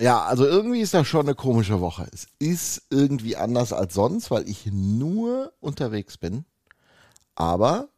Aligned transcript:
Ja, 0.00 0.22
also 0.22 0.46
irgendwie 0.46 0.80
ist 0.80 0.94
das 0.94 1.08
schon 1.08 1.26
eine 1.26 1.34
komische 1.34 1.80
Woche. 1.80 2.06
Es 2.12 2.28
ist 2.38 2.82
irgendwie 2.90 3.36
anders 3.36 3.72
als 3.72 3.94
sonst, 3.94 4.30
weil 4.30 4.48
ich 4.48 4.66
nur 4.66 5.52
unterwegs 5.60 6.16
bin. 6.18 6.44
Aber 7.34 7.88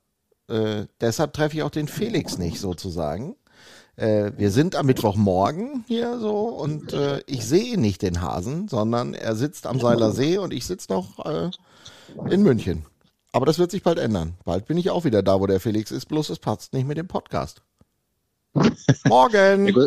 äh, 0.49 0.87
deshalb 1.01 1.35
treffe 1.35 1.57
ich 1.57 1.63
auch 1.63 1.71
den 1.71 1.89
Felix 1.89 2.39
nicht 2.39 2.59
sozusagen. 2.59 3.37
Äh, 3.97 4.33
wir 4.39 4.51
sind 4.51 4.77
am 4.77 4.87
Mittwochmorgen 4.87 5.85
hier 5.87 6.19
so 6.19 6.49
und 6.49 6.95
äh, 6.95 7.21
ich 7.27 7.45
sehe 7.45 7.79
nicht 7.79 8.01
den 8.01 8.23
Hasen, 8.23 8.69
sondern 8.69 9.13
er 9.13 9.37
sitzt 9.37 9.67
am 9.67 9.79
Seiler 9.79 10.13
See 10.13 10.39
und 10.39 10.55
ich 10.55 10.65
sitze 10.67 10.91
noch 10.93 11.25
äh, 11.27 11.51
in 12.31 12.43
München. 12.43 12.87
Aber 13.33 13.45
das 13.45 13.59
wird 13.59 13.71
sich 13.71 13.83
bald 13.83 13.99
ändern. 13.99 14.35
Bald 14.45 14.65
bin 14.65 14.79
ich 14.79 14.89
auch 14.89 15.05
wieder 15.05 15.23
da, 15.23 15.39
wo 15.39 15.47
der 15.47 15.61
Felix 15.61 15.91
ist, 15.91 16.07
bloß 16.07 16.31
es 16.31 16.39
passt 16.39 16.73
nicht 16.73 16.89
mit 16.89 16.97
dem 16.97 17.09
Podcast. 17.09 17.63
Morgen! 19.05 19.69
Ja. 19.69 19.87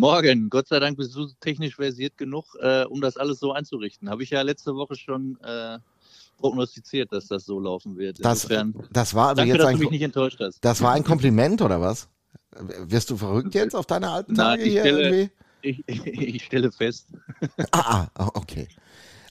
Morgen, 0.00 0.50
Gott 0.50 0.68
sei 0.68 0.78
Dank 0.80 0.96
bist 0.96 1.14
du 1.14 1.26
technisch 1.40 1.76
versiert 1.76 2.16
genug, 2.16 2.44
äh, 2.60 2.84
um 2.84 3.00
das 3.00 3.16
alles 3.16 3.38
so 3.40 3.52
einzurichten. 3.52 4.10
Habe 4.10 4.22
ich 4.22 4.30
ja 4.30 4.42
letzte 4.42 4.74
Woche 4.74 4.94
schon 4.96 5.38
äh, 5.42 5.78
prognostiziert, 6.38 7.12
dass 7.12 7.26
das 7.28 7.44
so 7.44 7.58
laufen 7.60 7.96
wird. 7.96 8.24
Das, 8.24 8.44
Insofern, 8.44 8.74
das 8.92 9.14
war 9.14 9.28
also 9.28 9.40
danke, 9.40 9.52
jetzt 9.54 9.60
dass 9.62 9.68
ein, 9.68 9.76
du 9.76 9.82
mich 9.82 9.90
nicht 9.90 10.02
enttäuscht 10.02 10.38
hast. 10.40 10.64
das 10.64 10.82
war 10.82 10.92
ein 10.92 11.04
Kompliment 11.04 11.62
oder 11.62 11.80
was? 11.80 12.08
Wirst 12.58 13.10
du 13.10 13.16
verrückt 13.16 13.54
jetzt 13.54 13.74
auf 13.74 13.86
deine 13.86 14.10
alten 14.10 14.34
Tage 14.34 14.62
ich 14.64 14.72
hier 14.72 14.82
stelle- 14.82 15.02
irgendwie? 15.10 15.30
Ich, 15.62 15.82
ich 15.88 16.44
stelle 16.44 16.70
fest, 16.72 17.08
Ah, 17.72 18.06
ah, 18.14 18.30
okay. 18.34 18.68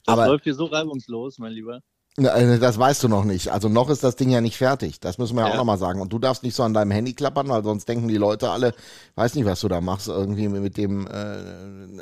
das 0.05 0.13
Aber 0.13 0.27
läuft 0.27 0.43
hier 0.43 0.53
so 0.55 0.65
reibungslos, 0.65 1.37
mein 1.37 1.53
Lieber. 1.53 1.81
Na, 2.17 2.33
äh, 2.35 2.59
Das 2.59 2.77
weißt 2.77 3.03
du 3.03 3.07
noch 3.09 3.25
nicht. 3.25 3.49
Also 3.49 3.67
noch 3.69 3.89
ist 3.89 4.03
das 4.03 4.15
Ding 4.15 4.29
ja 4.29 4.39
nicht 4.41 4.57
fertig. 4.57 4.99
Das 4.99 5.17
müssen 5.17 5.35
wir 5.35 5.41
ja 5.41 5.47
auch 5.47 5.51
Ja. 5.51 5.57
nochmal 5.57 5.77
sagen. 5.77 5.99
Und 6.01 6.13
du 6.13 6.19
darfst 6.19 6.43
nicht 6.43 6.55
so 6.55 6.63
an 6.63 6.73
deinem 6.73 6.91
Handy 6.91 7.13
klappern, 7.13 7.49
weil 7.49 7.63
sonst 7.63 7.87
denken 7.89 8.07
die 8.07 8.17
Leute 8.17 8.49
alle, 8.49 8.73
weiß 9.15 9.35
nicht, 9.35 9.45
was 9.45 9.59
du 9.61 9.67
da 9.67 9.81
machst, 9.81 10.07
irgendwie 10.07 10.47
mit 10.47 10.77
dem, 10.77 11.07
äh, 11.07 11.39
äh, 11.39 12.01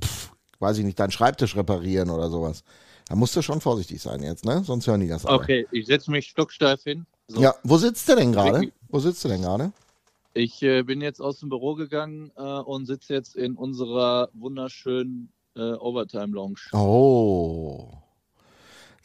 pf, 0.00 0.30
weiß 0.60 0.78
ich 0.78 0.84
nicht, 0.84 0.98
deinen 1.00 1.10
Schreibtisch 1.10 1.56
reparieren 1.56 2.10
oder 2.10 2.30
sowas. 2.30 2.62
Da 3.08 3.16
musst 3.16 3.34
du 3.34 3.42
schon 3.42 3.60
vorsichtig 3.60 4.00
sein 4.02 4.22
jetzt, 4.22 4.44
ne? 4.44 4.62
Sonst 4.64 4.86
hören 4.86 5.00
die 5.00 5.08
das 5.08 5.24
alle. 5.24 5.38
Okay, 5.38 5.66
ich 5.72 5.86
setze 5.86 6.10
mich 6.10 6.28
stocksteif 6.28 6.82
hin. 6.84 7.06
So, 7.26 7.40
Ja, 7.40 7.54
wo 7.64 7.78
sitzt 7.78 8.08
du 8.08 8.14
denn 8.16 8.32
gerade? 8.32 8.70
Wo 8.90 9.00
sitzt 9.00 9.24
du 9.24 9.28
denn 9.28 9.42
gerade? 9.42 9.72
Ich 10.34 10.62
äh, 10.62 10.82
bin 10.82 11.00
jetzt 11.00 11.20
aus 11.20 11.40
dem 11.40 11.48
Büro 11.48 11.74
gegangen 11.74 12.30
äh, 12.36 12.42
und 12.42 12.86
sitze 12.86 13.14
jetzt 13.14 13.34
in 13.34 13.56
unserer 13.56 14.28
wunderschönen 14.34 15.32
äh, 15.56 15.72
Overtime 15.72 16.28
Lounge. 16.34 16.60
Oh. 16.72 17.88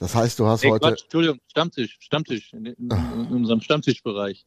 Das 0.03 0.15
heißt, 0.15 0.37
du 0.37 0.47
hast 0.47 0.65
Hey, 0.65 0.71
heute, 0.71 0.89
Quatsch, 0.89 1.03
Entschuldigung, 1.03 1.39
Stammtisch, 1.47 1.95
Stammtisch, 2.01 2.51
in, 2.51 2.65
in, 2.65 2.75
in 2.91 3.27
unserem 3.27 3.61
Stammtischbereich. 3.61 4.45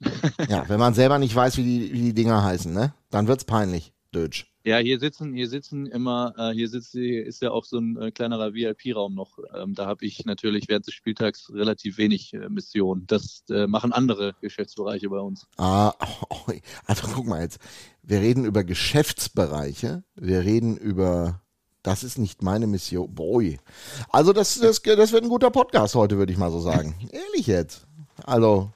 ja, 0.48 0.68
wenn 0.68 0.78
man 0.78 0.94
selber 0.94 1.18
nicht 1.18 1.34
weiß, 1.34 1.56
wie 1.56 1.64
die, 1.64 1.92
wie 1.92 2.00
die 2.00 2.14
Dinger 2.14 2.44
heißen, 2.44 2.72
ne? 2.72 2.94
Dann 3.10 3.26
wird's 3.26 3.44
peinlich, 3.44 3.92
Dötsch. 4.14 4.46
Ja, 4.62 4.78
hier 4.78 5.00
sitzen, 5.00 5.34
hier 5.34 5.48
sitzen 5.48 5.86
immer, 5.86 6.32
äh, 6.38 6.52
hier 6.52 6.68
sitzt, 6.68 6.92
hier 6.92 7.26
ist 7.26 7.42
ja 7.42 7.50
auch 7.50 7.64
so 7.64 7.78
ein 7.78 8.00
äh, 8.00 8.12
kleinerer 8.12 8.54
VIP-Raum 8.54 9.16
noch. 9.16 9.40
Ähm, 9.52 9.74
da 9.74 9.86
habe 9.86 10.04
ich 10.04 10.24
natürlich 10.26 10.68
während 10.68 10.86
des 10.86 10.94
Spieltags 10.94 11.52
relativ 11.52 11.98
wenig 11.98 12.32
äh, 12.32 12.48
Mission. 12.48 13.02
Das 13.08 13.42
äh, 13.50 13.66
machen 13.66 13.92
andere 13.92 14.36
Geschäftsbereiche 14.42 15.08
bei 15.08 15.18
uns. 15.18 15.48
Ah, 15.56 15.92
oh, 16.30 16.52
also 16.86 17.08
guck 17.12 17.26
mal 17.26 17.42
jetzt. 17.42 17.58
Wir 18.04 18.20
reden 18.20 18.44
über 18.44 18.62
Geschäftsbereiche. 18.62 20.04
Wir 20.14 20.44
reden 20.44 20.76
über. 20.76 21.40
Das 21.84 22.02
ist 22.02 22.16
nicht 22.18 22.42
meine 22.42 22.66
Mission. 22.66 23.14
Boy. 23.14 23.60
Also, 24.08 24.32
das, 24.32 24.58
das, 24.58 24.80
das 24.82 25.12
wird 25.12 25.22
ein 25.22 25.28
guter 25.28 25.50
Podcast 25.50 25.94
heute, 25.94 26.16
würde 26.16 26.32
ich 26.32 26.38
mal 26.38 26.50
so 26.50 26.58
sagen. 26.58 26.94
Ehrlich 27.12 27.46
jetzt. 27.46 27.86
Also, 28.24 28.72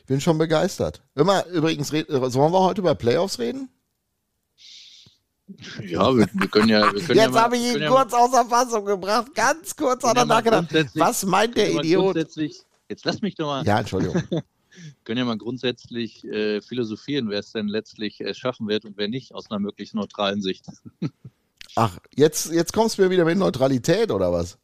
ich 0.00 0.06
bin 0.06 0.20
schon 0.20 0.38
begeistert. 0.38 1.02
Immer, 1.16 1.44
übrigens, 1.46 1.92
red- 1.92 2.06
sollen 2.08 2.52
wir 2.52 2.60
heute 2.60 2.80
über 2.80 2.94
Playoffs 2.94 3.38
reden? 3.40 3.68
Ja, 5.84 6.16
wir, 6.16 6.28
wir 6.32 6.48
können 6.48 6.68
ja. 6.68 6.92
Wir 6.92 7.02
können 7.02 7.18
ja 7.18 7.24
Jetzt 7.24 7.34
mal- 7.34 7.42
habe 7.42 7.56
ich 7.56 7.74
ihn 7.74 7.82
ja 7.82 7.88
kurz 7.90 8.14
außer 8.14 8.46
Fassung 8.46 8.84
gebracht. 8.84 9.34
Ganz 9.34 9.74
kurz 9.76 10.04
er 10.04 10.14
ja 10.14 10.24
mal 10.24 10.40
nachgedacht. 10.40 10.68
Was 10.94 11.26
meint 11.26 11.56
der 11.56 11.70
ja 11.72 11.80
Idiot? 11.80 12.16
Jetzt 12.16 13.04
lass 13.04 13.20
mich 13.20 13.34
doch 13.34 13.46
mal. 13.46 13.64
Ja, 13.66 13.80
Entschuldigung. 13.80 14.22
können 15.04 15.18
ja 15.18 15.24
mal 15.24 15.36
grundsätzlich 15.38 16.24
äh, 16.24 16.60
philosophieren, 16.62 17.28
wer 17.30 17.40
es 17.40 17.52
denn 17.52 17.68
letztlich 17.68 18.20
äh, 18.20 18.32
schaffen 18.32 18.68
wird 18.68 18.84
und 18.84 18.96
wer 18.96 19.08
nicht, 19.08 19.34
aus 19.34 19.50
einer 19.50 19.58
möglichst 19.58 19.94
neutralen 19.94 20.40
Sicht. 20.40 20.66
Ach, 21.76 21.98
jetzt, 22.14 22.52
jetzt 22.52 22.72
kommst 22.72 22.98
du 22.98 23.02
mir 23.02 23.10
wieder 23.10 23.24
mit 23.24 23.38
Neutralität 23.38 24.10
oder 24.10 24.32
was? 24.32 24.58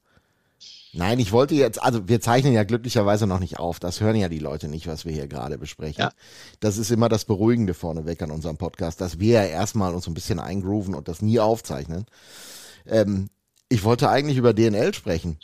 Nein, 0.92 1.20
ich 1.20 1.30
wollte 1.30 1.54
jetzt, 1.54 1.80
also 1.80 2.08
wir 2.08 2.20
zeichnen 2.20 2.52
ja 2.52 2.64
glücklicherweise 2.64 3.26
noch 3.26 3.38
nicht 3.38 3.58
auf. 3.58 3.78
Das 3.78 4.00
hören 4.00 4.16
ja 4.16 4.28
die 4.28 4.40
Leute 4.40 4.66
nicht, 4.68 4.88
was 4.88 5.04
wir 5.04 5.12
hier 5.12 5.28
gerade 5.28 5.56
besprechen. 5.56 6.02
Ja. 6.02 6.12
Das 6.58 6.78
ist 6.78 6.90
immer 6.90 7.08
das 7.08 7.24
Beruhigende 7.24 7.74
vorneweg 7.74 8.20
an 8.22 8.32
unserem 8.32 8.56
Podcast, 8.56 9.00
dass 9.00 9.20
wir 9.20 9.34
ja 9.34 9.44
erstmal 9.44 9.94
uns 9.94 10.08
ein 10.08 10.14
bisschen 10.14 10.40
eingrooven 10.40 10.94
und 10.94 11.06
das 11.06 11.22
nie 11.22 11.38
aufzeichnen. 11.38 12.06
Ähm, 12.86 13.28
ich 13.68 13.84
wollte 13.84 14.08
eigentlich 14.08 14.36
über 14.36 14.52
DNL 14.52 14.92
sprechen. 14.92 15.38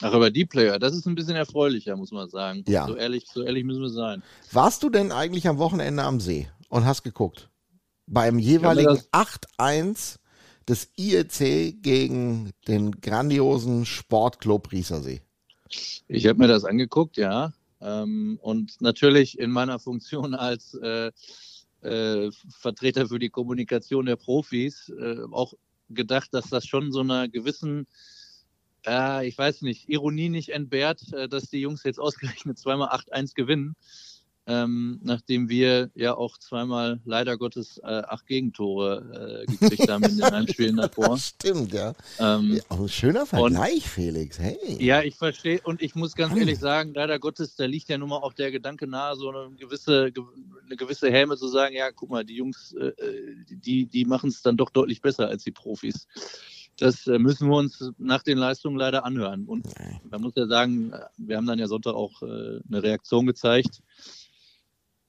Ach, 0.00 0.14
aber 0.14 0.30
die 0.30 0.46
Player, 0.46 0.78
das 0.78 0.94
ist 0.94 1.06
ein 1.06 1.14
bisschen 1.14 1.36
erfreulicher, 1.36 1.96
muss 1.96 2.12
man 2.12 2.28
sagen. 2.30 2.64
Ja. 2.66 2.86
So 2.86 2.96
ehrlich, 2.96 3.26
so 3.32 3.42
ehrlich 3.42 3.64
müssen 3.64 3.82
wir 3.82 3.90
sein. 3.90 4.22
Warst 4.50 4.82
du 4.82 4.88
denn 4.88 5.12
eigentlich 5.12 5.46
am 5.46 5.58
Wochenende 5.58 6.02
am 6.02 6.18
See 6.18 6.48
und 6.70 6.86
hast 6.86 7.02
geguckt? 7.02 7.50
Beim 8.12 8.38
jeweiligen 8.38 8.96
das- 8.96 9.08
8-1 9.12 10.18
des 10.68 10.90
IEC 10.96 11.82
gegen 11.82 12.52
den 12.68 13.00
grandiosen 13.00 13.86
Sportclub 13.86 14.70
Riesersee. 14.70 15.22
Ich 16.08 16.26
habe 16.26 16.38
mir 16.38 16.48
das 16.48 16.64
angeguckt, 16.64 17.16
ja. 17.16 17.52
Ähm, 17.80 18.38
und 18.42 18.80
natürlich 18.80 19.38
in 19.38 19.50
meiner 19.50 19.78
Funktion 19.78 20.34
als 20.34 20.74
äh, 20.74 21.10
äh, 21.80 22.30
Vertreter 22.50 23.08
für 23.08 23.18
die 23.18 23.30
Kommunikation 23.30 24.06
der 24.06 24.16
Profis 24.16 24.90
äh, 24.90 25.16
auch 25.30 25.54
gedacht, 25.88 26.28
dass 26.32 26.48
das 26.48 26.66
schon 26.66 26.92
so 26.92 27.00
einer 27.00 27.28
gewissen, 27.28 27.86
ich 28.84 29.38
weiß 29.38 29.62
nicht, 29.62 29.88
Ironie 29.88 30.28
nicht 30.28 30.50
entbehrt, 30.50 31.12
äh, 31.12 31.28
dass 31.28 31.48
die 31.48 31.60
Jungs 31.60 31.82
jetzt 31.84 31.98
ausgerechnet 31.98 32.58
zweimal 32.58 32.88
8-1 32.88 33.34
gewinnen. 33.34 33.74
Ähm, 34.44 34.98
nachdem 35.04 35.48
wir 35.48 35.90
ja 35.94 36.16
auch 36.16 36.36
zweimal 36.36 37.00
leider 37.04 37.38
Gottes 37.38 37.78
äh, 37.78 37.86
acht 37.86 38.26
Gegentore 38.26 39.44
äh, 39.46 39.52
gekriegt 39.52 39.88
haben 39.88 40.02
in 40.02 40.16
den 40.16 40.32
Heimspielen 40.32 40.76
davor. 40.78 41.16
Stimmt, 41.18 41.72
ja. 41.72 41.92
Ähm, 42.18 42.54
ja 42.56 42.62
ein 42.76 42.88
schöner 42.88 43.24
Vergleich, 43.24 43.88
Felix. 43.88 44.40
Hey. 44.40 44.58
ja, 44.84 45.00
ich 45.02 45.14
verstehe 45.14 45.60
und 45.62 45.80
ich 45.80 45.94
muss 45.94 46.16
ganz 46.16 46.36
ehrlich 46.36 46.58
sagen, 46.58 46.92
leider 46.92 47.20
Gottes, 47.20 47.54
da 47.54 47.66
liegt 47.66 47.88
ja 47.88 47.98
nun 47.98 48.08
mal 48.08 48.16
auch 48.16 48.32
der 48.32 48.50
Gedanke 48.50 48.88
nahe, 48.88 49.14
so 49.14 49.28
eine 49.30 49.54
gewisse, 49.54 50.10
ge- 50.10 50.24
eine 50.66 50.74
gewisse 50.76 51.08
Häme 51.08 51.36
zu 51.36 51.46
sagen, 51.46 51.76
ja, 51.76 51.92
guck 51.92 52.10
mal, 52.10 52.24
die 52.24 52.34
Jungs, 52.34 52.72
äh, 52.72 52.90
die, 53.48 53.86
die 53.86 54.04
machen 54.04 54.28
es 54.30 54.42
dann 54.42 54.56
doch 54.56 54.70
deutlich 54.70 55.00
besser 55.00 55.28
als 55.28 55.44
die 55.44 55.52
Profis. 55.52 56.08
Das 56.78 57.06
äh, 57.06 57.18
müssen 57.20 57.48
wir 57.48 57.56
uns 57.58 57.92
nach 57.98 58.24
den 58.24 58.38
Leistungen 58.38 58.76
leider 58.76 59.04
anhören. 59.04 59.44
Und 59.44 59.66
man 60.10 60.20
muss 60.20 60.32
ja 60.34 60.46
sagen, 60.48 60.92
äh, 60.92 60.98
wir 61.18 61.36
haben 61.36 61.46
dann 61.46 61.60
ja 61.60 61.68
Sonntag 61.68 61.94
auch 61.94 62.22
äh, 62.22 62.26
eine 62.66 62.82
Reaktion 62.82 63.26
gezeigt, 63.26 63.82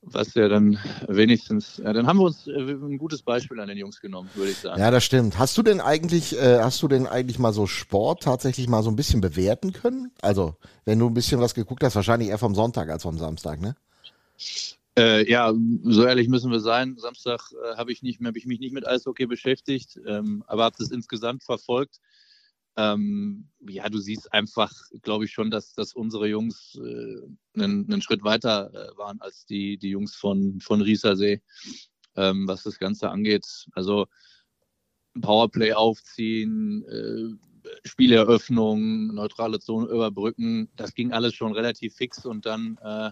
was 0.05 0.33
ja 0.33 0.47
dann 0.47 0.77
wenigstens, 1.07 1.77
ja, 1.77 1.93
dann 1.93 2.07
haben 2.07 2.17
wir 2.19 2.25
uns 2.25 2.47
äh, 2.47 2.51
ein 2.51 2.97
gutes 2.97 3.21
Beispiel 3.21 3.59
an 3.59 3.67
den 3.67 3.77
Jungs 3.77 4.01
genommen, 4.01 4.29
würde 4.35 4.51
ich 4.51 4.57
sagen. 4.57 4.79
Ja, 4.79 4.91
das 4.91 5.03
stimmt. 5.03 5.39
Hast 5.39 5.57
du 5.57 5.63
denn 5.63 5.81
eigentlich, 5.81 6.37
äh, 6.37 6.59
hast 6.59 6.81
du 6.81 6.87
denn 6.87 7.07
eigentlich 7.07 7.39
mal 7.39 7.53
so 7.53 7.67
Sport 7.67 8.23
tatsächlich 8.23 8.67
mal 8.67 8.83
so 8.83 8.89
ein 8.89 8.95
bisschen 8.95 9.21
bewerten 9.21 9.73
können? 9.73 10.11
Also, 10.21 10.55
wenn 10.85 10.99
du 10.99 11.07
ein 11.07 11.13
bisschen 11.13 11.39
was 11.39 11.53
geguckt 11.53 11.83
hast, 11.83 11.95
wahrscheinlich 11.95 12.29
eher 12.29 12.37
vom 12.37 12.55
Sonntag 12.55 12.89
als 12.89 13.03
vom 13.03 13.17
Samstag, 13.17 13.61
ne? 13.61 13.75
Äh, 14.97 15.29
ja, 15.29 15.51
so 15.85 16.05
ehrlich 16.05 16.27
müssen 16.27 16.51
wir 16.51 16.59
sein. 16.59 16.97
Samstag 16.99 17.51
äh, 17.51 17.77
habe 17.77 17.91
ich, 17.91 18.03
nicht 18.03 18.21
mehr- 18.21 18.29
hab 18.29 18.35
ich 18.35 18.45
mich 18.45 18.59
nicht 18.59 18.73
mit 18.73 18.87
Eishockey 18.87 19.25
beschäftigt, 19.25 19.99
ähm, 20.05 20.43
aber 20.47 20.65
habe 20.65 20.75
das 20.77 20.91
insgesamt 20.91 21.43
verfolgt. 21.43 21.99
Ähm, 22.75 23.49
ja, 23.67 23.87
du 23.87 23.99
siehst 23.99 24.33
einfach, 24.33 24.73
glaube 25.03 25.25
ich 25.25 25.31
schon, 25.31 25.51
dass, 25.51 25.73
dass 25.75 25.93
unsere 25.93 26.27
Jungs 26.27 26.75
äh, 26.75 27.21
einen, 27.61 27.85
einen 27.91 28.01
Schritt 28.01 28.23
weiter 28.23 28.73
äh, 28.73 28.97
waren 28.97 29.21
als 29.21 29.45
die, 29.45 29.77
die 29.77 29.89
Jungs 29.89 30.15
von, 30.15 30.59
von 30.59 30.81
Riesersee, 30.81 31.41
ähm, 32.15 32.47
was 32.47 32.63
das 32.63 32.79
Ganze 32.79 33.09
angeht. 33.09 33.67
Also 33.73 34.07
Powerplay 35.21 35.73
aufziehen, 35.73 36.83
äh, 36.87 37.87
Spieleröffnung, 37.87 39.13
neutrale 39.13 39.59
Zone 39.59 39.87
überbrücken, 39.87 40.69
das 40.75 40.95
ging 40.95 41.11
alles 41.11 41.35
schon 41.35 41.53
relativ 41.53 41.95
fix 41.95 42.25
und 42.25 42.45
dann 42.45 42.77
äh, 42.81 43.11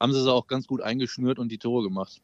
haben 0.00 0.12
sie 0.12 0.20
es 0.20 0.26
auch 0.26 0.46
ganz 0.46 0.66
gut 0.66 0.80
eingeschnürt 0.80 1.38
und 1.38 1.50
die 1.50 1.58
Tore 1.58 1.84
gemacht. 1.84 2.20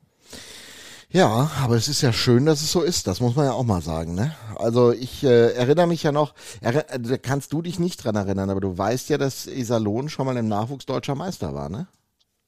Ja, 1.13 1.51
aber 1.63 1.77
es 1.77 1.89
ist 1.89 2.01
ja 2.01 2.13
schön, 2.13 2.47
dass 2.47 2.63
es 2.63 2.73
so 2.73 2.81
ist. 2.83 3.07
Das 3.07 3.21
muss 3.21 3.37
man 3.37 3.45
ja 3.47 3.53
auch 3.53 3.65
mal 3.65 3.83
sagen, 3.83 4.15
ne? 4.15 4.35
Also 4.57 4.93
ich 4.93 5.23
äh, 5.25 5.53
erinnere 5.53 5.87
mich 5.87 6.03
ja 6.03 6.13
noch, 6.13 6.35
äh, 6.63 6.73
da 6.99 7.19
kannst 7.19 7.53
du 7.53 7.61
dich 7.61 7.79
nicht 7.79 8.03
dran 8.03 8.17
erinnern, 8.17 8.49
aber 8.49 8.61
du 8.61 8.77
weißt 8.79 9.11
ja, 9.11 9.19
dass 9.19 9.47
Iserlohn 9.47 10.09
schon 10.09 10.27
mal 10.27 10.37
im 10.39 10.49
Nachwuchs 10.49 10.87
deutscher 10.87 11.15
Meister 11.15 11.55
war, 11.55 11.69
ne? 11.69 11.87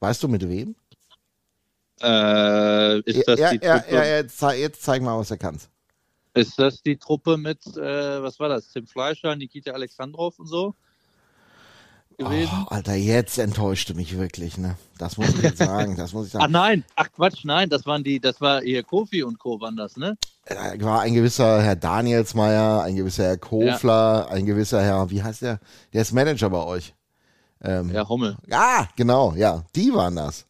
Weißt 0.00 0.22
du 0.22 0.28
mit 0.28 0.48
wem? 0.48 0.76
Äh, 2.02 3.00
ist, 3.00 3.26
das 3.28 3.38
ja, 3.38 3.50
die 3.50 3.58
ja, 3.60 3.80
Truppe, 3.80 3.94
ja, 3.94 4.04
jetzt, 4.04 4.38
zei- 4.38 4.60
jetzt 4.60 4.82
zeig 4.82 5.02
mal, 5.02 5.18
was 5.18 5.28
du 5.28 5.36
kannst. 5.38 5.70
ist 6.34 6.58
das 6.58 6.82
die 6.82 6.96
Truppe 6.96 7.36
mit, 7.36 7.64
äh, 7.76 8.22
was 8.22 8.38
war 8.40 8.48
das, 8.48 8.70
Tim 8.72 8.86
Fleischer, 8.86 9.34
Nikita 9.36 9.72
Alexandrov 9.72 10.38
und 10.38 10.46
so? 10.48 10.74
Gewesen. 12.16 12.66
Oh, 12.66 12.74
Alter, 12.74 12.94
jetzt 12.94 13.38
enttäuschte 13.38 13.94
mich 13.94 14.16
wirklich, 14.18 14.58
ne? 14.58 14.76
Das 14.98 15.16
muss 15.16 15.28
ich 15.30 15.42
jetzt 15.42 15.58
sagen. 15.58 15.96
Das 15.96 16.12
muss 16.12 16.26
ich 16.26 16.32
sagen. 16.32 16.44
Ach 16.44 16.50
nein, 16.50 16.84
ach 16.96 17.08
Quatsch, 17.12 17.44
nein, 17.44 17.68
das 17.68 17.86
waren 17.86 18.04
die, 18.04 18.20
das 18.20 18.40
war 18.40 18.60
hier 18.62 18.82
Kofi 18.82 19.22
und 19.22 19.38
Co. 19.38 19.60
waren 19.60 19.76
das, 19.76 19.96
ne? 19.96 20.16
Äh, 20.46 20.80
war 20.82 21.00
ein 21.00 21.14
gewisser 21.14 21.62
Herr 21.62 21.76
Danielsmeier, 21.76 22.82
ein 22.82 22.96
gewisser 22.96 23.24
Herr 23.24 23.38
Kofler, 23.38 24.28
ein 24.30 24.46
gewisser 24.46 24.82
Herr, 24.82 25.10
wie 25.10 25.22
heißt 25.22 25.42
der? 25.42 25.58
Der 25.92 26.02
ist 26.02 26.12
Manager 26.12 26.50
bei 26.50 26.64
euch. 26.64 26.94
Ähm, 27.62 27.90
Herr 27.90 28.08
Hommel. 28.08 28.36
Ah, 28.50 28.86
genau, 28.96 29.34
ja, 29.34 29.64
die 29.74 29.92
waren 29.94 30.16
das. 30.16 30.46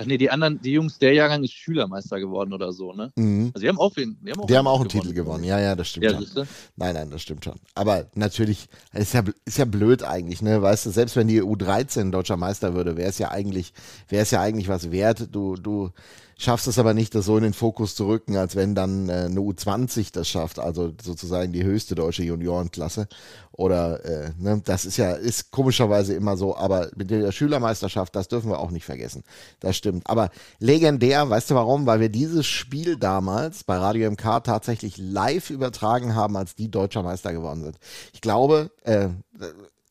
Ach 0.00 0.06
nee, 0.06 0.16
die 0.16 0.30
anderen, 0.30 0.60
die 0.62 0.72
Jungs, 0.72 0.98
der 0.98 1.12
Jahrgang 1.12 1.44
ist 1.44 1.52
Schülermeister 1.52 2.18
geworden 2.18 2.54
oder 2.54 2.72
so, 2.72 2.94
ne? 2.94 3.12
Mhm. 3.16 3.50
Also 3.52 3.62
die 3.62 3.68
haben 3.68 3.78
auch, 3.78 3.92
den, 3.92 4.16
die 4.22 4.30
haben 4.30 4.40
auch, 4.40 4.46
Die 4.46 4.56
haben 4.56 4.66
auch 4.66 4.80
einen 4.80 4.88
Titel 4.88 5.12
gewonnen. 5.12 5.44
Ja, 5.44 5.60
ja, 5.60 5.76
das 5.76 5.88
stimmt. 5.88 6.04
Ja, 6.04 6.12
schon. 6.12 6.48
Nein, 6.76 6.94
nein, 6.94 7.10
das 7.10 7.20
stimmt 7.20 7.44
schon. 7.44 7.60
Aber 7.74 8.06
natürlich, 8.14 8.68
ist 8.94 9.12
ja, 9.12 9.22
ist 9.44 9.58
ja 9.58 9.66
blöd 9.66 10.02
eigentlich, 10.02 10.40
ne? 10.40 10.62
Weißt 10.62 10.86
du, 10.86 10.90
selbst 10.90 11.16
wenn 11.16 11.28
die 11.28 11.42
U13 11.42 12.10
deutscher 12.10 12.38
Meister 12.38 12.74
würde, 12.74 12.96
wäre 12.96 13.10
es 13.10 13.18
ja 13.18 13.30
eigentlich, 13.30 13.74
wäre 14.08 14.22
es 14.22 14.30
ja 14.30 14.40
eigentlich 14.40 14.68
was 14.68 14.90
wert. 14.90 15.28
Du, 15.32 15.56
du 15.56 15.90
schaffst 16.40 16.66
es 16.66 16.78
aber 16.78 16.94
nicht, 16.94 17.14
das 17.14 17.26
so 17.26 17.36
in 17.36 17.42
den 17.42 17.52
Fokus 17.52 17.94
zu 17.94 18.06
rücken, 18.06 18.36
als 18.36 18.56
wenn 18.56 18.74
dann 18.74 19.08
äh, 19.08 19.26
eine 19.26 19.40
U20 19.40 20.12
das 20.12 20.28
schafft, 20.28 20.58
also 20.58 20.92
sozusagen 21.02 21.52
die 21.52 21.64
höchste 21.64 21.94
deutsche 21.94 22.22
Juniorenklasse. 22.22 23.08
Oder, 23.52 24.04
äh, 24.06 24.30
ne, 24.38 24.62
das 24.64 24.86
ist 24.86 24.96
ja, 24.96 25.12
ist 25.12 25.50
komischerweise 25.50 26.14
immer 26.14 26.38
so, 26.38 26.56
aber 26.56 26.90
mit 26.96 27.10
der 27.10 27.30
Schülermeisterschaft, 27.30 28.16
das 28.16 28.28
dürfen 28.28 28.50
wir 28.50 28.58
auch 28.58 28.70
nicht 28.70 28.86
vergessen. 28.86 29.22
Das 29.60 29.76
stimmt. 29.76 30.08
Aber 30.08 30.30
legendär, 30.58 31.28
weißt 31.28 31.50
du 31.50 31.56
warum? 31.56 31.84
Weil 31.84 32.00
wir 32.00 32.08
dieses 32.08 32.46
Spiel 32.46 32.96
damals 32.96 33.62
bei 33.64 33.76
Radio 33.76 34.10
MK 34.10 34.42
tatsächlich 34.42 34.96
live 34.96 35.50
übertragen 35.50 36.14
haben, 36.14 36.36
als 36.36 36.54
die 36.54 36.70
deutscher 36.70 37.02
Meister 37.02 37.34
geworden 37.34 37.62
sind. 37.62 37.76
Ich 38.14 38.22
glaube, 38.22 38.70
äh, 38.84 39.08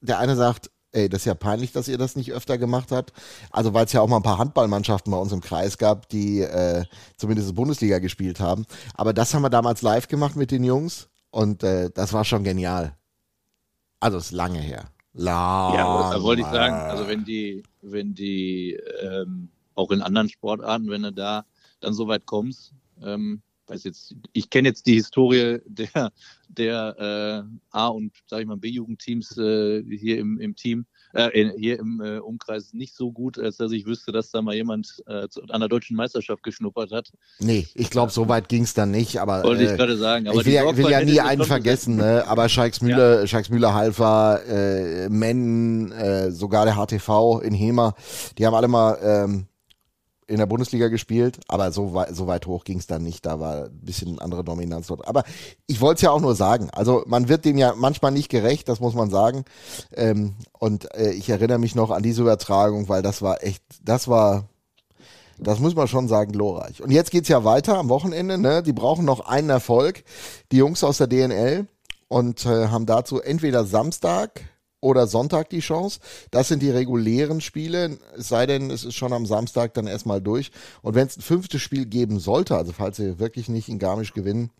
der 0.01 0.17
eine 0.17 0.35
sagt, 0.35 0.71
ey, 0.91 1.09
das 1.09 1.21
ist 1.21 1.25
ja 1.25 1.35
peinlich, 1.35 1.71
dass 1.71 1.87
ihr 1.87 1.97
das 1.97 2.15
nicht 2.15 2.31
öfter 2.31 2.57
gemacht 2.57 2.91
habt. 2.91 3.13
Also 3.51 3.73
weil 3.73 3.85
es 3.85 3.93
ja 3.93 4.01
auch 4.01 4.07
mal 4.07 4.17
ein 4.17 4.23
paar 4.23 4.37
Handballmannschaften 4.37 5.11
bei 5.11 5.17
uns 5.17 5.31
im 5.31 5.41
Kreis 5.41 5.77
gab, 5.77 6.09
die 6.09 6.41
äh, 6.41 6.85
zumindest 7.17 7.53
Bundesliga 7.55 7.99
gespielt 7.99 8.39
haben. 8.39 8.65
Aber 8.93 9.13
das 9.13 9.33
haben 9.33 9.41
wir 9.41 9.49
damals 9.49 9.81
live 9.81 10.07
gemacht 10.07 10.35
mit 10.35 10.51
den 10.51 10.63
Jungs 10.63 11.09
und 11.31 11.63
äh, 11.63 11.89
das 11.93 12.13
war 12.13 12.25
schon 12.25 12.43
genial. 12.43 12.95
Also 13.99 14.17
ist 14.17 14.31
lange 14.31 14.59
her. 14.59 14.89
Lang. 15.13 15.73
Ja, 15.73 16.11
da 16.13 16.23
wollte 16.23 16.43
ich 16.43 16.47
sagen, 16.47 16.73
also 16.73 17.07
wenn 17.07 17.25
die, 17.25 17.63
wenn 17.81 18.13
die 18.13 18.79
ähm, 19.01 19.49
auch 19.75 19.91
in 19.91 20.01
anderen 20.01 20.29
Sportarten, 20.29 20.89
wenn 20.89 21.01
du 21.01 21.11
da 21.11 21.45
dann 21.81 21.93
so 21.93 22.07
weit 22.07 22.25
kommst, 22.25 22.73
ähm, 23.03 23.41
weiß 23.67 23.83
jetzt, 23.83 24.15
ich 24.33 24.49
kenne 24.49 24.69
jetzt 24.69 24.85
die 24.85 24.95
Historie 24.95 25.59
der, 25.65 26.11
der 26.59 27.43
äh, 27.43 27.77
A- 27.77 27.87
und, 27.87 28.11
sag 28.27 28.41
ich 28.41 28.45
mal, 28.45 28.57
B-Jugendteams 28.57 29.37
äh, 29.37 29.83
hier 29.89 30.19
im, 30.19 30.37
im 30.39 30.55
Team, 30.55 30.85
äh, 31.13 31.29
in- 31.39 31.57
hier 31.57 31.79
im 31.79 32.01
äh, 32.01 32.19
Umkreis 32.19 32.73
nicht 32.73 32.95
so 32.95 33.11
gut, 33.11 33.39
als 33.39 33.57
dass 33.57 33.71
ich 33.71 33.85
wüsste, 33.85 34.11
dass 34.11 34.29
da 34.31 34.41
mal 34.41 34.53
jemand 34.53 35.01
äh, 35.07 35.27
zu, 35.29 35.41
an 35.49 35.59
der 35.61 35.69
deutschen 35.69 35.95
Meisterschaft 35.95 36.43
geschnuppert 36.43 36.91
hat. 36.91 37.11
Nee, 37.39 37.67
ich 37.73 37.89
glaube, 37.89 38.11
so 38.11 38.27
weit 38.29 38.49
ging 38.49 38.63
es 38.63 38.73
dann 38.73 38.91
nicht, 38.91 39.17
aber 39.17 39.43
Wollte 39.43 39.63
ich 39.63 39.71
äh, 39.71 39.77
gerade 39.77 39.97
sagen. 39.97 40.27
Aber 40.27 40.39
ich 40.39 40.45
will 40.45 40.53
ja, 40.53 40.77
will 40.77 40.89
ja 40.89 41.03
nie 41.03 41.19
einen 41.21 41.43
vergessen, 41.45 41.95
ne? 41.95 42.25
aber 42.27 42.49
Scheiksmühle, 42.49 43.27
Scheiksmühle 43.27 43.73
Halfer, 43.73 44.41
äh, 44.47 45.09
Men, 45.09 45.91
sogar 46.29 46.65
der 46.65 46.75
HTV 46.75 47.39
in 47.41 47.53
Hema, 47.53 47.95
die 48.37 48.45
haben 48.45 48.53
alle 48.53 48.67
mal 48.67 48.97
ähm, 49.01 49.47
in 50.29 50.37
der 50.37 50.45
Bundesliga 50.45 50.87
gespielt, 50.89 51.39
aber 51.47 51.71
so, 51.71 51.93
wei 51.93 52.13
so 52.13 52.27
weit 52.27 52.45
hoch 52.45 52.63
ging 52.63 52.77
es 52.77 52.87
dann 52.87 53.03
nicht, 53.03 53.25
da 53.25 53.39
war 53.39 53.65
ein 53.65 53.79
bisschen 53.81 54.19
andere 54.19 54.43
Dominanz 54.43 54.87
dort. 54.87 55.07
Aber 55.07 55.23
ich 55.65 55.81
wollte 55.81 55.95
es 55.97 56.01
ja 56.03 56.11
auch 56.11 56.21
nur 56.21 56.35
sagen, 56.35 56.69
also 56.71 57.03
man 57.07 57.27
wird 57.27 57.45
dem 57.45 57.57
ja 57.57 57.73
manchmal 57.75 58.11
nicht 58.11 58.29
gerecht, 58.29 58.69
das 58.69 58.79
muss 58.79 58.93
man 58.93 59.09
sagen. 59.09 59.43
Ähm, 59.93 60.35
und 60.59 60.93
äh, 60.93 61.11
ich 61.11 61.29
erinnere 61.29 61.57
mich 61.57 61.73
noch 61.73 61.89
an 61.89 62.03
diese 62.03 62.21
Übertragung, 62.21 62.89
weil 62.89 63.01
das 63.01 63.21
war 63.23 63.43
echt, 63.43 63.63
das 63.83 64.07
war, 64.07 64.45
das 65.39 65.59
muss 65.59 65.75
man 65.75 65.87
schon 65.87 66.07
sagen, 66.07 66.31
glorreich. 66.31 66.81
Und 66.81 66.91
jetzt 66.91 67.09
geht's 67.11 67.29
ja 67.29 67.43
weiter 67.43 67.77
am 67.77 67.89
Wochenende. 67.89 68.37
Ne? 68.37 68.61
Die 68.61 68.73
brauchen 68.73 69.05
noch 69.05 69.21
einen 69.21 69.49
Erfolg. 69.49 70.03
Die 70.51 70.57
Jungs 70.57 70.83
aus 70.83 70.99
der 70.99 71.07
DNL 71.07 71.65
und 72.07 72.45
äh, 72.45 72.67
haben 72.67 72.85
dazu 72.85 73.19
entweder 73.19 73.65
Samstag 73.65 74.41
oder 74.81 75.07
Sonntag 75.07 75.49
die 75.49 75.59
Chance. 75.59 75.99
Das 76.31 76.47
sind 76.47 76.61
die 76.61 76.69
regulären 76.69 77.41
Spiele. 77.41 77.99
Es 78.17 78.29
sei 78.29 78.45
denn, 78.45 78.71
es 78.71 78.83
ist 78.83 78.95
schon 78.95 79.13
am 79.13 79.25
Samstag 79.25 79.73
dann 79.73 79.87
erstmal 79.87 80.21
durch. 80.21 80.51
Und 80.81 80.95
wenn 80.95 81.07
es 81.07 81.17
ein 81.17 81.21
fünftes 81.21 81.61
Spiel 81.61 81.85
geben 81.85 82.19
sollte, 82.19 82.55
also 82.55 82.71
falls 82.71 82.97
sie 82.97 83.19
wirklich 83.19 83.49
nicht 83.49 83.69
in 83.69 83.79
Garmisch 83.79 84.13
gewinnen, 84.13 84.51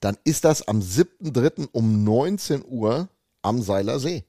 dann 0.00 0.16
ist 0.24 0.44
das 0.44 0.66
am 0.66 0.80
7.3. 0.80 1.68
um 1.72 2.04
19 2.04 2.64
Uhr 2.66 3.08
am 3.42 3.62
Seiler 3.62 3.98
See. 3.98 4.24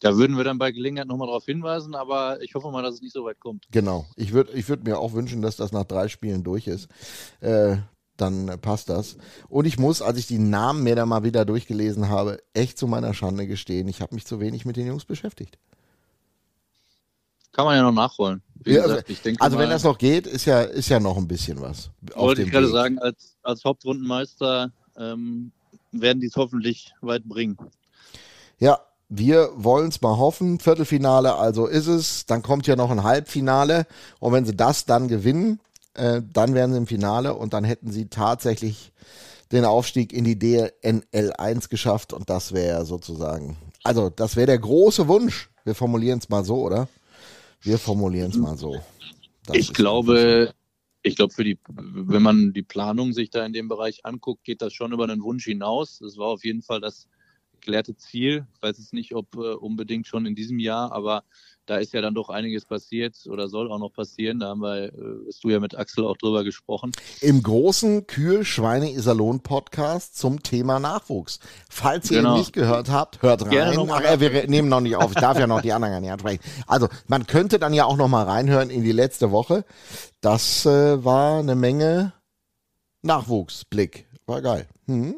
Da 0.00 0.16
würden 0.16 0.36
wir 0.36 0.42
dann 0.42 0.58
bei 0.58 0.72
Gelegenheit 0.72 1.06
nochmal 1.06 1.28
darauf 1.28 1.44
hinweisen, 1.44 1.94
aber 1.94 2.42
ich 2.42 2.56
hoffe 2.56 2.72
mal, 2.72 2.82
dass 2.82 2.96
es 2.96 3.02
nicht 3.02 3.12
so 3.12 3.24
weit 3.24 3.38
kommt. 3.38 3.68
Genau. 3.70 4.06
Ich 4.16 4.32
würde 4.32 4.52
ich 4.52 4.68
würd 4.68 4.82
mir 4.82 4.98
auch 4.98 5.12
wünschen, 5.12 5.42
dass 5.42 5.54
das 5.54 5.70
nach 5.70 5.84
drei 5.84 6.08
Spielen 6.08 6.42
durch 6.42 6.66
ist. 6.66 6.88
Äh, 7.40 7.76
dann 8.22 8.48
äh, 8.48 8.58
passt 8.58 8.88
das. 8.88 9.16
Und 9.48 9.66
ich 9.66 9.78
muss, 9.78 10.00
als 10.00 10.18
ich 10.18 10.26
die 10.26 10.38
Namen 10.38 10.82
mir 10.82 10.96
da 10.96 11.04
mal 11.04 11.24
wieder 11.24 11.44
durchgelesen 11.44 12.08
habe, 12.08 12.38
echt 12.54 12.78
zu 12.78 12.86
meiner 12.86 13.12
Schande 13.12 13.46
gestehen, 13.46 13.88
ich 13.88 14.00
habe 14.00 14.14
mich 14.14 14.24
zu 14.26 14.40
wenig 14.40 14.64
mit 14.64 14.76
den 14.76 14.86
Jungs 14.86 15.04
beschäftigt. 15.04 15.58
Kann 17.52 17.66
man 17.66 17.76
ja 17.76 17.82
noch 17.82 17.92
nachholen. 17.92 18.42
Ja, 18.64 18.82
gesagt, 18.82 19.10
Also 19.40 19.56
mal, 19.56 19.62
wenn 19.62 19.70
das 19.70 19.84
noch 19.84 19.98
geht, 19.98 20.26
ist 20.26 20.46
ja, 20.46 20.62
ist 20.62 20.88
ja 20.88 21.00
noch 21.00 21.18
ein 21.18 21.28
bisschen 21.28 21.60
was. 21.60 21.90
wollte 22.14 22.42
ich 22.42 22.50
gerade 22.50 22.66
Weg. 22.66 22.72
sagen, 22.72 22.98
als, 22.98 23.36
als 23.42 23.64
Hauptrundenmeister 23.64 24.70
ähm, 24.96 25.52
werden 25.90 26.20
die 26.20 26.28
es 26.28 26.36
hoffentlich 26.36 26.94
weit 27.02 27.24
bringen. 27.24 27.58
Ja, 28.58 28.80
wir 29.10 29.50
wollen 29.56 29.88
es 29.88 30.00
mal 30.00 30.16
hoffen. 30.16 30.58
Viertelfinale, 30.60 31.34
also 31.34 31.66
ist 31.66 31.88
es. 31.88 32.24
Dann 32.24 32.42
kommt 32.42 32.66
ja 32.66 32.76
noch 32.76 32.90
ein 32.90 33.02
Halbfinale. 33.02 33.86
Und 34.20 34.32
wenn 34.32 34.46
sie 34.46 34.56
das 34.56 34.86
dann 34.86 35.08
gewinnen, 35.08 35.60
äh, 35.94 36.22
dann 36.32 36.54
wären 36.54 36.72
sie 36.72 36.78
im 36.78 36.86
Finale 36.86 37.34
und 37.34 37.52
dann 37.52 37.64
hätten 37.64 37.90
sie 37.90 38.06
tatsächlich 38.06 38.92
den 39.52 39.64
Aufstieg 39.64 40.12
in 40.12 40.24
die 40.24 40.38
DNL 40.38 41.32
1 41.36 41.68
geschafft. 41.68 42.12
Und 42.12 42.30
das 42.30 42.52
wäre 42.52 42.84
sozusagen, 42.84 43.56
also 43.84 44.10
das 44.10 44.36
wäre 44.36 44.46
der 44.46 44.58
große 44.58 45.08
Wunsch. 45.08 45.50
Wir 45.64 45.74
formulieren 45.74 46.18
es 46.18 46.28
mal 46.28 46.44
so, 46.44 46.56
oder? 46.56 46.88
Wir 47.60 47.78
formulieren 47.78 48.30
es 48.30 48.36
mal 48.36 48.56
so. 48.56 48.80
Das 49.46 49.56
ich 49.56 49.72
glaube, 49.72 50.52
ich 51.02 51.16
glaube, 51.16 51.34
für 51.34 51.44
die, 51.44 51.58
wenn 51.68 52.22
man 52.22 52.52
die 52.52 52.62
Planung 52.62 53.12
sich 53.12 53.30
da 53.30 53.44
in 53.44 53.52
dem 53.52 53.68
Bereich 53.68 54.04
anguckt, 54.04 54.44
geht 54.44 54.62
das 54.62 54.72
schon 54.72 54.92
über 54.92 55.04
einen 55.04 55.22
Wunsch 55.22 55.44
hinaus. 55.44 55.98
Das 55.98 56.16
war 56.16 56.28
auf 56.28 56.44
jeden 56.44 56.62
Fall 56.62 56.80
das 56.80 57.06
erklärte 57.52 57.96
Ziel. 57.96 58.46
Ich 58.54 58.62
weiß 58.62 58.78
jetzt 58.78 58.92
nicht, 58.92 59.14
ob 59.14 59.36
äh, 59.36 59.54
unbedingt 59.54 60.06
schon 60.06 60.26
in 60.26 60.34
diesem 60.34 60.58
Jahr, 60.58 60.92
aber 60.92 61.24
da 61.66 61.76
ist 61.76 61.92
ja 61.92 62.00
dann 62.00 62.14
doch 62.14 62.28
einiges 62.28 62.64
passiert 62.64 63.16
oder 63.28 63.48
soll 63.48 63.70
auch 63.70 63.78
noch 63.78 63.92
passieren. 63.92 64.40
Da 64.40 64.48
haben 64.48 64.60
wir, 64.62 64.86
äh, 64.86 64.90
hast 65.28 65.44
du 65.44 65.48
ja 65.50 65.60
mit 65.60 65.76
Axel 65.76 66.04
auch 66.04 66.16
drüber 66.16 66.42
gesprochen. 66.44 66.92
im 67.20 67.42
großen 67.42 68.06
Kühl 68.06 68.44
Schweine 68.44 68.90
Iserlohn 68.90 69.40
Podcast 69.40 70.18
zum 70.18 70.42
Thema 70.42 70.80
Nachwuchs. 70.80 71.38
Falls 71.70 72.10
ihr 72.10 72.18
Genau. 72.18 72.34
ihn 72.34 72.38
nicht 72.40 72.52
gehört 72.52 72.90
habt, 72.90 73.22
hört 73.22 73.48
Gerne 73.48 73.78
rein. 73.78 73.90
Ach, 73.90 74.20
wir 74.20 74.48
nehmen 74.48 74.68
noch 74.68 74.80
nicht 74.80 74.96
auf. 74.96 75.12
Ich 75.12 75.20
darf 75.20 75.38
ja 75.38 75.46
noch 75.46 75.60
die 75.62 75.72
anderen 75.72 75.92
gar 75.94 76.00
nicht 76.00 76.10
ansprechen. 76.10 76.40
Also, 76.66 76.88
man 77.06 77.26
könnte 77.26 77.58
dann 77.58 77.72
ja 77.74 77.84
auch 77.84 77.96
noch 77.96 78.08
mal 78.08 78.24
reinhören 78.24 78.68
in 78.70 78.82
die 78.82 78.92
letzte 78.92 79.30
Woche. 79.30 79.64
Das 80.20 80.66
äh, 80.66 81.04
war 81.04 81.38
eine 81.38 81.54
Menge 81.54 82.12
Nachwuchsblick. 83.02 84.06
War 84.26 84.42
geil. 84.42 84.68
Hm? 84.86 85.16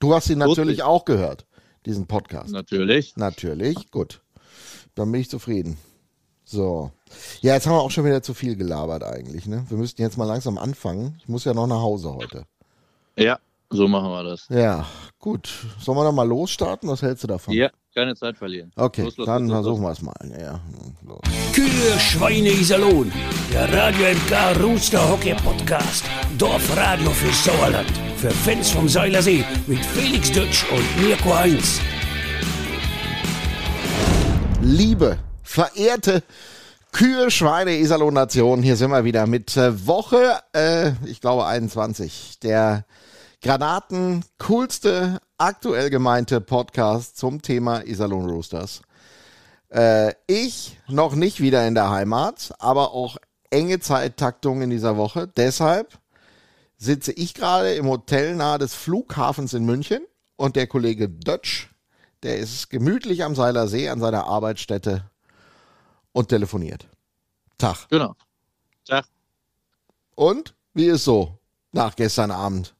Du 0.00 0.14
hast 0.14 0.30
ihn 0.30 0.38
natürlich 0.38 0.78
Lustig. 0.78 0.82
auch 0.84 1.04
gehört, 1.04 1.46
diesen 1.86 2.06
Podcast. 2.06 2.50
Natürlich. 2.52 3.16
Natürlich, 3.16 3.90
gut. 3.90 4.20
Dann 4.98 5.12
bin 5.12 5.20
ich 5.20 5.30
zufrieden. 5.30 5.78
So. 6.44 6.90
Ja, 7.40 7.54
jetzt 7.54 7.66
haben 7.66 7.74
wir 7.74 7.80
auch 7.80 7.90
schon 7.90 8.04
wieder 8.04 8.22
zu 8.22 8.34
viel 8.34 8.56
gelabert 8.56 9.04
eigentlich, 9.04 9.46
ne? 9.46 9.64
Wir 9.68 9.76
müssten 9.76 10.02
jetzt 10.02 10.18
mal 10.18 10.24
langsam 10.24 10.58
anfangen. 10.58 11.16
Ich 11.20 11.28
muss 11.28 11.44
ja 11.44 11.54
noch 11.54 11.66
nach 11.66 11.80
Hause 11.80 12.14
heute. 12.14 12.44
Ja, 13.16 13.38
so 13.70 13.86
machen 13.86 14.08
wir 14.10 14.24
das. 14.24 14.46
Ja, 14.48 14.86
gut. 15.18 15.48
Sollen 15.80 15.98
wir 15.98 16.04
dann 16.04 16.14
mal 16.14 16.26
losstarten? 16.26 16.88
Was 16.88 17.02
hältst 17.02 17.22
du 17.22 17.28
davon? 17.28 17.54
Ja, 17.54 17.70
keine 17.94 18.16
Zeit 18.16 18.38
verlieren. 18.38 18.72
Okay, 18.76 19.02
Los, 19.02 19.16
los, 19.18 19.26
dann 19.26 19.44
los, 19.46 19.52
versuchen 19.52 19.82
wir 19.82 19.90
es 19.90 20.02
mal. 20.02 20.14
Ja. 20.40 20.60
Kühe, 21.52 21.98
Schweine, 22.00 22.48
Iserlohn. 22.50 23.12
Der 23.52 23.72
Radio 23.72 24.06
MK 24.06 24.60
Rooster 24.62 25.08
Hockey 25.10 25.34
Podcast. 25.34 26.04
Dorfradio 26.38 27.10
für 27.10 27.32
Sauerland. 27.32 27.90
Für 28.16 28.30
Fans 28.30 28.70
vom 28.70 28.88
Seilersee 28.88 29.44
mit 29.68 29.78
Felix 29.78 30.32
Dutsch 30.32 30.64
und 30.72 31.02
Mirko 31.02 31.34
Heinz. 31.34 31.80
Liebe, 34.60 35.18
verehrte 35.42 36.22
Kühe, 36.90 37.30
Schweine, 37.30 37.76
Iserlohn 37.76 38.14
Nation, 38.14 38.62
hier 38.62 38.76
sind 38.76 38.90
wir 38.90 39.04
wieder 39.04 39.26
mit 39.26 39.56
äh, 39.56 39.86
Woche, 39.86 40.40
äh, 40.52 40.92
ich 41.06 41.20
glaube 41.20 41.46
21, 41.46 42.40
der 42.40 42.84
Granaten 43.40 44.24
coolste, 44.38 45.20
aktuell 45.38 45.90
gemeinte 45.90 46.40
Podcast 46.40 47.16
zum 47.16 47.40
Thema 47.40 47.86
Iserlohn 47.86 48.28
Roosters. 48.28 48.82
Äh, 49.70 50.14
ich 50.26 50.76
noch 50.88 51.14
nicht 51.14 51.40
wieder 51.40 51.66
in 51.68 51.76
der 51.76 51.90
Heimat, 51.90 52.52
aber 52.58 52.92
auch 52.92 53.16
enge 53.50 53.78
Zeittaktung 53.78 54.62
in 54.62 54.70
dieser 54.70 54.96
Woche. 54.96 55.28
Deshalb 55.28 55.98
sitze 56.76 57.12
ich 57.12 57.34
gerade 57.34 57.74
im 57.74 57.86
Hotel 57.86 58.34
nahe 58.34 58.58
des 58.58 58.74
Flughafens 58.74 59.54
in 59.54 59.64
München 59.64 60.00
und 60.36 60.56
der 60.56 60.66
Kollege 60.66 61.08
Dötsch, 61.08 61.67
der 62.22 62.38
ist 62.38 62.70
gemütlich 62.70 63.24
am 63.24 63.34
Seiler 63.34 63.68
See 63.68 63.88
an 63.88 64.00
seiner 64.00 64.26
Arbeitsstätte 64.26 65.10
und 66.12 66.28
telefoniert. 66.28 66.88
Tag. 67.58 67.88
Genau. 67.88 68.14
Tag. 68.84 69.06
Und 70.14 70.54
wie 70.74 70.86
ist 70.86 71.04
so 71.04 71.38
nach 71.72 71.94
gestern 71.96 72.30
Abend? 72.30 72.74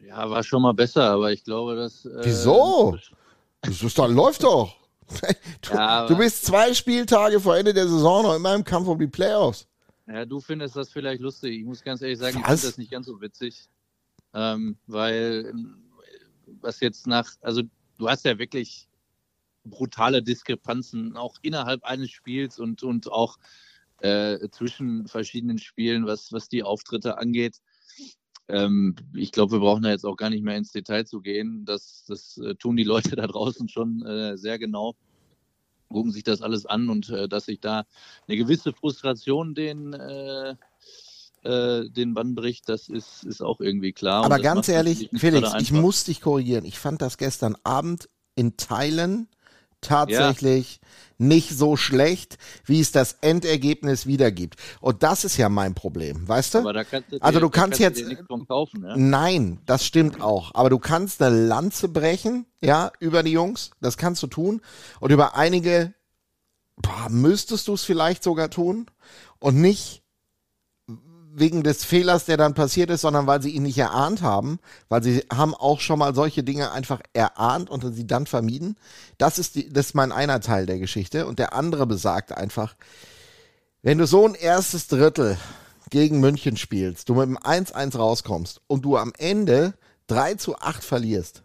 Ja, 0.00 0.28
war 0.28 0.42
schon 0.42 0.62
mal 0.62 0.74
besser, 0.74 1.04
aber 1.04 1.32
ich 1.32 1.44
glaube, 1.44 1.76
dass. 1.76 2.04
Äh, 2.04 2.20
Wieso? 2.24 2.98
Das 3.60 3.82
ist 3.82 3.98
doch, 3.98 4.08
läuft 4.08 4.42
doch. 4.42 4.76
Du, 5.62 5.74
Ja, 5.74 6.06
du 6.06 6.16
bist 6.16 6.46
zwei 6.46 6.72
Spieltage 6.72 7.40
vor 7.40 7.56
Ende 7.56 7.74
der 7.74 7.88
Saison 7.88 8.22
noch 8.22 8.36
immer 8.36 8.54
im 8.54 8.62
Kampf 8.64 8.86
um 8.86 8.98
die 8.98 9.08
Playoffs. 9.08 9.66
Ja, 10.06 10.24
du 10.24 10.40
findest 10.40 10.76
das 10.76 10.88
vielleicht 10.90 11.20
lustig. 11.20 11.60
Ich 11.60 11.64
muss 11.64 11.82
ganz 11.82 12.00
ehrlich 12.00 12.18
sagen, 12.18 12.38
ich 12.38 12.42
Was? 12.44 12.60
finde 12.60 12.66
das 12.66 12.78
nicht 12.78 12.90
ganz 12.90 13.06
so 13.06 13.20
witzig. 13.20 13.68
Ähm, 14.32 14.76
weil, 14.86 15.46
ähm, 15.50 15.82
was 16.60 16.80
jetzt 16.80 17.06
nach, 17.06 17.28
also 17.40 17.62
du 18.00 18.08
hast 18.08 18.24
ja 18.24 18.38
wirklich 18.38 18.88
brutale 19.64 20.22
Diskrepanzen, 20.22 21.16
auch 21.16 21.36
innerhalb 21.42 21.84
eines 21.84 22.10
Spiels 22.10 22.58
und, 22.58 22.82
und 22.82 23.12
auch 23.12 23.38
äh, 24.00 24.48
zwischen 24.50 25.06
verschiedenen 25.06 25.58
Spielen, 25.58 26.06
was, 26.06 26.32
was 26.32 26.48
die 26.48 26.62
Auftritte 26.62 27.18
angeht. 27.18 27.60
Ähm, 28.48 28.96
ich 29.14 29.32
glaube, 29.32 29.52
wir 29.52 29.58
brauchen 29.60 29.82
da 29.82 29.90
jetzt 29.90 30.06
auch 30.06 30.16
gar 30.16 30.30
nicht 30.30 30.42
mehr 30.42 30.56
ins 30.56 30.72
Detail 30.72 31.04
zu 31.04 31.20
gehen. 31.20 31.64
Das, 31.66 32.04
das 32.08 32.38
äh, 32.38 32.54
tun 32.54 32.76
die 32.76 32.84
Leute 32.84 33.14
da 33.16 33.26
draußen 33.26 33.68
schon 33.68 34.04
äh, 34.04 34.38
sehr 34.38 34.58
genau. 34.58 34.96
Gucken 35.90 36.12
sich 36.12 36.22
das 36.22 36.40
alles 36.40 36.66
an 36.66 36.88
und 36.88 37.10
äh, 37.10 37.28
dass 37.28 37.46
sich 37.46 37.60
da 37.60 37.84
eine 38.26 38.36
gewisse 38.36 38.72
Frustration 38.72 39.54
den, 39.54 39.92
äh, 41.42 41.88
den 41.88 42.14
Bann 42.14 42.34
bricht, 42.34 42.68
das 42.68 42.88
ist, 42.88 43.24
ist 43.24 43.40
auch 43.42 43.60
irgendwie 43.60 43.92
klar. 43.92 44.24
Aber 44.24 44.38
ganz 44.38 44.68
ehrlich, 44.68 45.08
Felix, 45.14 45.52
ich 45.58 45.72
muss 45.72 46.04
dich 46.04 46.20
korrigieren. 46.20 46.64
Ich 46.64 46.78
fand 46.78 47.00
das 47.02 47.16
gestern 47.18 47.56
Abend 47.64 48.08
in 48.34 48.56
Teilen 48.56 49.28
tatsächlich 49.80 50.80
nicht 51.16 51.50
so 51.50 51.76
schlecht, 51.76 52.38
wie 52.64 52.80
es 52.80 52.92
das 52.92 53.14
Endergebnis 53.20 54.06
wiedergibt. 54.06 54.56
Und 54.80 55.02
das 55.02 55.24
ist 55.24 55.36
ja 55.36 55.48
mein 55.48 55.74
Problem, 55.74 56.26
weißt 56.28 56.54
du? 56.54 56.58
Aber 56.58 56.72
da 56.72 56.84
kannst 56.84 57.12
du 57.12 57.18
dir, 57.18 57.22
Also 57.24 57.40
du 57.40 57.48
da 57.48 57.50
kannst 57.52 57.78
dir 57.78 57.84
jetzt- 57.84 58.04
kaufen. 58.48 58.84
Ja? 58.84 58.96
Nein, 58.96 59.60
das 59.66 59.84
stimmt 59.84 60.20
auch. 60.20 60.54
Aber 60.54 60.70
du 60.70 60.78
kannst 60.78 61.22
eine 61.22 61.46
Lanze 61.46 61.88
brechen, 61.88 62.46
ja, 62.62 62.90
über 63.00 63.22
die 63.22 63.32
Jungs. 63.32 63.70
Das 63.80 63.96
kannst 63.96 64.22
du 64.22 64.26
tun. 64.26 64.60
Und 64.98 65.12
über 65.12 65.34
einige 65.34 65.94
boah, 66.76 67.08
müsstest 67.10 67.68
du 67.68 67.74
es 67.74 67.84
vielleicht 67.84 68.22
sogar 68.22 68.50
tun. 68.50 68.86
Und 69.38 69.56
nicht 69.60 69.99
wegen 71.32 71.62
des 71.62 71.84
Fehlers, 71.84 72.24
der 72.24 72.36
dann 72.36 72.54
passiert 72.54 72.90
ist, 72.90 73.02
sondern 73.02 73.26
weil 73.26 73.42
sie 73.42 73.50
ihn 73.50 73.62
nicht 73.62 73.78
erahnt 73.78 74.22
haben. 74.22 74.58
Weil 74.88 75.02
sie 75.02 75.24
haben 75.32 75.54
auch 75.54 75.80
schon 75.80 75.98
mal 75.98 76.14
solche 76.14 76.42
Dinge 76.42 76.72
einfach 76.72 77.00
erahnt 77.12 77.70
und 77.70 77.94
sie 77.94 78.06
dann 78.06 78.26
vermieden. 78.26 78.76
Das 79.18 79.38
ist, 79.38 79.54
die, 79.54 79.68
das 79.68 79.86
ist 79.86 79.94
mein 79.94 80.12
einer 80.12 80.40
Teil 80.40 80.66
der 80.66 80.78
Geschichte. 80.78 81.26
Und 81.26 81.38
der 81.38 81.54
andere 81.54 81.86
besagt 81.86 82.32
einfach, 82.32 82.74
wenn 83.82 83.98
du 83.98 84.06
so 84.06 84.26
ein 84.26 84.34
erstes 84.34 84.88
Drittel 84.88 85.38
gegen 85.90 86.20
München 86.20 86.56
spielst, 86.56 87.08
du 87.08 87.14
mit 87.14 87.26
dem 87.26 87.38
1-1 87.38 87.96
rauskommst 87.96 88.60
und 88.66 88.84
du 88.84 88.96
am 88.96 89.12
Ende 89.18 89.74
3 90.08 90.34
zu 90.34 90.56
8 90.56 90.84
verlierst, 90.84 91.42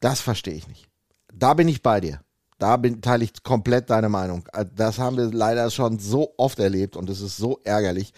das 0.00 0.20
verstehe 0.20 0.54
ich 0.54 0.68
nicht. 0.68 0.88
Da 1.32 1.54
bin 1.54 1.68
ich 1.68 1.82
bei 1.82 2.00
dir. 2.00 2.20
Da 2.58 2.76
bin, 2.76 3.00
teile 3.00 3.24
ich 3.24 3.42
komplett 3.42 3.90
deine 3.90 4.08
Meinung. 4.08 4.48
Also 4.52 4.70
Das 4.76 4.98
haben 4.98 5.16
wir 5.16 5.32
leider 5.32 5.70
schon 5.70 5.98
so 5.98 6.34
oft 6.36 6.58
erlebt 6.58 6.96
und 6.96 7.10
es 7.10 7.20
ist 7.20 7.36
so 7.36 7.60
ärgerlich. 7.64 8.12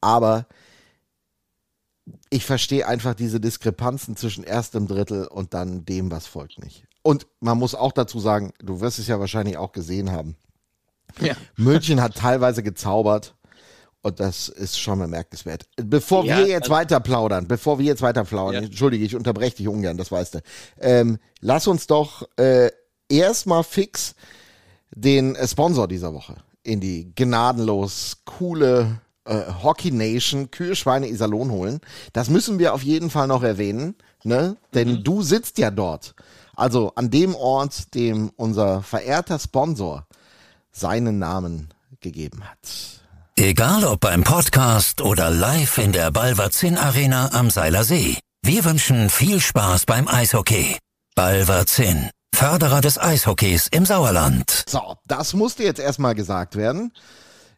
Aber 0.00 0.46
ich 2.30 2.44
verstehe 2.44 2.86
einfach 2.86 3.14
diese 3.14 3.40
Diskrepanzen 3.40 4.16
zwischen 4.16 4.44
erstem 4.44 4.86
Drittel 4.86 5.26
und 5.26 5.54
dann 5.54 5.84
dem, 5.84 6.10
was 6.10 6.26
folgt 6.26 6.62
nicht. 6.62 6.84
Und 7.02 7.26
man 7.40 7.58
muss 7.58 7.74
auch 7.74 7.92
dazu 7.92 8.20
sagen, 8.20 8.52
du 8.58 8.80
wirst 8.80 8.98
es 8.98 9.06
ja 9.06 9.18
wahrscheinlich 9.20 9.56
auch 9.56 9.72
gesehen 9.72 10.12
haben. 10.12 10.36
Ja. 11.20 11.34
München 11.56 12.00
hat 12.00 12.14
teilweise 12.16 12.62
gezaubert 12.62 13.34
und 14.02 14.20
das 14.20 14.48
ist 14.48 14.78
schon 14.78 14.98
bemerkenswert. 14.98 15.66
Bevor 15.76 16.24
Ja, 16.24 16.38
wir 16.38 16.46
jetzt 16.46 16.62
also- 16.64 16.72
weiter 16.74 17.00
plaudern, 17.00 17.48
bevor 17.48 17.78
wir 17.78 17.86
jetzt 17.86 18.02
weiter 18.02 18.24
plaudern, 18.24 18.62
Ja. 18.64 18.68
entschuldige, 18.68 19.04
ich 19.04 19.16
unterbreche 19.16 19.56
dich 19.56 19.68
ungern, 19.68 19.96
das 19.96 20.12
weißt 20.12 20.36
du. 20.36 20.38
Ähm, 20.78 21.18
lass 21.40 21.66
uns 21.66 21.86
doch 21.86 22.28
äh, 22.38 22.70
erstmal 23.08 23.64
fix 23.64 24.14
den 24.94 25.34
äh, 25.36 25.46
Sponsor 25.48 25.88
dieser 25.88 26.14
Woche 26.14 26.36
in 26.62 26.80
die 26.80 27.12
gnadenlos 27.14 28.18
coole 28.24 29.00
äh, 29.30 29.52
Hockey 29.62 29.90
Nation 29.92 30.50
Kühlschweine 30.50 31.08
Iserlohn 31.08 31.50
holen. 31.50 31.80
Das 32.12 32.28
müssen 32.28 32.58
wir 32.58 32.74
auf 32.74 32.82
jeden 32.82 33.10
Fall 33.10 33.28
noch 33.28 33.42
erwähnen, 33.42 33.94
ne? 34.24 34.56
Denn 34.74 35.04
du 35.04 35.22
sitzt 35.22 35.58
ja 35.58 35.70
dort. 35.70 36.14
Also 36.56 36.92
an 36.96 37.10
dem 37.10 37.34
Ort, 37.34 37.94
dem 37.94 38.30
unser 38.36 38.82
verehrter 38.82 39.38
Sponsor 39.38 40.06
seinen 40.72 41.18
Namen 41.18 41.68
gegeben 42.00 42.42
hat. 42.44 43.00
Egal 43.36 43.84
ob 43.84 44.00
beim 44.00 44.24
Podcast 44.24 45.00
oder 45.00 45.30
live 45.30 45.78
in 45.78 45.92
der 45.92 46.10
Balverzin 46.10 46.76
Arena 46.76 47.30
am 47.32 47.50
Seiler 47.50 47.84
See. 47.84 48.18
Wir 48.42 48.64
wünschen 48.64 49.08
viel 49.08 49.40
Spaß 49.40 49.86
beim 49.86 50.08
Eishockey. 50.08 50.76
Balverzin, 51.14 52.10
Förderer 52.34 52.80
des 52.80 52.98
Eishockeys 52.98 53.68
im 53.70 53.86
Sauerland. 53.86 54.64
So, 54.68 54.96
das 55.06 55.34
musste 55.34 55.62
jetzt 55.62 55.80
erstmal 55.80 56.14
gesagt 56.14 56.56
werden. 56.56 56.92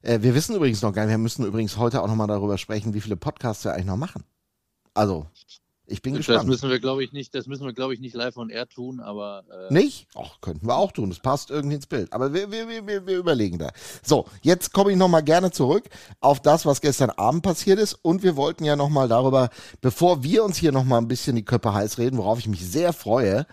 Äh, 0.03 0.21
wir 0.23 0.35
wissen 0.35 0.55
übrigens 0.55 0.83
noch 0.83 0.93
gar 0.93 1.05
nicht, 1.05 1.13
wir 1.13 1.19
müssen 1.19 1.45
übrigens 1.47 1.77
heute 1.77 2.03
auch 2.03 2.09
nochmal 2.09 2.29
darüber 2.29 2.59
sprechen, 2.59 2.95
wie 2.95 3.01
viele 3.01 3.17
Podcasts 3.17 3.65
wir 3.65 3.73
eigentlich 3.73 3.87
noch 3.87 3.97
machen. 3.97 4.25
Also, 4.95 5.27
ich 5.87 6.01
bin 6.01 6.15
Das 6.15 6.27
gespannt. 6.27 6.49
müssen 6.49 6.71
wir, 6.71 6.79
glaube 6.79 7.03
ich, 7.03 7.13
nicht, 7.13 7.35
das 7.35 7.47
müssen 7.47 7.67
wir, 7.67 7.73
glaube 7.73 7.93
ich, 7.93 8.01
nicht 8.01 8.15
live 8.15 8.37
on 8.37 8.51
air 8.51 8.69
tun, 8.69 9.01
aber 9.01 9.45
äh, 9.69 9.73
Nicht? 9.73 10.07
Ach, 10.15 10.41
könnten 10.41 10.67
wir 10.67 10.77
auch 10.77 10.93
tun. 10.93 11.11
Das 11.11 11.19
passt 11.19 11.51
irgendwie 11.51 11.77
ins 11.77 11.87
Bild. 11.87 12.13
Aber 12.13 12.33
wir, 12.33 12.51
wir, 12.51 12.69
wir, 12.69 13.07
wir, 13.07 13.19
überlegen 13.19 13.59
da. 13.59 13.73
So, 14.03 14.27
jetzt 14.43 14.73
komme 14.73 14.93
ich 14.93 14.97
nochmal 14.97 15.23
gerne 15.23 15.51
zurück 15.51 15.85
auf 16.21 16.41
das, 16.41 16.65
was 16.67 16.81
gestern 16.81 17.11
Abend 17.11 17.43
passiert 17.43 17.79
ist. 17.79 17.95
Und 17.95 18.23
wir 18.23 18.37
wollten 18.37 18.65
ja 18.65 18.77
nochmal 18.77 19.09
darüber, 19.09 19.51
bevor 19.81 20.23
wir 20.23 20.45
uns 20.45 20.57
hier 20.57 20.73
nochmal 20.73 21.01
ein 21.01 21.09
bisschen 21.09 21.37
die 21.37 21.45
Köpfe 21.45 21.75
heiß 21.75 21.99
reden, 21.99 22.17
worauf 22.17 22.39
ich 22.39 22.49
mich 22.49 22.65
sehr 22.65 22.93
freue, 22.93 23.47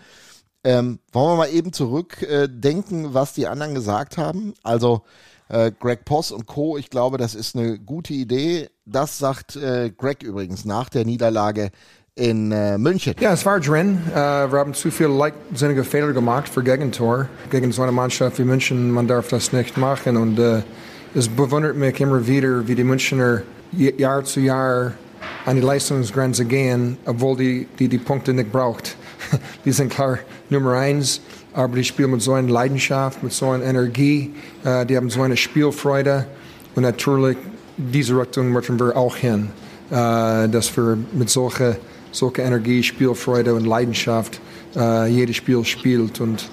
ähm, 0.62 1.00
wollen 1.12 1.32
wir 1.32 1.36
mal 1.36 1.52
eben 1.52 1.72
zurück 1.72 2.22
äh, 2.22 2.48
was 3.12 3.34
die 3.34 3.48
anderen 3.48 3.74
gesagt 3.74 4.18
haben. 4.18 4.54
Also 4.62 5.02
äh, 5.50 5.72
Greg 5.78 6.04
Poss 6.04 6.32
und 6.32 6.46
Co., 6.46 6.76
ich 6.76 6.90
glaube, 6.90 7.18
das 7.18 7.34
ist 7.34 7.56
eine 7.56 7.78
gute 7.78 8.14
Idee. 8.14 8.68
Das 8.86 9.18
sagt 9.18 9.56
äh, 9.56 9.90
Greg 9.90 10.22
übrigens 10.22 10.64
nach 10.64 10.88
der 10.88 11.04
Niederlage 11.04 11.70
in 12.14 12.52
äh, 12.52 12.78
München. 12.78 13.14
Ja, 13.20 13.32
es 13.32 13.44
war 13.46 13.60
drin. 13.60 13.98
Äh, 14.10 14.14
wir 14.14 14.58
haben 14.58 14.74
zu 14.74 14.90
viel 14.90 15.06
leichtsinnige 15.06 15.84
Fehler 15.84 16.12
gemacht 16.12 16.48
für 16.48 16.62
Gegentor. 16.62 17.28
Gegen 17.50 17.72
so 17.72 17.82
eine 17.82 17.92
Mannschaft 17.92 18.38
wie 18.38 18.44
München, 18.44 18.90
man 18.90 19.06
darf 19.06 19.28
das 19.28 19.52
nicht 19.52 19.76
machen. 19.76 20.16
Und 20.16 20.38
äh, 20.38 20.62
es 21.14 21.28
bewundert 21.28 21.76
mich 21.76 22.00
immer 22.00 22.26
wieder, 22.26 22.66
wie 22.66 22.74
die 22.74 22.84
Münchner 22.84 23.42
Jahr 23.72 24.24
zu 24.24 24.40
Jahr 24.40 24.92
an 25.46 25.56
die 25.56 25.62
Leistungsgrenze 25.62 26.44
gehen, 26.44 26.96
obwohl 27.06 27.36
die 27.36 27.68
die, 27.78 27.88
die 27.88 27.98
Punkte 27.98 28.32
nicht 28.32 28.52
braucht. 28.52 28.96
die 29.64 29.72
sind 29.72 29.92
klar 29.92 30.18
Nummer 30.48 30.72
eins, 30.72 31.20
aber 31.52 31.76
die 31.76 31.84
spielen 31.84 32.12
mit 32.12 32.22
so 32.22 32.32
einer 32.32 32.48
Leidenschaft, 32.48 33.22
mit 33.22 33.32
so 33.32 33.50
einer 33.50 33.64
Energie. 33.64 34.32
Äh, 34.64 34.86
die 34.86 34.96
haben 34.96 35.10
so 35.10 35.22
eine 35.22 35.36
Spielfreude. 35.36 36.26
Und 36.74 36.82
natürlich, 36.82 37.36
diese 37.76 38.18
Richtung 38.18 38.50
möchten 38.50 38.78
wir 38.78 38.96
auch 38.96 39.16
hin. 39.16 39.50
Äh, 39.90 40.48
dass 40.48 40.76
wir 40.76 40.96
mit 41.12 41.30
solcher 41.30 41.76
solche 42.12 42.42
Energie, 42.42 42.82
Spielfreude 42.82 43.54
und 43.54 43.66
Leidenschaft 43.66 44.40
äh, 44.76 45.08
jedes 45.08 45.36
Spiel 45.36 45.64
spielt. 45.64 46.20
Und 46.20 46.48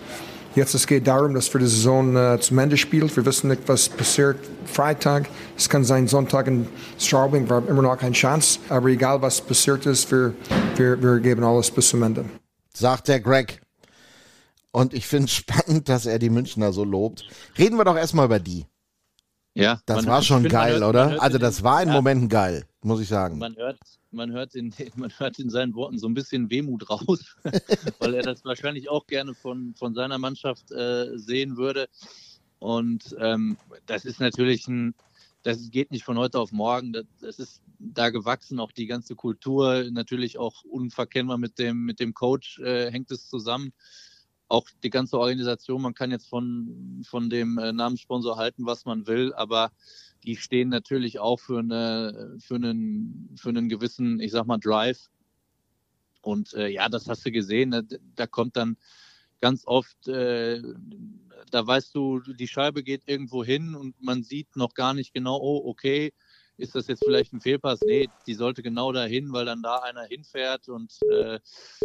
jetzt 0.56 0.74
es 0.74 0.88
geht 0.88 1.08
darum, 1.08 1.34
dass 1.34 1.54
wir 1.54 1.60
die 1.60 1.68
Saison 1.68 2.16
äh, 2.16 2.40
zum 2.40 2.60
Ende 2.60 2.78
spielt. 2.78 3.16
Wir 3.16 3.26
wissen 3.26 3.50
nicht, 3.50 3.62
was 3.68 3.90
passiert 3.90 4.38
Freitag. 4.66 5.30
Es 5.58 5.70
kann 5.70 5.84
sein 5.84 6.08
Sonntag 6.08 6.48
in 6.48 6.68
Straubing. 7.00 7.48
Wir 7.50 7.58
haben 7.58 7.68
immer 7.68 7.82
noch 7.82 7.98
keine 7.98 8.14
Chance. 8.14 8.60
Aber 8.70 8.90
egal, 8.90 9.22
was 9.22 9.42
passiert 9.42 9.86
ist, 9.86 10.12
wir, 10.12 10.34
wir, 10.76 11.02
wir 11.02 11.20
geben 11.20 11.44
alles 11.44 11.72
bis 11.72 11.90
zum 11.90 12.04
Ende. 12.04 12.26
sagt 12.74 13.08
der 13.08 13.20
Greg. 13.20 13.62
Und 14.78 14.94
ich 14.94 15.08
finde 15.08 15.26
es 15.26 15.32
spannend, 15.34 15.90
dass 15.90 16.06
er 16.06 16.20
die 16.20 16.30
Münchner 16.30 16.72
so 16.72 16.84
lobt. 16.84 17.26
Reden 17.58 17.78
wir 17.78 17.84
doch 17.84 17.96
erstmal 17.96 18.28
über 18.28 18.40
die. 18.40 18.68
ja. 19.56 19.82
Das 19.88 20.04
man- 20.04 20.06
war 20.06 20.22
schon 20.22 20.42
find, 20.42 20.52
geil, 20.52 20.74
hört- 20.74 20.84
oder? 20.84 21.20
Also 21.20 21.40
das 21.40 21.64
war 21.64 21.82
in 21.82 21.90
ja, 21.90 21.96
Momenten 21.96 22.30
geil, 22.30 22.64
muss 22.84 23.02
ich 23.02 23.08
sagen. 23.08 23.40
Man 23.40 23.56
hört, 23.56 23.80
man, 24.12 24.32
hört 24.32 24.54
in, 24.54 24.72
man 24.96 25.12
hört 25.18 25.40
in 25.40 25.50
seinen 25.50 25.74
Worten 25.74 25.98
so 25.98 26.08
ein 26.08 26.14
bisschen 26.14 26.52
Wehmut 26.52 26.92
raus, 26.92 27.36
weil 28.00 28.14
er 28.14 28.22
das 28.22 28.46
wahrscheinlich 28.46 28.88
auch 28.88 29.08
gerne 29.08 29.34
von, 29.34 29.74
von 29.74 29.96
seiner 29.96 30.20
Mannschaft 30.20 30.72
äh, 30.72 31.18
sehen 31.18 31.58
würde. 31.58 31.88
Und 32.60 33.16
ähm, 33.20 33.58
das 33.88 34.06
ist 34.06 34.20
natürlich 34.20 34.68
ein, 34.68 34.94
das 35.42 35.72
geht 35.72 35.90
nicht 35.90 36.04
von 36.04 36.20
heute 36.20 36.40
auf 36.40 36.52
morgen. 36.52 36.94
Das, 36.94 37.06
das 37.20 37.40
ist 37.40 37.62
da 37.80 38.12
gewachsen, 38.12 38.60
auch 38.60 38.72
die 38.72 38.86
ganze 38.86 39.16
Kultur, 39.16 39.86
natürlich 39.90 40.38
auch 40.38 40.64
unverkennbar 40.66 41.40
mit 41.40 41.58
dem, 41.58 41.84
mit 41.84 42.00
dem 42.00 42.14
Coach 42.14 42.60
äh, 42.60 42.92
hängt 42.92 43.10
es 43.10 43.28
zusammen. 43.28 43.74
Auch 44.50 44.68
die 44.84 44.90
ganze 44.90 45.20
Organisation, 45.20 45.82
man 45.82 45.94
kann 45.94 46.12
jetzt 46.12 46.28
von, 46.28 47.04
von 47.06 47.30
dem 47.30 47.58
äh, 47.58 47.74
Namenssponsor 47.74 48.38
halten, 48.38 48.66
was 48.66 48.86
man 48.86 49.06
will, 49.08 49.34
aber 49.34 49.72
die 50.24 50.36
stehen 50.36 50.70
natürlich 50.70 51.20
auch 51.20 51.40
für, 51.40 51.60
eine, 51.60 52.38
für, 52.40 52.56
einen, 52.56 53.36
für 53.38 53.50
einen 53.50 53.70
gewissen, 53.70 54.20
ich 54.20 54.32
sag 54.32 54.46
mal, 54.46 54.58
Drive. 54.58 55.10
Und 56.22 56.54
äh, 56.54 56.68
ja, 56.68 56.90
das 56.90 57.08
hast 57.08 57.26
du 57.26 57.32
gesehen. 57.32 57.72
Da, 57.72 57.82
da 58.16 58.28
kommt 58.28 58.58
dann 58.58 58.78
ganz 59.40 59.64
oft, 59.66 60.08
äh, 60.08 60.62
da 61.52 61.66
weißt 61.66 61.94
du, 61.96 62.20
die 62.20 62.48
Scheibe 62.48 62.84
geht 62.84 63.04
irgendwo 63.06 63.44
hin 63.44 63.76
und 63.76 64.02
man 64.02 64.24
sieht 64.24 64.56
noch 64.56 64.74
gar 64.74 64.94
nicht 64.94 65.14
genau, 65.14 65.38
oh, 65.38 65.70
okay, 65.70 66.12
ist 66.58 66.74
das 66.74 66.88
jetzt 66.88 67.04
vielleicht 67.06 67.34
ein 67.34 67.42
Fehlpass? 67.42 67.82
Nee, 67.86 68.10
die 68.26 68.34
sollte 68.34 68.64
genau 68.64 68.92
dahin, 68.92 69.32
weil 69.32 69.46
dann 69.46 69.62
da 69.62 69.78
einer 69.78 70.04
hinfährt 70.04 70.68
und 70.70 70.92
äh, 71.12 71.40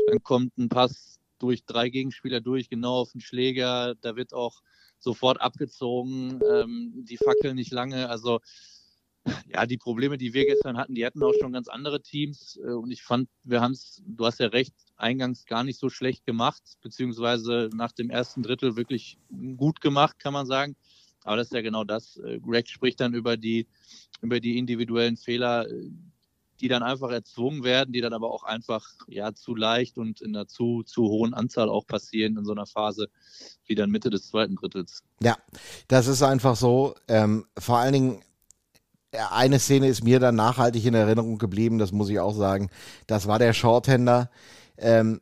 dann 0.07 0.23
kommt 0.23 0.57
ein 0.57 0.71
Pass 0.71 1.21
durch 1.43 1.65
drei 1.65 1.89
Gegenspieler 1.89 2.41
durch, 2.41 2.69
genau 2.69 3.01
auf 3.01 3.13
den 3.13 3.21
Schläger. 3.21 3.95
Da 4.01 4.17
wird 4.17 4.33
auch 4.33 4.63
sofort 4.99 5.41
abgezogen, 5.41 6.41
ähm, 6.49 7.05
die 7.05 7.17
fackeln 7.17 7.57
nicht 7.57 7.73
lange. 7.73 8.09
Also 8.09 8.41
ja, 9.47 9.67
die 9.67 9.79
Probleme, 9.79 10.19
die 10.19 10.35
wir 10.35 10.47
gestern 10.47 10.77
hatten, 10.77 10.95
die 10.95 11.07
hatten 11.07 11.23
auch 11.23 11.35
schon 11.39 11.53
ganz 11.53 11.69
andere 11.69 12.03
Teams. 12.03 12.59
Äh, 12.63 12.71
und 12.71 12.91
ich 12.91 13.03
fand, 13.03 13.29
wir 13.45 13.61
haben 13.61 13.73
es, 13.73 14.03
du 14.07 14.27
hast 14.27 14.41
ja 14.41 14.47
recht, 14.47 14.75
eingangs 14.97 15.45
gar 15.47 15.65
nicht 15.65 15.79
so 15.79 15.89
schlecht 15.89 16.25
gemacht, 16.25 16.63
beziehungsweise 16.81 17.71
nach 17.75 17.93
dem 17.93 18.11
ersten 18.11 18.43
Drittel 18.43 18.77
wirklich 18.77 19.19
gut 19.57 19.81
gemacht, 19.81 20.19
kann 20.19 20.33
man 20.33 20.47
sagen. 20.47 20.77
Aber 21.25 21.37
das 21.37 21.49
ist 21.49 21.55
ja 21.55 21.63
genau 21.63 21.85
das. 21.85 22.17
Äh, 22.19 22.41
Greg 22.41 22.69
spricht 22.69 23.01
dann 23.01 23.15
über 23.15 23.37
die, 23.37 23.67
über 24.21 24.41
die 24.41 24.59
individuellen 24.59 25.17
Fehler, 25.17 25.69
äh, 25.69 25.91
die 26.63 26.69
dann 26.69 26.85
einfach 26.85 27.11
erzwungen 27.11 27.65
werden, 27.65 27.93
die 27.93 28.01
dann 28.01 28.13
aber 28.13 28.31
auch 28.31 28.45
einfach 28.45 28.87
ja 29.09 29.35
zu 29.35 29.57
leicht 29.57 29.99
und 29.99 30.21
in 30.21 30.35
einer 30.35 30.47
zu, 30.47 30.85
zu 30.85 31.03
hohen 31.03 31.35
Anzahl 31.35 31.69
auch 31.69 31.87
passieren 31.87 32.37
in 32.37 32.45
so 32.45 32.53
einer 32.53 32.67
Phase 32.67 33.09
wie 33.67 33.75
dann 33.75 33.91
Mitte 33.91 34.11
des 34.11 34.29
zweiten 34.29 34.55
Drittels. 34.55 35.03
Ja, 35.21 35.37
das 35.89 36.07
ist 36.07 36.23
einfach 36.23 36.55
so. 36.55 36.95
Ähm, 37.09 37.47
vor 37.59 37.79
allen 37.79 37.93
Dingen 37.93 38.23
eine 39.11 39.59
Szene 39.59 39.89
ist 39.89 40.05
mir 40.05 40.21
dann 40.21 40.37
nachhaltig 40.37 40.87
in 40.87 40.95
Erinnerung 40.95 41.39
geblieben, 41.39 41.79
das 41.79 41.93
muss 41.93 42.09
ich 42.09 42.21
auch 42.21 42.35
sagen. 42.35 42.71
Das 43.07 43.27
war 43.27 43.39
der 43.39 43.53
Shorthänder. 43.53 44.31
Ähm, 44.79 45.21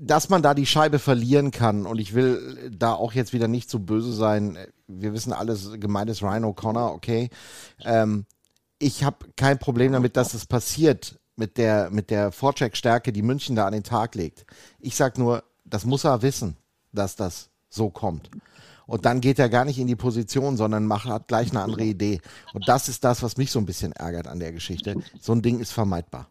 dass 0.00 0.28
man 0.28 0.42
da 0.42 0.54
die 0.54 0.66
Scheibe 0.66 1.00
verlieren 1.00 1.50
kann 1.50 1.84
und 1.84 1.98
ich 1.98 2.14
will 2.14 2.70
da 2.72 2.92
auch 2.92 3.14
jetzt 3.14 3.32
wieder 3.32 3.48
nicht 3.48 3.68
so 3.68 3.80
böse 3.80 4.12
sein. 4.12 4.56
Wir 4.86 5.12
wissen 5.12 5.32
alles, 5.32 5.72
gemeint 5.80 6.08
ist 6.08 6.22
Ryan 6.22 6.44
O'Connor, 6.44 6.92
okay. 6.92 7.30
Ähm, 7.84 8.24
ich 8.78 9.04
habe 9.04 9.26
kein 9.36 9.58
Problem 9.58 9.92
damit, 9.92 10.16
dass 10.16 10.34
es 10.34 10.46
passiert 10.46 11.18
mit 11.36 11.56
der, 11.56 11.90
mit 11.90 12.10
der 12.10 12.32
Vorcheck-Stärke, 12.32 13.12
die 13.12 13.22
München 13.22 13.56
da 13.56 13.66
an 13.66 13.72
den 13.72 13.84
Tag 13.84 14.14
legt. 14.14 14.44
Ich 14.80 14.96
sag 14.96 15.18
nur, 15.18 15.44
das 15.64 15.84
muss 15.84 16.04
er 16.04 16.22
wissen, 16.22 16.56
dass 16.92 17.16
das 17.16 17.50
so 17.68 17.90
kommt. 17.90 18.30
Und 18.86 19.04
dann 19.04 19.20
geht 19.20 19.38
er 19.38 19.48
gar 19.48 19.64
nicht 19.64 19.78
in 19.78 19.86
die 19.86 19.96
Position, 19.96 20.56
sondern 20.56 20.86
macht, 20.86 21.06
hat 21.06 21.28
gleich 21.28 21.50
eine 21.50 21.60
andere 21.60 21.84
Idee. 21.84 22.20
Und 22.54 22.66
das 22.68 22.88
ist 22.88 23.04
das, 23.04 23.22
was 23.22 23.36
mich 23.36 23.50
so 23.50 23.58
ein 23.58 23.66
bisschen 23.66 23.92
ärgert 23.92 24.26
an 24.26 24.40
der 24.40 24.52
Geschichte. 24.52 24.96
So 25.20 25.32
ein 25.32 25.42
Ding 25.42 25.60
ist 25.60 25.72
vermeidbar. 25.72 26.30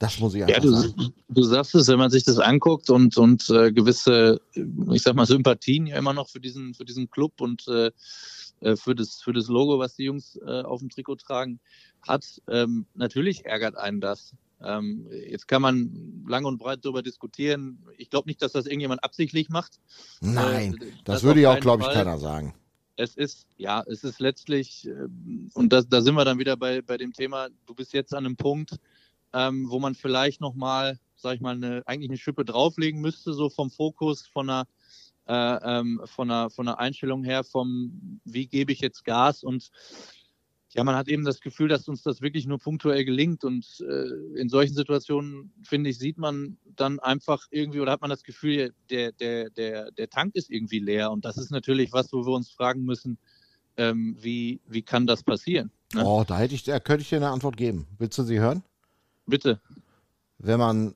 Das 0.00 0.18
muss 0.18 0.34
ich 0.34 0.42
einfach 0.42 0.56
ja, 0.56 0.60
du, 0.60 0.72
sagen. 0.72 1.12
Du 1.28 1.42
sagst 1.42 1.74
es, 1.74 1.86
wenn 1.86 1.98
man 1.98 2.10
sich 2.10 2.24
das 2.24 2.38
anguckt 2.38 2.90
und, 2.90 3.16
und 3.16 3.48
äh, 3.50 3.70
gewisse, 3.70 4.40
ich 4.54 5.02
sag 5.02 5.14
mal, 5.14 5.26
Sympathien 5.26 5.86
ja 5.86 5.96
immer 5.96 6.14
noch 6.14 6.28
für 6.28 6.40
diesen, 6.40 6.74
für 6.74 6.84
diesen 6.84 7.10
Club 7.10 7.40
und 7.40 7.68
äh, 7.68 7.92
äh 8.60 8.76
für, 8.76 8.94
das, 8.94 9.20
für 9.22 9.32
das 9.32 9.48
Logo, 9.48 9.78
was 9.78 9.96
die 9.96 10.04
Jungs 10.04 10.36
äh, 10.36 10.62
auf 10.62 10.80
dem 10.80 10.90
Trikot 10.90 11.16
tragen, 11.16 11.60
hat. 12.06 12.40
Ähm, 12.48 12.86
natürlich 12.94 13.44
ärgert 13.44 13.76
einen 13.76 14.00
das. 14.00 14.34
Ähm, 14.62 15.06
jetzt 15.10 15.48
kann 15.48 15.62
man 15.62 16.24
lang 16.28 16.44
und 16.44 16.58
breit 16.58 16.84
darüber 16.84 17.02
diskutieren. 17.02 17.82
Ich 17.96 18.10
glaube 18.10 18.28
nicht, 18.28 18.42
dass 18.42 18.52
das 18.52 18.66
irgendjemand 18.66 19.02
absichtlich 19.02 19.48
macht. 19.48 19.80
Nein, 20.20 20.74
äh, 20.74 20.78
das, 21.04 21.04
das, 21.04 21.22
würde 21.22 21.40
ja 21.40 21.52
auch, 21.52 21.60
glaube 21.60 21.84
ich, 21.84 21.90
keiner 21.90 22.18
sagen. 22.18 22.54
Es 22.96 23.16
ist, 23.16 23.46
ja, 23.56 23.82
es 23.86 24.04
ist 24.04 24.20
letztlich, 24.20 24.86
äh, 24.86 25.08
und 25.54 25.72
das, 25.72 25.88
da 25.88 26.02
sind 26.02 26.14
wir 26.14 26.24
dann 26.24 26.38
wieder 26.38 26.56
bei, 26.56 26.82
bei 26.82 26.98
dem 26.98 27.14
Thema, 27.14 27.48
du 27.66 27.74
bist 27.74 27.94
jetzt 27.94 28.14
an 28.14 28.26
einem 28.26 28.36
Punkt, 28.36 28.76
ähm, 29.32 29.70
wo 29.70 29.78
man 29.78 29.94
vielleicht 29.94 30.40
nochmal, 30.42 30.98
sag 31.16 31.36
ich 31.36 31.40
mal, 31.40 31.54
eine, 31.54 31.82
eigentlich 31.86 32.10
eine 32.10 32.18
Schippe 32.18 32.44
drauflegen 32.44 33.00
müsste, 33.00 33.32
so 33.32 33.48
vom 33.48 33.70
Fokus, 33.70 34.26
von 34.26 34.50
einer, 34.50 34.66
äh, 35.30 35.78
ähm, 35.78 36.00
von 36.06 36.30
einer, 36.30 36.50
von 36.50 36.66
einer 36.66 36.78
Einstellung 36.78 37.22
her, 37.22 37.44
vom, 37.44 38.20
wie 38.24 38.46
gebe 38.46 38.72
ich 38.72 38.80
jetzt 38.80 39.04
Gas 39.04 39.44
und 39.44 39.70
ja, 40.72 40.84
man 40.84 40.94
hat 40.94 41.08
eben 41.08 41.24
das 41.24 41.40
Gefühl, 41.40 41.68
dass 41.68 41.88
uns 41.88 42.02
das 42.02 42.20
wirklich 42.20 42.46
nur 42.46 42.58
punktuell 42.58 43.04
gelingt. 43.04 43.42
Und 43.42 43.66
äh, 43.80 44.38
in 44.38 44.48
solchen 44.48 44.74
Situationen, 44.74 45.52
finde 45.64 45.90
ich, 45.90 45.98
sieht 45.98 46.16
man 46.16 46.58
dann 46.76 47.00
einfach 47.00 47.46
irgendwie 47.50 47.80
oder 47.80 47.90
hat 47.90 48.02
man 48.02 48.10
das 48.10 48.22
Gefühl, 48.22 48.72
der, 48.88 49.10
der, 49.10 49.50
der, 49.50 49.90
der 49.90 50.08
Tank 50.08 50.36
ist 50.36 50.48
irgendwie 50.48 50.78
leer. 50.78 51.10
Und 51.10 51.24
das 51.24 51.38
ist 51.38 51.50
natürlich 51.50 51.92
was, 51.92 52.12
wo 52.12 52.24
wir 52.24 52.34
uns 52.34 52.50
fragen 52.50 52.84
müssen, 52.84 53.18
ähm, 53.78 54.16
wie, 54.20 54.60
wie 54.68 54.82
kann 54.82 55.08
das 55.08 55.24
passieren? 55.24 55.72
Ne? 55.92 56.04
Oh, 56.04 56.22
da 56.24 56.38
hätte 56.38 56.54
ich, 56.54 56.62
da 56.62 56.78
könnte 56.78 57.02
ich 57.02 57.08
dir 57.08 57.16
eine 57.16 57.30
Antwort 57.30 57.56
geben. 57.56 57.88
Willst 57.98 58.16
du 58.18 58.22
sie 58.22 58.38
hören? 58.38 58.62
Bitte. 59.26 59.60
Wenn 60.38 60.60
man 60.60 60.94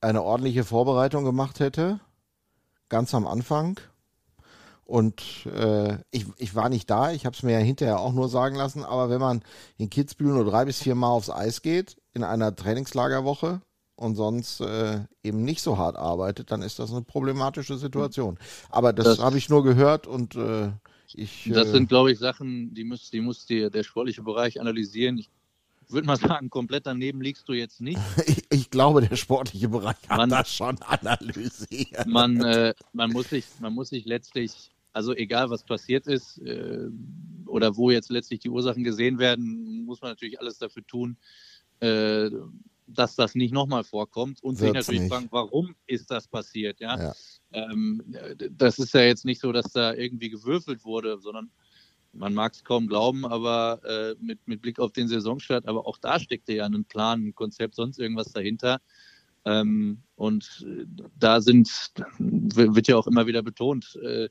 eine 0.00 0.22
ordentliche 0.22 0.64
Vorbereitung 0.64 1.24
gemacht 1.24 1.60
hätte, 1.60 2.00
ganz 2.88 3.14
am 3.14 3.26
Anfang, 3.26 3.80
und 4.84 5.46
äh, 5.46 5.94
ich, 6.10 6.26
ich 6.36 6.54
war 6.54 6.68
nicht 6.68 6.90
da, 6.90 7.10
ich 7.12 7.24
habe 7.24 7.34
es 7.34 7.42
mir 7.42 7.52
ja 7.52 7.58
hinterher 7.58 8.00
auch 8.00 8.12
nur 8.12 8.28
sagen 8.28 8.54
lassen, 8.54 8.84
aber 8.84 9.08
wenn 9.08 9.20
man 9.20 9.42
in 9.78 9.88
Kitzbühel 9.88 10.34
nur 10.34 10.44
drei 10.44 10.66
bis 10.66 10.82
vier 10.82 10.94
Mal 10.94 11.08
aufs 11.08 11.30
Eis 11.30 11.62
geht 11.62 11.96
in 12.12 12.22
einer 12.22 12.54
Trainingslagerwoche 12.54 13.62
und 13.96 14.14
sonst 14.14 14.60
äh, 14.60 15.00
eben 15.22 15.42
nicht 15.42 15.62
so 15.62 15.78
hart 15.78 15.96
arbeitet, 15.96 16.50
dann 16.50 16.60
ist 16.60 16.78
das 16.78 16.90
eine 16.90 17.00
problematische 17.00 17.78
Situation. 17.78 18.38
Aber 18.68 18.92
das, 18.92 19.06
das 19.06 19.18
habe 19.20 19.38
ich 19.38 19.48
nur 19.48 19.64
gehört 19.64 20.06
und 20.06 20.36
äh, 20.36 20.70
ich. 21.14 21.50
Das 21.52 21.70
sind, 21.70 21.88
glaube 21.88 22.12
ich, 22.12 22.18
Sachen, 22.18 22.74
die 22.74 22.84
muss, 22.84 23.10
die 23.10 23.20
muss 23.20 23.46
die, 23.46 23.70
der 23.70 23.84
sportliche 23.84 24.22
Bereich 24.22 24.60
analysieren. 24.60 25.16
Ich 25.16 25.30
würde 25.92 26.06
mal 26.06 26.16
sagen, 26.16 26.50
komplett 26.50 26.86
daneben 26.86 27.20
liegst 27.20 27.48
du 27.48 27.52
jetzt 27.52 27.80
nicht. 27.80 27.98
Ich, 28.26 28.44
ich 28.50 28.70
glaube, 28.70 29.00
der 29.06 29.16
sportliche 29.16 29.68
Bereich 29.68 29.96
hat 30.08 30.16
man, 30.16 30.30
das 30.30 30.52
schon 30.52 30.80
analysiert. 30.82 32.06
Man, 32.06 32.40
äh, 32.42 32.74
man, 32.92 33.10
muss 33.10 33.30
sich, 33.30 33.44
man 33.60 33.72
muss 33.72 33.90
sich 33.90 34.04
letztlich 34.04 34.70
also 34.94 35.12
egal, 35.12 35.50
was 35.50 35.64
passiert 35.64 36.06
ist 36.06 36.38
äh, 36.38 36.88
oder 37.46 37.76
wo 37.76 37.90
jetzt 37.90 38.10
letztlich 38.10 38.40
die 38.40 38.48
Ursachen 38.48 38.84
gesehen 38.84 39.18
werden, 39.18 39.84
muss 39.84 40.00
man 40.00 40.12
natürlich 40.12 40.40
alles 40.40 40.58
dafür 40.58 40.86
tun, 40.86 41.16
äh, 41.80 42.30
dass 42.86 43.16
das 43.16 43.34
nicht 43.34 43.52
nochmal 43.52 43.82
vorkommt 43.82 44.42
und 44.42 44.56
sich 44.56 44.72
natürlich 44.72 45.02
nicht. 45.02 45.12
fragen, 45.12 45.28
warum 45.30 45.74
ist 45.86 46.10
das 46.10 46.28
passiert? 46.28 46.80
Ja? 46.80 46.96
ja. 46.96 47.12
Ähm, 47.50 48.02
das 48.50 48.78
ist 48.78 48.94
ja 48.94 49.02
jetzt 49.02 49.24
nicht 49.24 49.40
so, 49.40 49.50
dass 49.52 49.72
da 49.72 49.94
irgendwie 49.94 50.30
gewürfelt 50.30 50.84
wurde, 50.84 51.18
sondern 51.18 51.50
man 52.14 52.34
mag 52.34 52.52
es 52.52 52.64
kaum 52.64 52.86
glauben, 52.86 53.24
aber 53.24 53.80
äh, 53.84 54.14
mit, 54.20 54.46
mit 54.46 54.62
Blick 54.62 54.78
auf 54.78 54.92
den 54.92 55.08
Saisonstart, 55.08 55.66
aber 55.66 55.86
auch 55.86 55.98
da 55.98 56.18
steckte 56.18 56.52
ja 56.54 56.66
ein 56.66 56.84
Plan, 56.84 57.26
ein 57.26 57.34
Konzept, 57.34 57.74
sonst 57.74 57.98
irgendwas 57.98 58.32
dahinter. 58.32 58.80
Ähm, 59.44 60.02
und 60.16 60.66
äh, 60.66 60.86
da 61.18 61.40
sind, 61.40 61.92
wird 62.18 62.88
ja 62.88 62.96
auch 62.96 63.06
immer 63.06 63.26
wieder 63.26 63.42
betont, 63.42 63.96
äh, 64.02 64.28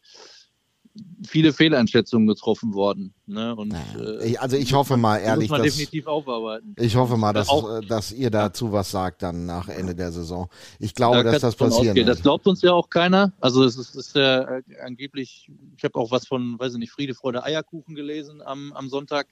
viele 1.25 1.53
Fehleinschätzungen 1.53 2.27
getroffen 2.27 2.73
worden. 2.73 3.13
Ne? 3.25 3.55
Und, 3.55 3.69
naja. 3.69 4.21
äh, 4.21 4.37
also 4.37 4.57
ich 4.57 4.73
hoffe 4.73 4.97
mal 4.97 5.17
ehrlich, 5.17 5.49
muss 5.49 5.57
man 5.57 5.65
dass, 5.65 5.75
definitiv 5.75 6.07
aufarbeiten. 6.07 6.75
Ich 6.79 6.95
hoffe 6.95 7.17
mal, 7.17 7.33
dass, 7.33 7.49
äh, 7.49 7.81
dass 7.87 8.11
ihr 8.11 8.29
dazu 8.29 8.71
was 8.71 8.91
sagt 8.91 9.23
dann 9.23 9.45
nach 9.45 9.69
Ende 9.69 9.95
der 9.95 10.11
Saison. 10.11 10.49
Ich 10.79 10.93
glaube, 10.93 11.23
da 11.23 11.31
dass 11.31 11.41
das 11.41 11.55
passieren 11.55 11.95
wird. 11.95 12.07
Das 12.07 12.21
glaubt 12.21 12.45
uns 12.45 12.61
ja 12.61 12.73
auch 12.73 12.89
keiner. 12.89 13.33
Also 13.39 13.63
es 13.63 13.77
ist, 13.77 13.95
ist 13.95 14.15
ja 14.15 14.57
äh, 14.57 14.63
angeblich, 14.83 15.49
ich 15.77 15.83
habe 15.83 15.97
auch 15.97 16.11
was 16.11 16.27
von, 16.27 16.59
weiß 16.59 16.73
ich 16.73 16.79
nicht, 16.79 16.91
Friede, 16.91 17.15
Freude, 17.15 17.43
Eierkuchen 17.43 17.95
gelesen 17.95 18.41
am, 18.41 18.71
am 18.73 18.89
Sonntag. 18.89 19.27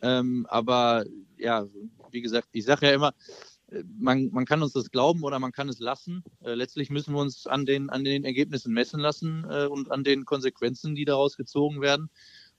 Ähm, 0.00 0.46
aber 0.48 1.04
ja, 1.38 1.66
wie 2.10 2.22
gesagt, 2.22 2.48
ich 2.52 2.64
sage 2.64 2.86
ja 2.86 2.94
immer, 2.94 3.12
man, 3.98 4.30
man 4.30 4.44
kann 4.44 4.62
uns 4.62 4.72
das 4.72 4.90
glauben 4.90 5.24
oder 5.24 5.38
man 5.38 5.52
kann 5.52 5.68
es 5.68 5.80
lassen. 5.80 6.22
Äh, 6.44 6.54
letztlich 6.54 6.90
müssen 6.90 7.14
wir 7.14 7.20
uns 7.20 7.46
an 7.46 7.66
den, 7.66 7.90
an 7.90 8.04
den 8.04 8.24
Ergebnissen 8.24 8.72
messen 8.72 9.00
lassen 9.00 9.44
äh, 9.48 9.66
und 9.66 9.90
an 9.90 10.04
den 10.04 10.24
Konsequenzen, 10.24 10.94
die 10.94 11.04
daraus 11.04 11.36
gezogen 11.36 11.80
werden. 11.80 12.10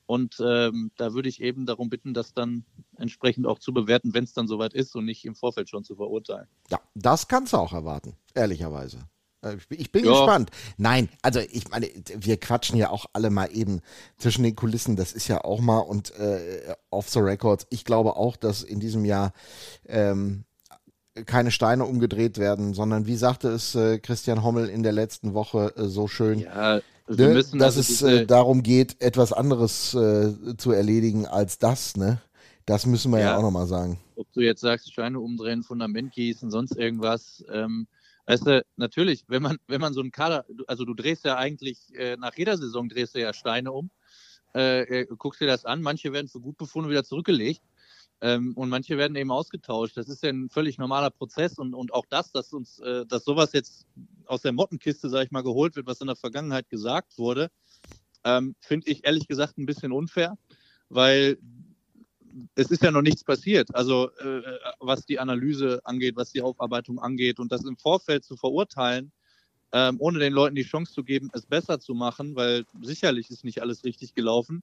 Und 0.06 0.36
ähm, 0.40 0.90
da 0.96 1.12
würde 1.12 1.28
ich 1.28 1.42
eben 1.42 1.66
darum 1.66 1.90
bitten, 1.90 2.14
das 2.14 2.32
dann 2.32 2.64
entsprechend 2.96 3.46
auch 3.46 3.58
zu 3.58 3.74
bewerten, 3.74 4.14
wenn 4.14 4.24
es 4.24 4.32
dann 4.32 4.48
soweit 4.48 4.72
ist 4.72 4.96
und 4.96 5.04
nicht 5.04 5.24
im 5.26 5.34
Vorfeld 5.34 5.68
schon 5.68 5.84
zu 5.84 5.96
verurteilen. 5.96 6.46
Ja, 6.70 6.80
das 6.94 7.28
kannst 7.28 7.52
du 7.52 7.58
auch 7.58 7.74
erwarten, 7.74 8.16
ehrlicherweise. 8.34 9.00
Äh, 9.42 9.56
ich 9.70 9.92
bin 9.92 10.04
ja. 10.04 10.12
gespannt. 10.12 10.50
Nein, 10.76 11.08
also 11.22 11.40
ich 11.40 11.68
meine, 11.68 11.88
wir 12.16 12.38
quatschen 12.38 12.78
ja 12.78 12.90
auch 12.90 13.06
alle 13.12 13.30
mal 13.30 13.50
eben 13.52 13.80
zwischen 14.16 14.42
den 14.44 14.56
Kulissen. 14.56 14.96
Das 14.96 15.12
ist 15.12 15.28
ja 15.28 15.44
auch 15.44 15.60
mal 15.60 15.80
und 15.80 16.10
äh, 16.16 16.74
off 16.90 17.10
the 17.10 17.20
records. 17.20 17.66
Ich 17.70 17.84
glaube 17.84 18.16
auch, 18.16 18.36
dass 18.36 18.62
in 18.62 18.80
diesem 18.80 19.04
Jahr 19.04 19.32
ähm, 19.86 20.44
keine 21.24 21.50
Steine 21.50 21.84
umgedreht 21.84 22.38
werden, 22.38 22.74
sondern 22.74 23.06
wie 23.06 23.16
sagte 23.16 23.48
es 23.48 23.74
äh, 23.74 23.98
Christian 23.98 24.42
Hommel 24.42 24.68
in 24.68 24.82
der 24.82 24.92
letzten 24.92 25.34
Woche 25.34 25.72
äh, 25.76 25.84
so 25.84 26.08
schön, 26.08 26.40
ja, 26.40 26.80
ne, 27.08 27.34
dass 27.34 27.52
also 27.54 27.80
es 27.80 28.02
äh, 28.02 28.26
darum 28.26 28.62
geht, 28.62 29.00
etwas 29.00 29.32
anderes 29.32 29.94
äh, 29.94 30.56
zu 30.56 30.72
erledigen 30.72 31.26
als 31.26 31.58
das, 31.58 31.96
ne? 31.96 32.20
Das 32.66 32.84
müssen 32.84 33.10
wir 33.12 33.20
ja, 33.20 33.30
ja 33.30 33.36
auch 33.38 33.42
nochmal 33.42 33.66
sagen. 33.66 33.98
Ob 34.16 34.30
du 34.34 34.40
jetzt 34.40 34.60
sagst, 34.60 34.92
Steine 34.92 35.20
umdrehen, 35.20 35.62
Fundament 35.62 36.12
gießen, 36.12 36.50
sonst 36.50 36.76
irgendwas. 36.76 37.42
Ähm, 37.50 37.86
weißt 38.26 38.46
du, 38.46 38.64
natürlich, 38.76 39.24
wenn 39.26 39.42
man, 39.42 39.56
wenn 39.68 39.80
man 39.80 39.94
so 39.94 40.00
einen 40.00 40.12
Kader, 40.12 40.44
also 40.66 40.84
du 40.84 40.92
drehst 40.92 41.24
ja 41.24 41.38
eigentlich, 41.38 41.78
äh, 41.94 42.16
nach 42.18 42.34
jeder 42.36 42.58
Saison 42.58 42.90
drehst 42.90 43.14
du 43.14 43.20
ja 43.20 43.32
Steine 43.32 43.72
um, 43.72 43.90
äh, 44.52 45.06
guckst 45.16 45.40
dir 45.40 45.46
das 45.46 45.64
an, 45.64 45.80
manche 45.80 46.12
werden 46.12 46.28
für 46.28 46.40
gut 46.40 46.58
befunden 46.58 46.90
wieder 46.90 47.04
zurückgelegt. 47.04 47.62
Ähm, 48.20 48.52
und 48.56 48.68
manche 48.68 48.98
werden 48.98 49.16
eben 49.16 49.30
ausgetauscht. 49.30 49.96
Das 49.96 50.08
ist 50.08 50.22
ja 50.22 50.30
ein 50.30 50.48
völlig 50.48 50.78
normaler 50.78 51.10
Prozess 51.10 51.58
und, 51.58 51.74
und 51.74 51.94
auch 51.94 52.06
das, 52.08 52.32
dass 52.32 52.52
uns, 52.52 52.80
äh, 52.80 53.06
dass 53.06 53.24
sowas 53.24 53.52
jetzt 53.52 53.86
aus 54.26 54.42
der 54.42 54.52
Mottenkiste, 54.52 55.08
sage 55.08 55.26
ich 55.26 55.30
mal, 55.30 55.42
geholt 55.42 55.76
wird, 55.76 55.86
was 55.86 56.00
in 56.00 56.08
der 56.08 56.16
Vergangenheit 56.16 56.68
gesagt 56.68 57.16
wurde, 57.16 57.50
ähm, 58.24 58.56
finde 58.60 58.90
ich 58.90 59.06
ehrlich 59.06 59.28
gesagt 59.28 59.58
ein 59.58 59.66
bisschen 59.66 59.92
unfair, 59.92 60.36
weil 60.88 61.38
es 62.54 62.70
ist 62.70 62.82
ja 62.82 62.90
noch 62.90 63.02
nichts 63.02 63.24
passiert. 63.24 63.74
Also 63.74 64.10
äh, 64.18 64.42
was 64.80 65.06
die 65.06 65.18
Analyse 65.18 65.80
angeht, 65.84 66.16
was 66.16 66.32
die 66.32 66.42
Aufarbeitung 66.42 66.98
angeht 66.98 67.38
und 67.38 67.52
das 67.52 67.64
im 67.64 67.76
Vorfeld 67.76 68.24
zu 68.24 68.36
verurteilen, 68.36 69.12
ähm, 69.72 69.96
ohne 69.98 70.18
den 70.18 70.32
Leuten 70.32 70.54
die 70.54 70.62
Chance 70.62 70.92
zu 70.92 71.04
geben, 71.04 71.30
es 71.32 71.46
besser 71.46 71.78
zu 71.78 71.94
machen, 71.94 72.34
weil 72.36 72.64
sicherlich 72.82 73.30
ist 73.30 73.44
nicht 73.44 73.60
alles 73.60 73.84
richtig 73.84 74.14
gelaufen. 74.14 74.62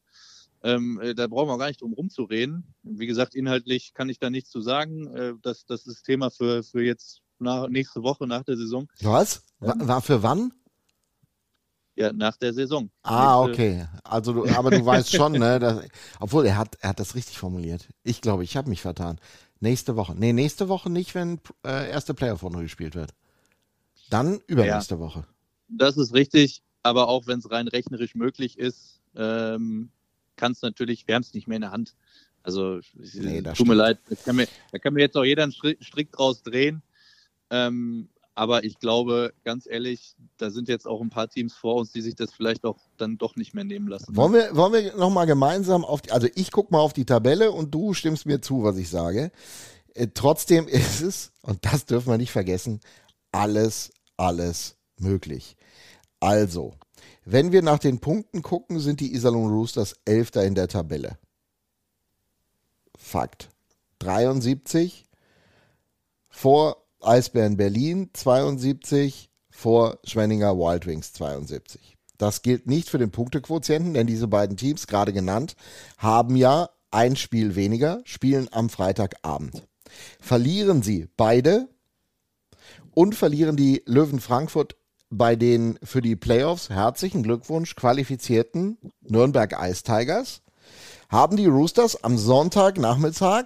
Ähm, 0.65 0.99
äh, 0.99 1.13
da 1.13 1.27
brauchen 1.27 1.47
wir 1.47 1.59
gar 1.59 1.67
nicht 1.67 1.81
drum 1.81 1.93
rumzureden. 1.93 2.73
Wie 2.81 3.05
gesagt, 3.05 3.35
inhaltlich 3.35 3.93
kann 3.93 4.09
ich 4.09 4.17
da 4.17 4.31
nichts 4.31 4.49
zu 4.49 4.61
sagen. 4.61 5.05
Äh, 5.15 5.33
das, 5.43 5.67
das 5.67 5.85
ist 5.85 6.01
Thema 6.03 6.31
für, 6.31 6.63
für 6.63 6.83
jetzt 6.83 7.21
nach, 7.37 7.67
nächste 7.69 8.01
Woche 8.01 8.25
nach 8.25 8.43
der 8.43 8.57
Saison. 8.57 8.87
Was? 9.01 9.43
War, 9.59 9.75
war 9.87 10.01
für 10.01 10.23
wann? 10.23 10.51
Ja, 11.95 12.11
nach 12.11 12.35
der 12.37 12.51
Saison. 12.53 12.89
Ah, 13.03 13.45
Nächste- 13.45 13.51
okay. 13.63 13.87
Also, 14.03 14.33
du, 14.33 14.45
aber 14.47 14.71
du 14.71 14.83
weißt 14.83 15.15
schon, 15.15 15.33
ne? 15.33 15.59
Dass, 15.59 15.83
obwohl 16.19 16.47
er 16.47 16.57
hat, 16.57 16.77
er 16.81 16.89
hat 16.89 16.99
das 16.99 17.13
richtig 17.13 17.37
formuliert. 17.37 17.87
Ich 18.01 18.21
glaube, 18.21 18.43
ich 18.43 18.57
habe 18.57 18.69
mich 18.69 18.81
vertan. 18.81 19.19
Nächste 19.59 19.95
Woche. 19.95 20.15
Nee, 20.15 20.33
nächste 20.33 20.67
Woche 20.67 20.89
nicht, 20.89 21.13
wenn 21.13 21.39
äh, 21.63 21.91
erste 21.91 22.15
Playoff-Runde 22.15 22.63
gespielt 22.63 22.95
wird. 22.95 23.13
Dann 24.09 24.39
übernächste 24.47 24.97
Woche. 24.99 25.25
Das 25.67 25.95
ist 25.97 26.13
richtig, 26.15 26.63
aber 26.81 27.07
auch 27.07 27.27
wenn 27.27 27.37
es 27.37 27.51
rein 27.51 27.67
rechnerisch 27.67 28.15
möglich 28.15 28.57
ist, 28.57 28.99
ähm, 29.15 29.91
kann 30.35 30.51
es 30.51 30.61
natürlich, 30.61 31.07
wir 31.07 31.15
haben 31.15 31.21
es 31.23 31.33
nicht 31.33 31.47
mehr 31.47 31.57
in 31.57 31.61
der 31.61 31.71
Hand. 31.71 31.95
Also, 32.43 32.79
Nee, 32.93 33.41
tut 33.41 33.45
mir 33.45 33.55
stimmt. 33.55 33.75
leid, 33.75 33.99
da 34.09 34.15
kann, 34.15 34.35
mir, 34.35 34.47
da 34.71 34.77
kann 34.77 34.93
mir 34.93 35.01
jetzt 35.01 35.17
auch 35.17 35.23
jeder 35.23 35.43
einen 35.43 35.51
Strick, 35.51 36.11
draus 36.11 36.43
drehen. 36.43 36.83
Ähm, 37.49 38.09
aber 38.35 38.65
ich 38.65 38.79
glaube, 38.79 39.33
ganz 39.45 39.65
ehrlich, 39.65 40.15
da 40.37 40.49
sind 40.51 40.67
jetzt 40.67 40.85
auch 40.87 41.01
ein 41.01 41.09
paar 41.09 41.29
Teams 41.29 41.53
vor 41.53 41.75
uns, 41.75 41.93
die 41.93 42.01
sich 42.01 42.15
das 42.15 42.33
vielleicht 42.33 42.65
auch 42.65 42.77
dann 42.97 43.17
doch 43.17 43.37
nicht 43.37 43.53
mehr 43.53 43.63
nehmen 43.63 43.87
lassen. 43.87 44.15
Wollen 44.15 44.33
wir, 44.33 44.55
wollen 44.55 44.73
wir 44.73 44.95
nochmal 44.97 45.25
gemeinsam 45.25 45.85
auf 45.85 46.01
die, 46.01 46.11
also 46.11 46.27
ich 46.35 46.51
guck 46.51 46.69
mal 46.69 46.79
auf 46.79 46.91
die 46.93 47.05
Tabelle 47.05 47.51
und 47.51 47.73
du 47.73 47.93
stimmst 47.93 48.25
mir 48.25 48.41
zu, 48.41 48.63
was 48.63 48.77
ich 48.77 48.89
sage. 48.89 49.31
Äh, 49.93 50.09
trotzdem 50.13 50.67
ist 50.67 51.01
es, 51.01 51.31
und 51.41 51.65
das 51.65 51.85
dürfen 51.85 52.09
wir 52.09 52.17
nicht 52.17 52.31
vergessen, 52.31 52.81
alles, 53.31 53.91
alles 54.17 54.75
möglich. 54.97 55.55
Also, 56.19 56.73
wenn 57.25 57.51
wir 57.51 57.61
nach 57.61 57.79
den 57.79 57.99
Punkten 57.99 58.41
gucken, 58.41 58.79
sind 58.79 58.99
die 58.99 59.13
Iserlohn 59.13 59.51
Roosters 59.51 59.95
Elfter 60.05 60.45
in 60.45 60.55
der 60.55 60.67
Tabelle. 60.67 61.17
Fakt. 62.97 63.49
73 63.99 65.05
vor 66.29 66.85
Eisbären 67.01 67.55
Berlin 67.55 68.09
72, 68.13 69.29
vor 69.49 69.99
Schwenninger 70.03 70.57
Wild 70.57 70.85
Wings 70.85 71.13
72. 71.13 71.95
Das 72.17 72.41
gilt 72.41 72.67
nicht 72.67 72.89
für 72.89 72.97
den 72.97 73.11
Punktequotienten, 73.11 73.93
denn 73.93 74.07
diese 74.07 74.27
beiden 74.27 74.57
Teams, 74.57 74.87
gerade 74.87 75.13
genannt, 75.13 75.55
haben 75.97 76.35
ja 76.35 76.69
ein 76.91 77.15
Spiel 77.15 77.55
weniger, 77.55 78.01
spielen 78.03 78.49
am 78.51 78.69
Freitagabend. 78.69 79.67
Verlieren 80.19 80.81
sie 80.81 81.07
beide 81.15 81.69
und 82.93 83.15
verlieren 83.15 83.55
die 83.55 83.81
Löwen 83.85 84.19
Frankfurt 84.19 84.75
bei 85.09 85.35
den 85.35 85.79
für 85.83 86.01
die 86.01 86.15
Playoffs 86.15 86.69
herzlichen 86.69 87.23
Glückwunsch 87.23 87.75
qualifizierten 87.75 88.77
Nürnberg 89.01 89.55
Ice 89.61 89.83
Tigers, 89.83 90.41
haben 91.09 91.37
die 91.37 91.45
Roosters 91.45 92.03
am 92.03 92.17
Sonntagnachmittag 92.17 93.45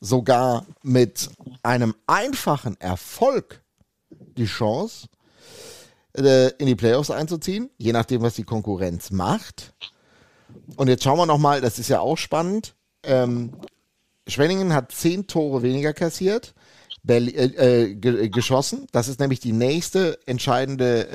sogar 0.00 0.66
mit 0.82 1.30
einem 1.62 1.94
einfachen 2.06 2.80
Erfolg 2.80 3.62
die 4.10 4.44
Chance, 4.44 5.08
äh, 6.16 6.50
in 6.58 6.66
die 6.66 6.76
Playoffs 6.76 7.10
einzuziehen, 7.10 7.70
je 7.78 7.92
nachdem, 7.92 8.22
was 8.22 8.34
die 8.34 8.44
Konkurrenz 8.44 9.10
macht. 9.10 9.74
Und 10.76 10.88
jetzt 10.88 11.04
schauen 11.04 11.18
wir 11.18 11.26
nochmal, 11.26 11.60
das 11.60 11.78
ist 11.78 11.88
ja 11.88 12.00
auch 12.00 12.16
spannend. 12.16 12.74
Ähm, 13.02 13.52
Schwenningen 14.26 14.72
hat 14.74 14.92
zehn 14.92 15.26
Tore 15.26 15.62
weniger 15.62 15.92
kassiert, 15.92 16.54
Berli 17.02 17.30
äh, 17.32 17.44
äh, 17.84 17.94
ge 17.94 18.24
äh, 18.24 18.28
geschossen. 18.28 18.86
Das 18.92 19.08
ist 19.08 19.20
nämlich 19.20 19.40
die 19.40 19.52
nächste 19.52 20.18
entscheidende 20.26 21.08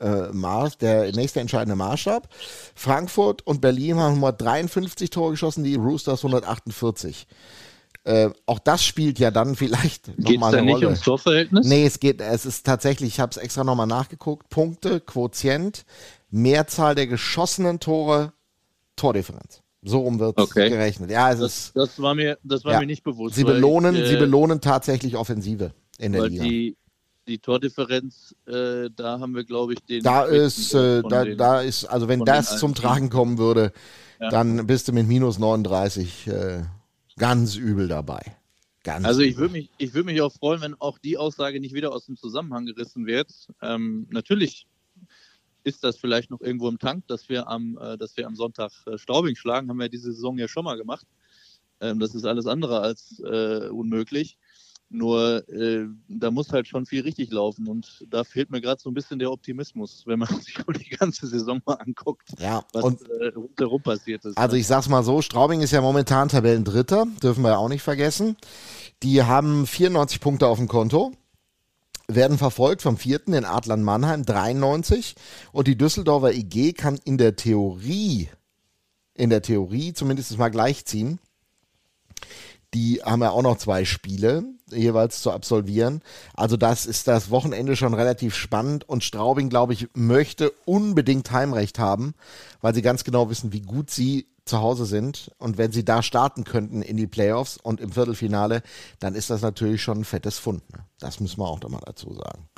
äh, 0.00 0.04
äh, 0.04 0.32
Maß, 0.32 0.78
der 0.78 1.12
nächste 1.12 1.40
entscheidende 1.40 1.76
Maßstab. 1.76 2.28
Frankfurt 2.74 3.46
und 3.46 3.60
Berlin 3.60 3.96
haben 3.96 4.14
153 4.16 5.10
Tore 5.10 5.32
geschossen, 5.32 5.64
die 5.64 5.76
Roosters 5.76 6.24
148. 6.24 7.26
Äh, 8.04 8.30
auch 8.46 8.58
das 8.58 8.84
spielt 8.84 9.18
ja 9.18 9.30
dann 9.30 9.54
vielleicht 9.54 10.06
Geht 10.06 10.18
es 10.18 10.24
nochmal 10.24 10.52
da 10.52 10.58
eine 10.58 10.66
nicht 10.66 10.74
Rolle. 10.76 10.86
ums 10.86 11.00
Torverhältnis? 11.00 11.66
Nee, 11.66 11.84
es 11.84 12.00
geht, 12.00 12.20
es 12.20 12.46
ist 12.46 12.64
tatsächlich, 12.64 13.14
ich 13.14 13.20
habe 13.20 13.30
es 13.30 13.36
extra 13.36 13.64
nochmal 13.64 13.86
nachgeguckt, 13.86 14.48
Punkte, 14.48 15.00
Quotient, 15.00 15.84
Mehrzahl 16.30 16.94
der 16.94 17.06
geschossenen 17.06 17.80
Tore, 17.80 18.32
Tordifferenz. 18.96 19.62
So 19.88 20.00
rum 20.00 20.18
wird 20.18 20.36
Okay. 20.38 20.68
gerechnet. 20.70 21.10
Ja, 21.10 21.32
es 21.32 21.40
Das, 21.40 21.52
ist, 21.66 21.76
das 21.76 22.00
war 22.02 22.14
mir, 22.14 22.38
das 22.44 22.64
war 22.64 22.72
Ja. 22.74 22.80
mir 22.80 22.86
nicht 22.86 23.02
bewusst. 23.02 23.34
sie 23.36 23.44
belohnen, 23.44 23.94
ich, 23.94 24.02
äh, 24.02 24.06
sie 24.08 24.16
belohnen 24.16 24.60
tatsächlich 24.60 25.16
Offensive 25.16 25.72
in 25.98 26.12
der 26.12 26.22
weil 26.22 26.28
Liga. 26.30 26.44
die, 26.44 26.76
die 27.26 27.38
Tordifferenz, 27.38 28.34
äh, 28.46 28.88
da 28.94 29.18
haben 29.20 29.34
wir, 29.34 29.44
glaube 29.44 29.72
ich, 29.74 29.80
den. 29.80 30.02
da 30.02 30.24
ist, 30.24 30.74
äh, 30.74 31.02
da, 31.08 31.24
den- 31.24 31.36
da 31.38 31.60
ist, 31.62 31.84
also 31.86 32.08
wenn 32.08 32.24
das 32.24 32.58
zum. 32.58 32.74
Tragen 32.74 33.10
kommen 33.10 33.38
würde, 33.38 33.72
Ja. 34.20 34.28
dann 34.30 34.66
bist 34.66 34.88
du 34.88 34.92
mit 34.92 35.06
minus 35.08 35.38
39 35.38 36.26
äh, 36.28 36.62
ganz 37.16 37.56
übel 37.56 37.88
dabei. 37.88 38.20
Ganz 38.84 39.04
Also 39.04 39.20
ich 39.22 39.36
würde 39.36 39.52
mich, 39.52 39.70
ich 39.78 39.92
würde 39.92 40.06
mich 40.06 40.20
auch 40.22 40.32
freuen, 40.32 40.60
wenn 40.60 40.74
auch 40.80 40.98
die 40.98 41.16
Aussage 41.18 41.60
nicht 41.60 41.74
wieder 41.74 41.92
aus 41.92 42.06
dem 42.06 42.16
Zusammenhang 42.16 42.64
gerissen 42.66 43.06
wird. 43.06 43.28
Ähm, 43.60 44.06
natürlich 44.10 44.66
ist 45.64 45.84
das 45.84 45.96
vielleicht 45.96 46.30
noch 46.30 46.40
irgendwo 46.40 46.68
im 46.68 46.78
Tank, 46.78 47.06
dass 47.08 47.28
wir 47.28 47.48
am, 47.48 47.78
äh, 47.80 47.96
dass 47.98 48.16
wir 48.16 48.26
am 48.26 48.36
Sonntag 48.36 48.72
äh, 48.86 48.98
Straubing 48.98 49.36
schlagen, 49.36 49.68
haben 49.68 49.78
wir 49.78 49.88
diese 49.88 50.12
Saison 50.12 50.38
ja 50.38 50.48
schon 50.48 50.64
mal 50.64 50.76
gemacht. 50.76 51.06
Ähm, 51.80 51.98
das 51.98 52.14
ist 52.14 52.24
alles 52.24 52.46
andere 52.46 52.80
als 52.80 53.20
äh, 53.20 53.68
unmöglich. 53.68 54.38
Nur 54.90 55.44
da 56.08 56.30
muss 56.30 56.50
halt 56.50 56.66
schon 56.66 56.86
viel 56.86 57.02
richtig 57.02 57.30
laufen 57.30 57.68
und 57.68 58.06
da 58.08 58.24
fehlt 58.24 58.48
mir 58.48 58.62
gerade 58.62 58.80
so 58.80 58.88
ein 58.88 58.94
bisschen 58.94 59.18
der 59.18 59.30
Optimismus, 59.30 60.04
wenn 60.06 60.18
man 60.18 60.28
sich 60.40 60.56
die 60.66 60.96
ganze 60.96 61.26
Saison 61.26 61.60
mal 61.66 61.74
anguckt, 61.74 62.30
Ja, 62.38 62.64
was 62.72 62.84
und 62.84 63.02
rundherum 63.36 63.82
passiert 63.82 64.24
ist. 64.24 64.38
Also 64.38 64.56
ich 64.56 64.66
sag's 64.66 64.88
mal 64.88 65.02
so, 65.02 65.20
Straubing 65.20 65.60
ist 65.60 65.72
ja 65.72 65.82
momentan 65.82 66.30
Tabellendritter, 66.30 67.04
dürfen 67.22 67.42
wir 67.42 67.50
ja 67.50 67.56
auch 67.58 67.68
nicht 67.68 67.82
vergessen. 67.82 68.38
Die 69.02 69.22
haben 69.22 69.66
94 69.66 70.20
Punkte 70.20 70.46
auf 70.46 70.56
dem 70.56 70.68
Konto, 70.68 71.12
werden 72.08 72.38
verfolgt 72.38 72.82
vom 72.82 72.96
vierten, 72.96 73.32
den 73.32 73.44
Adlern 73.44 73.82
Mannheim, 73.82 74.24
93. 74.24 75.14
Und 75.52 75.68
die 75.68 75.76
Düsseldorfer 75.76 76.32
IG 76.32 76.72
kann 76.72 76.98
in 77.04 77.18
der 77.18 77.36
Theorie, 77.36 78.28
in 79.14 79.30
der 79.30 79.42
Theorie 79.42 79.92
zumindest 79.92 80.36
mal 80.38 80.48
gleichziehen. 80.48 81.20
Die 82.74 83.00
haben 83.02 83.22
ja 83.22 83.30
auch 83.30 83.42
noch 83.42 83.58
zwei 83.58 83.84
Spiele 83.84 84.44
jeweils 84.70 85.22
zu 85.22 85.30
absolvieren. 85.30 86.02
Also 86.34 86.56
das 86.56 86.84
ist 86.84 87.08
das 87.08 87.30
Wochenende 87.30 87.76
schon 87.76 87.94
relativ 87.94 88.34
spannend 88.34 88.86
und 88.88 89.04
Straubing, 89.04 89.48
glaube 89.48 89.72
ich, 89.72 89.88
möchte 89.94 90.50
unbedingt 90.66 91.30
Heimrecht 91.30 91.78
haben, 91.78 92.14
weil 92.60 92.74
sie 92.74 92.82
ganz 92.82 93.04
genau 93.04 93.30
wissen, 93.30 93.52
wie 93.52 93.62
gut 93.62 93.90
sie 93.90 94.26
zu 94.48 94.60
Hause 94.60 94.86
sind. 94.86 95.30
Und 95.38 95.58
wenn 95.58 95.72
sie 95.72 95.84
da 95.84 96.02
starten 96.02 96.44
könnten 96.44 96.82
in 96.82 96.96
die 96.96 97.06
Playoffs 97.06 97.58
und 97.62 97.80
im 97.80 97.92
Viertelfinale, 97.92 98.62
dann 98.98 99.14
ist 99.14 99.30
das 99.30 99.42
natürlich 99.42 99.82
schon 99.82 100.00
ein 100.00 100.04
fettes 100.04 100.38
Fund. 100.38 100.62
Ne? 100.72 100.84
Das 100.98 101.20
müssen 101.20 101.40
wir 101.40 101.48
auch 101.48 101.60
da 101.60 101.68
mal 101.68 101.82
dazu 101.84 102.14
sagen. 102.14 102.48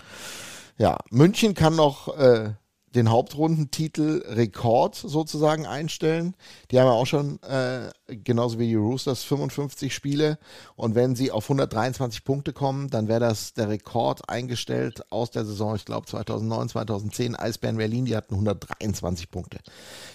Ja, 0.78 0.98
München 1.10 1.54
kann 1.54 1.76
noch 1.76 2.16
äh, 2.16 2.54
den 2.94 3.10
Hauptrundentitel 3.10 4.22
Rekord 4.26 4.96
sozusagen 4.96 5.66
einstellen. 5.66 6.34
Die 6.70 6.80
haben 6.80 6.86
ja 6.86 6.92
auch 6.92 7.06
schon, 7.06 7.40
äh, 7.42 7.90
genauso 8.08 8.58
wie 8.58 8.66
die 8.66 8.74
Roosters, 8.74 9.22
55 9.22 9.94
Spiele. 9.94 10.38
Und 10.74 10.94
wenn 10.94 11.14
sie 11.14 11.30
auf 11.30 11.44
123 11.44 12.24
Punkte 12.24 12.52
kommen, 12.52 12.88
dann 12.90 13.08
wäre 13.08 13.20
das 13.20 13.54
der 13.54 13.68
Rekord 13.68 14.28
eingestellt 14.28 15.04
aus 15.12 15.30
der 15.30 15.44
Saison, 15.44 15.76
ich 15.76 15.84
glaube 15.84 16.06
2009, 16.06 16.70
2010. 16.70 17.36
Eisbären 17.36 17.76
Berlin, 17.76 18.06
die 18.06 18.16
hatten 18.16 18.34
123 18.34 19.30
Punkte. 19.30 19.58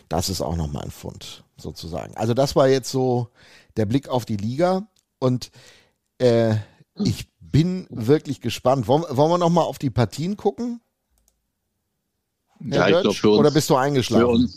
Das 0.09 0.29
ist 0.29 0.41
auch 0.41 0.57
nochmal 0.57 0.83
ein 0.83 0.91
Fund 0.91 1.44
sozusagen. 1.57 2.15
Also 2.17 2.33
das 2.33 2.55
war 2.55 2.67
jetzt 2.67 2.91
so 2.91 3.29
der 3.77 3.85
Blick 3.85 4.07
auf 4.07 4.25
die 4.25 4.37
Liga. 4.37 4.87
Und 5.19 5.51
äh, 6.17 6.55
ich 6.95 7.27
bin 7.39 7.87
wirklich 7.89 8.41
gespannt. 8.41 8.87
Wollen, 8.87 9.03
wollen 9.09 9.31
wir 9.31 9.37
nochmal 9.37 9.65
auf 9.65 9.77
die 9.77 9.89
Partien 9.89 10.37
gucken? 10.37 10.81
ja, 12.59 12.85
Herr 12.85 12.87
ich 12.87 13.01
glaube 13.01 13.15
für 13.15 13.29
uns. 13.29 13.39
Oder 13.39 13.51
bist 13.51 13.69
du 13.69 13.75
eingeschlafen? 13.75 14.49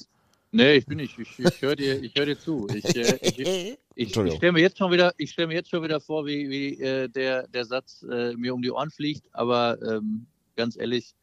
Nee, 0.51 0.77
ich 0.77 0.87
bin 0.87 0.97
nicht. 0.97 1.19
Ich, 1.19 1.39
ich 1.39 1.63
höre 1.63 1.77
dir, 1.77 2.03
ich 2.03 2.15
hör 2.17 2.25
dir 2.25 2.39
zu. 2.39 2.67
Ich, 2.75 2.85
äh, 2.97 3.19
ich, 3.21 3.39
ich, 3.39 3.79
ich 3.95 4.11
stelle 4.11 4.53
mir 4.53 4.61
jetzt 4.61 4.79
schon 4.79 4.91
wieder, 4.91 5.13
ich 5.19 5.31
stelle 5.31 5.49
mir 5.49 5.55
jetzt 5.55 5.69
schon 5.69 5.83
wieder 5.83 6.01
vor, 6.01 6.25
wie, 6.25 6.49
wie 6.49 6.81
äh, 6.81 7.09
der, 7.09 7.47
der 7.49 7.67
Satz 7.67 8.03
äh, 8.11 8.35
mir 8.35 8.55
um 8.55 8.63
die 8.63 8.71
Ohren 8.71 8.91
fliegt. 8.91 9.27
Aber 9.33 9.81
ähm, 9.83 10.27
ganz 10.57 10.77
ehrlich, 10.79 11.15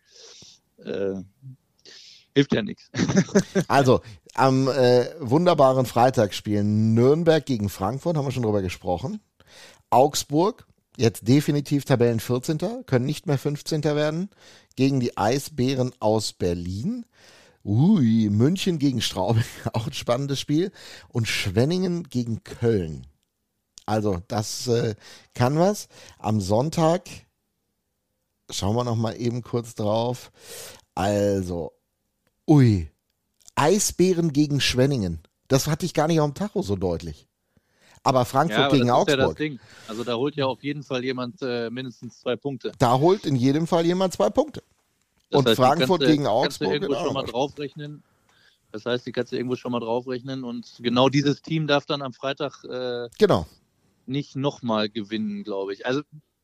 äh, 0.77 1.15
hilft 2.35 2.53
ja 2.53 2.61
nichts. 2.61 2.91
Also, 3.67 4.01
am 4.35 4.67
äh, 4.67 5.07
wunderbaren 5.19 5.85
Freitag 5.85 6.33
spielen 6.33 6.93
Nürnberg 6.93 7.45
gegen 7.45 7.69
Frankfurt, 7.69 8.17
haben 8.17 8.25
wir 8.25 8.31
schon 8.31 8.43
drüber 8.43 8.61
gesprochen. 8.61 9.21
Augsburg, 9.89 10.67
jetzt 10.97 11.27
definitiv 11.27 11.85
Tabellen 11.85 12.19
14. 12.19 12.85
können 12.85 13.05
nicht 13.05 13.27
mehr 13.27 13.37
15. 13.37 13.83
werden, 13.83 14.29
gegen 14.75 14.99
die 14.99 15.17
Eisbären 15.17 15.93
aus 15.99 16.33
Berlin. 16.33 17.05
Ui, 17.63 18.29
München 18.29 18.77
gegen 18.77 19.01
Straubing, 19.01 19.43
auch 19.73 19.87
ein 19.87 19.93
spannendes 19.93 20.39
Spiel. 20.39 20.71
Und 21.07 21.27
Schwenningen 21.27 22.03
gegen 22.09 22.43
Köln. 22.43 23.07
Also, 23.85 24.21
das 24.27 24.67
äh, 24.67 24.95
kann 25.33 25.57
was. 25.57 25.87
Am 26.19 26.41
Sonntag 26.41 27.09
schauen 28.51 28.75
wir 28.75 28.83
noch 28.83 28.95
mal 28.95 29.19
eben 29.19 29.41
kurz 29.41 29.75
drauf. 29.75 30.31
Also, 30.93 31.71
ui, 32.47 32.91
Eisbären 33.55 34.33
gegen 34.33 34.59
Schwenningen. 34.61 35.19
Das 35.47 35.67
hatte 35.67 35.85
ich 35.85 35.93
gar 35.93 36.07
nicht 36.07 36.19
auf 36.19 36.29
dem 36.31 36.35
Tacho 36.35 36.61
so 36.61 36.75
deutlich. 36.75 37.27
Aber 38.03 38.25
Frankfurt 38.25 38.59
ja, 38.59 38.65
aber 38.67 38.77
gegen 38.77 38.91
Augsburg. 38.91 39.39
Ja 39.39 39.49
also 39.87 40.03
da 40.03 40.15
holt 40.15 40.35
ja 40.35 40.45
auf 40.45 40.63
jeden 40.63 40.83
Fall 40.83 41.03
jemand 41.03 41.41
äh, 41.41 41.71
mindestens 41.71 42.19
zwei 42.19 42.35
Punkte. 42.35 42.71
Da 42.77 42.99
holt 42.99 43.25
in 43.25 43.35
jedem 43.35 43.65
Fall 43.65 43.85
jemand 43.85 44.13
zwei 44.13 44.29
Punkte. 44.29 44.61
Das 45.31 45.39
und 45.39 45.47
heißt, 45.47 45.57
Frankfurt 45.57 46.01
kannst, 46.01 46.11
gegen 46.11 46.27
Augsburg. 46.27 46.43
Kannst 46.43 46.61
du 46.61 46.65
irgendwo 46.65 46.93
genau. 46.93 47.05
schon 47.05 47.13
mal 47.13 47.23
draufrechnen. 47.23 48.03
Das 48.71 48.85
heißt, 48.85 49.07
die 49.07 49.11
kannst 49.11 49.31
du 49.31 49.37
irgendwo 49.37 49.55
schon 49.55 49.71
mal 49.71 49.79
draufrechnen 49.79 50.43
und 50.43 50.79
genau 50.79 51.09
dieses 51.09 51.41
Team 51.41 51.65
darf 51.65 51.85
dann 51.85 52.01
am 52.01 52.13
Freitag 52.13 52.63
äh, 52.65 53.09
genau. 53.17 53.47
nicht 54.05 54.35
nochmal 54.35 54.89
gewinnen, 54.89 55.43
glaube 55.43 55.73
ich. 55.73 55.85
Also 55.85 56.01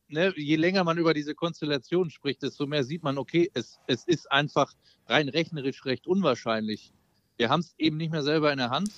ne, 0.07 0.33
je 0.37 0.55
länger 0.55 0.83
man 0.83 0.97
über 0.97 1.13
diese 1.13 1.35
Konstellation 1.35 2.09
spricht, 2.09 2.41
desto 2.41 2.65
mehr 2.67 2.83
sieht 2.83 3.03
man, 3.03 3.17
okay, 3.17 3.51
es, 3.53 3.79
es 3.85 4.05
ist 4.05 4.31
einfach 4.31 4.73
rein 5.07 5.29
rechnerisch 5.29 5.85
recht 5.85 6.07
unwahrscheinlich. 6.07 6.93
Wir 7.41 7.49
haben 7.49 7.61
es 7.61 7.73
eben 7.79 7.97
nicht 7.97 8.11
mehr 8.11 8.21
selber 8.21 8.51
in 8.51 8.59
der 8.59 8.69
Hand. 8.69 8.91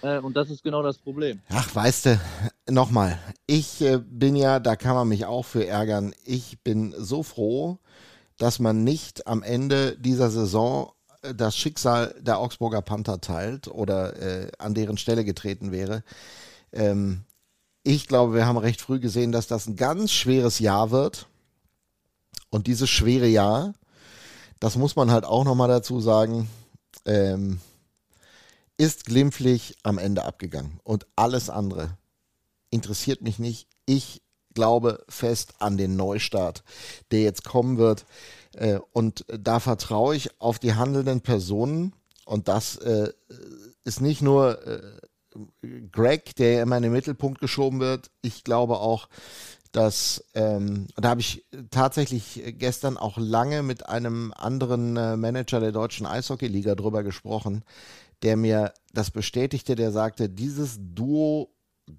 Äh, 0.00 0.20
und 0.20 0.36
das 0.36 0.48
ist 0.48 0.62
genau 0.62 0.84
das 0.84 0.96
Problem. 0.96 1.40
Ach, 1.48 1.74
weißt 1.74 2.06
du, 2.06 2.20
nochmal, 2.70 3.18
ich 3.48 3.80
äh, 3.80 3.98
bin 3.98 4.36
ja, 4.36 4.60
da 4.60 4.76
kann 4.76 4.94
man 4.94 5.08
mich 5.08 5.26
auch 5.26 5.42
für 5.42 5.66
ärgern, 5.66 6.14
ich 6.24 6.60
bin 6.60 6.94
so 6.96 7.24
froh, 7.24 7.80
dass 8.38 8.60
man 8.60 8.84
nicht 8.84 9.26
am 9.26 9.42
Ende 9.42 9.96
dieser 9.98 10.30
Saison 10.30 10.92
äh, 11.22 11.34
das 11.34 11.56
Schicksal 11.56 12.14
der 12.20 12.38
Augsburger 12.38 12.80
Panther 12.80 13.20
teilt 13.20 13.66
oder 13.66 14.22
äh, 14.22 14.52
an 14.58 14.74
deren 14.74 14.96
Stelle 14.96 15.24
getreten 15.24 15.72
wäre. 15.72 16.04
Ähm, 16.72 17.24
ich 17.82 18.06
glaube, 18.06 18.34
wir 18.34 18.46
haben 18.46 18.56
recht 18.56 18.80
früh 18.80 19.00
gesehen, 19.00 19.32
dass 19.32 19.48
das 19.48 19.66
ein 19.66 19.74
ganz 19.74 20.12
schweres 20.12 20.60
Jahr 20.60 20.92
wird. 20.92 21.26
Und 22.50 22.68
dieses 22.68 22.88
schwere 22.88 23.26
Jahr, 23.26 23.74
das 24.60 24.76
muss 24.76 24.94
man 24.94 25.10
halt 25.10 25.24
auch 25.24 25.42
nochmal 25.42 25.66
dazu 25.66 25.98
sagen, 26.00 26.48
ähm, 27.06 27.60
ist 28.76 29.04
glimpflich 29.06 29.76
am 29.82 29.98
Ende 29.98 30.24
abgegangen. 30.24 30.80
Und 30.82 31.06
alles 31.16 31.50
andere 31.50 31.96
interessiert 32.70 33.22
mich 33.22 33.38
nicht. 33.38 33.68
Ich 33.86 34.22
glaube 34.54 35.04
fest 35.08 35.54
an 35.58 35.76
den 35.76 35.96
Neustart, 35.96 36.64
der 37.10 37.22
jetzt 37.22 37.44
kommen 37.44 37.78
wird. 37.78 38.06
Äh, 38.54 38.78
und 38.92 39.24
da 39.26 39.60
vertraue 39.60 40.16
ich 40.16 40.40
auf 40.40 40.58
die 40.58 40.74
handelnden 40.74 41.20
Personen. 41.20 41.92
Und 42.24 42.48
das 42.48 42.76
äh, 42.76 43.12
ist 43.84 44.00
nicht 44.00 44.22
nur 44.22 44.66
äh, 44.66 44.80
Greg, 45.90 46.36
der 46.36 46.62
immer 46.62 46.76
in 46.76 46.84
den 46.84 46.92
Mittelpunkt 46.92 47.40
geschoben 47.40 47.80
wird. 47.80 48.10
Ich 48.22 48.44
glaube 48.44 48.78
auch, 48.78 49.08
dass, 49.74 50.24
ähm, 50.34 50.86
da 50.96 51.08
habe 51.10 51.20
ich 51.20 51.44
tatsächlich 51.70 52.40
gestern 52.58 52.96
auch 52.96 53.18
lange 53.18 53.64
mit 53.64 53.88
einem 53.88 54.32
anderen 54.36 54.96
äh, 54.96 55.16
Manager 55.16 55.58
der 55.58 55.72
deutschen 55.72 56.06
Eishockeyliga 56.06 56.76
drüber 56.76 57.02
gesprochen, 57.02 57.64
der 58.22 58.36
mir 58.36 58.72
das 58.92 59.10
bestätigte, 59.10 59.74
der 59.74 59.90
sagte, 59.90 60.28
dieses 60.28 60.78
Duo 60.78 61.50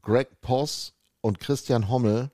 Greg 0.02 0.40
Poss 0.40 0.94
und 1.20 1.42
Christian 1.42 1.90
Hommel 1.90 2.32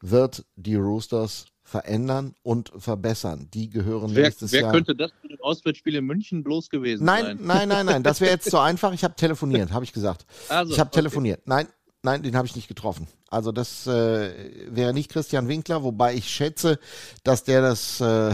wird 0.00 0.44
die 0.54 0.76
Roosters 0.76 1.46
verändern 1.64 2.36
und 2.44 2.70
verbessern. 2.78 3.48
Die 3.52 3.68
gehören 3.68 4.14
wer, 4.14 4.26
nächstes 4.26 4.52
wer 4.52 4.60
Jahr. 4.60 4.72
Wer 4.72 4.78
könnte 4.78 4.94
das 4.94 5.10
für 5.20 5.28
das 5.28 5.40
Auswärtsspiel 5.40 5.96
in 5.96 6.04
München 6.04 6.44
bloß 6.44 6.70
gewesen 6.70 7.04
nein, 7.04 7.24
sein? 7.24 7.38
Nein, 7.42 7.68
nein, 7.68 7.86
nein, 7.86 8.02
das 8.04 8.20
wäre 8.20 8.30
jetzt 8.30 8.48
zu 8.48 8.58
einfach. 8.60 8.92
Ich 8.92 9.02
habe 9.02 9.16
telefoniert, 9.16 9.72
habe 9.72 9.84
ich 9.84 9.92
gesagt. 9.92 10.26
Also, 10.48 10.72
ich 10.72 10.78
habe 10.78 10.88
okay. 10.88 11.00
telefoniert. 11.00 11.42
Nein, 11.44 11.66
nein, 12.06 12.22
den 12.22 12.36
habe 12.36 12.46
ich 12.46 12.56
nicht 12.56 12.68
getroffen. 12.68 13.08
Also 13.28 13.52
das 13.52 13.86
äh, 13.86 14.30
wäre 14.68 14.94
nicht 14.94 15.10
Christian 15.10 15.48
Winkler, 15.48 15.82
wobei 15.82 16.14
ich 16.14 16.28
schätze, 16.30 16.78
dass 17.24 17.42
der 17.42 17.60
das 17.60 18.00
äh, 18.00 18.32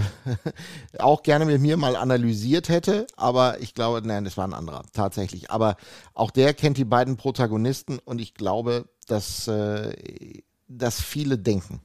auch 0.99 1.23
gerne 1.23 1.47
mit 1.47 1.61
mir 1.61 1.77
mal 1.79 1.97
analysiert 1.97 2.69
hätte. 2.69 3.07
Aber 3.17 3.61
ich 3.61 3.75
glaube, 3.75 4.07
nein, 4.07 4.25
das 4.25 4.37
war 4.37 4.47
ein 4.47 4.53
anderer, 4.53 4.85
tatsächlich. 4.93 5.51
Aber 5.51 5.77
auch 6.13 6.31
der 6.31 6.53
kennt 6.55 6.77
die 6.77 6.85
beiden 6.85 7.17
Protagonisten 7.17 7.99
und 7.99 8.21
ich 8.21 8.35
glaube, 8.35 8.85
dass, 9.09 9.49
äh, 9.49 10.43
dass 10.69 11.01
viele 11.01 11.39
denken. 11.39 11.81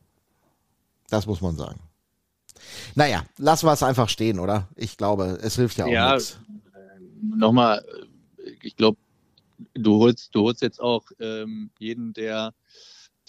Das 1.10 1.26
muss 1.26 1.42
man 1.42 1.56
sagen. 1.56 1.80
Naja, 2.96 3.24
lassen 3.38 3.66
wir 3.66 3.74
es 3.74 3.84
einfach 3.84 4.10
stehen, 4.10 4.40
oder? 4.40 4.68
Ich 4.76 4.98
glaube, 4.98 5.40
es 5.42 5.56
hilft 5.56 5.78
ja 5.78 5.86
auch 5.86 5.90
ja, 5.90 6.16
nichts. 6.16 6.38
Äh, 6.74 7.38
Nochmal, 7.38 7.86
ich 8.62 8.76
glaube, 8.76 8.98
du 9.74 9.96
holst, 9.98 10.34
du 10.36 10.42
holst 10.42 10.62
jetzt 10.62 10.80
auch 10.80 11.06
ähm, 11.20 11.72
jeden, 11.80 12.14
der, 12.14 12.54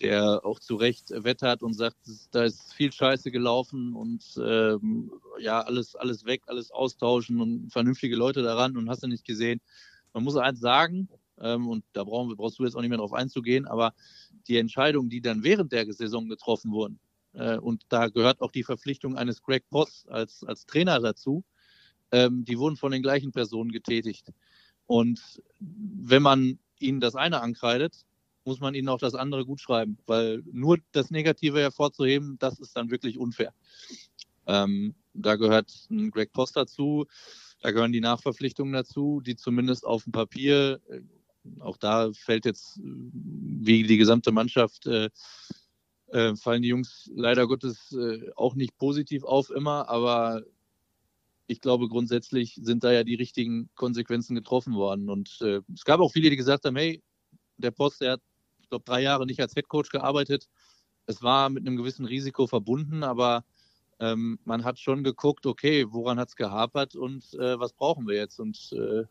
der 0.01 0.45
auch 0.45 0.61
zu 0.61 0.77
Recht 0.77 1.11
wettert 1.11 1.62
und 1.62 1.75
sagt, 1.75 1.97
da 2.31 2.45
ist 2.45 2.73
viel 2.75 2.93
Scheiße 2.93 3.31
gelaufen 3.31 3.95
und 3.95 4.25
ähm, 4.43 5.11
ja, 5.41 5.61
alles, 5.61 5.95
alles 5.95 6.25
weg, 6.25 6.43
alles 6.47 6.71
austauschen 6.71 7.41
und 7.41 7.73
vernünftige 7.73 8.17
Leute 8.17 8.43
daran 8.43 8.77
und 8.77 8.88
hast 8.88 9.03
du 9.03 9.09
nicht 9.09 9.25
gesehen. 9.25 9.61
Man 10.12 10.25
muss 10.25 10.37
eins 10.37 10.61
sagen, 10.61 11.09
ähm, 11.41 11.69
und 11.69 11.85
da 11.93 12.05
brauchen, 12.05 12.35
brauchst 12.37 12.59
du 12.59 12.64
jetzt 12.64 12.75
auch 12.75 12.81
nicht 12.81 12.91
mehr 12.91 12.99
drauf 12.99 13.12
einzugehen, 13.12 13.67
aber 13.67 13.95
die 14.49 14.57
Entscheidungen, 14.57 15.11
die 15.11 15.21
dann 15.21 15.43
während 15.43 15.73
der 15.73 15.93
Saison 15.93 16.29
getroffen 16.29 16.73
wurden, 16.73 16.99
äh, 17.35 17.59
und 17.59 17.85
da 17.88 18.09
gehört 18.09 18.41
auch 18.41 18.51
die 18.51 18.64
Verpflichtung 18.64 19.17
eines 19.17 19.43
Greg 19.43 19.69
Poss 19.71 20.07
als, 20.09 20.45
als 20.45 20.67
Trainer 20.67 21.01
dazu, 21.01 21.45
ähm, 22.11 22.45
die 22.45 22.59
wurden 22.59 22.77
von 22.77 22.93
den 22.93 23.03
gleichen 23.03 23.33
Personen 23.33 23.71
getätigt. 23.71 24.33
Und 24.88 25.42
wenn 25.61 26.22
man 26.22 26.59
ihnen 26.81 26.98
das 26.98 27.14
eine 27.14 27.40
ankreidet, 27.42 28.07
muss 28.44 28.59
man 28.59 28.74
ihnen 28.74 28.88
auch 28.88 28.98
das 28.98 29.14
andere 29.14 29.44
gut 29.44 29.61
schreiben, 29.61 29.98
weil 30.07 30.42
nur 30.51 30.79
das 30.92 31.11
Negative 31.11 31.61
hervorzuheben, 31.61 32.38
das 32.38 32.59
ist 32.59 32.74
dann 32.74 32.90
wirklich 32.90 33.18
unfair. 33.18 33.53
Ähm, 34.46 34.94
da 35.12 35.37
gehört 35.37 35.70
ein 35.90 36.11
Greg 36.11 36.33
Post 36.33 36.57
dazu, 36.57 37.05
da 37.61 37.70
gehören 37.70 37.92
die 37.92 38.01
Nachverpflichtungen 38.01 38.72
dazu, 38.72 39.20
die 39.20 39.37
zumindest 39.37 39.85
auf 39.85 40.05
dem 40.05 40.12
Papier, 40.12 40.81
äh, 40.88 41.01
auch 41.61 41.77
da 41.77 42.11
fällt 42.14 42.46
jetzt 42.46 42.81
wie 42.83 43.83
die 43.83 43.98
gesamte 43.98 44.33
Mannschaft, 44.33 44.87
äh, 44.87 45.11
äh, 46.07 46.35
fallen 46.35 46.62
die 46.62 46.68
Jungs 46.68 47.11
leider 47.14 47.46
Gottes 47.46 47.92
äh, 47.92 48.31
auch 48.37 48.55
nicht 48.55 48.79
positiv 48.79 49.24
auf 49.24 49.51
immer, 49.51 49.90
aber 49.90 50.44
ich 51.48 51.61
glaube, 51.61 51.88
grundsätzlich 51.88 52.58
sind 52.62 52.84
da 52.84 52.92
ja 52.92 53.02
die 53.02 53.14
richtigen 53.14 53.70
Konsequenzen 53.74 54.34
getroffen 54.34 54.74
worden. 54.74 55.08
Und 55.08 55.38
äh, 55.40 55.61
es 55.74 55.84
gab 55.84 55.98
auch 55.98 56.12
viele, 56.12 56.30
die 56.30 56.37
gesagt 56.37 56.64
haben, 56.64 56.76
hey, 56.76 57.02
der 57.56 57.70
Post, 57.70 58.02
der 58.02 58.12
hat, 58.12 58.20
ich 58.61 58.68
glaube, 58.68 58.84
drei 58.84 59.00
Jahre 59.00 59.26
nicht 59.26 59.40
als 59.40 59.56
Headcoach 59.56 59.90
gearbeitet. 59.90 60.48
Es 61.06 61.22
war 61.22 61.48
mit 61.48 61.66
einem 61.66 61.76
gewissen 61.76 62.04
Risiko 62.04 62.46
verbunden, 62.46 63.02
aber 63.02 63.44
ähm, 63.98 64.38
man 64.44 64.62
hat 64.62 64.78
schon 64.78 65.02
geguckt, 65.02 65.46
okay, 65.46 65.87
woran 65.90 66.18
hat 66.18 66.28
es 66.28 66.37
gehapert 66.37 66.94
und 66.94 67.32
äh, 67.34 67.58
was 67.58 67.72
brauchen 67.72 68.06
wir 68.06 68.16
jetzt? 68.16 68.38
Und 68.38 68.70
äh, 68.72 69.04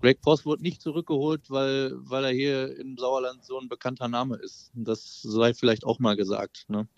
Greg 0.00 0.22
Post 0.22 0.46
wurde 0.46 0.62
nicht 0.62 0.80
zurückgeholt, 0.80 1.50
weil, 1.50 1.92
weil 1.98 2.24
er 2.24 2.32
hier 2.32 2.76
im 2.78 2.96
Sauerland 2.96 3.44
so 3.44 3.60
ein 3.60 3.68
bekannter 3.68 4.08
Name 4.08 4.36
ist. 4.36 4.70
Das 4.74 5.20
sei 5.20 5.52
vielleicht 5.52 5.84
auch 5.84 5.98
mal 5.98 6.16
gesagt. 6.16 6.64
Ne? 6.68 6.88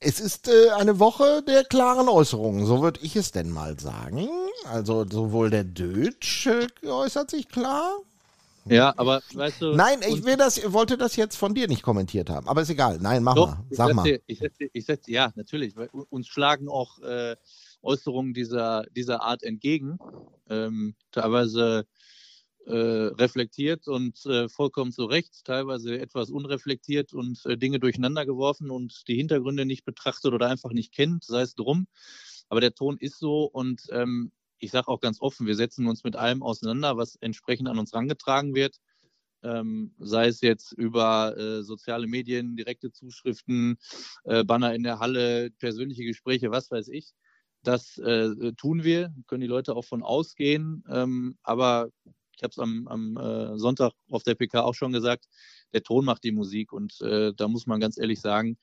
Es 0.00 0.20
ist 0.20 0.48
äh, 0.48 0.70
eine 0.70 0.98
Woche 0.98 1.42
der 1.46 1.64
klaren 1.64 2.08
Äußerungen, 2.08 2.66
so 2.66 2.82
würde 2.82 3.00
ich 3.02 3.16
es 3.16 3.32
denn 3.32 3.50
mal 3.50 3.78
sagen. 3.78 4.28
Also 4.64 5.04
sowohl 5.08 5.50
der 5.50 5.64
Deutsch 5.64 6.46
äh, 6.46 6.66
äußert 6.86 7.30
sich 7.30 7.48
klar. 7.48 7.98
Ja, 8.68 8.94
aber 8.96 9.22
weißt 9.32 9.62
du. 9.62 9.74
Nein, 9.74 10.00
ich 10.08 10.24
will 10.24 10.36
das, 10.36 10.72
wollte 10.72 10.96
das 10.96 11.16
jetzt 11.16 11.36
von 11.36 11.54
dir 11.54 11.68
nicht 11.68 11.82
kommentiert 11.82 12.30
haben, 12.30 12.48
aber 12.48 12.62
ist 12.62 12.70
egal. 12.70 12.98
Nein, 13.00 13.22
mach 13.22 13.34
doch, 13.34 13.48
mal. 13.48 13.64
Sag 13.70 13.90
ich 13.90 13.94
mal. 13.94 14.04
Setze, 14.04 14.22
ich 14.26 14.38
setze, 14.38 14.64
ich 14.72 14.86
setze, 14.86 15.10
ja, 15.10 15.32
natürlich. 15.36 15.74
Uns 16.10 16.26
schlagen 16.26 16.68
auch 16.68 16.98
äh, 17.00 17.36
Äußerungen 17.82 18.34
dieser, 18.34 18.84
dieser 18.96 19.22
Art 19.22 19.42
entgegen. 19.42 19.98
Ähm, 20.50 20.94
teilweise 21.12 21.86
reflektiert 22.70 23.88
und 23.88 24.24
äh, 24.26 24.48
vollkommen 24.48 24.92
zu 24.92 25.04
Recht, 25.04 25.44
teilweise 25.44 25.98
etwas 25.98 26.30
unreflektiert 26.30 27.12
und 27.12 27.44
äh, 27.46 27.56
Dinge 27.56 27.78
durcheinander 27.78 28.26
geworfen 28.26 28.70
und 28.70 29.06
die 29.08 29.16
Hintergründe 29.16 29.66
nicht 29.66 29.84
betrachtet 29.84 30.32
oder 30.32 30.48
einfach 30.48 30.70
nicht 30.72 30.92
kennt, 30.92 31.24
sei 31.24 31.42
es 31.42 31.54
drum. 31.54 31.86
Aber 32.48 32.60
der 32.60 32.74
Ton 32.74 32.96
ist 32.98 33.18
so 33.18 33.44
und 33.44 33.82
ähm, 33.90 34.32
ich 34.58 34.70
sage 34.70 34.88
auch 34.88 35.00
ganz 35.00 35.20
offen, 35.20 35.46
wir 35.46 35.54
setzen 35.54 35.86
uns 35.86 36.02
mit 36.04 36.16
allem 36.16 36.42
auseinander, 36.42 36.96
was 36.96 37.16
entsprechend 37.16 37.68
an 37.68 37.78
uns 37.78 37.92
herangetragen 37.92 38.54
wird. 38.54 38.76
Ähm, 39.42 39.94
sei 39.98 40.28
es 40.28 40.40
jetzt 40.40 40.72
über 40.72 41.36
äh, 41.36 41.62
soziale 41.62 42.06
Medien, 42.06 42.56
direkte 42.56 42.90
Zuschriften, 42.90 43.76
äh, 44.24 44.44
Banner 44.44 44.74
in 44.74 44.82
der 44.82 44.98
Halle, 44.98 45.50
persönliche 45.58 46.04
Gespräche, 46.04 46.50
was 46.50 46.70
weiß 46.70 46.88
ich 46.88 47.14
das 47.66 47.98
äh, 47.98 48.52
tun 48.52 48.84
wir, 48.84 49.12
können 49.26 49.40
die 49.40 49.46
Leute 49.46 49.74
auch 49.74 49.84
von 49.84 50.02
ausgehen. 50.02 50.84
Ähm, 50.88 51.36
aber 51.42 51.90
ich 52.36 52.42
habe 52.42 52.52
es 52.52 52.58
am, 52.58 52.86
am 52.88 53.16
äh, 53.16 53.58
Sonntag 53.58 53.92
auf 54.10 54.22
der 54.22 54.34
PK 54.34 54.62
auch 54.62 54.74
schon 54.74 54.92
gesagt, 54.92 55.26
der 55.72 55.82
Ton 55.82 56.04
macht 56.04 56.24
die 56.24 56.32
Musik. 56.32 56.72
Und 56.72 57.00
äh, 57.00 57.32
da 57.34 57.48
muss 57.48 57.66
man 57.66 57.80
ganz 57.80 57.98
ehrlich 57.98 58.20
sagen, 58.20 58.58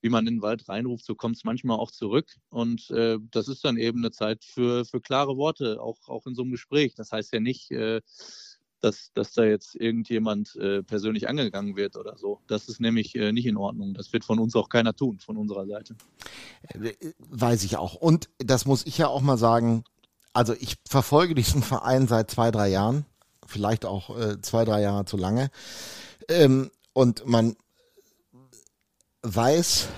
wie 0.00 0.08
man 0.08 0.26
in 0.26 0.36
den 0.36 0.42
Wald 0.42 0.68
reinruft, 0.68 1.04
so 1.04 1.14
kommt 1.14 1.36
es 1.36 1.44
manchmal 1.44 1.78
auch 1.78 1.90
zurück. 1.90 2.36
Und 2.50 2.90
äh, 2.90 3.18
das 3.30 3.48
ist 3.48 3.64
dann 3.64 3.76
eben 3.76 3.98
eine 3.98 4.10
Zeit 4.10 4.44
für, 4.44 4.84
für 4.84 5.00
klare 5.00 5.36
Worte, 5.36 5.80
auch, 5.80 6.08
auch 6.08 6.26
in 6.26 6.34
so 6.34 6.42
einem 6.42 6.52
Gespräch. 6.52 6.94
Das 6.94 7.12
heißt 7.12 7.32
ja 7.32 7.40
nicht, 7.40 7.70
äh, 7.70 8.00
dass, 8.80 9.12
dass 9.12 9.32
da 9.32 9.44
jetzt 9.44 9.74
irgendjemand 9.74 10.54
äh, 10.56 10.82
persönlich 10.82 11.28
angegangen 11.28 11.76
wird 11.76 11.96
oder 11.96 12.16
so. 12.16 12.40
Das 12.46 12.68
ist 12.68 12.80
nämlich 12.80 13.14
äh, 13.16 13.32
nicht 13.32 13.46
in 13.46 13.56
Ordnung. 13.56 13.94
Das 13.94 14.12
wird 14.12 14.24
von 14.24 14.38
uns 14.38 14.54
auch 14.54 14.68
keiner 14.68 14.94
tun, 14.94 15.18
von 15.18 15.36
unserer 15.36 15.66
Seite. 15.66 15.96
Äh, 16.68 16.92
weiß 17.18 17.64
ich 17.64 17.76
auch. 17.76 17.94
Und 17.94 18.28
das 18.38 18.66
muss 18.66 18.86
ich 18.86 18.98
ja 18.98 19.08
auch 19.08 19.20
mal 19.20 19.38
sagen. 19.38 19.84
Also 20.32 20.54
ich 20.60 20.76
verfolge 20.88 21.34
diesen 21.34 21.62
Verein 21.62 22.06
seit 22.06 22.30
zwei, 22.30 22.50
drei 22.50 22.68
Jahren. 22.68 23.04
Vielleicht 23.48 23.84
auch 23.84 24.16
äh, 24.16 24.40
zwei, 24.40 24.64
drei 24.64 24.82
Jahre 24.82 25.04
zu 25.04 25.16
lange. 25.16 25.50
Ähm, 26.28 26.70
und 26.92 27.26
man 27.26 27.56
weiß, 29.22 29.88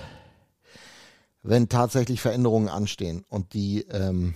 wenn 1.43 1.69
tatsächlich 1.69 2.21
Veränderungen 2.21 2.69
anstehen 2.69 3.25
und 3.29 3.53
die 3.53 3.81
ähm, 3.89 4.35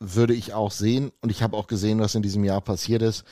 würde 0.00 0.34
ich 0.34 0.52
auch 0.52 0.70
sehen 0.70 1.12
und 1.20 1.30
ich 1.30 1.42
habe 1.42 1.56
auch 1.56 1.66
gesehen, 1.66 2.00
was 2.00 2.14
in 2.14 2.22
diesem 2.22 2.44
Jahr 2.44 2.60
passiert 2.60 3.02
ist. 3.02 3.24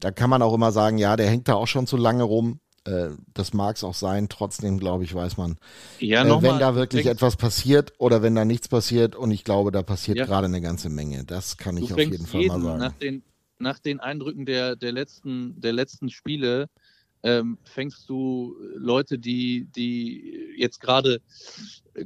Da 0.00 0.10
kann 0.10 0.30
man 0.30 0.42
auch 0.42 0.54
immer 0.54 0.72
sagen, 0.72 0.98
ja, 0.98 1.16
der 1.16 1.28
hängt 1.28 1.48
da 1.48 1.54
auch 1.54 1.66
schon 1.66 1.86
zu 1.86 1.96
lange 1.96 2.24
rum. 2.24 2.60
Äh, 2.84 3.10
das 3.32 3.54
mag 3.54 3.76
es 3.76 3.84
auch 3.84 3.94
sein. 3.94 4.28
Trotzdem, 4.28 4.78
glaube 4.78 5.04
ich, 5.04 5.14
weiß 5.14 5.36
man, 5.36 5.56
ja, 5.98 6.24
äh, 6.24 6.42
wenn 6.42 6.58
da 6.58 6.74
wirklich 6.74 7.06
etwas 7.06 7.36
passiert 7.36 7.92
oder 7.98 8.22
wenn 8.22 8.34
da 8.34 8.44
nichts 8.44 8.68
passiert 8.68 9.16
und 9.16 9.30
ich 9.30 9.44
glaube, 9.44 9.72
da 9.72 9.82
passiert 9.82 10.18
ja. 10.18 10.26
gerade 10.26 10.46
eine 10.46 10.60
ganze 10.60 10.90
Menge. 10.90 11.24
Das 11.24 11.56
kann 11.56 11.76
ich 11.76 11.92
auf 11.92 11.98
jeden 11.98 12.26
Fall 12.26 12.46
mal 12.46 12.60
sagen. 12.60 12.78
Nach 12.78 12.92
den, 12.92 13.22
nach 13.58 13.78
den 13.78 14.00
Eindrücken 14.00 14.46
der, 14.46 14.76
der, 14.76 14.92
letzten, 14.92 15.60
der 15.60 15.72
letzten 15.72 16.10
Spiele 16.10 16.68
ähm, 17.22 17.58
fängst 17.64 18.08
du 18.08 18.56
Leute, 18.74 19.18
die, 19.18 19.66
die 19.74 20.54
jetzt 20.56 20.80
gerade 20.80 21.20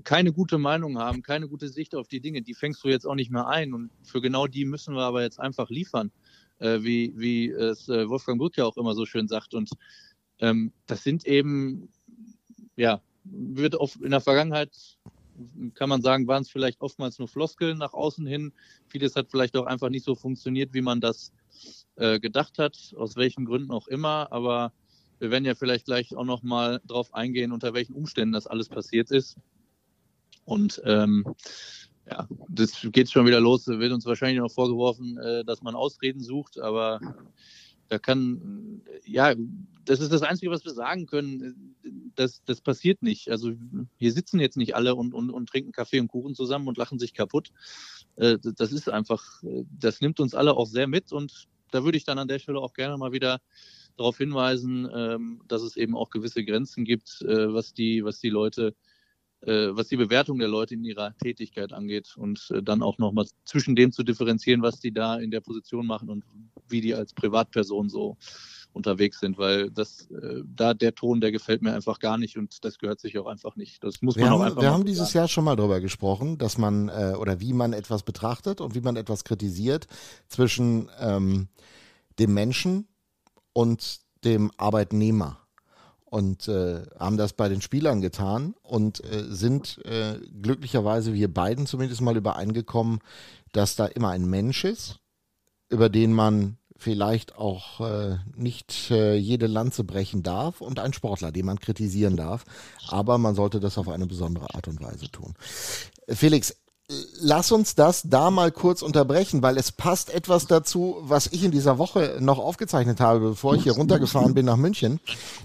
keine 0.05 0.33
gute 0.33 0.59
Meinung 0.59 0.99
haben, 0.99 1.23
keine 1.23 1.49
gute 1.49 1.69
Sicht 1.69 1.95
auf 1.95 2.07
die 2.07 2.21
Dinge, 2.21 2.43
die 2.43 2.55
fängst 2.55 2.85
du 2.85 2.89
jetzt 2.89 3.07
auch 3.07 3.17
nicht 3.17 3.31
mehr 3.31 3.49
ein. 3.49 3.75
Und 3.75 3.91
für 4.05 4.21
genau 4.21 4.47
die 4.47 4.65
müssen 4.65 4.95
wir 4.95 5.03
aber 5.03 5.23
jetzt 5.23 5.41
einfach 5.41 5.71
liefern, 5.71 6.13
äh, 6.61 6.83
wie, 6.83 7.13
wie 7.17 7.51
es 7.51 7.89
äh, 7.89 8.09
Wolfgang 8.09 8.39
Brück 8.39 8.57
ja 8.57 8.65
auch 8.65 8.77
immer 8.77 8.95
so 8.95 9.07
schön 9.07 9.27
sagt. 9.27 9.55
Und 9.55 9.71
ähm, 10.39 10.73
das 10.87 11.03
sind 11.03 11.27
eben, 11.27 11.89
ja, 12.77 13.03
wird 13.25 13.75
oft 13.75 14.01
in 14.01 14.13
der 14.13 14.21
Vergangenheit 14.21 14.71
kann 15.75 15.89
man 15.89 16.03
sagen, 16.03 16.27
waren 16.27 16.43
es 16.43 16.51
vielleicht 16.51 16.81
oftmals 16.81 17.19
nur 17.19 17.29
Floskeln 17.29 17.79
nach 17.79 17.93
außen 17.93 18.27
hin. 18.27 18.53
Vieles 18.89 19.17
hat 19.17 19.31
vielleicht 19.31 19.57
auch 19.57 19.67
einfach 19.67 19.89
nicht 19.89 20.05
so 20.05 20.15
funktioniert, 20.15 20.75
wie 20.75 20.81
man 20.81 21.01
das 21.01 21.33
äh, 21.99 22.21
gedacht 22.21 22.59
hat, 22.59 22.95
aus 22.97 23.17
welchen 23.17 23.45
Gründen 23.45 23.73
auch 23.73 23.89
immer. 23.89 24.33
Aber 24.33 24.73
wir 25.19 25.31
werden 25.31 25.45
ja 25.45 25.55
vielleicht 25.55 25.87
gleich 25.87 26.15
auch 26.15 26.25
noch 26.25 26.43
mal 26.43 26.81
drauf 26.87 27.13
eingehen, 27.15 27.53
unter 27.53 27.75
welchen 27.75 27.95
Umständen 27.95 28.33
das 28.33 28.47
alles 28.47 28.69
passiert 28.69 29.11
ist. 29.11 29.37
Und 30.45 30.81
ähm, 30.85 31.25
ja, 32.11 32.27
das 32.49 32.87
geht 32.93 33.11
schon 33.11 33.27
wieder 33.27 33.41
los. 33.41 33.67
Wird 33.67 33.93
uns 33.93 34.07
wahrscheinlich 34.07 34.39
noch 34.39 34.51
vorgeworfen, 34.51 35.19
äh, 35.19 35.45
dass 35.45 35.63
man 35.63 35.75
Ausreden 35.75 36.23
sucht, 36.23 36.59
aber 36.59 37.01
da 37.89 37.99
kann, 37.99 38.83
ja, 39.05 39.35
das 39.85 40.01
ist 40.01 40.13
das 40.13 40.23
Einzige, 40.23 40.51
was 40.51 40.65
wir 40.65 40.73
sagen 40.73 41.07
können. 41.07 41.75
Das, 42.15 42.43
das 42.45 42.61
passiert 42.61 43.03
nicht. 43.03 43.31
Also 43.31 43.53
hier 43.97 44.13
sitzen 44.13 44.41
jetzt 44.41 44.59
nicht 44.59 44.77
alle 44.77 44.95
und, 44.95 45.15
und, 45.15 45.31
und 45.31 45.49
trinken 45.49 45.73
Kaffee 45.73 45.99
und 45.99 46.09
Kuchen 46.09 46.35
zusammen 46.35 46.69
und 46.69 46.77
lachen 46.77 46.99
sich 46.99 47.15
kaputt. 47.15 47.51
Äh, 48.17 48.39
das 48.43 48.73
ist 48.73 48.89
einfach, 48.89 49.43
das 49.71 50.01
nimmt 50.01 50.21
uns 50.21 50.35
alle 50.35 50.55
auch 50.55 50.67
sehr 50.67 50.87
mit 50.87 51.13
und 51.13 51.49
da 51.71 51.85
würde 51.85 51.99
ich 51.99 52.05
dann 52.05 52.19
an 52.19 52.29
der 52.29 52.39
Stelle 52.39 52.61
auch 52.61 52.75
gerne 52.75 52.97
mal 52.97 53.13
wieder 53.13 53.41
darauf 53.97 54.19
hinweisen, 54.19 54.89
ähm, 54.95 55.43
dass 55.49 55.63
es 55.63 55.77
eben 55.77 55.97
auch 55.97 56.11
gewisse 56.11 56.45
Grenzen 56.45 56.85
gibt, 56.85 57.23
äh, 57.23 57.53
was 57.53 57.75
die, 57.75 58.05
was 58.05 58.21
die 58.21 58.31
Leute, 58.31 58.75
äh, 59.41 59.69
was 59.71 59.89
die 59.89 59.97
Bewertung 59.97 60.39
der 60.39 60.49
Leute 60.49 60.75
in 60.75 60.85
ihrer 60.85 61.17
Tätigkeit 61.19 61.73
angeht 61.73 62.17
und 62.17 62.51
äh, 62.51 62.63
dann 62.63 62.83
auch 62.83 62.99
nochmal 62.99 63.27
zwischen 63.45 63.77
dem 63.77 63.93
zu 63.93 64.05
differenzieren, 64.05 64.63
was 64.63 64.81
die 64.81 64.93
da 64.93 65.19
in 65.19 65.31
der 65.31 65.41
Position 65.41 65.87
machen 65.87 66.09
und 66.09 66.25
wie 66.69 66.81
die 66.81 66.95
als 66.95 67.13
Privatperson 67.13 67.89
so 67.89 68.17
unterwegs 68.73 69.21
sind, 69.21 69.39
weil 69.39 69.71
das 69.71 70.09
äh, 70.11 70.43
da 70.45 70.75
der 70.75 70.95
Ton, 70.95 71.21
der 71.21 71.33
gefällt 71.33 71.63
mir 71.63 71.73
einfach 71.73 71.99
gar 71.99 72.19
nicht 72.19 72.37
und 72.37 72.65
das 72.65 72.79
gehört 72.79 73.01
sich 73.01 73.19
auch 73.19 73.27
einfach 73.27 73.57
nicht. 73.57 73.83
Das 73.83 74.03
muss 74.03 74.17
wir 74.17 74.23
man 74.23 74.33
haben, 74.33 74.41
auch 74.41 74.45
einfach. 74.47 74.63
Wir 74.63 74.71
haben 74.71 74.85
dieses 74.85 75.13
Jahr 75.13 75.29
schon 75.29 75.45
mal 75.45 75.57
darüber 75.57 75.81
gesprochen, 75.81 76.39
dass 76.39 76.59
man 76.59 76.89
äh, 76.89 77.15
oder 77.19 77.41
wie 77.41 77.53
man 77.53 77.73
etwas 77.73 78.03
betrachtet 78.03 78.61
und 78.61 78.75
wie 78.75 78.81
man 78.81 78.97
etwas 78.97 79.25
kritisiert 79.25 79.87
zwischen 80.29 80.89
ähm, 81.01 81.49
dem 82.19 82.35
Menschen 82.35 82.89
und 83.53 84.01
dem 84.25 84.51
Arbeitnehmer 84.57 85.39
und 86.05 86.49
äh, 86.49 86.83
haben 86.99 87.17
das 87.17 87.33
bei 87.33 87.49
den 87.49 87.61
Spielern 87.61 88.01
getan 88.01 88.55
und 88.63 89.05
äh, 89.05 89.25
sind 89.29 89.85
äh, 89.85 90.19
glücklicherweise 90.43 91.13
wir 91.15 91.33
beiden 91.33 91.67
zumindest 91.67 92.01
mal 92.01 92.17
übereingekommen, 92.17 93.01
dass 93.53 93.77
da 93.77 93.87
immer 93.87 94.11
ein 94.11 94.29
Mensch 94.29 94.65
ist, 94.65 95.01
über 95.69 95.89
den 95.89 96.13
man 96.13 96.58
vielleicht 96.79 97.37
auch 97.37 97.81
äh, 97.81 98.19
nicht 98.37 98.91
äh, 98.91 99.17
jede 99.17 99.49
Lanze 99.49 99.83
brechen 99.83 100.23
darf 100.23 100.61
und 100.61 100.79
ein 100.79 100.93
Sportler, 100.93 101.33
den 101.33 101.45
man 101.45 101.59
kritisieren 101.59 102.17
darf, 102.17 102.45
aber 102.89 103.19
man 103.19 103.35
sollte 103.35 103.59
das 103.59 103.77
auf 103.79 103.89
eine 103.89 104.07
besondere 104.07 104.55
Art 104.55 104.69
und 104.69 104.81
Weise 104.81 105.11
tun. 105.11 105.35
Felix, 106.09 106.55
lass 107.21 107.53
uns 107.53 107.75
das 107.75 108.03
da 108.05 108.31
mal 108.31 108.53
kurz 108.53 108.83
unterbrechen, 108.83 109.43
weil 109.43 109.59
es 109.59 109.73
passt 109.73 110.15
etwas 110.15 110.47
dazu, 110.47 110.97
was 111.01 111.27
ich 111.27 111.45
in 111.45 111.51
dieser 111.51 111.79
Woche 111.79 112.19
noch 112.21 112.39
aufgezeichnet 112.39 113.01
habe, 113.01 113.31
bevor 113.31 113.57
ich 113.57 113.65
hier 113.65 113.73
runtergefahren 113.73 114.35
bin 114.35 114.47
nach 114.47 114.57
München. 114.57 115.01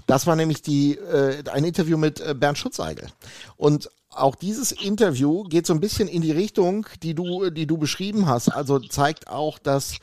Das 0.06 0.26
war 0.26 0.36
nämlich 0.36 0.62
die, 0.62 0.94
äh, 0.94 1.42
ein 1.50 1.64
Interview 1.64 1.98
mit 1.98 2.20
äh, 2.20 2.34
Bernd 2.34 2.58
Schutzeigel. 2.58 3.08
Und 3.56 3.90
auch 4.10 4.36
dieses 4.36 4.70
Interview 4.70 5.42
geht 5.42 5.66
so 5.66 5.74
ein 5.74 5.80
bisschen 5.80 6.06
in 6.06 6.22
die 6.22 6.30
Richtung, 6.30 6.86
die 7.02 7.14
du, 7.14 7.50
die 7.50 7.66
du 7.66 7.76
beschrieben 7.76 8.26
hast. 8.26 8.48
Also 8.48 8.78
zeigt 8.78 9.28
auch, 9.28 9.58
dass 9.58 9.96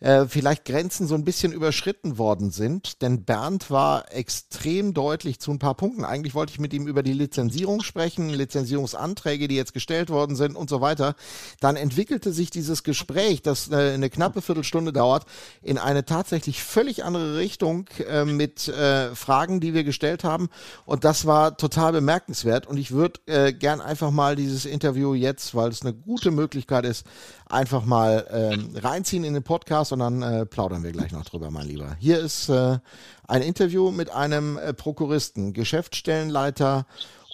äh, 0.00 0.26
vielleicht 0.26 0.64
Grenzen 0.64 1.06
so 1.06 1.14
ein 1.14 1.24
bisschen 1.24 1.52
überschritten 1.52 2.18
worden 2.18 2.50
sind. 2.50 3.02
Denn 3.02 3.24
Bernd 3.24 3.70
war 3.70 4.12
extrem 4.12 4.94
deutlich 4.94 5.40
zu 5.40 5.50
ein 5.50 5.58
paar 5.58 5.74
Punkten. 5.74 6.04
Eigentlich 6.04 6.34
wollte 6.34 6.52
ich 6.52 6.60
mit 6.60 6.72
ihm 6.72 6.86
über 6.86 7.02
die 7.02 7.12
Lizenzierung 7.12 7.82
sprechen, 7.82 8.30
Lizenzierungsanträge, 8.30 9.48
die 9.48 9.56
jetzt 9.56 9.74
gestellt 9.74 10.10
worden 10.10 10.36
sind 10.36 10.56
und 10.56 10.70
so 10.70 10.80
weiter. 10.80 11.14
Dann 11.60 11.76
entwickelte 11.76 12.32
sich 12.32 12.50
dieses 12.50 12.82
Gespräch, 12.82 13.42
das 13.42 13.70
äh, 13.70 13.92
eine 13.94 14.10
knappe 14.10 14.42
Viertelstunde 14.42 14.92
dauert, 14.92 15.24
in 15.62 15.78
eine 15.78 16.04
tatsächlich 16.04 16.62
völlig 16.62 17.04
andere 17.04 17.36
Richtung 17.36 17.88
äh, 18.08 18.24
mit 18.24 18.68
äh, 18.68 19.14
Fragen, 19.14 19.60
die 19.60 19.74
wir 19.74 19.84
gestellt 19.84 20.24
haben. 20.24 20.48
Und 20.84 21.04
das 21.04 21.26
war 21.26 21.56
total 21.56 21.92
bemerkenswert. 21.92 22.66
Und 22.66 22.76
ich 22.76 22.92
würde 22.92 23.20
äh, 23.26 23.52
gern 23.52 23.80
einfach 23.80 24.10
mal 24.10 24.36
dieses 24.36 24.64
Interview 24.64 25.14
jetzt, 25.14 25.54
weil 25.54 25.70
es 25.70 25.82
eine 25.82 25.94
gute 25.94 26.30
Möglichkeit 26.30 26.84
ist, 26.84 27.06
einfach 27.50 27.84
mal 27.84 28.26
äh, 28.30 28.78
reinziehen 28.78 29.24
in 29.24 29.34
den 29.34 29.42
Podcast 29.42 29.92
und 29.92 30.00
dann 30.00 30.22
äh, 30.22 30.46
plaudern 30.46 30.82
wir 30.82 30.92
gleich 30.92 31.12
noch 31.12 31.24
drüber, 31.24 31.50
mein 31.50 31.66
Lieber. 31.66 31.96
Hier 31.98 32.18
ist 32.18 32.48
äh, 32.48 32.78
ein 33.26 33.42
Interview 33.42 33.90
mit 33.90 34.10
einem 34.10 34.58
äh, 34.58 34.72
Prokuristen, 34.74 35.52
Geschäftsstellenleiter 35.52 36.86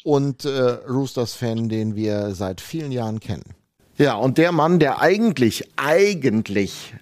und 0.05 0.45
äh, 0.45 0.51
Roosters-Fan, 0.89 1.69
den 1.69 1.97
wir 1.97 2.35
seit 2.35 2.61
vielen 2.61 2.93
Jahren 2.93 3.21
kennen. 3.21 3.55
Ja, 3.97 4.15
und 4.15 4.39
der 4.39 4.53
Mann, 4.53 4.81
der 4.81 5.01
eigentlich, 5.01 5.71
eigentlich 5.77 6.95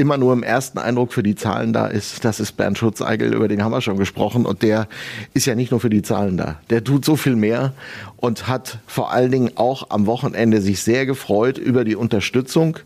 immer 0.00 0.16
nur 0.16 0.32
im 0.32 0.42
ersten 0.42 0.78
Eindruck 0.78 1.12
für 1.12 1.22
die 1.22 1.34
Zahlen 1.34 1.72
da 1.72 1.86
ist, 1.86 2.24
das 2.24 2.40
ist 2.40 2.56
Bernd 2.56 2.78
Schutzeigel, 2.78 3.34
über 3.34 3.46
den 3.46 3.62
haben 3.62 3.72
wir 3.72 3.82
schon 3.82 3.98
gesprochen. 3.98 4.46
Und 4.46 4.62
der 4.62 4.88
ist 5.34 5.46
ja 5.46 5.54
nicht 5.54 5.70
nur 5.70 5.80
für 5.80 5.90
die 5.90 6.02
Zahlen 6.02 6.36
da. 6.36 6.56
Der 6.70 6.82
tut 6.82 7.04
so 7.04 7.16
viel 7.16 7.36
mehr 7.36 7.74
und 8.16 8.48
hat 8.48 8.78
vor 8.86 9.12
allen 9.12 9.30
Dingen 9.30 9.50
auch 9.56 9.90
am 9.90 10.06
Wochenende 10.06 10.60
sich 10.62 10.82
sehr 10.82 11.04
gefreut 11.04 11.58
über 11.58 11.84
die 11.84 11.94
Unterstützung 11.94 12.78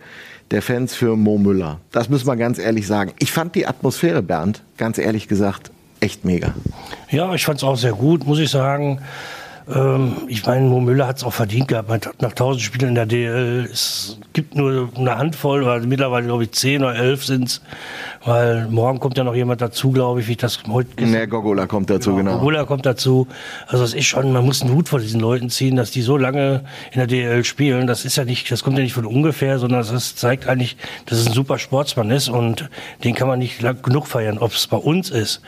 der 0.51 0.61
Fans 0.61 0.95
für 0.95 1.17
Mo 1.17 1.39
Müller. 1.39 1.81
Das 1.93 2.09
müssen 2.09 2.27
wir 2.27 2.37
ganz 2.37 2.59
ehrlich 2.59 2.87
sagen. 2.87 3.13
Ich 3.19 3.33
fand 3.33 3.55
die 3.55 3.67
Atmosphäre, 3.67 4.23
Bernd, 4.23 4.63
ganz 4.77 4.99
ehrlich 4.99 5.29
gesagt, 5.29 5.71
echt 6.01 6.25
mega. 6.25 6.55
Ja, 7.11 7.35
ich 7.35 7.45
fand 7.45 7.59
es 7.59 7.65
auch 7.65 7.77
sehr 7.77 7.93
gut, 7.93 8.27
muss 8.27 8.39
ich 8.39 8.51
sagen. 8.51 9.01
Ähm, 9.73 10.17
ich 10.29 10.45
meine, 10.45 10.67
Mo 10.67 10.81
Müller 10.81 11.07
hat 11.07 11.17
es 11.17 11.25
auch 11.25 11.33
verdient 11.33 11.69
gehabt. 11.69 11.89
Nach 12.21 12.31
1000 12.31 12.63
Spielen 12.63 12.91
in 12.91 12.95
der 12.95 13.07
DL, 13.07 13.69
es 13.73 14.19
gibt 14.35 14.57
nur 14.57 14.91
eine 14.95 15.17
Handvoll, 15.17 15.63
oder 15.63 15.81
mittlerweile 15.81 16.27
glaube 16.27 16.45
ich 16.45 16.53
10 16.53 16.83
oder 16.83 16.95
11 16.97 17.25
sind 17.25 17.49
es, 17.49 17.63
weil 18.25 18.67
morgen 18.69 19.01
kommt 19.01 19.17
ja 19.17 19.25
noch 19.25 19.35
jemand 19.35 19.63
dazu, 19.63 19.91
glaube 19.91 20.21
ich, 20.21 20.29
wie 20.29 20.33
ich 20.33 20.39
das 20.39 20.61
heute 20.69 21.05
Ne, 21.05 21.27
Gogola 21.27 21.67
kommt 21.67 21.89
dazu, 21.89 22.15
genau. 22.15 22.35
Gogola 22.39 22.65
kommt 22.65 22.85
dazu. 22.85 23.27
Also 23.67 23.85
es 23.85 23.95
ist 23.95 24.05
schon, 24.05 24.33
man 24.33 24.45
muss 24.45 24.61
einen 24.61 24.75
Hut 24.75 24.89
vor 24.89 24.99
diesen 24.99 25.21
Leuten 25.21 25.49
ziehen, 25.49 25.77
dass 25.77 25.91
die 25.91 26.03
so 26.03 26.17
lange 26.17 26.65
in 26.93 26.99
der 26.99 27.07
DL 27.07 27.45
spielen. 27.45 27.87
Das 27.87 28.05
ist 28.05 28.17
ja 28.17 28.25
nicht, 28.25 28.51
das 28.51 28.65
kommt 28.65 28.77
ja 28.77 28.85
nicht 28.85 28.95
von 28.95 29.07
ungefähr, 29.07 29.59
sondern 29.59 29.87
das 29.87 30.17
zeigt 30.17 30.47
eigentlich, 30.47 30.77
dass 31.07 31.19
es 31.19 31.27
ein 31.27 31.33
super 31.33 31.59
Sportsmann 31.59 32.11
ist 32.11 32.29
und 32.29 32.69
den 33.03 33.15
kann 33.15 33.29
man 33.29 33.39
nicht 33.39 33.63
lang 33.63 33.81
genug 33.83 34.09
feiern, 34.09 34.39
ob 34.39 34.53
es 34.53 34.67
bei 34.67 34.77
uns 34.77 35.11
ist 35.11 35.41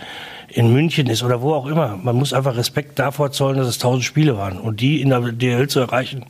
in 0.48 0.72
München 0.72 1.08
ist 1.08 1.22
oder 1.22 1.42
wo 1.42 1.52
auch 1.54 1.66
immer. 1.66 1.98
Man 2.02 2.16
muss 2.16 2.32
einfach 2.32 2.56
Respekt 2.56 2.98
davor 2.98 3.32
zollen, 3.32 3.58
dass 3.58 3.68
es 3.68 3.78
tausend 3.78 4.04
Spiele 4.04 4.36
waren. 4.36 4.58
Und 4.58 4.80
die 4.80 5.00
in 5.00 5.10
der 5.10 5.20
DL 5.32 5.68
zu 5.68 5.80
erreichen, 5.80 6.24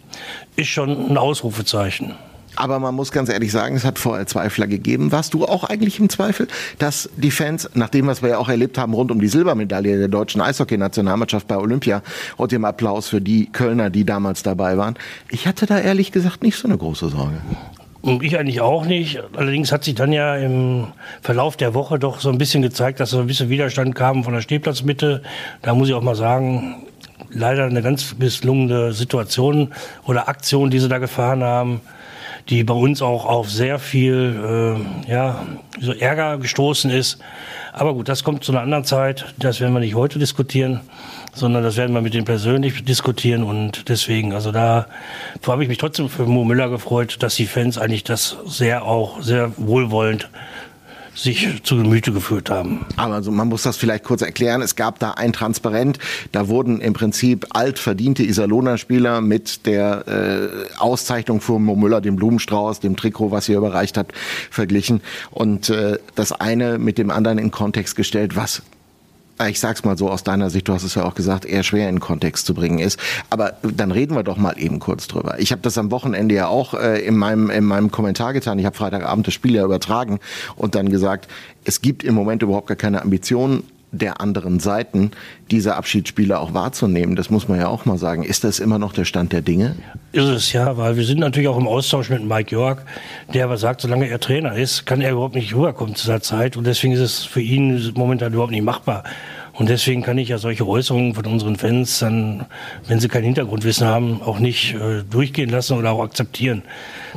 ist 0.57 0.69
schon 0.69 1.11
ein 1.11 1.19
Ausrufezeichen. 1.19 2.15
Aber 2.57 2.79
man 2.81 2.95
muss 2.95 3.13
ganz 3.13 3.29
ehrlich 3.29 3.53
sagen, 3.53 3.77
es 3.77 3.85
hat 3.85 3.99
vorher 3.99 4.27
Zweifler 4.27 4.67
gegeben. 4.67 5.13
Warst 5.13 5.35
du 5.35 5.45
auch 5.45 5.65
eigentlich 5.65 6.01
im 6.01 6.09
Zweifel, 6.09 6.49
dass 6.79 7.11
die 7.17 7.31
Fans, 7.31 7.69
nach 7.75 7.91
dem, 7.91 8.07
was 8.07 8.23
wir 8.23 8.31
ja 8.31 8.39
auch 8.39 8.49
erlebt 8.49 8.79
haben 8.79 8.95
rund 8.95 9.11
um 9.11 9.21
die 9.21 9.29
Silbermedaille 9.29 9.99
der 9.99 10.09
deutschen 10.09 10.41
Eishockey-Nationalmannschaft 10.41 11.47
bei 11.47 11.59
Olympia 11.59 12.03
und 12.39 12.53
dem 12.53 12.65
Applaus 12.65 13.09
für 13.09 13.21
die 13.21 13.47
Kölner, 13.53 13.91
die 13.91 14.05
damals 14.05 14.43
dabei 14.43 14.79
waren, 14.79 14.95
ich 15.29 15.47
hatte 15.47 15.67
da 15.67 15.79
ehrlich 15.79 16.13
gesagt 16.13 16.43
nicht 16.43 16.57
so 16.57 16.67
eine 16.67 16.79
große 16.79 17.11
Sorge. 17.11 17.37
Ich 18.21 18.39
eigentlich 18.39 18.61
auch 18.61 18.85
nicht. 18.85 19.21
Allerdings 19.37 19.73
hat 19.73 19.83
sich 19.83 19.97
dann 19.97 20.13
ja 20.13 20.37
im 20.37 20.89
Verlauf 21.23 21.57
der 21.57 21.75
Woche 21.75 21.99
doch 21.99 22.21
so 22.21 22.29
ein 22.29 22.39
bisschen 22.39 22.63
gezeigt, 22.63 23.01
dass 23.01 23.11
so 23.11 23.19
ein 23.19 23.27
bisschen 23.27 23.49
Widerstand 23.49 23.97
kam 23.97 24.23
von 24.23 24.33
der 24.33 24.43
Stehplatzmitte. 24.43 25.23
Da 25.63 25.75
muss 25.75 25.89
ich 25.89 25.95
auch 25.95 26.03
mal 26.03 26.15
sagen, 26.15 26.87
leider 27.31 27.65
eine 27.65 27.83
ganz 27.83 28.15
misslungene 28.17 28.93
Situation 28.93 29.73
oder 30.05 30.29
Aktion, 30.29 30.71
die 30.71 30.79
sie 30.79 30.89
da 30.89 30.99
gefahren 30.99 31.43
haben, 31.43 31.81
die 32.49 32.63
bei 32.63 32.75
uns 32.75 33.03
auch 33.03 33.27
auf 33.27 33.51
sehr 33.51 33.81
viel 33.81 34.77
äh, 35.09 35.11
ja, 35.11 35.45
so 35.81 35.93
Ärger 35.93 36.39
gestoßen 36.39 36.93
ist. 36.93 37.19
Aber 37.73 37.93
gut, 37.95 38.09
das 38.09 38.23
kommt 38.23 38.45
zu 38.45 38.53
einer 38.53 38.63
anderen 38.63 38.85
Zeit. 38.85 39.35
Das 39.39 39.61
werden 39.61 39.73
wir 39.75 39.81
nicht 39.81 39.97
heute 39.97 40.19
diskutieren, 40.21 40.81
sondern 41.37 41.63
das 41.63 41.77
werden 41.77 41.95
wir 41.95 42.01
mit 42.01 42.15
denen 42.15 42.25
persönlich 42.25 42.85
diskutieren. 42.85 43.43
Und 43.43 43.89
deswegen, 43.89 44.33
also 44.33 44.51
da 44.53 44.87
habe 45.47 45.63
ich 45.63 45.69
mich 45.69 45.79
trotzdem 45.79 46.09
für 46.09 46.27
Mo 46.27 46.45
Müller 46.45 46.69
gefreut, 46.69 47.19
dass 47.21 47.37
die 47.37 47.47
Fans 47.47 47.79
eigentlich 47.79 48.05
das 48.05 48.37
sehr 48.47 48.85
auch 48.85 49.23
sehr 49.23 49.53
wohlwollend 49.57 50.29
sich 51.15 51.63
zu 51.63 51.77
Gemüte 51.77 52.13
geführt 52.13 52.51
haben. 52.51 52.85
Aber 52.97 53.15
also 53.15 53.31
man 53.31 53.49
muss 53.49 53.63
das 53.63 53.77
vielleicht 53.79 54.05
kurz 54.05 54.21
erklären. 54.21 54.61
Es 54.61 54.77
gab 54.77 54.99
da 54.99 55.13
ein 55.13 55.33
Transparent. 55.33 55.99
Da 56.33 56.49
wurden 56.49 56.81
im 56.81 56.93
Prinzip 56.93 57.47
altverdiente 57.51 58.23
Iserlohner-Spieler 58.23 59.23
mit 59.23 59.65
der 59.67 60.07
äh, 60.07 60.79
Auszeichnung 60.79 61.41
für 61.41 61.59
Mo 61.59 61.75
Müller, 61.75 62.03
dem 62.03 62.17
Blumenstrauß, 62.17 62.81
dem 62.81 62.97
Trikot, 62.97 63.31
was 63.31 63.49
ihr 63.49 63.57
überreicht 63.57 63.97
habt, 63.97 64.13
verglichen. 64.51 65.01
Und 65.31 65.71
äh, 65.71 65.99
das 66.15 66.33
eine 66.33 66.79
mit 66.79 66.99
dem 66.99 67.11
anderen 67.11 67.39
in 67.39 67.51
Kontext 67.51 67.97
gestellt, 67.97 68.37
was 68.37 68.63
ich 69.49 69.61
sag's 69.61 69.85
mal 69.85 69.99
so 69.99 70.11
aus 70.11 70.25
deiner 70.25 70.51
Sicht, 70.51 70.69
du 70.69 70.73
hast 70.73 70.83
es 70.83 70.95
ja 70.95 71.05
auch 71.05 71.15
gesagt, 71.15 71.45
eher 71.45 71.63
schwer 71.63 71.89
in 71.89 72.01
Kontext 72.01 72.47
zu 72.47 72.55
bringen 72.55 72.79
ist. 72.79 72.99
Aber 73.29 73.55
dann 73.63 73.91
reden 73.91 74.15
wir 74.15 74.23
doch 74.23 74.39
mal 74.39 74.55
eben 74.59 74.79
kurz 74.79 75.09
drüber. 75.09 75.39
Ich 75.39 75.53
habe 75.53 75.63
das 75.63 75.77
am 75.77 75.91
Wochenende 75.91 76.35
ja 76.35 76.49
auch 76.49 76.75
äh, 76.75 77.01
in, 77.01 77.17
meinem, 77.17 77.51
in 77.51 77.65
meinem 77.65 77.91
Kommentar 77.91 78.33
getan. 78.33 78.59
Ich 78.59 78.65
habe 78.65 78.77
Freitagabend 78.77 79.27
das 79.27 79.35
Spiel 79.35 79.55
ja 79.55 79.65
übertragen 79.65 80.21
und 80.57 80.75
dann 80.75 80.89
gesagt, 80.89 81.29
es 81.65 81.83
gibt 81.83 82.03
im 82.05 82.15
Moment 82.15 82.43
überhaupt 82.43 82.69
gar 82.69 82.77
keine 82.77 83.03
Ambitionen 83.03 83.65
der 83.97 84.21
anderen 84.21 84.61
Seiten, 84.61 85.11
diese 85.51 85.77
Abschiedsspiele 85.77 86.39
auch 86.39 86.55
wahrzunehmen. 86.55 87.17
Das 87.17 87.31
muss 87.31 87.49
man 87.49 87.59
ja 87.59 87.69
auch 87.69 87.85
mal 87.85 87.99
sagen. 87.99 88.23
Ist 88.23 88.45
das 88.45 88.59
immer 88.59 88.79
noch 88.79 88.93
der 88.93 89.05
Stand 89.05 89.33
der 89.33 89.43
Dinge? 89.43 89.77
Ist 90.13 90.25
es 90.25 90.53
ja, 90.53 90.77
weil 90.77 90.97
wir 90.97 91.05
sind 91.05 91.21
natürlich 91.21 91.49
auch 91.49 91.59
im 91.59 91.69
Austausch 91.69 92.11
mit 92.11 92.25
Mike 92.25 92.55
York, 92.55 92.85
der 93.33 93.45
aber 93.45 93.57
sagt, 93.57 93.81
solange 93.81 94.09
er 94.09 94.21
Trainer 94.21 94.57
ist, 94.57 94.87
kann 94.87 95.01
er 95.01 95.13
überhaupt 95.13 95.35
nicht 95.35 95.55
rüberkommen 95.55 95.95
zu 95.95 96.07
der 96.07 96.23
Zeit 96.23 96.57
und 96.57 96.67
deswegen 96.67 96.93
ist 96.93 97.01
es 97.01 97.25
für 97.25 97.41
ihn 97.41 97.93
momentan 97.95 98.33
überhaupt 98.33 98.53
nicht 98.53 98.65
machbar. 98.65 99.05
Und 99.59 99.71
deswegen 99.71 100.03
kann 100.03 100.19
ich 100.19 100.29
ja 100.29 100.37
solche 100.37 100.67
Äußerungen 100.67 101.15
von 101.15 101.25
unseren 101.25 101.57
Fans 101.57 101.99
dann, 102.01 102.45
wenn 102.87 103.01
sie 103.01 103.09
kein 103.09 103.25
Hintergrundwissen 103.25 103.87
haben, 103.87 104.21
auch 104.23 104.39
nicht 104.39 104.75
äh, 104.75 105.03
durchgehen 105.03 105.49
lassen 105.49 105.79
oder 105.79 105.93
auch 105.93 106.03
akzeptieren. 106.03 106.63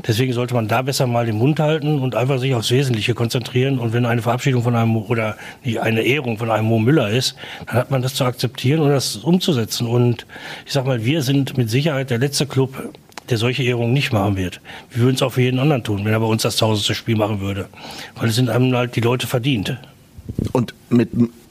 Deswegen 0.08 0.32
sollte 0.32 0.54
man 0.54 0.70
da 0.70 0.82
besser 0.82 1.06
mal 1.06 1.26
den 1.26 1.38
Mund 1.38 1.60
halten 1.60 2.00
und 2.00 2.16
einfach 2.16 2.40
sich 2.40 2.56
aufs 2.56 2.72
Wesentliche 2.72 3.14
konzentrieren. 3.14 3.78
Und 3.78 3.92
wenn 3.92 4.06
eine 4.06 4.22
Verabschiedung 4.22 4.64
von 4.64 4.76
einem 4.76 4.96
oder 4.96 5.36
eine 5.82 6.02
Ehrung 6.02 6.38
von 6.38 6.50
einem 6.50 6.66
Mo 6.68 6.80
Müller 6.80 7.10
ist, 7.10 7.36
dann 7.68 7.76
hat 7.76 7.92
man 7.92 8.02
das 8.02 8.14
zu 8.14 8.24
akzeptieren 8.24 8.80
und 8.80 8.90
das 8.90 9.18
umzusetzen. 9.18 9.86
Und 9.86 10.26
ich 10.66 10.72
sag 10.72 10.86
mal, 10.86 11.04
wir 11.04 11.24
sind 11.24 11.58
mit 11.58 11.70
Sicherheit 11.70 12.10
der 12.10 12.20
letzte 12.20 12.46
Club, 12.46 12.94
der 13.30 13.38
solche 13.38 13.64
Ehrungen 13.64 13.92
nicht 13.92 14.14
machen 14.14 14.38
wird. 14.38 14.62
Wir 14.92 15.04
würden 15.04 15.16
es 15.16 15.22
auch 15.22 15.34
für 15.34 15.42
jeden 15.42 15.60
anderen 15.60 15.84
tun, 15.84 16.06
wenn 16.06 16.14
er 16.14 16.20
bei 16.22 16.26
uns 16.26 16.44
das 16.44 16.56
tausendste 16.56 16.96
Spiel 16.96 17.18
machen 17.18 17.42
würde. 17.42 17.68
Weil 18.16 18.30
es 18.30 18.36
sind 18.36 18.50
einem 18.50 18.74
halt 18.74 18.96
die 18.96 19.02
Leute 19.02 19.28
verdient. 19.28 19.78
Und 20.54 20.74
mit 20.90 21.10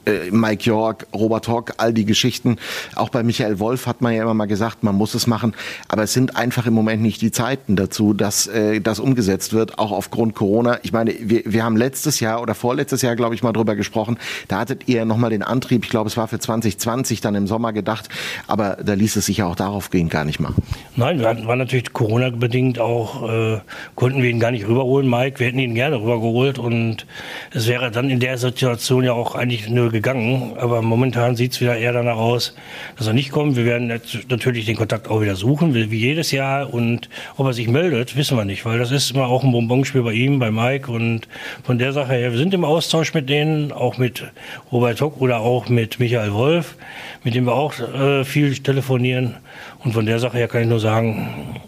äh, 0.09 0.31
Mike 0.31 0.63
York, 0.63 1.07
Robert 1.13 1.47
Hock, 1.47 1.73
all 1.77 1.93
die 1.93 2.05
Geschichten. 2.05 2.57
Auch 2.95 3.09
bei 3.09 3.23
Michael 3.23 3.59
Wolf 3.59 3.85
hat 3.87 4.01
man 4.01 4.13
ja 4.13 4.23
immer 4.23 4.33
mal 4.33 4.45
gesagt, 4.45 4.83
man 4.83 4.95
muss 4.95 5.13
es 5.13 5.27
machen. 5.27 5.53
Aber 5.87 6.03
es 6.03 6.13
sind 6.13 6.35
einfach 6.35 6.65
im 6.65 6.73
Moment 6.73 7.01
nicht 7.01 7.21
die 7.21 7.31
Zeiten 7.31 7.75
dazu, 7.75 8.13
dass 8.13 8.47
äh, 8.47 8.81
das 8.81 8.99
umgesetzt 8.99 9.53
wird, 9.53 9.79
auch 9.79 9.91
aufgrund 9.91 10.35
Corona. 10.35 10.79
Ich 10.83 10.91
meine, 10.91 11.13
wir, 11.19 11.43
wir 11.45 11.63
haben 11.63 11.77
letztes 11.77 12.19
Jahr 12.19 12.41
oder 12.41 12.55
vorletztes 12.55 13.01
Jahr, 13.01 13.15
glaube 13.15 13.35
ich, 13.35 13.43
mal 13.43 13.53
drüber 13.53 13.75
gesprochen. 13.75 14.17
Da 14.47 14.59
hattet 14.59 14.87
ihr 14.87 15.05
nochmal 15.05 15.29
den 15.29 15.43
Antrieb, 15.43 15.83
ich 15.85 15.89
glaube, 15.89 16.09
es 16.09 16.17
war 16.17 16.27
für 16.27 16.39
2020 16.39 17.21
dann 17.21 17.35
im 17.35 17.47
Sommer 17.47 17.73
gedacht. 17.73 18.09
Aber 18.47 18.77
da 18.83 18.93
ließ 18.93 19.15
es 19.15 19.27
sich 19.27 19.37
ja 19.37 19.45
auch 19.45 19.55
darauf 19.55 19.89
gehen 19.89 20.09
gar 20.09 20.25
nicht 20.25 20.39
machen. 20.39 20.63
Nein, 20.95 21.19
wir 21.19 21.27
hatten, 21.27 21.47
war 21.47 21.55
natürlich 21.55 21.93
Corona-bedingt 21.93 22.79
auch, 22.79 23.29
äh, 23.29 23.59
konnten 23.95 24.21
wir 24.21 24.29
ihn 24.29 24.39
gar 24.39 24.51
nicht 24.51 24.67
rüberholen, 24.67 25.09
Mike. 25.09 25.39
Wir 25.39 25.47
hätten 25.47 25.59
ihn 25.59 25.75
gerne 25.75 26.01
rübergeholt. 26.01 26.59
Und 26.59 27.05
es 27.51 27.67
wäre 27.67 27.91
dann 27.91 28.09
in 28.09 28.19
der 28.19 28.37
Situation 28.37 29.03
ja 29.03 29.13
auch 29.13 29.35
eigentlich 29.35 29.69
nur 29.69 29.91
gegangen, 30.01 30.53
aber 30.57 30.81
momentan 30.81 31.35
sieht 31.35 31.51
es 31.51 31.61
wieder 31.61 31.77
eher 31.77 31.91
danach 31.91 32.15
aus, 32.17 32.55
dass 32.97 33.07
er 33.07 33.13
nicht 33.13 33.31
kommt. 33.31 33.55
Wir 33.55 33.65
werden 33.65 33.87
natürlich 34.29 34.65
den 34.65 34.77
Kontakt 34.77 35.09
auch 35.09 35.21
wieder 35.21 35.35
suchen, 35.35 35.73
wie 35.73 35.97
jedes 35.97 36.31
Jahr. 36.31 36.73
Und 36.73 37.09
ob 37.35 37.47
er 37.47 37.53
sich 37.53 37.67
meldet, 37.67 38.15
wissen 38.15 38.37
wir 38.37 38.45
nicht, 38.45 38.65
weil 38.65 38.79
das 38.79 38.91
ist 38.91 39.11
immer 39.11 39.27
auch 39.27 39.43
ein 39.43 39.51
Bonbonspiel 39.51 40.03
bei 40.03 40.13
ihm, 40.13 40.39
bei 40.39 40.51
Mike. 40.51 40.89
Und 40.91 41.27
von 41.63 41.77
der 41.77 41.91
Sache 41.91 42.13
her, 42.13 42.31
wir 42.31 42.37
sind 42.37 42.53
im 42.53 42.63
Austausch 42.63 43.13
mit 43.13 43.29
denen, 43.29 43.71
auch 43.71 43.97
mit 43.97 44.23
Robert 44.71 45.01
Hock 45.01 45.19
oder 45.21 45.41
auch 45.41 45.67
mit 45.69 45.99
Michael 45.99 46.33
Wolf, 46.33 46.75
mit 47.23 47.35
dem 47.35 47.45
wir 47.45 47.53
auch 47.53 47.73
äh, 47.79 48.23
viel 48.23 48.55
telefonieren. 48.55 49.35
Und 49.83 49.93
von 49.93 50.05
der 50.05 50.19
Sache 50.19 50.37
her 50.37 50.47
kann 50.47 50.61
ich 50.61 50.69
nur 50.69 50.79
sagen, 50.79 51.59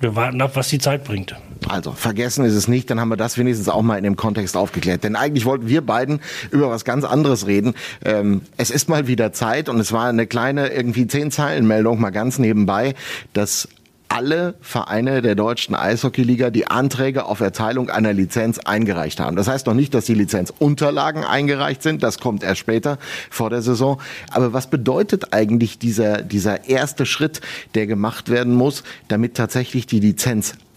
wir 0.00 0.16
warten 0.16 0.40
ab, 0.40 0.52
was 0.54 0.68
die 0.68 0.78
Zeit 0.78 1.04
bringt. 1.04 1.36
Also 1.66 1.92
vergessen 1.92 2.44
ist 2.44 2.54
es 2.54 2.68
nicht, 2.68 2.90
dann 2.90 3.00
haben 3.00 3.08
wir 3.08 3.16
das 3.16 3.38
wenigstens 3.38 3.68
auch 3.68 3.82
mal 3.82 3.96
in 3.96 4.04
dem 4.04 4.16
Kontext 4.16 4.56
aufgeklärt. 4.56 5.04
Denn 5.04 5.16
eigentlich 5.16 5.44
wollten 5.44 5.68
wir 5.68 5.84
beiden 5.84 6.20
über 6.50 6.70
was 6.70 6.84
ganz 6.84 7.04
anderes 7.04 7.46
reden. 7.46 7.74
Ähm, 8.04 8.42
es 8.56 8.70
ist 8.70 8.88
mal 8.88 9.06
wieder 9.06 9.32
Zeit 9.32 9.68
und 9.68 9.80
es 9.80 9.92
war 9.92 10.08
eine 10.08 10.26
kleine 10.26 10.68
irgendwie 10.68 11.06
zehn 11.06 11.30
Zeilen 11.30 11.66
Meldung 11.66 12.00
mal 12.00 12.10
ganz 12.10 12.38
nebenbei, 12.38 12.94
dass 13.32 13.68
alle 14.08 14.54
Vereine 14.60 15.22
der 15.22 15.34
deutschen 15.34 15.74
Eishockeyliga 15.74 16.50
die 16.50 16.66
Anträge 16.66 17.26
auf 17.26 17.40
Erteilung 17.40 17.90
einer 17.90 18.12
Lizenz 18.12 18.58
eingereicht 18.58 19.20
haben. 19.20 19.36
Das 19.36 19.48
heißt 19.48 19.66
noch 19.66 19.74
nicht, 19.74 19.94
dass 19.94 20.06
die 20.06 20.14
Lizenzunterlagen 20.14 21.24
eingereicht 21.24 21.82
sind. 21.82 22.02
Das 22.02 22.18
kommt 22.18 22.42
erst 22.42 22.58
später 22.58 22.98
vor 23.30 23.50
der 23.50 23.62
Saison. 23.62 24.00
Aber 24.30 24.52
was 24.52 24.70
bedeutet 24.70 25.34
eigentlich 25.34 25.78
dieser, 25.78 26.22
dieser 26.22 26.68
erste 26.68 27.06
Schritt, 27.06 27.40
der 27.74 27.86
gemacht 27.86 28.30
werden 28.30 28.54
muss, 28.54 28.82
damit 29.08 29.34
tatsächlich 29.34 29.86
die 29.86 30.00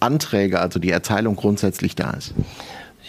Lizenzanträge, 0.02 0.60
also 0.60 0.78
die 0.78 0.90
Erteilung 0.90 1.36
grundsätzlich 1.36 1.94
da 1.94 2.10
ist? 2.10 2.34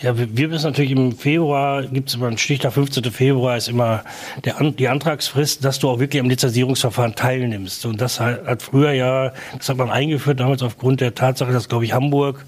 Ja, 0.02 0.18
wir 0.18 0.48
müssen 0.50 0.66
natürlich 0.66 0.92
im 0.92 1.16
Februar, 1.16 1.84
gibt 1.84 2.10
es 2.10 2.16
immer 2.16 2.28
einen 2.28 2.40
Stichtag, 2.40 2.74
15. 2.74 3.06
Februar 3.06 3.56
ist 3.56 3.70
immer 3.70 4.04
der, 4.44 4.56
die 4.72 4.90
Antragsfrist, 4.90 5.64
dass 5.64 5.80
du 5.80 5.88
auch 5.88 6.00
wirklich 6.00 6.20
am 6.20 6.28
Lizenzierungsverfahren 6.28 7.16
teilnimmst. 7.16 7.86
Und 7.86 8.02
das 8.02 8.20
hat 8.20 8.64
früher 8.64 8.92
ja, 8.92 9.32
das 9.58 9.70
hat 9.70 9.78
man 9.78 9.92
eingeführt 9.92 10.40
damals 10.40 10.64
aufgrund 10.64 11.00
der 11.00 11.14
Tatsache, 11.14 11.54
dass, 11.54 11.70
glaube 11.70 11.86
ich, 11.86 11.94
Hamburg 11.94 12.44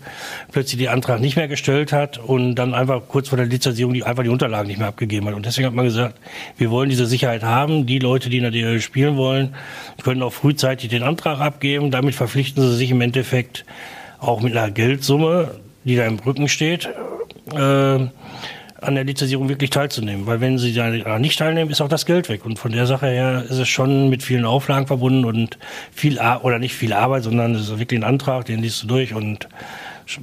plötzlich 0.51 0.79
den 0.79 0.89
Antrag 0.89 1.21
nicht 1.21 1.37
mehr 1.37 1.47
gestellt 1.47 1.93
hat 1.93 2.17
und 2.17 2.55
dann 2.55 2.73
einfach 2.73 3.03
kurz 3.07 3.29
vor 3.29 3.37
der 3.37 3.45
Lizenzierung 3.45 3.93
die, 3.93 4.03
einfach 4.03 4.23
die 4.23 4.29
Unterlagen 4.29 4.67
nicht 4.67 4.79
mehr 4.79 4.87
abgegeben 4.87 5.27
hat. 5.27 5.35
Und 5.35 5.45
deswegen 5.45 5.67
hat 5.67 5.75
man 5.75 5.85
gesagt, 5.85 6.15
wir 6.57 6.71
wollen 6.71 6.89
diese 6.89 7.05
Sicherheit 7.05 7.43
haben. 7.43 7.85
Die 7.85 7.99
Leute, 7.99 8.29
die 8.29 8.37
in 8.37 8.43
der 8.43 8.51
DL 8.51 8.81
spielen 8.81 9.17
wollen, 9.17 9.55
können 10.03 10.23
auch 10.23 10.33
frühzeitig 10.33 10.89
den 10.89 11.03
Antrag 11.03 11.39
abgeben. 11.39 11.91
Damit 11.91 12.15
verpflichten 12.15 12.63
sie 12.63 12.75
sich 12.75 12.91
im 12.91 13.01
Endeffekt 13.01 13.65
auch 14.27 14.41
mit 14.41 14.55
einer 14.55 14.71
Geldsumme, 14.71 15.51
die 15.83 15.95
da 15.95 16.05
im 16.05 16.19
Rücken 16.19 16.47
steht, 16.47 16.89
äh, 17.53 18.07
an 18.81 18.95
der 18.95 19.03
Lizenzierung 19.03 19.49
wirklich 19.49 19.69
teilzunehmen. 19.69 20.27
Weil 20.27 20.41
wenn 20.41 20.57
sie 20.57 20.73
da 20.73 21.19
nicht 21.19 21.39
teilnehmen, 21.39 21.71
ist 21.71 21.81
auch 21.81 21.89
das 21.89 22.05
Geld 22.05 22.29
weg. 22.29 22.45
Und 22.45 22.59
von 22.59 22.71
der 22.71 22.85
Sache 22.85 23.07
her 23.07 23.43
ist 23.43 23.57
es 23.57 23.67
schon 23.67 24.09
mit 24.09 24.23
vielen 24.23 24.45
Auflagen 24.45 24.87
verbunden 24.87 25.25
und 25.25 25.57
viel, 25.91 26.19
oder 26.43 26.59
nicht 26.59 26.75
viel 26.75 26.93
Arbeit, 26.93 27.23
sondern 27.23 27.55
es 27.55 27.69
ist 27.69 27.79
wirklich 27.79 27.99
ein 27.99 28.03
Antrag, 28.03 28.45
den 28.45 28.61
liest 28.61 28.83
du 28.83 28.87
durch 28.87 29.13
und 29.13 29.47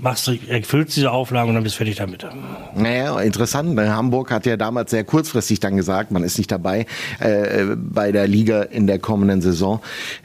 machst 0.01 0.27
du, 0.27 0.39
erfüllst 0.49 0.97
diese 0.97 1.11
Auflagen 1.11 1.49
und 1.49 1.55
dann 1.55 1.65
bist 1.65 1.77
du 1.77 1.79
fertig 1.79 1.97
damit. 1.97 2.27
Naja, 2.75 3.19
interessant. 3.21 3.75
Ne? 3.75 3.95
Hamburg 3.95 4.31
hat 4.31 4.47
ja 4.47 4.57
damals 4.57 4.91
sehr 4.91 5.05
kurzfristig 5.05 5.61
dann 5.61 5.77
gesagt, 5.77 6.11
man 6.11 6.23
ist 6.23 6.39
nicht 6.39 6.51
dabei 6.51 6.87
äh, 7.19 7.65
bei 7.77 8.13
der 8.13 8.27
Liga 8.27 8.63
in 8.63 8.87
der 8.87 8.99
kommenden 8.99 9.43
Saison. 9.43 9.81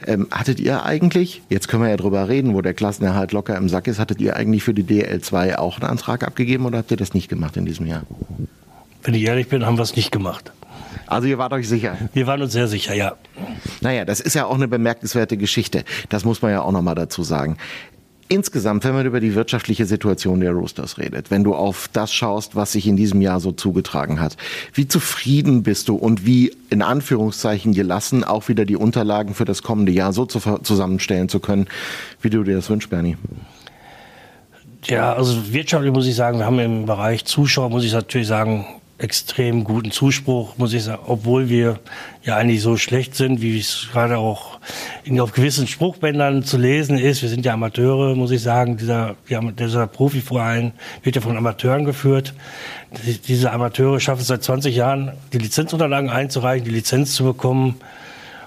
Ähm, 0.06 0.28
hattet 0.30 0.60
ihr 0.60 0.84
eigentlich, 0.84 1.42
jetzt 1.48 1.68
können 1.68 1.82
wir 1.82 1.90
ja 1.90 1.96
drüber 1.96 2.28
reden, 2.28 2.54
wo 2.54 2.62
der 2.62 2.74
Klassenerhalt 2.74 3.32
locker 3.32 3.56
im 3.56 3.68
Sack 3.68 3.86
ist, 3.86 3.98
hattet 3.98 4.20
ihr 4.20 4.36
eigentlich 4.36 4.62
für 4.62 4.74
die 4.74 4.84
DL2 4.84 5.56
auch 5.56 5.80
einen 5.80 5.90
Antrag 5.90 6.24
abgegeben 6.24 6.64
oder 6.66 6.78
habt 6.78 6.90
ihr 6.90 6.96
das 6.96 7.14
nicht 7.14 7.28
gemacht 7.28 7.56
in 7.56 7.66
diesem 7.66 7.86
Jahr? 7.86 8.02
wenn 9.08 9.14
ich 9.14 9.22
ehrlich 9.22 9.48
bin, 9.48 9.64
haben 9.64 9.78
wir 9.78 9.82
es 9.82 9.96
nicht 9.96 10.12
gemacht. 10.12 10.52
Also 11.06 11.26
ihr 11.28 11.38
wart 11.38 11.54
euch 11.54 11.66
sicher? 11.66 11.96
Wir 12.12 12.26
waren 12.26 12.42
uns 12.42 12.52
sehr 12.52 12.68
sicher, 12.68 12.94
ja. 12.94 13.14
Naja, 13.80 14.04
das 14.04 14.20
ist 14.20 14.34
ja 14.34 14.44
auch 14.44 14.54
eine 14.54 14.68
bemerkenswerte 14.68 15.38
Geschichte. 15.38 15.84
Das 16.10 16.26
muss 16.26 16.42
man 16.42 16.50
ja 16.50 16.60
auch 16.60 16.72
nochmal 16.72 16.94
dazu 16.94 17.22
sagen. 17.22 17.56
Insgesamt, 18.30 18.84
wenn 18.84 18.94
man 18.94 19.06
über 19.06 19.20
die 19.20 19.34
wirtschaftliche 19.34 19.86
Situation 19.86 20.40
der 20.40 20.52
Roosters 20.52 20.98
redet, 20.98 21.30
wenn 21.30 21.44
du 21.44 21.54
auf 21.54 21.88
das 21.92 22.12
schaust, 22.12 22.54
was 22.56 22.72
sich 22.72 22.86
in 22.86 22.96
diesem 22.96 23.22
Jahr 23.22 23.40
so 23.40 23.52
zugetragen 23.52 24.20
hat, 24.20 24.36
wie 24.74 24.86
zufrieden 24.86 25.62
bist 25.62 25.88
du 25.88 25.96
und 25.96 26.26
wie 26.26 26.54
in 26.68 26.82
Anführungszeichen 26.82 27.72
gelassen 27.72 28.24
auch 28.24 28.48
wieder 28.48 28.66
die 28.66 28.76
Unterlagen 28.76 29.34
für 29.34 29.46
das 29.46 29.62
kommende 29.62 29.92
Jahr 29.92 30.12
so 30.12 30.26
zusammenstellen 30.26 31.30
zu 31.30 31.40
können, 31.40 31.68
wie 32.20 32.28
du 32.28 32.44
dir 32.44 32.56
das 32.56 32.68
wünschst, 32.68 32.90
Bernie? 32.90 33.16
Ja, 34.84 35.14
also 35.14 35.52
wirtschaftlich 35.52 35.92
muss 35.92 36.06
ich 36.06 36.14
sagen, 36.14 36.38
wir 36.38 36.46
haben 36.46 36.58
im 36.58 36.86
Bereich 36.86 37.24
Zuschauer, 37.24 37.70
muss 37.70 37.84
ich 37.84 37.92
natürlich 37.92 38.28
sagen, 38.28 38.66
extrem 38.98 39.62
guten 39.62 39.92
Zuspruch, 39.92 40.58
muss 40.58 40.72
ich 40.72 40.82
sagen, 40.82 41.02
obwohl 41.06 41.48
wir 41.48 41.78
ja 42.24 42.36
eigentlich 42.36 42.60
so 42.60 42.76
schlecht 42.76 43.14
sind, 43.14 43.40
wie 43.40 43.58
es 43.58 43.88
gerade 43.92 44.18
auch 44.18 44.58
in, 45.04 45.20
auf 45.20 45.32
gewissen 45.32 45.68
Spruchbändern 45.68 46.42
zu 46.42 46.58
lesen 46.58 46.98
ist. 46.98 47.22
Wir 47.22 47.28
sind 47.28 47.44
ja 47.44 47.52
Amateure, 47.52 48.16
muss 48.16 48.32
ich 48.32 48.42
sagen. 48.42 48.76
Dieser, 48.76 49.14
dieser 49.30 49.86
Profiverein 49.86 50.72
wird 51.04 51.14
ja 51.14 51.22
von 51.22 51.36
Amateuren 51.36 51.84
geführt. 51.84 52.34
Diese 53.28 53.52
Amateure 53.52 54.00
schaffen 54.00 54.22
es 54.22 54.26
seit 54.26 54.42
20 54.42 54.74
Jahren, 54.74 55.12
die 55.32 55.38
Lizenzunterlagen 55.38 56.10
einzureichen, 56.10 56.64
die 56.64 56.74
Lizenz 56.74 57.14
zu 57.14 57.22
bekommen. 57.22 57.76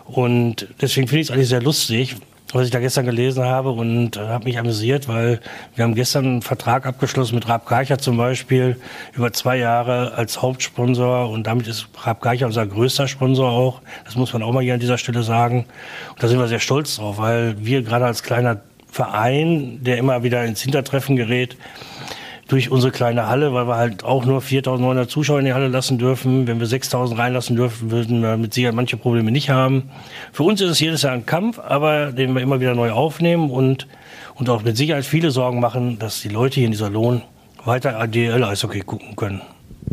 Und 0.06 0.68
deswegen 0.82 1.08
finde 1.08 1.22
ich 1.22 1.28
es 1.30 1.32
eigentlich 1.32 1.50
sehr 1.50 1.62
lustig, 1.62 2.18
was 2.54 2.66
ich 2.66 2.72
da 2.72 2.80
gestern 2.80 3.06
gelesen 3.06 3.44
habe 3.44 3.72
und 3.72 4.18
äh, 4.18 4.20
habe 4.20 4.46
mich 4.46 4.58
amüsiert, 4.58 5.08
weil 5.08 5.40
wir 5.76 5.84
haben 5.84 5.96
gestern 5.96 6.26
einen 6.26 6.42
Vertrag 6.42 6.86
abgeschlossen 6.86 7.36
mit 7.36 7.48
Raab 7.48 7.66
Geicher 7.66 7.98
zum 7.98 8.18
Beispiel 8.18 8.78
über 9.14 9.32
zwei 9.34 9.58
Jahre 9.58 10.14
als 10.14 10.42
Hauptsponsor 10.42 11.30
und 11.30 11.48
damit 11.48 11.68
ist 11.68 11.88
Raab 12.04 12.22
Geicher 12.22 12.46
unser 12.46 12.66
größter 12.66 13.08
Sponsor 13.08 13.50
auch. 13.50 13.82
Das 14.06 14.16
muss 14.16 14.34
man 14.34 14.44
auch 14.44 14.52
mal 14.52 14.64
hier 14.64 14.74
an 14.74 14.80
dieser 14.80 14.98
Stelle 14.98 15.24
sagen. 15.24 15.66
Und 16.10 16.24
da 16.24 16.28
sind 16.28 16.40
wir 16.40 16.48
sehr 16.48 16.60
stolz 16.60 16.98
drauf, 16.98 17.18
weil 17.18 17.56
wir 17.60 17.82
gerade 17.84 18.06
als 18.06 18.24
kleiner 18.24 18.62
Verein, 18.92 19.80
der 19.82 19.98
immer 19.98 20.24
wieder 20.24 20.44
ins 20.44 20.62
Hintertreffen 20.62 21.16
gerät, 21.16 21.56
durch 22.52 22.70
unsere 22.70 22.92
kleine 22.92 23.28
Halle, 23.28 23.54
weil 23.54 23.66
wir 23.66 23.78
halt 23.78 24.04
auch 24.04 24.26
nur 24.26 24.42
4.900 24.42 25.08
Zuschauer 25.08 25.40
in 25.40 25.46
die 25.46 25.54
Halle 25.54 25.70
lassen 25.70 25.98
dürfen. 25.98 26.48
Wenn 26.48 26.60
wir 26.60 26.68
6.000 26.68 27.18
reinlassen 27.18 27.56
dürfen, 27.56 27.92
würden 27.92 28.22
wir 28.22 28.36
mit 28.36 28.54
Sicherheit 28.54 28.76
manche 28.76 28.98
Probleme 28.98 29.32
nicht 29.32 29.50
haben. 29.50 29.90
Für 30.34 30.44
uns 30.44 30.60
ist 30.60 30.70
es 30.70 30.80
jedes 30.82 31.02
Jahr 31.04 31.14
ein 31.14 31.26
Kampf, 31.26 31.60
aber 31.60 32.12
den 32.12 32.36
wir 32.36 32.42
immer 32.42 32.60
wieder 32.60 32.76
neu 32.76 32.92
aufnehmen 32.92 33.50
und, 33.50 33.88
und 34.36 34.50
auch 34.50 34.64
mit 34.64 34.76
Sicherheit 34.76 35.06
viele 35.06 35.32
Sorgen 35.32 35.62
machen, 35.62 35.98
dass 35.98 36.22
die 36.22 36.28
Leute 36.28 36.56
hier 36.56 36.66
in 36.66 36.72
dieser 36.72 36.90
Lohn 36.90 37.22
weiter 37.64 37.98
ADL-Eishockey 37.98 38.82
gucken 38.82 39.16
können. 39.16 39.42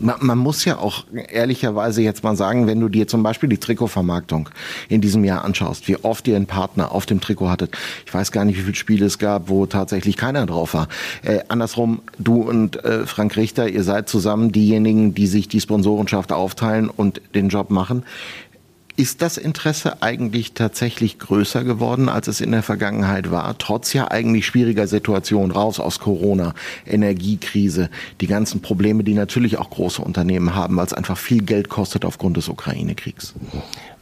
Man, 0.01 0.17
man, 0.21 0.39
muss 0.39 0.65
ja 0.65 0.79
auch 0.79 1.05
ehrlicherweise 1.13 2.03
jetzt 2.03 2.23
mal 2.23 2.37
sagen, 2.37 2.67
wenn 2.67 2.79
du 2.79 2.89
dir 2.89 3.09
zum 3.09 3.23
Beispiel 3.23 3.49
die 3.49 3.59
Trikotvermarktung 3.59 4.49
in 4.89 5.01
diesem 5.01 5.25
Jahr 5.25 5.45
anschaust, 5.45 5.89
wie 5.89 5.97
oft 5.97 6.29
ihr 6.29 6.37
einen 6.37 6.47
Partner 6.47 6.93
auf 6.93 7.05
dem 7.05 7.21
Trikot 7.21 7.49
hattet. 7.49 7.77
Ich 8.07 8.15
weiß 8.15 8.31
gar 8.31 8.45
nicht, 8.45 8.59
wie 8.59 8.63
viele 8.63 8.77
Spiele 8.77 9.07
es 9.07 9.19
gab, 9.19 9.49
wo 9.49 9.67
tatsächlich 9.67 10.17
keiner 10.17 10.47
drauf 10.47 10.75
war. 10.75 10.89
Äh, 11.23 11.41
andersrum, 11.49 12.01
du 12.19 12.43
und 12.43 12.83
äh, 12.85 13.07
Frank 13.07 13.37
Richter, 13.37 13.69
ihr 13.69 13.83
seid 13.83 14.09
zusammen 14.09 14.53
diejenigen, 14.53 15.15
die 15.15 15.27
sich 15.27 15.49
die 15.49 15.61
Sponsorenschaft 15.61 16.33
aufteilen 16.33 16.89
und 16.89 17.21
den 17.35 17.49
Job 17.49 17.71
machen. 17.71 18.05
Ist 18.99 19.23
das 19.23 19.37
Interesse 19.37 20.03
eigentlich 20.03 20.55
tatsächlich 20.55 21.21
größer 21.21 21.63
geworden, 21.63 22.09
als 22.09 22.27
es 22.27 22.41
in 22.41 22.51
der 22.51 22.65
Vergangenheit 22.65 23.31
war? 23.31 23.57
Trotz 23.57 23.93
ja 23.93 24.11
eigentlich 24.11 24.45
schwieriger 24.45 24.89
Situation, 24.89 25.53
raus 25.53 25.79
aus 25.79 26.01
Corona, 26.01 26.53
Energiekrise, 26.85 27.91
die 28.21 28.27
ganzen 28.27 28.61
Probleme, 28.61 29.05
die 29.05 29.15
natürlich 29.15 29.57
auch 29.57 29.71
große 29.71 30.03
Unternehmen 30.03 30.57
haben, 30.57 30.77
weil 30.77 30.85
es 30.85 30.93
einfach 30.93 31.17
viel 31.17 31.45
Geld 31.45 31.69
kostet 31.69 32.05
aufgrund 32.05 32.39
des 32.39 32.49
Ukraine-Kriegs. 32.49 33.35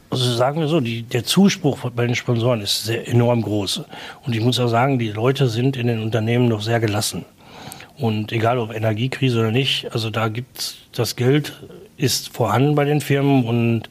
Also 0.09 0.33
sagen 0.33 0.61
wir 0.61 0.67
so, 0.67 0.81
die, 0.81 1.03
der 1.03 1.23
Zuspruch 1.23 1.91
bei 1.91 2.07
den 2.07 2.15
Sponsoren 2.15 2.61
ist 2.61 2.85
sehr 2.85 3.07
enorm 3.07 3.43
groß. 3.43 3.83
Und 4.25 4.33
ich 4.33 4.41
muss 4.41 4.59
auch 4.59 4.67
sagen, 4.67 4.97
die 4.97 5.11
Leute 5.11 5.47
sind 5.47 5.77
in 5.77 5.85
den 5.85 6.01
Unternehmen 6.01 6.47
noch 6.47 6.63
sehr 6.63 6.79
gelassen. 6.79 7.23
Und 7.99 8.31
egal 8.31 8.57
ob 8.57 8.73
Energiekrise 8.73 9.41
oder 9.41 9.51
nicht, 9.51 9.93
also 9.93 10.09
da 10.09 10.27
gibt 10.27 10.75
das 10.91 11.15
Geld 11.15 11.53
ist 11.97 12.29
vorhanden 12.29 12.73
bei 12.73 12.85
den 12.85 13.01
Firmen 13.01 13.45
und 13.45 13.89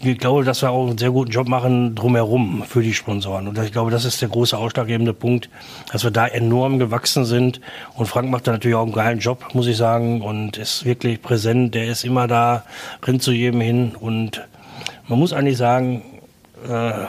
ich 0.00 0.18
glaube, 0.18 0.44
dass 0.44 0.62
wir 0.62 0.70
auch 0.70 0.88
einen 0.88 0.98
sehr 0.98 1.10
guten 1.10 1.30
Job 1.30 1.48
machen 1.48 1.94
drumherum 1.94 2.64
für 2.66 2.82
die 2.82 2.94
Sponsoren. 2.94 3.48
Und 3.48 3.58
ich 3.58 3.72
glaube, 3.72 3.90
das 3.90 4.04
ist 4.04 4.20
der 4.20 4.28
große 4.28 4.56
ausschlaggebende 4.56 5.14
Punkt, 5.14 5.48
dass 5.92 6.04
wir 6.04 6.10
da 6.10 6.26
enorm 6.26 6.78
gewachsen 6.78 7.24
sind. 7.24 7.60
Und 7.94 8.06
Frank 8.06 8.30
macht 8.30 8.46
da 8.46 8.52
natürlich 8.52 8.76
auch 8.76 8.82
einen 8.82 8.92
geilen 8.92 9.18
Job, 9.20 9.54
muss 9.54 9.66
ich 9.66 9.76
sagen, 9.76 10.20
und 10.20 10.56
ist 10.56 10.84
wirklich 10.84 11.22
präsent. 11.22 11.74
Der 11.74 11.86
ist 11.86 12.04
immer 12.04 12.26
da, 12.26 12.64
rennt 13.04 13.22
zu 13.22 13.32
jedem 13.32 13.60
hin. 13.60 13.94
Und 13.98 14.46
man 15.08 15.18
muss 15.18 15.32
eigentlich 15.32 15.58
sagen, 15.58 16.02
äh, 16.68 17.06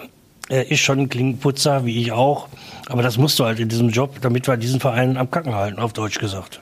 er 0.47 0.71
ist 0.71 0.79
schon 0.79 0.99
ein 0.99 1.09
Klinkenputzer, 1.09 1.85
wie 1.85 1.99
ich 1.99 2.11
auch. 2.11 2.47
Aber 2.87 3.01
das 3.01 3.17
musst 3.17 3.39
du 3.39 3.45
halt 3.45 3.59
in 3.59 3.67
diesem 3.67 3.89
Job, 3.89 4.21
damit 4.21 4.47
wir 4.47 4.57
diesen 4.57 4.79
Verein 4.79 5.17
am 5.17 5.31
Kacken 5.31 5.55
halten, 5.55 5.79
auf 5.79 5.93
Deutsch 5.93 6.19
gesagt 6.19 6.61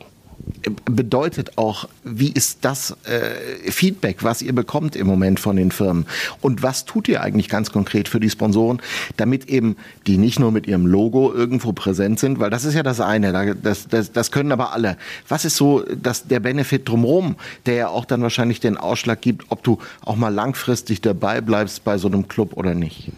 bedeutet 0.85 1.57
auch, 1.57 1.87
wie 2.03 2.31
ist 2.31 2.59
das 2.61 2.95
äh, 3.05 3.71
Feedback, 3.71 4.23
was 4.23 4.41
ihr 4.41 4.53
bekommt 4.53 4.95
im 4.95 5.07
Moment 5.07 5.39
von 5.39 5.55
den 5.55 5.71
Firmen? 5.71 6.05
Und 6.41 6.63
was 6.63 6.85
tut 6.85 7.07
ihr 7.07 7.21
eigentlich 7.21 7.49
ganz 7.49 7.71
konkret 7.71 8.07
für 8.07 8.19
die 8.19 8.29
Sponsoren, 8.29 8.81
damit 9.17 9.49
eben 9.49 9.77
die 10.07 10.17
nicht 10.17 10.39
nur 10.39 10.51
mit 10.51 10.67
ihrem 10.67 10.85
Logo 10.85 11.33
irgendwo 11.33 11.73
präsent 11.73 12.19
sind, 12.19 12.39
weil 12.39 12.49
das 12.49 12.65
ist 12.65 12.73
ja 12.73 12.83
das 12.83 12.99
eine, 12.99 13.55
das, 13.55 13.87
das, 13.87 14.11
das 14.11 14.31
können 14.31 14.51
aber 14.51 14.73
alle. 14.73 14.97
Was 15.27 15.45
ist 15.45 15.55
so 15.55 15.83
das, 16.01 16.27
der 16.27 16.39
Benefit 16.39 16.87
drumherum, 16.87 17.35
der 17.65 17.75
ja 17.75 17.87
auch 17.87 18.05
dann 18.05 18.21
wahrscheinlich 18.21 18.59
den 18.59 18.77
Ausschlag 18.77 19.21
gibt, 19.21 19.45
ob 19.49 19.63
du 19.63 19.79
auch 20.05 20.15
mal 20.15 20.33
langfristig 20.33 21.01
dabei 21.01 21.41
bleibst 21.41 21.83
bei 21.83 21.97
so 21.97 22.07
einem 22.07 22.27
Club 22.27 22.53
oder 22.57 22.73
nicht? 22.73 23.11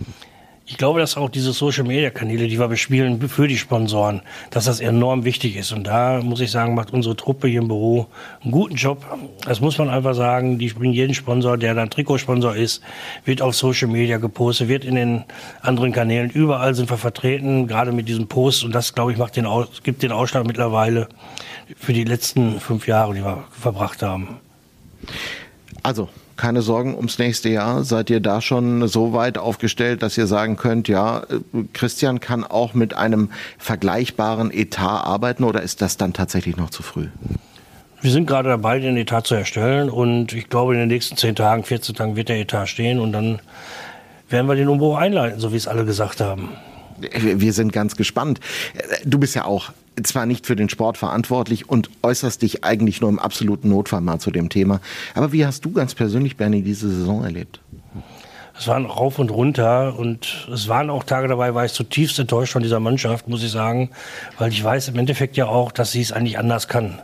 Ich 0.68 0.78
glaube, 0.78 1.00
dass 1.00 1.16
auch 1.16 1.30
diese 1.30 1.54
Social-Media-Kanäle, 1.54 2.48
die 2.48 2.58
wir 2.58 2.68
bespielen 2.68 3.30
für 3.30 3.48
die 3.48 3.58
Sponsoren, 3.58 4.24
dass 4.50 4.66
das 4.66 4.80
enorm 4.80 5.24
wichtig 5.24 5.58
ist. 5.58 5.72
Und 5.72 5.84
da 5.86 6.22
muss 6.24 6.40
ich 6.40 6.50
sagen, 6.50 6.74
macht 6.74 6.92
unsere 6.92 7.16
Truppe 7.16 7.48
hier 7.48 7.62
im 7.62 7.68
Büro 7.68 8.08
einen 8.42 8.52
guten 8.52 8.74
Job. 8.74 9.06
Das 9.46 9.62
muss 9.62 9.78
man 9.78 9.92
einfach 9.92 10.16
sagen. 10.16 10.58
Die 10.58 10.70
bringen 10.70 10.94
jeden 10.94 11.14
Sponsor, 11.14 11.60
der 11.60 11.76
dann 11.76 11.92
Trikotsponsor 11.92 12.56
ist, 12.56 12.82
wird 13.26 13.44
auf 13.44 13.56
Social-Media 13.56 14.18
gepostet, 14.18 14.68
wird 14.68 14.86
in 14.86 14.96
den 14.96 15.24
anderen 15.62 15.92
Kanälen. 15.92 16.32
Überall 16.32 16.74
sind 16.74 16.90
wir 16.90 16.98
vertreten, 16.98 17.68
gerade 17.68 17.92
mit 17.92 18.10
diesem 18.10 18.28
Post. 18.28 18.64
Und 18.64 18.74
das, 18.74 18.96
glaube 18.96 19.12
ich, 19.12 19.20
macht 19.20 19.36
den, 19.36 19.48
gibt 19.84 20.02
den 20.02 20.12
Ausschlag 20.12 20.48
mittlerweile 20.48 21.10
für 21.78 21.94
die 21.94 22.06
letzten 22.06 22.60
fünf 22.60 22.88
Jahre, 22.88 23.14
die 23.14 23.24
wir 23.24 23.44
verbracht 23.52 24.02
haben. 24.02 24.40
Also, 25.84 26.10
keine 26.38 26.62
Sorgen 26.62 26.96
ums 26.96 27.20
nächste 27.20 27.50
Jahr. 27.50 27.84
Seid 27.84 28.10
ihr 28.10 28.20
da 28.20 28.42
schon 28.42 28.88
so 28.88 29.14
weit 29.14 29.38
aufgestellt, 29.38 30.04
dass 30.04 30.18
ihr 30.18 30.28
sagen 30.28 30.58
könnt, 30.58 30.88
ja, 30.88 31.24
Christian 31.74 32.20
kann 32.20 32.44
auch 32.44 32.74
mit 32.74 32.94
einem 32.94 33.30
vergleichbaren 33.58 34.52
Etat 34.52 35.06
arbeiten 35.06 35.44
oder 35.44 35.62
ist 35.62 35.82
das 35.82 35.98
dann 35.98 36.14
tatsächlich 36.14 36.58
noch 36.58 36.70
zu 36.70 36.84
früh? 36.84 37.08
Wir 38.02 38.12
sind 38.12 38.28
gerade 38.28 38.50
dabei, 38.50 38.80
den 38.80 38.98
Etat 38.98 39.22
zu 39.22 39.36
erstellen 39.36 39.90
und 39.90 40.34
ich 40.34 40.50
glaube, 40.50 40.74
in 40.74 40.80
den 40.80 40.90
nächsten 40.90 41.18
10 41.18 41.36
Tagen, 41.36 41.64
14 41.64 41.96
Tagen 41.96 42.16
wird 42.16 42.30
der 42.30 42.40
Etat 42.40 42.68
stehen 42.68 43.00
und 43.00 43.14
dann 43.14 43.40
werden 44.30 44.48
wir 44.48 44.56
den 44.56 44.68
Umbruch 44.68 44.98
einleiten, 44.98 45.40
so 45.40 45.52
wie 45.52 45.58
es 45.58 45.68
alle 45.68 45.86
gesagt 45.86 46.22
haben. 46.22 46.50
Wir 47.00 47.52
sind 47.52 47.74
ganz 47.74 47.96
gespannt. 47.96 48.40
Du 49.06 49.18
bist 49.18 49.36
ja 49.36 49.46
auch 49.46 49.72
zwar 50.04 50.26
nicht 50.26 50.46
für 50.46 50.56
den 50.56 50.70
Sport 50.70 50.98
verantwortlich 50.98 51.70
und 51.70 51.90
äußerst 52.04 52.42
dich 52.42 52.64
eigentlich 52.64 53.02
nur 53.02 53.10
im 53.10 53.20
absoluten 53.20 53.70
Notfall 53.70 54.02
mal 54.02 54.20
zu 54.20 54.32
dem 54.32 54.50
Thema. 54.50 54.82
Aber 55.14 55.32
wie 55.32 55.46
hast 55.46 55.66
du 55.66 55.72
ganz 55.72 55.96
persönlich, 55.96 56.38
Bernie, 56.38 56.62
diese 56.62 56.90
Saison 56.90 57.24
erlebt? 57.24 57.60
Es 58.58 58.68
waren 58.68 58.86
rauf 58.86 59.20
und 59.20 59.32
runter 59.32 60.00
und 60.00 60.48
es 60.52 60.70
waren 60.70 60.90
auch 60.90 61.04
Tage 61.04 61.28
dabei, 61.28 61.54
war 61.54 61.66
ich 61.66 61.74
zutiefst 61.74 62.18
enttäuscht 62.20 62.54
von 62.54 62.64
dieser 62.64 62.80
Mannschaft, 62.80 63.28
muss 63.28 63.44
ich 63.44 63.52
sagen, 63.52 63.90
weil 64.38 64.50
ich 64.50 64.64
weiß 64.64 64.88
im 64.88 64.98
Endeffekt 64.98 65.36
ja 65.36 65.48
auch, 65.48 65.74
dass 65.74 65.92
sie 65.92 66.02
es 66.02 66.14
eigentlich 66.14 66.40
anders 66.40 66.70
kann. 66.70 67.02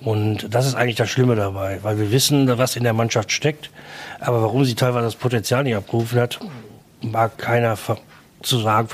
Und 0.00 0.54
das 0.54 0.66
ist 0.66 0.74
eigentlich 0.74 0.96
das 0.96 1.08
Schlimme 1.08 1.34
dabei, 1.34 1.80
weil 1.82 1.98
wir 1.98 2.12
wissen, 2.12 2.46
was 2.58 2.76
in 2.76 2.84
der 2.84 2.92
Mannschaft 2.92 3.32
steckt. 3.32 3.70
Aber 4.20 4.42
warum 4.42 4.64
sie 4.64 4.74
teilweise 4.74 5.06
das 5.06 5.16
Potenzial 5.16 5.64
nicht 5.64 5.74
abgerufen 5.74 6.20
hat, 6.20 6.38
mag 7.00 7.38
keiner 7.38 7.76
zu 8.42 8.58
sagen, 8.58 8.88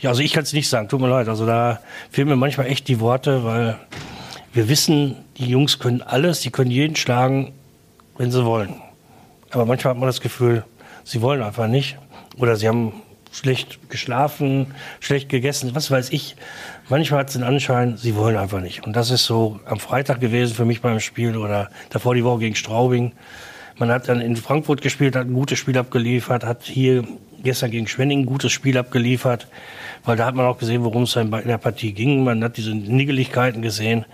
ja, 0.00 0.10
also 0.10 0.22
ich 0.22 0.32
kann 0.32 0.42
es 0.42 0.52
nicht 0.52 0.68
sagen, 0.68 0.88
tut 0.88 1.00
mir 1.00 1.08
leid. 1.08 1.28
Also 1.28 1.46
da 1.46 1.80
fehlen 2.10 2.28
mir 2.28 2.36
manchmal 2.36 2.66
echt 2.66 2.88
die 2.88 3.00
Worte, 3.00 3.44
weil 3.44 3.78
wir 4.52 4.68
wissen, 4.68 5.16
die 5.38 5.46
Jungs 5.46 5.78
können 5.78 6.02
alles, 6.02 6.40
die 6.40 6.50
können 6.50 6.70
jeden 6.70 6.96
schlagen, 6.96 7.52
wenn 8.18 8.30
sie 8.30 8.44
wollen. 8.44 8.74
Aber 9.50 9.66
manchmal 9.66 9.94
hat 9.94 10.00
man 10.00 10.08
das 10.08 10.20
Gefühl, 10.20 10.64
sie 11.04 11.22
wollen 11.22 11.42
einfach 11.42 11.68
nicht. 11.68 11.98
Oder 12.36 12.56
sie 12.56 12.68
haben 12.68 12.92
schlecht 13.32 13.90
geschlafen, 13.90 14.74
schlecht 15.00 15.28
gegessen, 15.28 15.74
was 15.74 15.90
weiß 15.90 16.10
ich. 16.10 16.36
Manchmal 16.88 17.20
hat 17.20 17.28
es 17.28 17.34
den 17.34 17.42
Anschein, 17.42 17.96
sie 17.96 18.14
wollen 18.14 18.36
einfach 18.36 18.60
nicht. 18.60 18.86
Und 18.86 18.94
das 18.94 19.10
ist 19.10 19.24
so 19.24 19.58
am 19.64 19.80
Freitag 19.80 20.20
gewesen 20.20 20.54
für 20.54 20.64
mich 20.64 20.82
beim 20.82 21.00
Spiel 21.00 21.36
oder 21.36 21.70
davor 21.90 22.14
die 22.14 22.24
Woche 22.24 22.40
gegen 22.40 22.54
Straubing. 22.54 23.12
Man 23.78 23.90
hat 23.90 24.08
dann 24.08 24.20
in 24.20 24.36
Frankfurt 24.36 24.82
gespielt, 24.82 25.16
hat 25.16 25.26
ein 25.26 25.32
gutes 25.32 25.58
Spiel 25.58 25.78
abgeliefert, 25.78 26.44
hat 26.44 26.62
hier 26.64 27.04
gestern 27.42 27.70
gegen 27.70 27.86
Schwenning 27.86 28.20
ein 28.20 28.26
gutes 28.26 28.52
Spiel 28.52 28.78
abgeliefert, 28.78 29.48
weil 30.04 30.16
da 30.16 30.26
hat 30.26 30.34
man 30.34 30.46
auch 30.46 30.58
gesehen, 30.58 30.84
worum 30.84 31.04
es 31.04 31.16
in 31.16 31.30
der 31.30 31.58
Partie 31.58 31.92
ging. 31.92 32.24
Man 32.24 32.42
hat 32.42 32.56
diese 32.56 32.74
Niggeligkeiten 32.74 33.62
gesehen. 33.62 34.04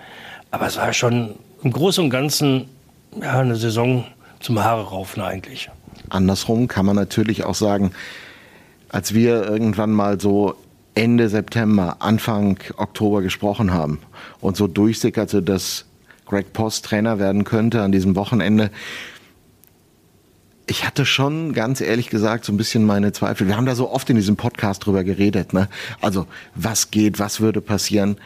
Aber 0.50 0.66
es 0.66 0.76
war 0.76 0.92
schon 0.92 1.34
im 1.62 1.72
Großen 1.72 2.04
und 2.04 2.10
Ganzen 2.10 2.68
ja, 3.20 3.40
eine 3.40 3.56
Saison 3.56 4.04
zum 4.40 4.62
Haare 4.62 4.84
raufen 4.88 5.22
eigentlich. 5.22 5.70
Andersrum 6.08 6.68
kann 6.68 6.86
man 6.86 6.96
natürlich 6.96 7.44
auch 7.44 7.54
sagen, 7.54 7.92
als 8.88 9.12
wir 9.12 9.44
irgendwann 9.44 9.90
mal 9.90 10.20
so 10.20 10.54
Ende 10.94 11.28
September, 11.28 11.96
Anfang 12.00 12.58
Oktober 12.76 13.22
gesprochen 13.22 13.72
haben 13.72 13.98
und 14.40 14.56
so 14.56 14.66
durchsickerte, 14.66 15.42
dass 15.42 15.84
Greg 16.26 16.52
Post 16.52 16.86
Trainer 16.86 17.18
werden 17.18 17.44
könnte 17.44 17.82
an 17.82 17.92
diesem 17.92 18.16
Wochenende. 18.16 18.70
Ich 20.70 20.86
hatte 20.86 21.06
schon 21.06 21.54
ganz 21.54 21.80
ehrlich 21.80 22.10
gesagt 22.10 22.44
so 22.44 22.52
ein 22.52 22.58
bisschen 22.58 22.84
meine 22.84 23.12
Zweifel. 23.12 23.46
Wir 23.46 23.56
haben 23.56 23.64
da 23.64 23.74
so 23.74 23.90
oft 23.90 24.10
in 24.10 24.16
diesem 24.16 24.36
Podcast 24.36 24.84
drüber 24.84 25.02
geredet, 25.02 25.54
ne? 25.54 25.66
Also, 26.02 26.26
was 26.54 26.90
geht, 26.90 27.18
was 27.18 27.40
würde 27.40 27.62
passieren? 27.62 28.18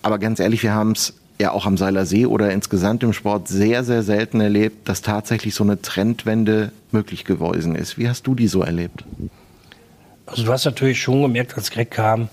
Aber 0.00 0.18
ganz 0.18 0.40
ehrlich, 0.40 0.62
wir 0.62 0.72
haben 0.72 0.92
es 0.92 1.14
ja 1.38 1.50
auch 1.52 1.66
am 1.66 1.76
Seiler 1.76 2.06
See 2.06 2.24
oder 2.24 2.52
insgesamt 2.52 3.02
im 3.02 3.12
Sport 3.12 3.48
sehr, 3.48 3.84
sehr 3.84 4.02
selten 4.02 4.40
erlebt, 4.40 4.88
dass 4.88 5.02
tatsächlich 5.02 5.54
so 5.54 5.62
eine 5.62 5.82
Trendwende 5.82 6.72
möglich 6.90 7.26
gewesen 7.26 7.76
ist. 7.76 7.98
Wie 7.98 8.08
hast 8.08 8.26
du 8.26 8.34
die 8.34 8.48
so 8.48 8.62
erlebt? 8.62 9.04
Also 10.24 10.44
du 10.44 10.52
hast 10.52 10.64
natürlich 10.64 11.02
schon 11.02 11.20
gemerkt, 11.20 11.54
als 11.54 11.70
Greg 11.70 11.90
kam, 11.90 12.28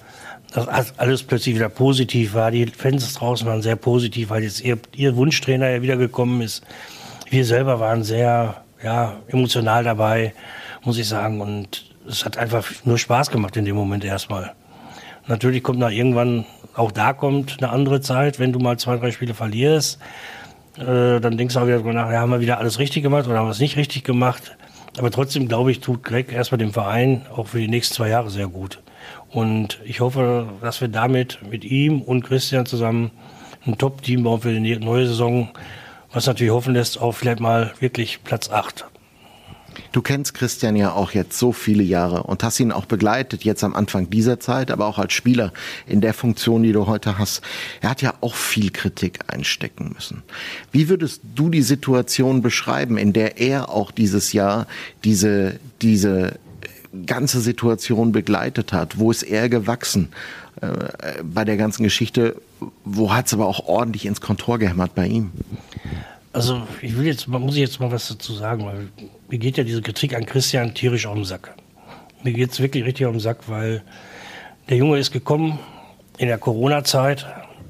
dass 0.54 0.98
alles 0.98 1.24
plötzlich 1.24 1.56
wieder 1.56 1.70
positiv 1.70 2.34
war. 2.34 2.52
Die 2.52 2.66
Fans 2.68 3.14
draußen 3.14 3.46
waren 3.46 3.62
sehr 3.62 3.76
positiv, 3.76 4.30
weil 4.30 4.44
jetzt 4.44 4.62
ihr, 4.62 4.80
ihr 4.96 5.18
Wunschtrainer 5.18 5.70
ja 5.70 5.82
wieder 5.82 5.98
gekommen 5.98 6.42
ist. 6.42 6.64
Wir 7.30 7.44
selber 7.44 7.82
waren 7.82 8.04
sehr 8.04 8.65
ja, 8.84 9.18
emotional 9.28 9.84
dabei, 9.84 10.34
muss 10.84 10.98
ich 10.98 11.08
sagen. 11.08 11.42
Und 11.42 11.86
es 12.08 12.26
hat 12.26 12.38
einfach 12.38 12.66
nur 12.84 12.98
Spaß 12.98 13.32
gemacht 13.32 13.58
in 13.58 13.66
dem 13.66 13.76
Moment 13.76 14.04
erstmal. 14.04 14.54
Natürlich 15.28 15.64
kommt 15.64 15.80
nach 15.80 15.92
irgendwann, 15.92 16.46
auch 16.76 16.92
da 16.92 17.14
kommt 17.14 17.58
eine 17.60 17.72
andere 17.72 18.02
Zeit, 18.02 18.40
wenn 18.40 18.54
du 18.54 18.60
mal 18.60 18.78
zwei, 18.78 18.98
drei 18.98 19.12
Spiele 19.12 19.34
verlierst. 19.34 20.00
Äh, 20.78 21.20
dann 21.20 21.38
denkst 21.38 21.56
du 21.56 21.60
auch 21.62 21.68
wieder 21.68 21.78
drüber 21.78 21.94
nach, 21.94 22.12
ja, 22.12 22.20
haben 22.20 22.32
wir 22.32 22.42
wieder 22.42 22.60
alles 22.60 22.80
richtig 22.80 23.02
gemacht 23.02 23.28
oder 23.28 23.40
haben 23.40 23.48
wir 23.48 23.52
es 23.52 23.60
nicht 23.60 23.78
richtig 23.78 24.04
gemacht. 24.04 24.56
Aber 24.98 25.12
trotzdem, 25.12 25.48
glaube 25.48 25.72
ich, 25.72 25.80
tut 25.80 26.04
Greg 26.04 26.32
erstmal 26.32 26.60
dem 26.60 26.74
Verein 26.74 27.26
auch 27.36 27.48
für 27.48 27.60
die 27.60 27.68
nächsten 27.68 27.96
zwei 27.96 28.10
Jahre 28.10 28.30
sehr 28.30 28.48
gut. 28.48 28.82
Und 29.30 29.80
ich 29.84 30.00
hoffe, 30.00 30.48
dass 30.62 30.80
wir 30.80 30.88
damit 30.88 31.40
mit 31.50 31.66
ihm 31.66 32.02
und 32.02 32.24
Christian 32.24 32.66
zusammen 32.66 33.12
ein 33.66 33.78
Top-Team 33.78 34.24
bauen 34.24 34.42
für 34.42 34.54
die 34.54 34.78
neue 34.78 35.08
Saison, 35.08 35.50
was 36.16 36.26
natürlich 36.28 36.54
hoffen 36.54 36.74
lässt 36.74 37.00
auf 37.00 37.18
vielleicht 37.18 37.42
mal 37.42 37.74
wirklich 37.80 38.24
Platz 38.24 38.50
8. 38.50 38.86
Du 39.92 40.02
kennst 40.02 40.34
Christian 40.34 40.78
ja 40.78 40.94
auch 40.94 41.12
jetzt 41.12 41.38
so 41.38 41.52
viele 41.52 41.84
Jahre 41.84 42.24
und 42.24 42.44
hast 42.44 42.60
ihn 42.62 42.72
auch 42.72 42.86
begleitet, 42.86 43.44
jetzt 43.44 43.64
am 43.64 43.76
Anfang 43.76 44.10
dieser 44.10 44.40
Zeit, 44.40 44.72
aber 44.72 44.88
auch 44.88 44.98
als 44.98 45.12
Spieler 45.12 45.52
in 45.86 46.00
der 46.00 46.14
Funktion, 46.14 46.64
die 46.64 46.72
du 46.72 46.88
heute 46.88 47.18
hast. 47.18 47.42
Er 47.82 47.90
hat 47.90 48.02
ja 48.02 48.14
auch 48.22 48.36
viel 48.36 48.72
Kritik 48.72 49.20
einstecken 49.28 49.92
müssen. 49.94 50.24
Wie 50.72 50.88
würdest 50.88 51.22
du 51.36 51.50
die 51.50 51.62
Situation 51.62 52.42
beschreiben, 52.42 52.98
in 52.98 53.12
der 53.12 53.38
er 53.38 53.70
auch 53.70 53.92
dieses 53.92 54.32
Jahr 54.32 54.68
diese, 55.04 55.60
diese 55.82 56.40
ganze 57.06 57.42
Situation 57.42 58.14
begleitet 58.14 58.72
hat? 58.72 58.98
Wo 58.98 59.12
ist 59.12 59.24
er 59.24 59.50
gewachsen 59.50 60.10
äh, 60.62 60.68
bei 61.24 61.44
der 61.44 61.58
ganzen 61.58 61.84
Geschichte? 61.84 62.36
Wo 62.86 63.14
hat 63.14 63.28
es 63.28 63.34
aber 63.34 63.48
auch 63.48 63.68
ordentlich 63.68 64.06
ins 64.06 64.22
Kontor 64.22 64.60
gehämmert 64.60 64.96
bei 64.96 65.08
ihm? 65.08 65.32
Also 66.36 66.64
ich 66.82 66.98
will 66.98 67.06
jetzt, 67.06 67.30
muss 67.30 67.56
ich 67.56 67.62
jetzt 67.62 67.80
mal 67.80 67.90
was 67.94 68.10
dazu 68.10 68.34
sagen, 68.34 68.66
weil 68.66 68.90
mir 69.30 69.38
geht 69.38 69.56
ja 69.56 69.64
diese 69.64 69.82
Kritik 69.82 70.14
an 70.14 70.26
Christian 70.26 70.74
tierisch 70.74 71.06
auf 71.06 71.16
den 71.16 71.24
Sack. 71.24 71.56
Mir 72.24 72.34
geht 72.34 72.52
es 72.52 72.60
wirklich 72.60 72.84
richtig 72.84 73.06
auf 73.06 73.14
den 73.14 73.22
Sack, 73.22 73.48
weil 73.48 73.84
der 74.68 74.76
Junge 74.76 74.98
ist 74.98 75.14
gekommen 75.14 75.60
in 76.18 76.28
der 76.28 76.38
Corona-Zeit, 76.38 77.26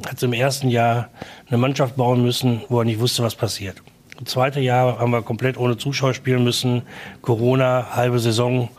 hat 0.07 0.23
im 0.23 0.33
ersten 0.33 0.69
Jahr 0.69 1.09
eine 1.47 1.59
Mannschaft 1.59 1.95
bauen 1.95 2.23
müssen, 2.23 2.63
wo 2.67 2.79
er 2.79 2.85
nicht 2.85 2.99
wusste, 2.99 3.21
was 3.21 3.35
passiert. 3.35 3.83
Im 4.19 4.25
zweiten 4.25 4.63
Jahr 4.63 4.97
haben 4.97 5.11
wir 5.11 5.21
komplett 5.21 5.57
ohne 5.59 5.77
Zuschauer 5.77 6.15
spielen 6.15 6.43
müssen. 6.43 6.81
Corona, 7.21 7.95
halbe 7.95 8.17
Saison. 8.17 8.69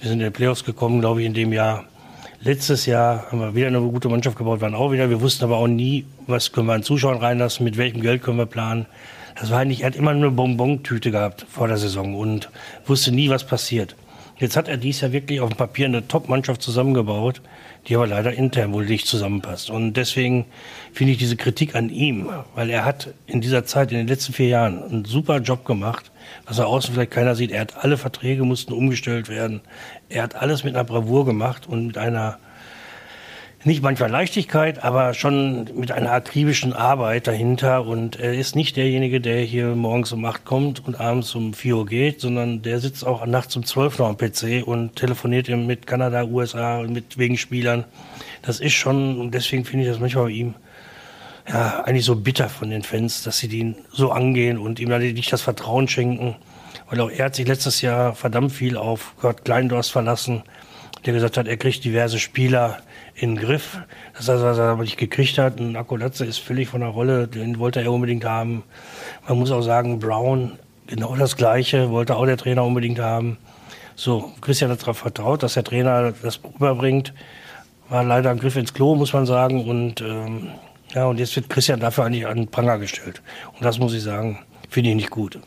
Wir 0.00 0.08
sind 0.08 0.20
in 0.20 0.24
die 0.24 0.30
Playoffs 0.30 0.64
gekommen, 0.64 1.00
glaube 1.00 1.20
ich, 1.20 1.26
in 1.26 1.34
dem 1.34 1.52
Jahr. 1.52 1.84
Letztes 2.40 2.86
Jahr 2.86 3.30
haben 3.30 3.40
wir 3.40 3.54
wieder 3.54 3.66
eine 3.66 3.80
gute 3.82 4.08
Mannschaft 4.08 4.38
gebaut, 4.38 4.62
waren 4.62 4.74
auch 4.74 4.90
wieder. 4.90 5.10
Wir 5.10 5.20
wussten 5.20 5.44
aber 5.44 5.58
auch 5.58 5.68
nie, 5.68 6.06
was 6.26 6.50
können 6.50 6.68
wir 6.68 6.72
an 6.72 6.82
Zuschauern 6.82 7.18
reinlassen, 7.18 7.64
mit 7.64 7.76
welchem 7.76 8.00
Geld 8.00 8.22
können 8.22 8.38
wir 8.38 8.46
planen. 8.46 8.86
Das 9.40 9.50
war 9.50 9.60
eigentlich, 9.60 9.82
er 9.82 9.88
hat 9.88 9.96
immer 9.96 10.14
nur 10.14 10.28
eine 10.28 10.36
Bonbon-Tüte 10.36 11.10
gehabt 11.10 11.46
vor 11.48 11.68
der 11.68 11.76
Saison 11.76 12.14
und 12.16 12.50
wusste 12.86 13.12
nie, 13.12 13.30
was 13.30 13.46
passiert. 13.46 13.94
Jetzt 14.38 14.56
hat 14.56 14.68
er 14.68 14.76
dies 14.76 15.00
ja 15.00 15.12
wirklich 15.12 15.40
auf 15.40 15.50
dem 15.50 15.56
Papier 15.56 15.86
eine 15.86 16.06
Top-Mannschaft 16.06 16.62
zusammengebaut, 16.62 17.40
die 17.86 17.96
aber 17.96 18.06
leider 18.06 18.32
intern 18.32 18.72
wohl 18.72 18.86
nicht 18.86 19.06
zusammenpasst. 19.06 19.70
Und 19.70 19.94
deswegen 19.94 20.46
finde 20.92 21.12
ich 21.12 21.18
diese 21.18 21.36
Kritik 21.36 21.74
an 21.74 21.90
ihm, 21.90 22.28
weil 22.54 22.70
er 22.70 22.84
hat 22.84 23.14
in 23.26 23.40
dieser 23.40 23.64
Zeit, 23.64 23.90
in 23.90 23.98
den 23.98 24.06
letzten 24.06 24.32
vier 24.32 24.48
Jahren, 24.48 24.82
einen 24.82 25.04
super 25.04 25.38
Job 25.38 25.64
gemacht, 25.64 26.12
was 26.46 26.58
er 26.58 26.68
außen 26.68 26.94
vielleicht 26.94 27.10
keiner 27.10 27.34
sieht. 27.34 27.50
Er 27.50 27.62
hat 27.62 27.84
alle 27.84 27.96
Verträge 27.96 28.44
mussten 28.44 28.72
umgestellt 28.72 29.28
werden. 29.28 29.60
Er 30.08 30.22
hat 30.22 30.36
alles 30.36 30.62
mit 30.62 30.74
einer 30.74 30.84
Bravour 30.84 31.26
gemacht 31.26 31.66
und 31.66 31.88
mit 31.88 31.98
einer 31.98 32.38
nicht 33.64 33.82
manchmal 33.82 34.10
Leichtigkeit, 34.10 34.84
aber 34.84 35.14
schon 35.14 35.68
mit 35.74 35.90
einer 35.90 36.12
akribischen 36.12 36.72
Arbeit 36.72 37.26
dahinter. 37.26 37.86
Und 37.86 38.18
er 38.20 38.34
ist 38.34 38.54
nicht 38.54 38.76
derjenige, 38.76 39.20
der 39.20 39.40
hier 39.40 39.74
morgens 39.74 40.12
um 40.12 40.24
8 40.24 40.44
kommt 40.44 40.86
und 40.86 41.00
abends 41.00 41.34
um 41.34 41.54
4 41.54 41.76
Uhr 41.76 41.86
geht, 41.86 42.20
sondern 42.20 42.62
der 42.62 42.78
sitzt 42.78 43.04
auch 43.04 43.26
nachts 43.26 43.56
um 43.56 43.64
12 43.64 43.98
noch 43.98 44.08
am 44.08 44.16
PC 44.16 44.66
und 44.66 44.96
telefoniert 44.96 45.48
mit 45.48 45.86
Kanada, 45.86 46.24
USA 46.24 46.78
und 46.78 46.92
mit 46.92 47.18
wegen 47.18 47.36
Spielern. 47.36 47.84
Das 48.42 48.60
ist 48.60 48.74
schon, 48.74 49.18
und 49.18 49.34
deswegen 49.34 49.64
finde 49.64 49.84
ich 49.84 49.90
das 49.90 50.00
manchmal 50.00 50.24
bei 50.24 50.30
ihm 50.30 50.54
ja, 51.48 51.82
eigentlich 51.84 52.04
so 52.04 52.14
bitter 52.14 52.48
von 52.48 52.70
den 52.70 52.82
Fans, 52.82 53.22
dass 53.22 53.38
sie 53.38 53.48
den 53.48 53.76
so 53.90 54.10
angehen 54.12 54.58
und 54.58 54.80
ihm 54.80 54.90
dann 54.90 55.02
nicht 55.02 55.32
das 55.32 55.42
Vertrauen 55.42 55.88
schenken. 55.88 56.36
Weil 56.88 57.00
auch 57.00 57.10
er 57.10 57.26
hat 57.26 57.34
sich 57.34 57.46
letztes 57.46 57.80
Jahr 57.80 58.14
verdammt 58.14 58.52
viel 58.52 58.76
auf 58.76 59.14
Gott 59.20 59.44
Kleindorst 59.44 59.90
verlassen, 59.90 60.42
der 61.04 61.14
gesagt 61.14 61.36
hat, 61.36 61.48
er 61.48 61.56
kriegt 61.56 61.84
diverse 61.84 62.18
Spieler 62.18 62.78
in 63.18 63.34
den 63.34 63.44
Griff. 63.44 63.78
Das 64.16 64.28
heißt, 64.28 64.42
was 64.42 64.58
er 64.58 64.76
nicht 64.76 64.96
gekriegt 64.96 65.38
hat. 65.38 65.58
Ein 65.58 65.76
Akkulatze 65.76 66.24
ist 66.24 66.38
völlig 66.38 66.68
von 66.68 66.80
der 66.80 66.90
Rolle, 66.90 67.26
den 67.26 67.58
wollte 67.58 67.80
er 67.80 67.92
unbedingt 67.92 68.24
haben. 68.24 68.62
Man 69.28 69.38
muss 69.38 69.50
auch 69.50 69.62
sagen, 69.62 69.98
Brown, 69.98 70.52
genau 70.86 71.16
das 71.16 71.36
Gleiche, 71.36 71.90
wollte 71.90 72.16
auch 72.16 72.26
der 72.26 72.36
Trainer 72.36 72.64
unbedingt 72.64 73.00
haben. 73.00 73.38
So, 73.96 74.32
Christian 74.40 74.70
hat 74.70 74.80
darauf 74.82 74.98
vertraut, 74.98 75.42
dass 75.42 75.54
der 75.54 75.64
Trainer 75.64 76.12
das 76.22 76.36
überbringt. 76.36 77.12
War 77.88 78.04
leider 78.04 78.30
ein 78.30 78.38
Griff 78.38 78.56
ins 78.56 78.72
Klo, 78.72 78.94
muss 78.94 79.12
man 79.12 79.26
sagen. 79.26 79.68
Und 79.68 80.00
ähm, 80.00 80.48
ja, 80.94 81.06
und 81.06 81.18
jetzt 81.18 81.34
wird 81.34 81.48
Christian 81.48 81.80
dafür 81.80 82.04
eigentlich 82.04 82.26
an 82.26 82.36
den 82.36 82.48
Pranger 82.48 82.78
gestellt. 82.78 83.22
Und 83.54 83.64
das 83.64 83.78
muss 83.78 83.94
ich 83.94 84.02
sagen, 84.02 84.38
finde 84.68 84.90
ich 84.90 84.96
nicht 84.96 85.10
gut. 85.10 85.38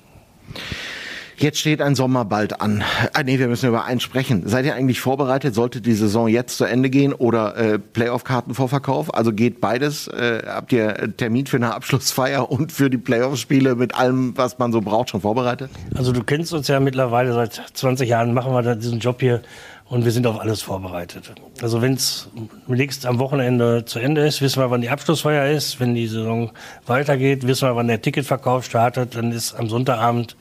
Jetzt 1.41 1.57
steht 1.57 1.81
ein 1.81 1.95
Sommer 1.95 2.23
bald 2.23 2.61
an. 2.61 2.83
Ah, 3.13 3.23
nee, 3.23 3.39
wir 3.39 3.47
müssen 3.47 3.67
über 3.67 3.83
eins 3.83 4.03
sprechen. 4.03 4.43
Seid 4.47 4.63
ihr 4.65 4.75
eigentlich 4.75 4.99
vorbereitet? 4.99 5.55
Sollte 5.55 5.81
die 5.81 5.93
Saison 5.93 6.27
jetzt 6.27 6.55
zu 6.55 6.65
Ende 6.65 6.91
gehen 6.91 7.13
oder 7.13 7.57
äh, 7.57 7.79
Playoff-Kartenvorverkauf? 7.79 9.11
Also 9.15 9.33
geht 9.33 9.59
beides? 9.59 10.07
Äh, 10.07 10.43
habt 10.45 10.71
ihr 10.71 11.15
Termin 11.17 11.47
für 11.47 11.57
eine 11.57 11.73
Abschlussfeier 11.73 12.51
und 12.51 12.71
für 12.71 12.91
die 12.91 12.99
Playoff-Spiele 12.99 13.73
mit 13.73 13.95
allem, 13.95 14.37
was 14.37 14.59
man 14.59 14.71
so 14.71 14.81
braucht, 14.81 15.09
schon 15.09 15.21
vorbereitet? 15.21 15.71
Also 15.95 16.11
du 16.11 16.23
kennst 16.23 16.53
uns 16.53 16.67
ja 16.67 16.79
mittlerweile 16.79 17.33
seit 17.33 17.53
20 17.73 18.07
Jahren, 18.07 18.35
machen 18.35 18.53
wir 18.53 18.75
diesen 18.75 18.99
Job 18.99 19.19
hier 19.19 19.41
und 19.89 20.05
wir 20.05 20.11
sind 20.11 20.27
auf 20.27 20.39
alles 20.39 20.61
vorbereitet. 20.61 21.33
Also 21.63 21.81
wenn 21.81 21.93
es 21.93 22.29
nächstes 22.67 23.07
am 23.07 23.17
Wochenende 23.17 23.83
zu 23.85 23.97
Ende 23.97 24.27
ist, 24.27 24.41
wissen 24.43 24.61
wir, 24.61 24.69
wann 24.69 24.81
die 24.81 24.89
Abschlussfeier 24.89 25.49
ist. 25.49 25.79
Wenn 25.79 25.95
die 25.95 26.05
Saison 26.05 26.51
weitergeht, 26.85 27.47
wissen 27.47 27.67
wir, 27.67 27.75
wann 27.75 27.87
der 27.87 27.99
Ticketverkauf 27.99 28.63
startet. 28.63 29.15
Dann 29.15 29.31
ist 29.31 29.55
am 29.55 29.69
Sonntagabend 29.69 30.37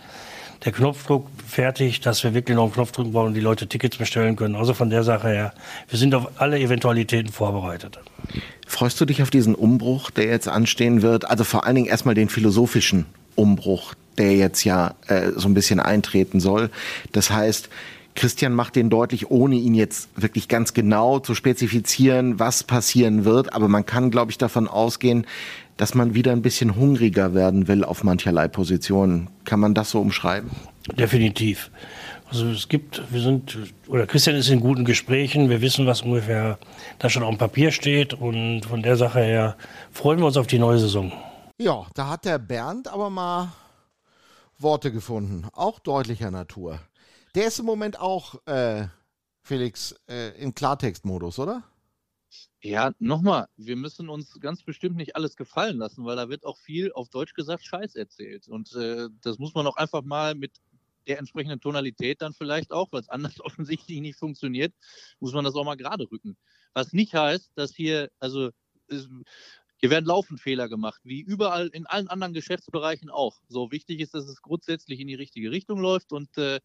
der 0.64 0.72
Knopfdruck 0.72 1.26
fertig, 1.46 2.00
dass 2.00 2.22
wir 2.22 2.34
wirklich 2.34 2.54
noch 2.54 2.64
einen 2.64 2.72
Knopf 2.72 2.92
drücken 2.92 3.12
wollen 3.12 3.28
und 3.28 3.34
die 3.34 3.40
Leute 3.40 3.66
Tickets 3.66 3.96
bestellen 3.96 4.36
können. 4.36 4.54
Also 4.54 4.74
von 4.74 4.90
der 4.90 5.04
Sache 5.04 5.28
her, 5.28 5.52
wir 5.88 5.98
sind 5.98 6.14
auf 6.14 6.40
alle 6.40 6.58
Eventualitäten 6.58 7.32
vorbereitet. 7.32 7.98
Freust 8.66 9.00
du 9.00 9.04
dich 9.04 9.22
auf 9.22 9.30
diesen 9.30 9.54
Umbruch, 9.54 10.10
der 10.10 10.26
jetzt 10.26 10.48
anstehen 10.48 11.02
wird? 11.02 11.28
Also 11.28 11.44
vor 11.44 11.64
allen 11.64 11.76
Dingen 11.76 11.88
erstmal 11.88 12.14
den 12.14 12.28
philosophischen 12.28 13.06
Umbruch, 13.34 13.94
der 14.18 14.36
jetzt 14.36 14.64
ja 14.64 14.94
äh, 15.06 15.30
so 15.34 15.48
ein 15.48 15.54
bisschen 15.54 15.80
eintreten 15.80 16.40
soll. 16.40 16.70
Das 17.12 17.30
heißt, 17.30 17.70
Christian 18.14 18.52
macht 18.52 18.76
den 18.76 18.90
deutlich, 18.90 19.30
ohne 19.30 19.56
ihn 19.56 19.74
jetzt 19.74 20.08
wirklich 20.16 20.48
ganz 20.48 20.74
genau 20.74 21.20
zu 21.20 21.34
spezifizieren, 21.34 22.38
was 22.38 22.64
passieren 22.64 23.24
wird. 23.24 23.54
Aber 23.54 23.68
man 23.68 23.86
kann, 23.86 24.10
glaube 24.10 24.30
ich, 24.30 24.38
davon 24.38 24.68
ausgehen, 24.68 25.26
dass 25.80 25.94
man 25.94 26.12
wieder 26.12 26.32
ein 26.32 26.42
bisschen 26.42 26.76
hungriger 26.76 27.32
werden 27.32 27.66
will 27.66 27.84
auf 27.84 28.04
mancherlei 28.04 28.48
Positionen. 28.48 29.30
Kann 29.46 29.60
man 29.60 29.72
das 29.72 29.90
so 29.90 30.00
umschreiben? 30.02 30.50
Definitiv. 30.98 31.70
Also 32.28 32.50
es 32.50 32.68
gibt, 32.68 33.00
wir 33.10 33.22
sind, 33.22 33.56
oder 33.88 34.06
Christian 34.06 34.36
ist 34.36 34.50
in 34.50 34.60
guten 34.60 34.84
Gesprächen, 34.84 35.48
wir 35.48 35.62
wissen, 35.62 35.86
was 35.86 36.02
ungefähr 36.02 36.58
da 36.98 37.08
schon 37.08 37.22
auf 37.22 37.30
dem 37.30 37.38
Papier 37.38 37.70
steht 37.72 38.12
und 38.12 38.66
von 38.66 38.82
der 38.82 38.98
Sache 38.98 39.20
her 39.20 39.56
freuen 39.90 40.18
wir 40.18 40.26
uns 40.26 40.36
auf 40.36 40.46
die 40.46 40.58
neue 40.58 40.78
Saison. 40.78 41.12
Ja, 41.56 41.86
da 41.94 42.10
hat 42.10 42.26
der 42.26 42.38
Bernd 42.38 42.86
aber 42.86 43.08
mal 43.08 43.50
Worte 44.58 44.92
gefunden, 44.92 45.48
auch 45.54 45.78
deutlicher 45.78 46.30
Natur. 46.30 46.78
Der 47.34 47.46
ist 47.46 47.58
im 47.58 47.64
Moment 47.64 47.98
auch, 47.98 48.34
äh, 48.46 48.84
Felix, 49.40 49.94
äh, 50.10 50.38
in 50.38 50.54
Klartextmodus, 50.54 51.38
oder? 51.38 51.62
Ja, 52.62 52.92
nochmal, 52.98 53.46
wir 53.56 53.76
müssen 53.76 54.10
uns 54.10 54.38
ganz 54.38 54.62
bestimmt 54.62 54.96
nicht 54.96 55.16
alles 55.16 55.36
gefallen 55.36 55.78
lassen, 55.78 56.04
weil 56.04 56.16
da 56.16 56.28
wird 56.28 56.44
auch 56.44 56.58
viel, 56.58 56.92
auf 56.92 57.08
Deutsch 57.08 57.32
gesagt, 57.32 57.64
Scheiß 57.64 57.94
erzählt. 57.94 58.48
Und 58.48 58.74
äh, 58.74 59.08
das 59.22 59.38
muss 59.38 59.54
man 59.54 59.66
auch 59.66 59.76
einfach 59.76 60.02
mal 60.02 60.34
mit 60.34 60.52
der 61.06 61.18
entsprechenden 61.18 61.60
Tonalität 61.60 62.20
dann 62.20 62.34
vielleicht 62.34 62.70
auch, 62.72 62.92
weil 62.92 63.00
es 63.00 63.08
anders 63.08 63.40
offensichtlich 63.40 64.00
nicht 64.00 64.18
funktioniert, 64.18 64.74
muss 65.20 65.32
man 65.32 65.44
das 65.44 65.54
auch 65.54 65.64
mal 65.64 65.76
gerade 65.76 66.10
rücken. 66.10 66.36
Was 66.74 66.92
nicht 66.92 67.14
heißt, 67.14 67.52
dass 67.54 67.74
hier, 67.74 68.10
also 68.18 68.50
hier 69.80 69.90
werden 69.90 70.04
laufend 70.04 70.40
Fehler 70.40 70.68
gemacht, 70.68 71.00
wie 71.04 71.20
überall 71.20 71.68
in 71.68 71.86
allen 71.86 72.08
anderen 72.08 72.34
Geschäftsbereichen 72.34 73.08
auch. 73.08 73.40
So 73.48 73.72
wichtig 73.72 74.00
ist, 74.00 74.14
dass 74.14 74.28
es 74.28 74.42
grundsätzlich 74.42 75.00
in 75.00 75.08
die 75.08 75.14
richtige 75.14 75.50
Richtung 75.50 75.80
läuft 75.80 76.12
und 76.12 76.36
äh, 76.36 76.60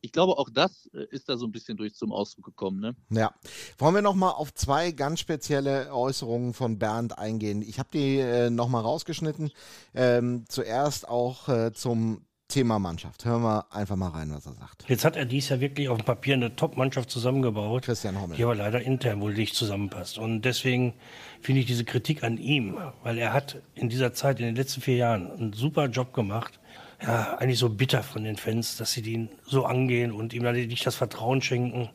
ich 0.00 0.12
glaube, 0.12 0.38
auch 0.38 0.48
das 0.50 0.88
äh, 0.94 1.06
ist 1.10 1.28
da 1.28 1.36
so 1.36 1.46
ein 1.46 1.52
bisschen 1.52 1.76
durch 1.76 1.94
zum 1.94 2.12
Ausdruck 2.12 2.44
gekommen. 2.44 2.80
Ne? 2.80 2.96
Ja. 3.10 3.34
Wollen 3.78 3.94
wir 3.94 4.02
nochmal 4.02 4.32
auf 4.32 4.54
zwei 4.54 4.92
ganz 4.92 5.20
spezielle 5.20 5.92
Äußerungen 5.92 6.54
von 6.54 6.78
Bernd 6.78 7.18
eingehen? 7.18 7.62
Ich 7.62 7.78
habe 7.78 7.88
die 7.92 8.18
äh, 8.18 8.50
nochmal 8.50 8.82
rausgeschnitten. 8.82 9.50
Ähm, 9.94 10.44
zuerst 10.48 11.08
auch 11.08 11.48
äh, 11.48 11.72
zum 11.72 12.22
Thema 12.48 12.78
Mannschaft. 12.78 13.24
Hören 13.24 13.42
wir 13.42 13.66
einfach 13.74 13.96
mal 13.96 14.10
rein, 14.10 14.30
was 14.32 14.46
er 14.46 14.54
sagt. 14.54 14.84
Jetzt 14.88 15.04
hat 15.04 15.16
er 15.16 15.24
dies 15.24 15.48
ja 15.48 15.60
wirklich 15.60 15.88
auf 15.88 15.98
dem 15.98 16.04
Papier 16.04 16.34
eine 16.34 16.54
Top-Mannschaft 16.54 17.10
zusammengebaut, 17.10 17.82
Christian 17.84 18.20
Hommel. 18.20 18.36
die 18.36 18.44
aber 18.44 18.54
leider 18.54 18.80
intern 18.80 19.20
wohl 19.20 19.34
nicht 19.34 19.56
zusammenpasst. 19.56 20.18
Und 20.18 20.42
deswegen 20.42 20.94
finde 21.40 21.60
ich 21.62 21.66
diese 21.66 21.84
Kritik 21.84 22.22
an 22.22 22.38
ihm, 22.38 22.76
weil 23.02 23.18
er 23.18 23.32
hat 23.32 23.62
in 23.74 23.88
dieser 23.88 24.12
Zeit, 24.12 24.38
in 24.38 24.46
den 24.46 24.54
letzten 24.54 24.80
vier 24.80 24.96
Jahren, 24.96 25.30
einen 25.32 25.52
super 25.54 25.86
Job 25.86 26.14
gemacht 26.14 26.60
ja, 27.02 27.36
eigentlich 27.38 27.58
so 27.58 27.68
bitter 27.68 28.02
von 28.02 28.24
den 28.24 28.36
Fans, 28.36 28.76
dass 28.76 28.92
sie 28.92 29.02
den 29.02 29.28
so 29.44 29.64
angehen 29.64 30.12
und 30.12 30.32
ihm 30.32 30.42
dann 30.42 30.54
nicht 30.54 30.86
das 30.86 30.96
Vertrauen 30.96 31.42
schenken. 31.42 31.90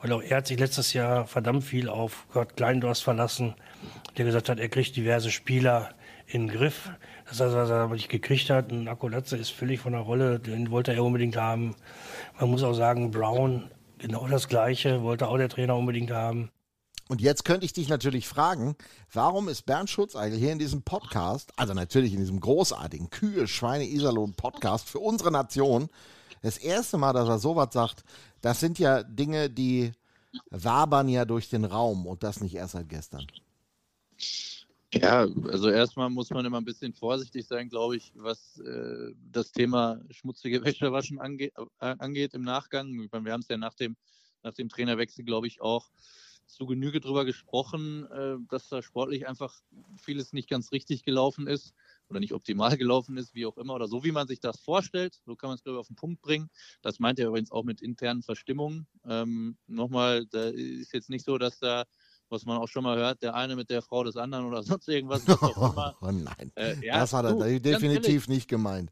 Weil 0.00 0.12
auch 0.12 0.22
er 0.22 0.38
hat 0.38 0.46
sich 0.46 0.58
letztes 0.58 0.92
Jahr 0.92 1.26
verdammt 1.26 1.64
viel 1.64 1.88
auf 1.88 2.26
Gott 2.32 2.56
Kleindorst 2.56 3.02
verlassen, 3.02 3.54
der 4.16 4.24
gesagt 4.24 4.48
hat, 4.48 4.58
er 4.58 4.68
kriegt 4.68 4.96
diverse 4.96 5.30
Spieler 5.30 5.90
in 6.26 6.46
den 6.46 6.56
Griff. 6.56 6.90
Das 7.28 7.40
heißt, 7.40 7.54
was 7.54 7.70
er 7.70 7.76
aber 7.76 7.94
nicht 7.94 8.08
gekriegt 8.08 8.50
hat. 8.50 8.70
Und 8.72 8.88
Akolatze 8.88 9.36
ist 9.36 9.50
völlig 9.50 9.80
von 9.80 9.92
der 9.92 10.02
Rolle, 10.02 10.38
den 10.38 10.70
wollte 10.70 10.92
er 10.92 11.04
unbedingt 11.04 11.36
haben. 11.36 11.74
Man 12.38 12.50
muss 12.50 12.62
auch 12.62 12.74
sagen, 12.74 13.10
Brown, 13.10 13.70
genau 13.98 14.26
das 14.28 14.48
Gleiche, 14.48 15.02
wollte 15.02 15.28
auch 15.28 15.38
der 15.38 15.48
Trainer 15.48 15.76
unbedingt 15.76 16.10
haben. 16.10 16.50
Und 17.08 17.20
jetzt 17.20 17.44
könnte 17.44 17.66
ich 17.66 17.72
dich 17.74 17.88
natürlich 17.88 18.26
fragen, 18.26 18.76
warum 19.12 19.48
ist 19.48 19.66
Bernd 19.66 19.90
Schutzeigel 19.90 20.38
hier 20.38 20.52
in 20.52 20.58
diesem 20.58 20.82
Podcast, 20.82 21.52
also 21.56 21.74
natürlich 21.74 22.14
in 22.14 22.20
diesem 22.20 22.40
großartigen 22.40 23.10
Kühe, 23.10 23.46
Schweine, 23.46 23.84
Iserlohn 23.84 24.34
Podcast 24.34 24.88
für 24.88 25.00
unsere 25.00 25.30
Nation, 25.30 25.90
das 26.40 26.56
erste 26.56 26.96
Mal, 26.96 27.12
dass 27.12 27.28
er 27.28 27.38
sowas 27.38 27.68
sagt, 27.72 28.04
das 28.40 28.60
sind 28.60 28.78
ja 28.78 29.02
Dinge, 29.02 29.50
die 29.50 29.92
wabern 30.50 31.08
ja 31.08 31.24
durch 31.24 31.48
den 31.48 31.64
Raum 31.64 32.06
und 32.06 32.22
das 32.22 32.40
nicht 32.40 32.54
erst 32.54 32.72
seit 32.72 32.88
gestern. 32.88 33.26
Ja, 34.92 35.26
also 35.48 35.70
erstmal 35.70 36.08
muss 36.08 36.30
man 36.30 36.44
immer 36.44 36.58
ein 36.58 36.64
bisschen 36.64 36.92
vorsichtig 36.92 37.46
sein, 37.46 37.68
glaube 37.68 37.96
ich, 37.96 38.12
was 38.14 38.58
äh, 38.60 39.12
das 39.32 39.50
Thema 39.50 40.00
schmutzige 40.10 40.64
Wäschewaschen 40.64 41.20
ange 41.20 41.46
äh, 41.46 41.50
angeht 41.98 42.34
im 42.34 42.42
Nachgang. 42.42 43.08
Wir 43.10 43.32
haben 43.32 43.40
es 43.40 43.48
ja 43.48 43.56
nach 43.56 43.74
dem, 43.74 43.96
nach 44.42 44.54
dem 44.54 44.68
Trainerwechsel, 44.68 45.24
glaube 45.24 45.48
ich, 45.48 45.60
auch 45.60 45.90
zu 46.46 46.66
Genüge 46.66 47.00
darüber 47.00 47.24
gesprochen, 47.24 48.06
äh, 48.10 48.36
dass 48.48 48.68
da 48.68 48.82
sportlich 48.82 49.26
einfach 49.26 49.60
vieles 49.96 50.32
nicht 50.32 50.48
ganz 50.48 50.72
richtig 50.72 51.02
gelaufen 51.04 51.46
ist 51.46 51.74
oder 52.08 52.20
nicht 52.20 52.34
optimal 52.34 52.76
gelaufen 52.78 53.16
ist, 53.16 53.34
wie 53.34 53.46
auch 53.46 53.56
immer, 53.56 53.74
oder 53.74 53.88
so 53.88 54.04
wie 54.04 54.12
man 54.12 54.26
sich 54.26 54.40
das 54.40 54.60
vorstellt. 54.60 55.20
So 55.24 55.36
kann 55.36 55.48
man 55.48 55.56
es, 55.56 55.62
glaube 55.62 55.76
ich, 55.76 55.80
auf 55.80 55.86
den 55.88 55.96
Punkt 55.96 56.22
bringen. 56.22 56.50
Das 56.82 56.98
meint 56.98 57.18
er 57.18 57.28
übrigens 57.28 57.50
auch 57.50 57.64
mit 57.64 57.82
internen 57.82 58.22
Verstimmungen. 58.22 58.86
Ähm, 59.04 59.56
nochmal, 59.66 60.26
da 60.26 60.48
ist 60.48 60.92
jetzt 60.92 61.10
nicht 61.10 61.24
so, 61.24 61.38
dass 61.38 61.58
da 61.58 61.84
was 62.34 62.44
man 62.44 62.58
auch 62.58 62.68
schon 62.68 62.84
mal 62.84 62.96
hört, 62.98 63.22
der 63.22 63.34
eine 63.34 63.56
mit 63.56 63.70
der 63.70 63.80
Frau 63.80 64.04
des 64.04 64.16
anderen 64.16 64.44
oder 64.44 64.62
sonst 64.78 64.88
irgendwas. 64.88 65.22
oh 65.28 66.10
nein, 66.10 66.52
äh, 66.56 66.74
ja, 66.84 66.98
das 66.98 67.12
hat 67.12 67.24
er 67.24 67.34
du, 67.34 67.60
definitiv 67.60 68.28
nicht 68.28 68.48
gemeint. 68.48 68.90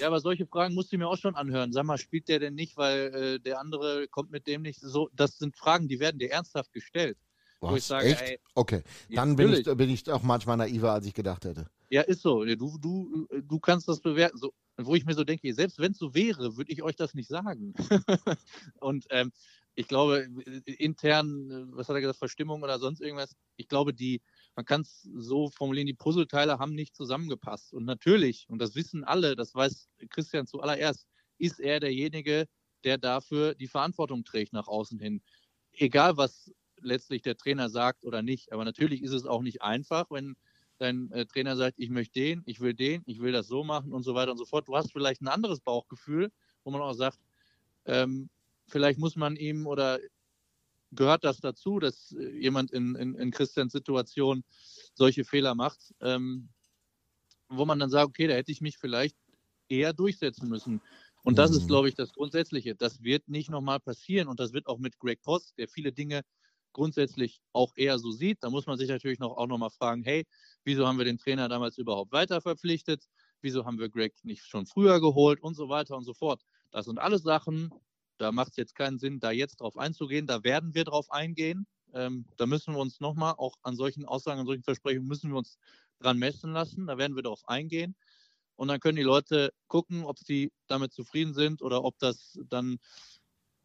Ja, 0.00 0.06
aber 0.06 0.20
solche 0.20 0.46
Fragen 0.46 0.74
musst 0.74 0.92
du 0.92 0.98
mir 0.98 1.08
auch 1.08 1.18
schon 1.18 1.34
anhören. 1.34 1.72
Sag 1.72 1.84
mal, 1.84 1.98
spielt 1.98 2.28
der 2.28 2.38
denn 2.38 2.54
nicht, 2.54 2.76
weil 2.76 3.14
äh, 3.14 3.40
der 3.40 3.60
andere 3.60 4.08
kommt 4.08 4.30
mit 4.30 4.46
dem 4.46 4.62
nicht 4.62 4.80
so? 4.80 5.10
Das 5.12 5.38
sind 5.38 5.56
Fragen, 5.56 5.88
die 5.88 6.00
werden 6.00 6.18
dir 6.18 6.30
ernsthaft 6.30 6.72
gestellt. 6.72 7.18
Was? 7.60 7.72
Wo 7.72 7.76
ich 7.76 7.84
sage, 7.84 8.06
Echt? 8.06 8.22
Ey, 8.22 8.38
okay, 8.54 8.82
dann 9.10 9.36
bin 9.36 9.52
ich, 9.52 9.64
bin 9.64 9.90
ich 9.90 10.10
auch 10.10 10.22
manchmal 10.22 10.56
naiver, 10.56 10.92
als 10.92 11.06
ich 11.06 11.14
gedacht 11.14 11.44
hätte. 11.44 11.66
Ja, 11.90 12.02
ist 12.02 12.22
so. 12.22 12.44
Du, 12.44 12.78
du, 12.78 13.28
du 13.42 13.60
kannst 13.60 13.88
das 13.88 14.00
bewerten. 14.00 14.38
So, 14.38 14.52
wo 14.76 14.94
ich 14.94 15.04
mir 15.04 15.14
so 15.14 15.24
denke, 15.24 15.52
selbst 15.54 15.78
wenn 15.78 15.92
es 15.92 15.98
so 15.98 16.14
wäre, 16.14 16.56
würde 16.56 16.72
ich 16.72 16.82
euch 16.82 16.96
das 16.96 17.14
nicht 17.14 17.28
sagen. 17.28 17.74
und 18.80 19.06
ähm, 19.10 19.32
ich 19.74 19.88
glaube, 19.88 20.28
intern, 20.66 21.72
was 21.72 21.88
hat 21.88 21.96
er 21.96 22.00
gesagt, 22.00 22.18
Verstimmung 22.18 22.62
oder 22.62 22.78
sonst 22.78 23.00
irgendwas, 23.00 23.34
ich 23.56 23.68
glaube, 23.68 23.92
die, 23.92 24.22
man 24.54 24.64
kann 24.64 24.82
es 24.82 25.02
so 25.02 25.48
formulieren, 25.50 25.86
die 25.86 25.94
Puzzleteile 25.94 26.58
haben 26.58 26.74
nicht 26.74 26.94
zusammengepasst. 26.94 27.72
Und 27.72 27.84
natürlich, 27.84 28.46
und 28.48 28.60
das 28.60 28.74
wissen 28.74 29.04
alle, 29.04 29.34
das 29.34 29.54
weiß 29.54 29.88
Christian 30.10 30.46
zuallererst, 30.46 31.08
ist 31.38 31.58
er 31.60 31.80
derjenige, 31.80 32.46
der 32.84 32.98
dafür 32.98 33.54
die 33.54 33.66
Verantwortung 33.66 34.24
trägt 34.24 34.52
nach 34.52 34.68
außen 34.68 34.98
hin. 35.00 35.22
Egal, 35.72 36.16
was 36.16 36.52
letztlich 36.80 37.22
der 37.22 37.36
Trainer 37.36 37.68
sagt 37.68 38.04
oder 38.04 38.22
nicht. 38.22 38.52
Aber 38.52 38.64
natürlich 38.64 39.02
ist 39.02 39.12
es 39.12 39.26
auch 39.26 39.42
nicht 39.42 39.62
einfach, 39.62 40.10
wenn 40.10 40.36
dein 40.78 41.10
äh, 41.12 41.26
Trainer 41.26 41.56
sagt, 41.56 41.78
ich 41.78 41.90
möchte 41.90 42.20
den, 42.20 42.42
ich 42.46 42.60
will 42.60 42.74
den, 42.74 43.02
ich 43.06 43.20
will 43.20 43.32
das 43.32 43.48
so 43.48 43.64
machen 43.64 43.92
und 43.92 44.02
so 44.02 44.14
weiter 44.14 44.32
und 44.32 44.38
so 44.38 44.44
fort. 44.44 44.68
Du 44.68 44.76
hast 44.76 44.92
vielleicht 44.92 45.22
ein 45.22 45.28
anderes 45.28 45.60
Bauchgefühl, 45.60 46.30
wo 46.62 46.70
man 46.70 46.82
auch 46.82 46.92
sagt, 46.92 47.18
ähm, 47.86 48.28
vielleicht 48.66 48.98
muss 48.98 49.16
man 49.16 49.36
ihm 49.36 49.66
oder 49.66 49.98
gehört 50.92 51.24
das 51.24 51.40
dazu, 51.40 51.78
dass 51.78 52.12
äh, 52.12 52.38
jemand 52.38 52.70
in, 52.70 52.94
in, 52.94 53.14
in 53.14 53.30
Christians 53.30 53.72
Situation 53.72 54.44
solche 54.94 55.24
Fehler 55.24 55.54
macht, 55.54 55.94
ähm, 56.00 56.48
wo 57.48 57.64
man 57.64 57.78
dann 57.78 57.90
sagt, 57.90 58.08
okay, 58.08 58.26
da 58.26 58.34
hätte 58.34 58.52
ich 58.52 58.60
mich 58.60 58.78
vielleicht 58.78 59.16
eher 59.68 59.92
durchsetzen 59.92 60.48
müssen. 60.48 60.80
Und 61.22 61.38
das 61.38 61.50
mhm. 61.50 61.56
ist, 61.56 61.66
glaube 61.66 61.88
ich, 61.88 61.94
das 61.94 62.12
Grundsätzliche. 62.12 62.74
Das 62.74 63.02
wird 63.02 63.28
nicht 63.28 63.50
nochmal 63.50 63.80
passieren 63.80 64.28
und 64.28 64.40
das 64.40 64.52
wird 64.52 64.66
auch 64.66 64.78
mit 64.78 64.98
Greg 64.98 65.22
Post, 65.22 65.54
der 65.58 65.68
viele 65.68 65.92
Dinge 65.92 66.22
grundsätzlich 66.72 67.40
auch 67.52 67.72
eher 67.76 67.98
so 67.98 68.10
sieht. 68.10 68.42
Da 68.42 68.50
muss 68.50 68.66
man 68.66 68.76
sich 68.76 68.88
natürlich 68.88 69.18
noch, 69.18 69.36
auch 69.36 69.46
nochmal 69.46 69.70
fragen, 69.70 70.02
hey, 70.02 70.26
wieso 70.64 70.86
haben 70.86 70.98
wir 70.98 71.04
den 71.04 71.18
Trainer 71.18 71.48
damals 71.48 71.78
überhaupt 71.78 72.12
weiter 72.12 72.40
verpflichtet? 72.40 73.08
Wieso 73.40 73.64
haben 73.64 73.78
wir 73.78 73.88
Greg 73.88 74.12
nicht 74.22 74.44
schon 74.44 74.66
früher 74.66 75.00
geholt 75.00 75.40
und 75.40 75.54
so 75.54 75.68
weiter 75.68 75.96
und 75.96 76.04
so 76.04 76.12
fort. 76.12 76.42
Das 76.70 76.86
sind 76.86 76.98
alles 76.98 77.22
Sachen, 77.22 77.70
da 78.18 78.32
macht 78.32 78.50
es 78.50 78.56
jetzt 78.56 78.74
keinen 78.74 78.98
Sinn, 78.98 79.20
da 79.20 79.30
jetzt 79.30 79.60
drauf 79.60 79.76
einzugehen. 79.76 80.26
Da 80.26 80.44
werden 80.44 80.74
wir 80.74 80.84
drauf 80.84 81.10
eingehen. 81.10 81.66
Ähm, 81.92 82.26
da 82.36 82.46
müssen 82.46 82.74
wir 82.74 82.80
uns 82.80 83.00
nochmal, 83.00 83.34
auch 83.36 83.56
an 83.62 83.76
solchen 83.76 84.04
Aussagen, 84.04 84.40
an 84.40 84.46
solchen 84.46 84.64
Versprechungen, 84.64 85.08
müssen 85.08 85.30
wir 85.30 85.38
uns 85.38 85.58
dran 86.00 86.18
messen 86.18 86.52
lassen. 86.52 86.86
Da 86.86 86.98
werden 86.98 87.16
wir 87.16 87.22
darauf 87.22 87.46
eingehen. 87.48 87.96
Und 88.56 88.68
dann 88.68 88.80
können 88.80 88.96
die 88.96 89.02
Leute 89.02 89.52
gucken, 89.66 90.04
ob 90.04 90.18
sie 90.18 90.52
damit 90.68 90.92
zufrieden 90.92 91.34
sind 91.34 91.62
oder 91.62 91.84
ob 91.84 91.98
das 91.98 92.38
dann 92.48 92.78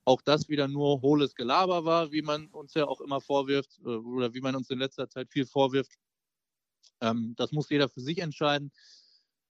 auch 0.06 0.22
das 0.22 0.50
wieder 0.50 0.68
nur 0.68 1.02
hohles 1.02 1.36
Gelaber 1.36 1.86
war, 1.86 2.12
wie 2.12 2.24
man 2.24 2.48
uns 2.48 2.74
ja 2.74 2.88
auch 2.88 3.02
immer 3.02 3.22
vorwirft 3.22 3.80
äh, 3.86 3.90
oder 3.90 4.34
wie 4.34 4.42
man 4.42 4.56
uns 4.56 4.70
in 4.70 4.80
letzter 4.80 5.08
Zeit 5.08 5.30
viel 5.30 5.46
vorwirft. 5.46 5.92
Ähm, 7.02 7.36
das 7.38 7.52
muss 7.52 7.70
jeder 7.70 7.90
für 7.90 8.02
sich 8.02 8.18
entscheiden. 8.18 8.72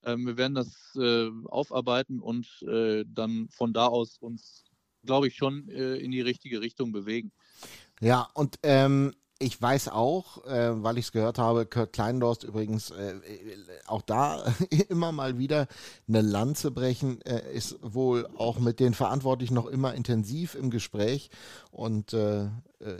Ähm, 0.03 0.25
wir 0.25 0.37
werden 0.37 0.55
das 0.55 0.95
äh, 0.95 1.29
aufarbeiten 1.45 2.19
und 2.19 2.61
äh, 2.63 3.05
dann 3.07 3.47
von 3.49 3.73
da 3.73 3.87
aus 3.87 4.17
uns 4.17 4.65
glaube 5.09 5.27
ich, 5.27 5.35
schon 5.35 5.67
äh, 5.69 5.95
in 5.95 6.11
die 6.11 6.21
richtige 6.21 6.61
Richtung 6.61 6.91
bewegen. 6.91 7.31
Ja, 7.99 8.29
und 8.35 8.59
ähm, 8.61 9.15
ich 9.39 9.59
weiß 9.59 9.87
auch, 9.87 10.45
äh, 10.45 10.83
weil 10.83 10.99
ich 10.99 11.05
es 11.05 11.11
gehört 11.11 11.39
habe, 11.39 11.65
Kurt 11.65 11.93
Kleindorst 11.93 12.43
übrigens 12.43 12.91
äh, 12.91 13.13
äh 13.13 13.55
auch 13.87 14.03
da 14.03 14.45
immer 14.89 15.11
mal 15.11 15.39
wieder 15.39 15.65
eine 16.07 16.21
Lanze 16.21 16.69
brechen, 16.69 17.23
äh, 17.23 17.41
ist 17.51 17.79
wohl 17.81 18.27
auch 18.37 18.59
mit 18.59 18.79
den 18.79 18.93
Verantwortlichen 18.93 19.55
noch 19.55 19.65
immer 19.65 19.95
intensiv 19.95 20.53
im 20.53 20.69
Gespräch 20.69 21.31
und 21.71 22.13
äh, 22.13 22.49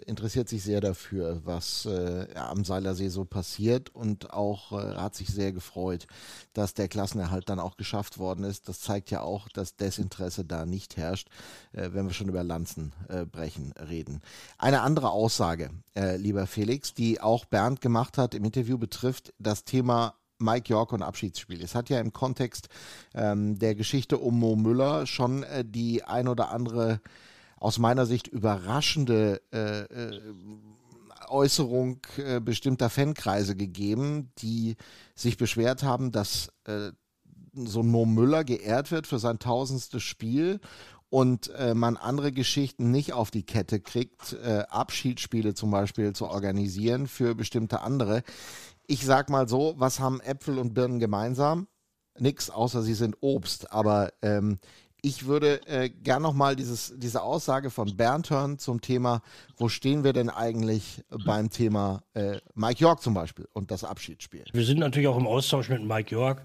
interessiert 0.06 0.50
sich 0.50 0.64
sehr 0.64 0.82
dafür, 0.82 1.42
was 1.46 1.86
äh, 1.86 2.28
am 2.36 2.66
Seilersee 2.66 3.08
so 3.08 3.24
passiert 3.24 3.96
und 3.96 4.34
auch 4.34 4.74
äh, 4.74 4.96
hat 4.96 5.16
sich 5.16 5.30
sehr 5.30 5.54
gefreut, 5.54 6.08
dass 6.54 6.74
der 6.74 6.90
Klassenerhalt 6.90 7.50
dann 7.50 7.60
auch 7.60 7.78
geschafft 7.78 8.18
worden 8.18 8.44
ist. 8.44 8.68
Das 8.68 8.82
zeigt 8.82 9.10
ja 9.10 9.22
auch, 9.22 9.48
dass 9.48 9.78
Desinteresse 9.78 10.44
da 10.44 10.66
nicht 10.66 10.98
herrscht, 10.98 11.30
äh, 11.72 11.90
wenn 11.94 12.08
wir 12.08 12.14
schon 12.14 12.28
über 12.28 12.44
Lanzenbrechen 12.44 13.72
äh, 13.74 13.84
reden. 13.84 14.22
Eine 14.58 14.82
andere 14.82 15.12
Aussage, 15.12 15.70
äh, 15.96 16.18
lieber 16.18 16.46
Felix, 16.46 16.94
die 16.94 17.22
auch 17.22 17.46
Bernd 17.46 17.80
gemacht 17.80 18.18
hat 18.18 18.36
im 18.36 18.44
Interview, 18.44 18.78
betrifft 18.78 19.34
das 19.40 19.64
Thema 19.64 20.16
Mike 20.40 20.70
York 20.70 20.94
und 20.94 21.04
Abschiedsspiel. 21.04 21.62
Es 21.62 21.76
hat 21.76 21.90
ja 21.90 22.00
im 22.00 22.14
Kontext 22.14 22.70
ähm, 23.14 23.60
der 23.60 23.76
Geschichte 23.76 24.18
um 24.18 24.40
Mo 24.40 24.56
Müller 24.56 25.06
schon 25.06 25.44
äh, 25.44 25.64
die 25.66 26.04
ein 26.04 26.28
oder 26.28 26.52
andere 26.52 27.02
aus 27.60 27.78
meiner 27.80 28.06
Sicht 28.06 28.28
überraschende 28.28 29.42
äh, 29.52 29.82
äh, 29.82 30.22
Äußerung 31.28 32.00
äh, 32.18 32.40
bestimmter 32.40 32.90
Fankreise 32.90 33.56
gegeben, 33.56 34.32
die 34.40 34.78
sich 35.16 35.38
beschwert 35.38 35.84
haben, 35.84 36.12
dass 36.12 36.52
äh, 36.66 36.92
so 37.54 37.82
ein 37.82 37.88
Mo 37.88 38.06
Müller 38.06 38.44
geehrt 38.44 38.92
wird 38.92 39.08
für 39.08 39.20
sein 39.20 39.40
tausendstes 39.40 40.04
Spiel 40.04 40.60
und 41.10 41.50
äh, 41.56 41.74
man 41.74 41.98
andere 41.98 42.32
Geschichten 42.32 42.92
nicht 42.92 43.14
auf 43.14 43.32
die 43.32 43.44
Kette 43.44 43.80
kriegt, 43.80 44.34
äh, 44.34 44.64
Abschiedsspiele 44.70 45.54
zum 45.54 45.72
Beispiel 45.72 46.14
zu 46.14 46.28
organisieren 46.28 47.08
für 47.08 47.36
bestimmte 47.36 47.82
andere. 47.82 48.24
Ich 48.86 49.06
sag 49.06 49.30
mal 49.30 49.48
so, 49.48 49.76
was 49.78 50.00
haben 50.00 50.22
Äpfel 50.22 50.60
und 50.60 50.74
Birnen 50.74 51.00
gemeinsam? 51.00 51.68
Nix, 52.18 52.50
außer 52.50 52.84
sie 52.84 52.94
sind 52.94 53.18
Obst. 53.22 53.72
Aber 53.72 54.14
ähm, 54.22 54.60
ich 55.02 55.26
würde 55.26 55.66
äh, 55.68 55.90
gern 55.90 56.22
nochmal 56.22 56.56
diese 56.56 57.22
Aussage 57.22 57.70
von 57.70 57.96
Bernd 57.96 58.30
hören 58.30 58.60
zum 58.60 58.82
Thema, 58.82 59.22
wo 59.58 59.70
stehen 59.70 60.04
wir 60.04 60.14
denn 60.14 60.30
eigentlich 60.30 61.04
beim 61.26 61.50
Thema 61.50 62.02
äh, 62.14 62.38
Mike 62.56 62.80
York 62.80 63.02
zum 63.02 63.14
Beispiel 63.14 63.48
und 63.54 63.72
das 63.72 63.84
Abschiedsspiel? 63.84 64.46
Wir 64.52 64.66
sind 64.66 64.80
natürlich 64.80 65.08
auch 65.08 65.18
im 65.18 65.28
Austausch 65.28 65.70
mit 65.70 65.84
Mike 65.84 66.14
York, 66.14 66.44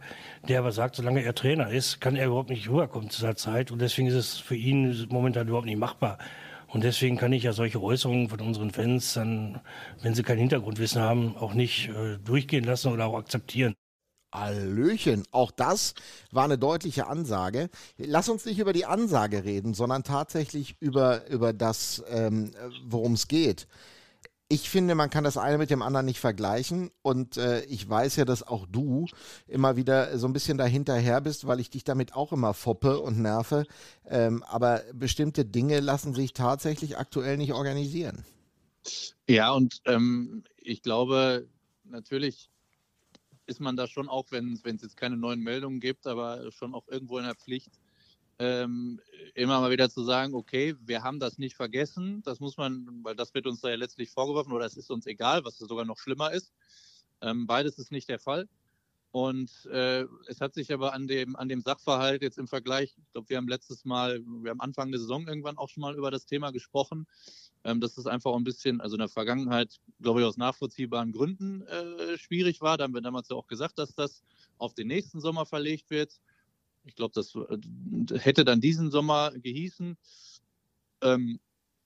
der 0.49 0.61
aber 0.61 0.73
sagt, 0.73 0.97
solange 0.97 1.23
er 1.23 1.35
Trainer 1.35 1.71
ist, 1.71 2.01
kann 2.01 2.17
er 2.17 2.27
überhaupt 2.27 2.51
nicht 2.51 2.69
rüberkommen 2.69 3.11
zu 3.11 3.21
dieser 3.21 3.37
Zeit 3.37 3.71
und 3.71 3.81
deswegen 3.81 4.09
ist 4.09 4.15
es 4.15 4.39
für 4.39 4.57
ihn 4.57 5.07
momentan 5.11 5.49
überhaupt 5.49 5.67
nicht 5.67 5.79
machbar. 5.79 6.19
Und 6.69 6.83
deswegen 6.83 7.17
kann 7.17 7.33
ich 7.33 7.45
ja 7.45 7.53
solche 7.53 7.81
Äußerungen 7.81 8.29
von 8.29 8.41
unseren 8.41 8.73
Fans 8.73 9.15
dann, 9.15 9.61
wenn 10.03 10.15
sie 10.15 10.25
kein 10.25 10.39
Hintergrundwissen 10.39 11.01
haben, 11.01 11.37
auch 11.37 11.55
nicht 11.55 11.89
äh, 11.91 12.19
durchgehen 12.19 12.65
lassen 12.65 12.93
oder 12.93 13.07
auch 13.07 13.17
akzeptieren. 13.17 13.75
Hallöchen, 14.35 15.23
auch 15.31 15.51
das 15.51 15.95
war 16.33 16.45
eine 16.45 16.59
deutliche 16.59 17.07
Ansage. 17.07 17.71
Lass 17.97 18.29
uns 18.29 18.45
nicht 18.45 18.59
über 18.59 18.73
die 18.73 18.85
Ansage 18.85 19.45
reden, 19.45 19.75
sondern 19.75 20.03
tatsächlich 20.03 20.77
über, 20.81 21.29
über 21.31 21.53
das, 21.53 22.03
ähm, 22.09 22.51
worum 22.85 23.13
es 23.15 23.29
geht. 23.29 23.69
Ich 24.49 24.69
finde, 24.69 24.95
man 24.95 25.09
kann 25.09 25.25
das 25.25 25.39
eine 25.39 25.57
mit 25.57 25.71
dem 25.71 25.81
anderen 25.81 26.05
nicht 26.05 26.21
vergleichen 26.21 26.91
und 27.01 27.39
äh, 27.39 27.65
ich 27.65 27.89
weiß 27.89 28.17
ja, 28.17 28.25
dass 28.25 28.43
auch 28.43 28.67
du 28.67 29.07
immer 29.47 29.77
wieder 29.77 30.19
so 30.19 30.27
ein 30.27 30.35
bisschen 30.35 30.59
dahinterher 30.59 31.21
bist, 31.23 31.47
weil 31.47 31.61
ich 31.61 31.71
dich 31.71 31.83
damit 31.83 32.15
auch 32.15 32.33
immer 32.33 32.53
foppe 32.53 33.01
und 33.01 33.21
nerve. 33.21 33.65
Ähm, 34.07 34.43
aber 34.43 34.83
bestimmte 34.93 35.47
Dinge 35.47 35.81
lassen 35.81 36.13
sich 36.15 36.35
tatsächlich 36.35 36.99
aktuell 36.99 37.39
nicht 37.39 37.55
organisieren. 37.55 38.25
Ja, 39.27 39.53
und 39.53 39.81
ähm, 39.87 40.45
ich 40.59 40.83
glaube, 40.83 41.49
natürlich 41.85 42.51
ist 43.47 43.61
man 43.61 43.77
da 43.77 43.87
schon 43.87 44.09
auch, 44.09 44.27
wenn 44.31 44.53
es 44.53 44.83
jetzt 44.83 44.97
keine 44.97 45.17
neuen 45.17 45.41
Meldungen 45.41 45.81
gibt, 45.81 46.07
aber 46.07 46.51
schon 46.53 46.75
auch 46.75 46.87
irgendwo 46.89 47.19
in 47.19 47.25
der 47.25 47.35
Pflicht, 47.35 47.73
ähm, 48.39 49.01
immer 49.35 49.61
mal 49.61 49.71
wieder 49.71 49.89
zu 49.91 50.03
sagen, 50.03 50.35
okay, 50.35 50.75
wir 50.85 51.03
haben 51.03 51.21
das 51.21 51.39
nicht 51.39 51.55
vergessen, 51.55 52.23
das 52.25 52.41
muss 52.41 52.57
man, 52.57 53.01
weil 53.03 53.15
das 53.15 53.33
wird 53.35 53.47
uns 53.47 53.61
da 53.61 53.69
ja 53.69 53.77
letztlich 53.77 54.11
vorgeworfen 54.11 54.53
oder 54.53 54.67
es 54.67 54.77
ist 54.77 54.91
uns 54.91 55.07
egal, 55.07 55.45
was 55.45 55.59
sogar 55.59 55.85
noch 55.85 55.99
schlimmer 55.99 56.33
ist. 56.33 56.53
Ähm, 57.21 57.47
beides 57.47 57.79
ist 57.79 57.93
nicht 57.93 58.09
der 58.09 58.19
Fall. 58.19 58.49
Und 59.13 59.67
äh, 59.67 60.07
es 60.27 60.41
hat 60.41 60.55
sich 60.55 60.73
aber 60.73 60.93
an 60.93 61.07
dem, 61.07 61.37
an 61.37 61.49
dem 61.49 61.61
Sachverhalt 61.61 62.23
jetzt 62.23 62.37
im 62.37 62.49
Vergleich, 62.49 62.97
ich 62.99 63.13
glaube, 63.13 63.29
wir 63.29 63.37
haben 63.37 63.47
letztes 63.47 63.85
Mal, 63.85 64.21
wir 64.27 64.51
haben 64.51 64.61
Anfang 64.61 64.91
der 64.91 64.99
Saison 64.99 65.29
irgendwann 65.29 65.57
auch 65.57 65.69
schon 65.69 65.83
mal 65.83 65.95
über 65.95 66.11
das 66.11 66.27
Thema 66.27 66.51
gesprochen, 66.51 67.07
ähm, 67.65 67.81
dass 67.81 67.99
es 67.99 68.07
einfach 68.07 68.35
ein 68.35 68.45
bisschen, 68.45 68.81
also 68.81 68.97
in 68.97 69.01
der 69.01 69.09
Vergangenheit, 69.09 69.81
glaube 70.01 70.21
ich, 70.21 70.27
aus 70.27 70.37
nachvollziehbaren 70.37 71.13
Gründen 71.13 71.63
äh, 71.63 72.19
schwierig 72.19 72.61
war. 72.61 72.77
Da 72.77 72.85
haben 72.85 72.95
wir 72.95 73.01
damals 73.01 73.29
ja 73.29 73.37
auch 73.37 73.47
gesagt, 73.47 73.79
dass 73.79 73.95
das 73.95 74.23
auf 74.59 74.75
den 74.75 74.89
nächsten 74.89 75.21
Sommer 75.21 75.47
verlegt 75.47 75.91
wird. 75.91 76.21
Ich 76.85 76.95
glaube, 76.95 77.13
das 77.15 77.35
äh, 77.35 78.19
hätte 78.19 78.45
dann 78.45 78.61
diesen 78.61 78.91
Sommer 78.91 79.33
gehießen. 79.35 79.97
Ähm, 81.01 81.41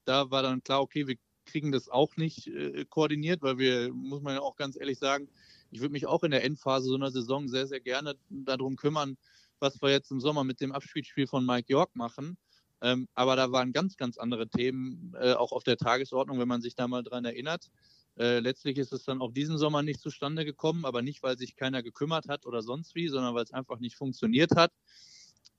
da 0.05 0.31
war 0.31 0.43
dann 0.43 0.63
klar, 0.63 0.81
okay, 0.81 1.07
wir 1.07 1.17
kriegen 1.45 1.73
das 1.73 1.89
auch 1.89 2.17
nicht 2.17 2.49
äh, 2.49 2.85
koordiniert, 2.85 3.43
weil 3.43 3.59
wir, 3.59 3.93
muss 3.93 4.23
man 4.23 4.35
ja 4.35 4.41
auch 4.41 4.57
ganz 4.57 4.77
ehrlich 4.79 4.99
sagen, 4.99 5.29
ich 5.71 5.81
würde 5.81 5.93
mich 5.93 6.07
auch 6.07 6.23
in 6.23 6.31
der 6.31 6.45
Endphase 6.45 6.89
so 6.89 6.95
einer 6.95 7.11
Saison 7.11 7.49
sehr, 7.49 7.67
sehr 7.67 7.81
gerne 7.81 8.17
darum 8.29 8.77
kümmern, 8.77 9.17
was 9.61 9.81
wir 9.83 9.91
jetzt 9.91 10.11
im 10.11 10.21
Sommer 10.21 10.45
mit 10.45 10.61
dem 10.61 10.73
Abspielspiel 10.73 11.27
von 11.27 11.45
Mike 11.45 11.71
York 11.73 11.95
machen. 11.95 12.37
Ähm, 12.81 13.09
aber 13.15 13.37
da 13.37 13.51
waren 13.51 13.73
ganz, 13.73 13.97
ganz 13.97 14.19
andere 14.19 14.49
Themen 14.49 15.15
äh, 15.21 15.33
auch 15.33 15.53
auf 15.53 15.65
der 15.65 15.77
Tagesordnung, 15.77 16.39
wenn 16.39 16.49
man 16.49 16.63
sich 16.63 16.75
da 16.75 16.87
mal 16.87 17.03
dran 17.03 17.25
erinnert. 17.25 17.71
Äh, 18.19 18.41
letztlich 18.41 18.79
ist 18.79 18.93
es 18.93 19.05
dann 19.05 19.21
auch 19.21 19.33
diesen 19.33 19.59
Sommer 19.59 19.83
nicht 19.83 20.01
zustande 20.01 20.45
gekommen, 20.45 20.85
aber 20.85 21.03
nicht, 21.03 21.23
weil 21.23 21.39
sich 21.39 21.57
keiner 21.57 21.83
gekümmert 21.83 22.29
hat 22.29 22.47
oder 22.47 22.63
sonst 22.63 22.95
wie, 22.95 23.09
sondern 23.09 23.35
weil 23.35 23.45
es 23.45 23.53
einfach 23.53 23.79
nicht 23.79 23.97
funktioniert 23.97 24.57
hat. 24.57 24.73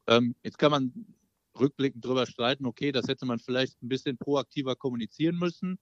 Ähm, 0.07 0.35
jetzt 0.43 0.57
kann 0.57 0.71
man 0.71 1.15
rückblickend 1.59 2.03
darüber 2.03 2.25
streiten, 2.25 2.65
okay, 2.65 2.91
das 2.91 3.07
hätte 3.07 3.25
man 3.25 3.39
vielleicht 3.39 3.81
ein 3.81 3.89
bisschen 3.89 4.17
proaktiver 4.17 4.75
kommunizieren 4.75 5.37
müssen. 5.37 5.79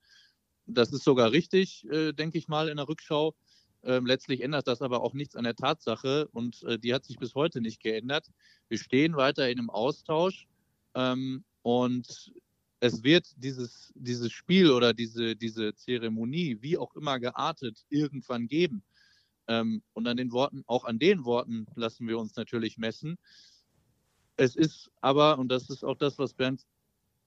Das 0.66 0.92
ist 0.92 1.04
sogar 1.04 1.32
richtig, 1.32 1.84
äh, 1.90 2.12
denke 2.12 2.38
ich 2.38 2.48
mal, 2.48 2.68
in 2.68 2.76
der 2.76 2.88
Rückschau. 2.88 3.34
Ähm, 3.84 4.06
letztlich 4.06 4.42
ändert 4.42 4.66
das 4.66 4.82
aber 4.82 5.02
auch 5.02 5.14
nichts 5.14 5.36
an 5.36 5.44
der 5.44 5.54
Tatsache 5.54 6.28
und 6.32 6.62
äh, 6.64 6.78
die 6.78 6.92
hat 6.92 7.04
sich 7.04 7.16
bis 7.16 7.34
heute 7.34 7.60
nicht 7.60 7.80
geändert. 7.80 8.26
Wir 8.68 8.78
stehen 8.78 9.16
weiter 9.16 9.48
in 9.48 9.58
einem 9.58 9.70
Austausch 9.70 10.48
ähm, 10.98 11.44
und 11.62 12.32
es 12.80 13.02
wird 13.04 13.26
dieses, 13.36 13.92
dieses 13.94 14.32
Spiel 14.32 14.70
oder 14.70 14.92
diese, 14.92 15.36
diese 15.36 15.74
Zeremonie, 15.74 16.58
wie 16.60 16.76
auch 16.76 16.94
immer 16.96 17.20
geartet, 17.20 17.84
irgendwann 17.88 18.48
geben. 18.48 18.82
Ähm, 19.46 19.82
und 19.92 20.08
an 20.08 20.16
den 20.16 20.32
Worten, 20.32 20.64
auch 20.66 20.84
an 20.84 20.98
den 20.98 21.24
Worten 21.24 21.66
lassen 21.76 22.08
wir 22.08 22.18
uns 22.18 22.34
natürlich 22.34 22.78
messen. 22.78 23.16
Es 24.36 24.56
ist 24.56 24.90
aber, 25.00 25.38
und 25.38 25.48
das 25.48 25.70
ist 25.70 25.84
auch 25.84 25.96
das, 25.96 26.18
was 26.18 26.34
Bernd 26.34 26.66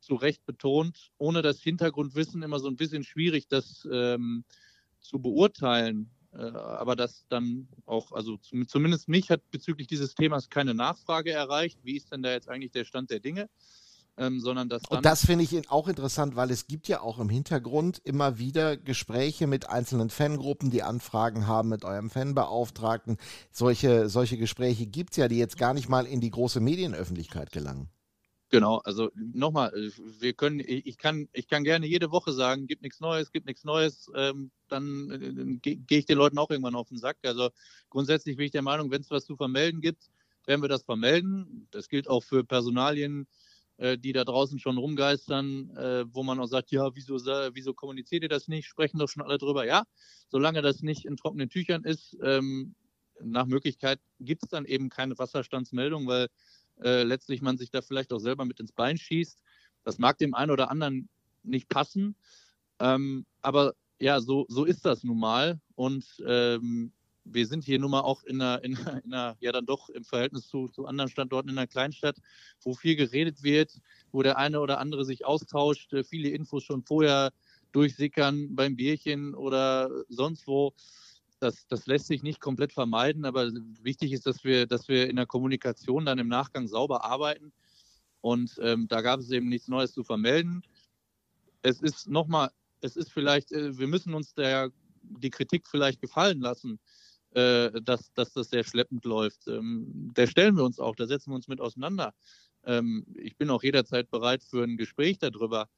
zu 0.02 0.16
Recht 0.16 0.46
betont, 0.46 1.12
ohne 1.18 1.42
das 1.42 1.62
Hintergrundwissen 1.62 2.44
immer 2.44 2.60
so 2.60 2.68
ein 2.68 2.76
bisschen 2.76 3.04
schwierig, 3.04 3.48
das 3.48 3.88
ähm, 3.92 4.44
zu 5.00 5.20
beurteilen, 5.20 6.10
aber 6.34 6.96
das 6.96 7.26
dann 7.28 7.68
auch, 7.86 8.12
also 8.12 8.38
zumindest 8.68 9.10
mich 9.10 9.30
hat 9.30 9.42
bezüglich 9.52 9.88
dieses 9.88 10.16
Themas 10.16 10.50
keine 10.50 10.74
Nachfrage 10.74 11.32
erreicht. 11.32 11.80
Wie 11.84 11.98
ist 11.98 12.12
denn 12.12 12.24
da 12.24 12.32
jetzt 12.32 12.48
eigentlich 12.48 12.72
der 12.72 12.86
Stand 12.86 13.10
der 13.10 13.20
Dinge? 13.20 13.50
Ähm, 14.18 14.42
sondern 14.42 14.68
dass 14.68 14.84
Und 14.90 15.06
das 15.06 15.26
finde 15.26 15.46
ich 15.46 15.72
auch 15.72 15.88
interessant, 15.88 16.36
weil 16.36 16.52
es 16.52 16.68
gibt 16.68 16.90
ja 16.90 17.02
auch 17.02 17.18
im 17.20 17.30
Hintergrund 17.30 18.02
immer 18.04 18.38
wieder 18.38 18.76
Gespräche 18.76 19.48
mit 19.48 19.70
einzelnen 19.70 20.10
Fangruppen, 20.10 20.70
die 20.70 20.84
Anfragen 20.84 21.48
haben 21.48 21.70
mit 21.70 21.86
eurem 21.86 22.10
Fanbeauftragten. 22.10 23.18
Solche, 23.52 24.10
solche 24.10 24.38
Gespräche 24.38 24.86
gibt 24.86 25.12
es 25.12 25.18
ja, 25.18 25.30
die 25.30 25.38
jetzt 25.38 25.58
gar 25.58 25.74
nicht 25.74 25.88
mal 25.88 26.06
in 26.06 26.20
die 26.20 26.30
große 26.30 26.60
Medienöffentlichkeit 26.60 27.52
gelangen. 27.52 27.90
Genau, 28.54 28.80
also 28.84 29.10
nochmal, 29.16 29.74
äh, 29.74 29.92
wir 30.20 30.34
können, 30.34 30.60
ich 30.60 30.98
kann, 30.98 31.30
ich 31.32 31.48
kann 31.48 31.64
gerne 31.64 31.86
jede 31.88 32.12
Woche 32.12 32.34
sagen, 32.34 32.68
gibt 32.68 32.82
nichts 32.82 33.00
Neues, 33.00 33.32
gibt 33.32 33.46
nichts 33.46 33.64
Neues, 33.64 34.12
ähm, 34.14 34.52
dann 34.68 35.10
äh, 35.10 35.58
gehe 35.78 36.00
ich 36.00 36.06
den 36.06 36.18
Leuten 36.18 36.38
auch 36.38 36.50
irgendwann 36.50 36.76
auf 36.76 36.90
den 36.90 36.98
Sack. 36.98 37.18
Also 37.24 37.50
grundsätzlich 37.90 38.36
bin 38.36 38.46
ich 38.48 38.52
der 38.52 38.62
Meinung, 38.62 38.92
wenn 38.92 39.00
es 39.02 39.10
was 39.10 39.26
zu 39.26 39.38
vermelden 39.38 39.80
gibt, 39.80 40.10
werden 40.46 40.62
wir 40.62 40.68
das 40.68 40.84
vermelden. 40.84 41.68
Das 41.72 41.88
gilt 41.88 42.10
auch 42.10 42.24
für 42.26 42.44
Personalien, 42.44 43.26
äh, 43.78 43.98
die 43.98 44.12
da 44.12 44.26
draußen 44.26 44.60
schon 44.60 44.78
rumgeistern, 44.78 45.70
äh, 45.78 46.04
wo 46.14 46.22
man 46.24 46.38
auch 46.42 46.48
sagt, 46.48 46.72
ja, 46.72 46.94
wieso, 46.94 47.16
wieso 47.54 47.74
kommuniziert 47.74 48.24
ihr 48.24 48.30
das 48.30 48.50
nicht? 48.50 48.68
Sprechen 48.68 49.00
doch 49.00 49.08
schon 49.08 49.24
alle 49.24 49.38
drüber. 49.38 49.66
Ja, 49.66 49.84
solange 50.28 50.62
das 50.62 50.82
nicht 50.82 51.06
in 51.06 51.16
trockenen 51.16 51.48
Tüchern 51.50 51.86
ist, 51.86 52.18
ähm, 52.22 52.76
nach 53.24 53.46
Möglichkeit 53.46 54.00
gibt 54.20 54.44
es 54.44 54.50
dann 54.50 54.66
eben 54.66 54.90
keine 54.90 55.18
Wasserstandsmeldung, 55.18 56.08
weil 56.08 56.28
äh, 56.84 57.04
letztlich 57.04 57.42
man 57.42 57.58
sich 57.58 57.72
da 57.72 57.82
vielleicht 57.82 58.14
auch 58.14 58.20
selber 58.20 58.46
mit 58.46 58.60
ins 58.60 58.72
Bein 58.72 58.98
schießt. 58.98 59.42
Das 59.84 59.98
mag 59.98 60.18
dem 60.18 60.34
einen 60.34 60.52
oder 60.52 60.70
anderen 60.70 61.10
nicht 61.44 61.70
passen, 61.70 62.16
ähm, 62.80 63.26
aber 63.42 63.74
ja, 64.00 64.20
so, 64.20 64.46
so 64.50 64.66
ist 64.66 64.86
das 64.86 65.04
nun 65.04 65.20
mal. 65.20 65.60
Und 65.76 66.06
ähm, 66.26 66.92
wir 67.24 67.46
sind 67.46 67.64
hier 67.64 67.80
nun 67.80 67.92
mal 67.92 68.02
auch 68.02 68.24
in 68.24 68.42
einer, 68.42 68.64
in, 68.64 68.74
in 69.04 69.14
einer, 69.14 69.38
ja 69.40 69.52
dann 69.52 69.66
doch 69.66 69.90
im 69.90 70.04
Verhältnis 70.04 70.48
zu, 70.48 70.68
zu 70.68 70.86
anderen 70.86 71.10
Standorten 71.10 71.50
in 71.50 71.58
einer 71.58 71.68
Kleinstadt, 71.68 72.18
wo 72.62 72.74
viel 72.74 72.96
geredet 72.96 73.44
wird, 73.44 73.80
wo 74.12 74.24
der 74.24 74.38
eine 74.38 74.60
oder 74.60 74.80
andere 74.80 75.06
sich 75.06 75.26
austauscht, 75.26 75.94
äh, 75.94 76.04
viele 76.04 76.30
Infos 76.30 76.64
schon 76.64 76.82
vorher 76.84 77.32
durchsickern 77.72 78.56
beim 78.56 78.76
Bierchen 78.76 79.34
oder 79.34 79.90
sonst 80.10 80.48
wo 80.48 80.74
das, 81.42 81.68
das 81.68 81.88
lässt 81.88 82.08
sich 82.08 82.24
nicht 82.24 82.40
komplett 82.40 82.72
vermeiden, 82.72 83.26
aber 83.26 83.52
wichtig 83.82 84.14
ist, 84.14 84.26
dass 84.26 84.44
wir, 84.44 84.68
dass 84.68 84.88
wir 84.88 85.10
in 85.10 85.16
der 85.16 85.26
Kommunikation 85.26 86.06
dann 86.06 86.20
im 86.20 86.28
Nachgang 86.28 86.68
sauber 86.68 87.04
arbeiten. 87.04 87.52
Und 88.22 88.60
ähm, 88.62 88.88
da 88.88 89.02
gab 89.02 89.20
es 89.20 89.32
eben 89.32 89.50
nichts 89.50 89.68
Neues 89.68 89.94
zu 89.94 90.04
vermelden. 90.04 90.62
Es 91.64 91.82
ist 91.82 92.08
nochmal, 92.08 92.52
es 92.82 92.96
ist 92.96 93.12
vielleicht, 93.12 93.52
äh, 93.52 93.78
wir 93.78 93.88
müssen 93.88 94.14
uns 94.14 94.34
der, 94.34 94.72
die 95.02 95.32
Kritik 95.32 95.68
vielleicht 95.68 96.02
gefallen 96.02 96.40
lassen, 96.40 96.80
äh, 97.32 97.82
dass, 97.82 98.14
dass 98.14 98.34
das 98.34 98.50
sehr 98.50 98.64
schleppend 98.64 99.06
läuft. 99.06 99.48
Ähm, 99.48 100.12
der 100.16 100.28
stellen 100.28 100.56
wir 100.56 100.64
uns 100.64 100.80
auch, 100.80 100.96
da 100.96 101.08
setzen 101.08 101.32
wir 101.32 101.36
uns 101.36 101.48
mit 101.48 101.62
auseinander. 101.62 102.14
Ähm, 102.64 103.06
ich 103.16 103.38
bin 103.38 103.50
auch 103.50 103.64
jederzeit 103.64 104.12
bereit 104.12 104.44
für 104.44 104.64
ein 104.64 104.78
Gespräch 104.78 105.18
darüber. 105.18 105.70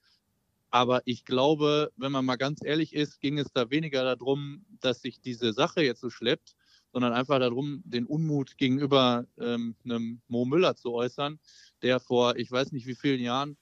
Aber 0.74 1.04
ich 1.06 1.24
glaube, 1.24 1.92
wenn 1.98 2.12
man 2.12 2.26
mal 2.26 2.36
ganz 2.36 2.66
ehrlich 2.66 2.96
ist, 2.96 3.22
ging 3.22 3.38
es 3.38 3.52
da 3.54 3.70
weniger 3.70 4.04
darum, 4.04 4.66
dass 4.82 5.04
sich 5.04 5.22
diese 5.22 5.54
Sache 5.54 5.84
jetzt 5.84 6.02
so 6.02 6.10
schleppt, 6.10 6.56
sondern 6.92 7.14
einfach 7.14 7.38
darum, 7.38 7.84
den 7.86 8.08
Unmut 8.08 8.58
gegenüber 8.58 9.28
ähm, 9.38 9.76
einem 9.86 10.24
Mo 10.28 10.46
Müller 10.46 10.76
zu 10.76 10.92
äußern, 10.92 11.40
der 11.84 12.00
vor 12.00 12.38
ich 12.38 12.52
weiß 12.52 12.72
nicht 12.72 12.88
wie 12.88 12.96
vielen 12.96 13.22
Jahren 13.22 13.56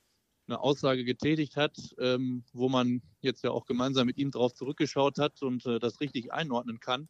eine 0.47 0.62
Aussage 0.62 1.03
getätigt 1.03 1.57
hat, 1.57 1.78
ähm, 1.99 2.45
wo 2.53 2.70
man 2.70 3.01
jetzt 3.20 3.43
ja 3.43 3.51
auch 3.51 3.66
gemeinsam 3.66 4.07
mit 4.07 4.18
ihm 4.18 4.32
darauf 4.32 4.53
zurückgeschaut 4.53 5.20
hat 5.20 5.43
und 5.43 5.66
äh, 5.66 5.80
das 5.80 5.99
richtig 5.99 6.32
einordnen 6.32 6.80
kann. 6.80 7.09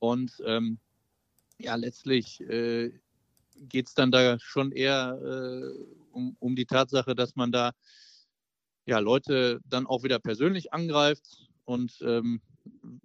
Und 0.00 0.42
ähm, 0.44 0.80
ja, 1.58 1.76
letztlich 1.76 2.40
äh, 2.40 2.90
geht 3.68 3.86
es 3.86 3.94
dann 3.94 4.10
da 4.10 4.40
schon 4.40 4.72
eher 4.72 5.16
äh, 5.22 5.78
um, 6.10 6.36
um 6.40 6.56
die 6.56 6.66
Tatsache, 6.66 7.14
dass 7.14 7.36
man 7.36 7.52
da 7.52 7.70
ja, 8.86 8.98
Leute 8.98 9.60
dann 9.64 9.86
auch 9.86 10.02
wieder 10.02 10.18
persönlich 10.18 10.72
angreift. 10.72 11.48
Und 11.64 11.98
ähm, 12.02 12.40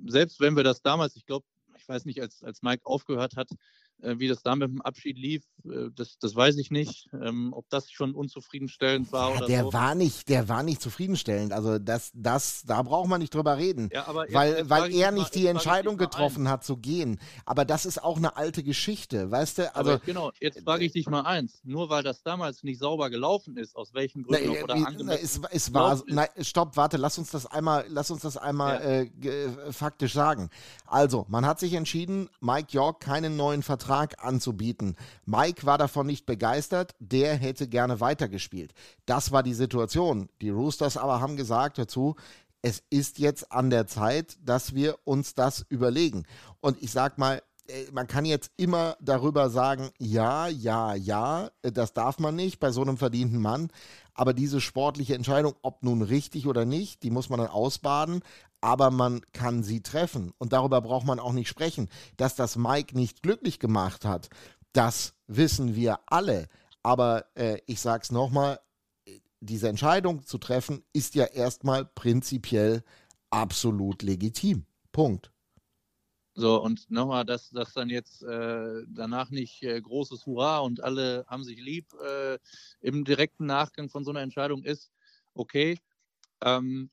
selbst 0.05 0.39
wenn 0.39 0.55
wir 0.55 0.63
das 0.63 0.81
damals, 0.81 1.15
ich 1.15 1.25
glaube, 1.25 1.45
ich 1.77 1.87
weiß 1.87 2.05
nicht, 2.05 2.21
als, 2.21 2.43
als 2.43 2.61
Mike 2.61 2.85
aufgehört 2.85 3.35
hat, 3.35 3.49
wie 3.99 4.27
das 4.27 4.43
da 4.43 4.55
mit 4.55 4.69
dem 4.69 4.81
Abschied 4.81 5.17
lief, 5.17 5.43
äh, 5.65 5.89
das, 5.95 6.17
das 6.19 6.35
weiß 6.35 6.57
ich 6.57 6.69
nicht. 6.71 7.09
Ähm, 7.13 7.51
ob 7.53 7.67
das 7.69 7.89
schon 7.91 8.13
unzufriedenstellend 8.13 9.11
war 9.11 9.31
ja, 9.31 9.37
oder 9.37 9.47
der 9.47 9.63
so. 9.63 9.73
war 9.73 9.95
nicht, 9.95 10.29
der 10.29 10.47
war 10.47 10.61
nicht 10.63 10.81
zufriedenstellend. 10.81 11.51
Also 11.51 11.79
das, 11.79 12.11
das, 12.13 12.61
da 12.65 12.81
braucht 12.83 13.09
man 13.09 13.19
nicht 13.21 13.33
drüber 13.33 13.57
reden, 13.57 13.89
Ja, 13.91 14.07
aber 14.07 14.25
weil, 14.31 14.69
weil 14.69 14.93
er 14.93 15.11
nicht 15.11 15.23
mal- 15.23 15.29
die 15.33 15.47
Entscheidung 15.47 15.97
getroffen 15.97 16.47
hat 16.47 16.63
zu 16.63 16.77
gehen. 16.77 17.19
Aber 17.45 17.65
das 17.65 17.85
ist 17.87 18.03
auch 18.03 18.17
eine 18.17 18.37
alte 18.37 18.61
Geschichte, 18.63 19.31
weißt 19.31 19.57
du? 19.57 19.75
Also, 19.75 19.91
Also 19.91 20.03
genau, 20.05 20.31
jetzt 20.39 20.61
frage 20.61 20.85
ich 20.85 20.91
dich 20.91 21.07
mal 21.09 21.21
eins. 21.21 21.59
Nur 21.63 21.89
weil 21.89 22.03
das 22.03 22.21
damals 22.21 22.63
nicht 22.63 22.79
sauber 22.79 23.09
gelaufen 23.09 23.57
ist, 23.57 23.75
aus 23.75 23.93
welchen 23.95 24.23
Gründen 24.23 24.51
Na, 24.53 24.63
oder 24.63 24.75
na, 25.03 25.13
es, 25.15 25.41
es 25.51 25.73
war, 25.73 25.99
nein, 26.07 26.27
stopp, 26.41 26.77
warte, 26.77 26.97
lass 26.97 27.17
uns 27.17 27.31
das 27.31 27.45
einmal, 27.47 27.85
lass 27.89 28.11
uns 28.11 28.21
das 28.21 28.37
einmal 28.37 29.07
Ja. 29.21 29.31
äh, 29.31 29.71
faktisch 29.73 30.13
sagen. 30.13 30.49
Also, 30.85 31.25
man 31.29 31.45
hat 31.47 31.59
sich 31.59 31.73
entschieden, 31.73 32.29
Mike 32.41 32.67
York 32.71 32.99
keinen 32.99 33.35
neuen 33.37 33.63
Vertrag 33.63 33.86
anzubieten. 34.19 34.95
Mike 35.25 35.65
war 35.65 35.77
davon 35.77 36.07
nicht 36.07 36.25
begeistert, 36.25 36.95
der 36.99 37.35
hätte 37.35 37.67
gerne 37.67 37.99
weitergespielt. 37.99 38.73
Das 39.05 39.31
war 39.31 39.43
die 39.43 39.53
Situation. 39.53 40.29
Die 40.41 40.49
Roosters 40.49 40.97
aber 40.97 41.21
haben 41.21 41.37
gesagt 41.37 41.77
dazu, 41.77 42.15
es 42.61 42.83
ist 42.89 43.19
jetzt 43.19 43.51
an 43.51 43.69
der 43.69 43.87
Zeit, 43.87 44.37
dass 44.43 44.73
wir 44.73 44.97
uns 45.03 45.35
das 45.35 45.65
überlegen. 45.69 46.25
Und 46.59 46.81
ich 46.81 46.91
sag 46.91 47.17
mal, 47.17 47.41
äh, 47.67 47.85
man 47.91 48.07
kann 48.07 48.25
jetzt 48.25 48.51
immer 48.57 48.97
darüber 48.99 49.49
sagen, 49.49 49.89
ja, 49.99 50.47
ja, 50.47 50.95
ja, 50.95 51.49
das 51.61 51.93
darf 51.93 52.19
man 52.19 52.35
nicht 52.35 52.59
bei 52.59 52.71
so 52.71 52.81
einem 52.81 52.97
verdienten 52.97 53.41
Mann. 53.41 53.69
Aber 54.17 54.33
diese 54.33 54.59
sportliche 54.59 55.15
Entscheidung, 55.15 55.53
ob 55.61 55.83
nun 55.83 56.01
richtig 56.01 56.47
oder 56.47 56.65
nicht, 56.65 57.03
die 57.03 57.11
muss 57.11 57.29
man 57.29 57.39
dann 57.39 57.49
ausbaden. 57.49 58.21
Aber 58.59 58.89
man 58.89 59.21
kann 59.31 59.63
sie 59.63 59.81
treffen. 59.81 60.33
Und 60.39 60.53
darüber 60.53 60.81
braucht 60.81 61.05
man 61.05 61.19
auch 61.19 61.33
nicht 61.33 61.47
sprechen. 61.47 61.87
Dass 62.17 62.35
das 62.35 62.55
Mike 62.55 62.97
nicht 62.97 63.21
glücklich 63.21 63.59
gemacht 63.59 64.03
hat, 64.03 64.29
das 64.73 65.13
wissen 65.27 65.75
wir 65.75 65.99
alle. 66.07 66.47
Aber 66.81 67.25
äh, 67.35 67.59
ich 67.67 67.79
sag's 67.79 68.11
nochmal, 68.11 68.59
diese 69.39 69.69
Entscheidung 69.69 70.25
zu 70.25 70.39
treffen, 70.39 70.83
ist 70.93 71.13
ja 71.13 71.25
erstmal 71.25 71.85
prinzipiell 71.85 72.83
absolut 73.29 74.01
legitim. 74.01 74.65
Punkt. 74.91 75.31
So, 76.39 76.61
und 76.61 76.91
nochmal, 76.91 77.25
dass 77.25 77.49
das 77.49 77.73
dann 77.73 77.89
jetzt 77.89 78.21
äh, 78.21 78.83
danach 78.89 79.31
nicht 79.31 79.63
äh, 79.63 79.81
großes 79.81 80.27
Hurra 80.27 80.59
und 80.59 80.83
alle 80.83 81.25
haben 81.27 81.43
sich 81.43 81.59
lieb 81.59 81.91
äh, 81.95 82.37
im 82.79 83.03
direkten 83.05 83.47
Nachgang 83.47 83.89
von 83.89 84.03
so 84.03 84.11
einer 84.11 84.21
Entscheidung 84.21 84.63
ist, 84.63 84.91
okay. 85.33 85.79
Ähm, 86.41 86.91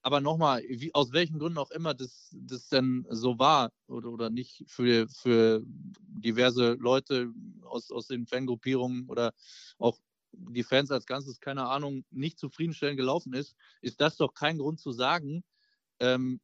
aber 0.00 0.22
nochmal, 0.22 0.64
aus 0.94 1.12
welchen 1.12 1.38
Gründen 1.38 1.58
auch 1.58 1.70
immer 1.70 1.92
das, 1.92 2.30
das 2.32 2.70
denn 2.70 3.06
so 3.10 3.38
war 3.38 3.72
oder, 3.88 4.08
oder 4.08 4.30
nicht 4.30 4.64
für, 4.66 5.06
für 5.10 5.60
diverse 5.66 6.72
Leute 6.80 7.30
aus, 7.64 7.90
aus 7.90 8.06
den 8.06 8.26
Fangruppierungen 8.26 9.06
oder 9.10 9.34
auch 9.76 9.98
die 10.32 10.62
Fans 10.62 10.90
als 10.90 11.04
Ganzes, 11.04 11.40
keine 11.40 11.66
Ahnung, 11.66 12.06
nicht 12.10 12.38
zufriedenstellend 12.38 12.96
gelaufen 12.96 13.34
ist, 13.34 13.54
ist 13.82 14.00
das 14.00 14.16
doch 14.16 14.32
kein 14.32 14.56
Grund 14.56 14.80
zu 14.80 14.92
sagen, 14.92 15.44
ähm, 16.00 16.40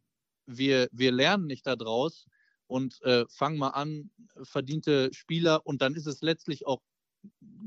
wir, 0.46 0.88
wir 0.92 1.10
lernen 1.10 1.46
nicht 1.46 1.66
daraus 1.66 2.26
und 2.74 3.00
äh, 3.02 3.24
fangen 3.28 3.56
mal 3.56 3.68
an, 3.68 4.10
verdiente 4.42 5.08
Spieler 5.14 5.64
und 5.64 5.80
dann 5.80 5.94
ist 5.94 6.06
es 6.06 6.22
letztlich 6.22 6.66
auch, 6.66 6.82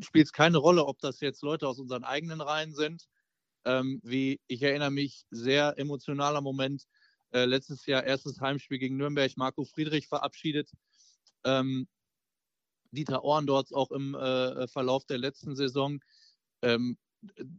spielt 0.02 0.26
es 0.26 0.34
keine 0.34 0.58
Rolle, 0.58 0.86
ob 0.86 1.00
das 1.00 1.22
jetzt 1.22 1.44
Leute 1.44 1.66
aus 1.66 1.80
unseren 1.80 2.04
eigenen 2.04 2.42
Reihen 2.42 2.76
sind, 2.76 3.08
ähm, 3.64 4.02
wie 4.04 4.42
ich 4.48 4.62
erinnere 4.62 4.92
mich, 4.92 5.24
sehr 5.32 5.80
emotionaler 5.80 6.42
Moment, 6.42 6.84
äh, 7.32 7.46
letztes 7.46 7.86
Jahr 7.86 8.04
erstes 8.04 8.42
Heimspiel 8.42 8.80
gegen 8.80 8.98
Nürnberg, 8.98 9.32
Marco 9.38 9.64
Friedrich 9.64 10.10
verabschiedet, 10.10 10.72
ähm, 11.46 11.88
Dieter 12.92 13.24
Ohrendorz 13.24 13.72
auch 13.72 13.92
im 13.92 14.14
äh, 14.14 14.68
Verlauf 14.68 15.06
der 15.06 15.20
letzten 15.20 15.56
Saison. 15.56 16.02
Ähm, 16.62 16.98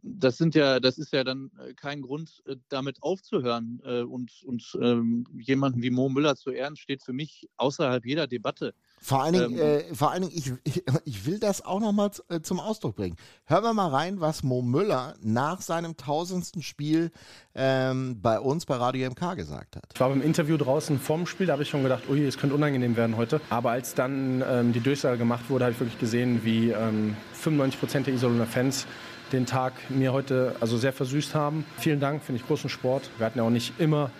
das 0.01 0.37
sind 0.37 0.55
ja, 0.55 0.79
das 0.79 0.97
ist 0.97 1.13
ja 1.13 1.23
dann 1.23 1.51
äh, 1.59 1.73
kein 1.73 2.01
Grund, 2.01 2.43
äh, 2.45 2.55
damit 2.69 3.01
aufzuhören. 3.03 3.81
Äh, 3.85 4.01
und 4.01 4.43
und 4.45 4.77
ähm, 4.81 5.25
jemanden 5.39 5.81
wie 5.81 5.89
Mo 5.89 6.09
Müller 6.09 6.35
zu 6.35 6.51
ehren, 6.51 6.75
steht 6.75 7.03
für 7.03 7.13
mich 7.13 7.49
außerhalb 7.57 8.05
jeder 8.05 8.27
Debatte. 8.27 8.73
Vor 9.01 9.23
allen 9.23 9.33
Dingen, 9.33 9.53
Ähm, 9.53 9.59
äh, 9.59 9.95
vor 9.95 10.11
allen 10.11 10.23
Dingen 10.23 10.33
ich, 10.35 10.51
ich, 10.63 10.83
ich 11.05 11.25
will 11.25 11.39
das 11.39 11.63
auch 11.63 11.79
nochmal 11.79 12.11
zum 12.41 12.59
Ausdruck 12.59 12.95
bringen. 12.95 13.15
Hören 13.45 13.63
wir 13.63 13.73
mal 13.73 13.89
rein, 13.89 14.19
was 14.19 14.43
Mo 14.43 14.61
Müller 14.61 15.15
nach 15.21 15.61
seinem 15.61 15.97
tausendsten 15.97 16.61
Spiel 16.61 17.11
ähm, 17.55 18.21
bei 18.21 18.39
uns 18.39 18.65
bei 18.65 18.75
Radio 18.75 19.09
MK 19.09 19.35
gesagt 19.35 19.75
hat. 19.75 19.83
Ich 19.93 19.99
war 19.99 20.09
beim 20.09 20.21
Interview 20.21 20.57
draußen 20.57 20.99
vorm 20.99 21.25
Spiel, 21.25 21.47
da 21.47 21.53
habe 21.53 21.63
ich 21.63 21.69
schon 21.69 21.83
gedacht, 21.83 22.03
ui, 22.09 22.23
es 22.25 22.37
könnte 22.37 22.55
unangenehm 22.55 22.95
werden 22.95 23.17
heute. 23.17 23.41
Aber 23.49 23.71
als 23.71 23.95
dann 23.95 24.43
ähm, 24.47 24.73
die 24.73 24.79
Durchsage 24.79 25.17
gemacht 25.17 25.49
wurde, 25.49 25.65
habe 25.65 25.73
ich 25.73 25.79
wirklich 25.79 25.99
gesehen, 25.99 26.41
wie 26.43 26.69
ähm, 26.69 27.15
95 27.33 27.79
Prozent 27.79 28.07
der 28.07 28.13
Iserlohner 28.13 28.45
Fans 28.45 28.85
den 29.31 29.45
Tag 29.45 29.73
mir 29.89 30.13
heute 30.13 30.55
also 30.59 30.77
sehr 30.77 30.93
versüßt 30.93 31.35
haben. 31.35 31.65
Vielen 31.77 31.99
Dank, 31.99 32.23
finde 32.23 32.41
ich 32.41 32.47
großen 32.47 32.69
Sport. 32.69 33.09
Wir 33.17 33.25
hatten 33.25 33.39
ja 33.39 33.45
auch 33.45 33.49
nicht 33.49 33.79
immer 33.79 34.11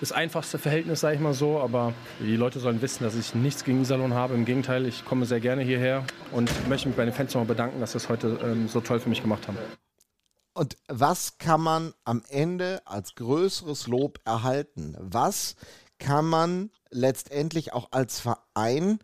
das 0.00 0.12
einfachste 0.12 0.58
Verhältnis, 0.58 1.00
sage 1.00 1.14
ich 1.14 1.20
mal 1.20 1.34
so, 1.34 1.58
aber 1.60 1.94
die 2.20 2.36
Leute 2.36 2.58
sollen 2.58 2.82
wissen, 2.82 3.04
dass 3.04 3.14
ich 3.14 3.34
nichts 3.34 3.64
gegen 3.64 3.80
Iserlohn 3.82 4.14
habe. 4.14 4.34
Im 4.34 4.44
Gegenteil, 4.44 4.86
ich 4.86 5.04
komme 5.04 5.24
sehr 5.24 5.40
gerne 5.40 5.62
hierher 5.62 6.04
und 6.32 6.50
möchte 6.68 6.88
mich 6.88 6.96
bei 6.96 7.04
den 7.04 7.14
Fans 7.14 7.32
nochmal 7.32 7.46
bedanken, 7.46 7.80
dass 7.80 7.92
sie 7.92 7.98
es 7.98 8.08
heute 8.08 8.38
ähm, 8.42 8.68
so 8.68 8.80
toll 8.80 9.00
für 9.00 9.08
mich 9.08 9.22
gemacht 9.22 9.46
haben. 9.48 9.56
Und 10.52 10.76
was 10.88 11.38
kann 11.38 11.60
man 11.60 11.94
am 12.04 12.22
Ende 12.28 12.82
als 12.84 13.14
größeres 13.14 13.86
Lob 13.86 14.20
erhalten? 14.24 14.96
Was 14.98 15.56
kann 15.98 16.26
man 16.26 16.70
letztendlich 16.90 17.72
auch 17.72 17.88
als 17.90 18.20
Verein 18.20 18.98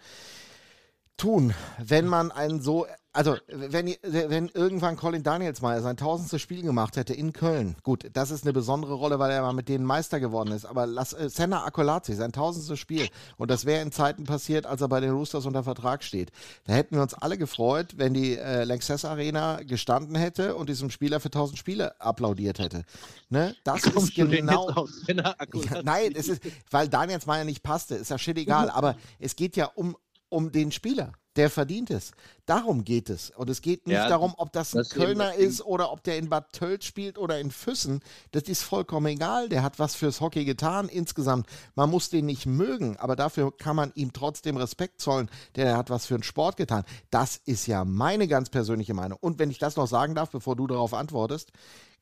tun, 1.16 1.54
wenn 1.78 2.06
man 2.06 2.30
einen 2.30 2.60
so, 2.60 2.86
also 3.12 3.36
wenn, 3.48 3.94
wenn 4.02 4.48
irgendwann 4.48 4.96
Colin 4.96 5.22
Danielsmeier 5.22 5.82
sein 5.82 5.96
tausendstes 5.96 6.40
Spiel 6.40 6.62
gemacht 6.62 6.96
hätte 6.96 7.12
in 7.12 7.32
Köln, 7.32 7.76
gut, 7.82 8.08
das 8.12 8.30
ist 8.30 8.44
eine 8.44 8.52
besondere 8.52 8.94
Rolle, 8.94 9.18
weil 9.18 9.32
er 9.32 9.42
mal 9.42 9.52
mit 9.52 9.68
denen 9.68 9.84
Meister 9.84 10.20
geworden 10.20 10.52
ist, 10.52 10.64
aber 10.64 10.86
lass, 10.86 11.12
äh, 11.12 11.28
Senna 11.28 11.64
Akolazzi, 11.64 12.14
sein 12.14 12.32
tausendstes 12.32 12.78
Spiel, 12.78 13.08
und 13.36 13.50
das 13.50 13.64
wäre 13.64 13.82
in 13.82 13.90
Zeiten 13.90 14.24
passiert, 14.24 14.64
als 14.64 14.80
er 14.80 14.88
bei 14.88 15.00
den 15.00 15.10
Roosters 15.10 15.44
unter 15.46 15.64
Vertrag 15.64 16.04
steht. 16.04 16.30
Da 16.64 16.74
hätten 16.74 16.94
wir 16.94 17.02
uns 17.02 17.14
alle 17.14 17.36
gefreut, 17.36 17.94
wenn 17.96 18.14
die 18.14 18.36
äh, 18.36 18.62
Lanxess 18.62 19.04
Arena 19.04 19.62
gestanden 19.62 20.14
hätte 20.14 20.54
und 20.54 20.68
diesem 20.68 20.90
Spieler 20.90 21.18
für 21.18 21.30
tausend 21.30 21.58
Spiele 21.58 22.00
applaudiert 22.00 22.60
hätte. 22.60 22.84
Ne? 23.28 23.56
Das 23.64 23.84
ist 23.86 24.14
genau... 24.14 24.86
Ja, 25.08 25.82
nein, 25.82 26.12
es 26.14 26.28
ist, 26.28 26.42
weil 26.70 26.88
Danielsmeier 26.88 27.44
nicht 27.44 27.62
passte, 27.62 27.96
ist 27.96 28.10
ja 28.10 28.18
shit 28.18 28.38
egal, 28.38 28.70
aber 28.74 28.96
es 29.18 29.34
geht 29.34 29.56
ja 29.56 29.66
um, 29.66 29.96
um 30.28 30.52
den 30.52 30.70
Spieler, 30.70 31.12
der 31.36 31.50
verdient 31.50 31.90
es. 31.90 32.12
Darum 32.46 32.84
geht 32.84 33.08
es. 33.08 33.30
Und 33.30 33.48
es 33.48 33.62
geht 33.62 33.86
nicht 33.86 33.96
Ja, 33.96 34.08
darum, 34.08 34.34
ob 34.36 34.52
das 34.52 34.74
ein 34.74 34.78
das 34.78 34.90
Kölner 34.90 35.34
ist 35.34 35.64
oder 35.64 35.92
ob 35.92 36.02
der 36.02 36.18
in 36.18 36.28
Bad 36.28 36.52
Tölz 36.52 36.84
spielt 36.84 37.18
oder 37.18 37.38
in 37.38 37.50
Füssen. 37.50 38.02
Das 38.32 38.44
ist 38.44 38.62
vollkommen 38.62 39.06
egal. 39.06 39.48
Der 39.48 39.62
hat 39.62 39.78
was 39.78 39.94
fürs 39.94 40.20
Hockey 40.20 40.44
getan 40.44 40.88
insgesamt. 40.88 41.46
Man 41.76 41.90
muss 41.90 42.10
den 42.10 42.26
nicht 42.26 42.46
mögen, 42.46 42.96
aber 42.96 43.14
dafür 43.14 43.56
kann 43.56 43.76
man 43.76 43.92
ihm 43.94 44.12
trotzdem 44.12 44.56
Respekt 44.56 45.00
zollen, 45.00 45.30
denn 45.54 45.66
er 45.66 45.76
hat 45.76 45.90
was 45.90 46.06
für 46.06 46.16
den 46.16 46.24
Sport 46.24 46.56
getan. 46.56 46.84
Das 47.10 47.36
ist 47.36 47.66
ja 47.66 47.84
meine 47.84 48.26
ganz 48.26 48.50
persönliche 48.50 48.94
Meinung. 48.94 49.18
Und 49.20 49.38
wenn 49.38 49.50
ich 49.50 49.58
das 49.58 49.76
noch 49.76 49.86
sagen 49.86 50.14
darf, 50.14 50.30
bevor 50.30 50.56
du 50.56 50.66
darauf 50.66 50.94
antwortest, 50.94 51.52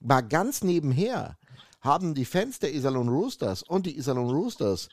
mal 0.00 0.22
ganz 0.22 0.62
nebenher 0.62 1.36
haben 1.80 2.14
die 2.14 2.24
Fans 2.24 2.58
der 2.58 2.74
Iserlohn 2.74 3.08
Roosters 3.08 3.62
und 3.62 3.86
die 3.86 3.96
Iserlohn 3.96 4.30
Roosters 4.30 4.88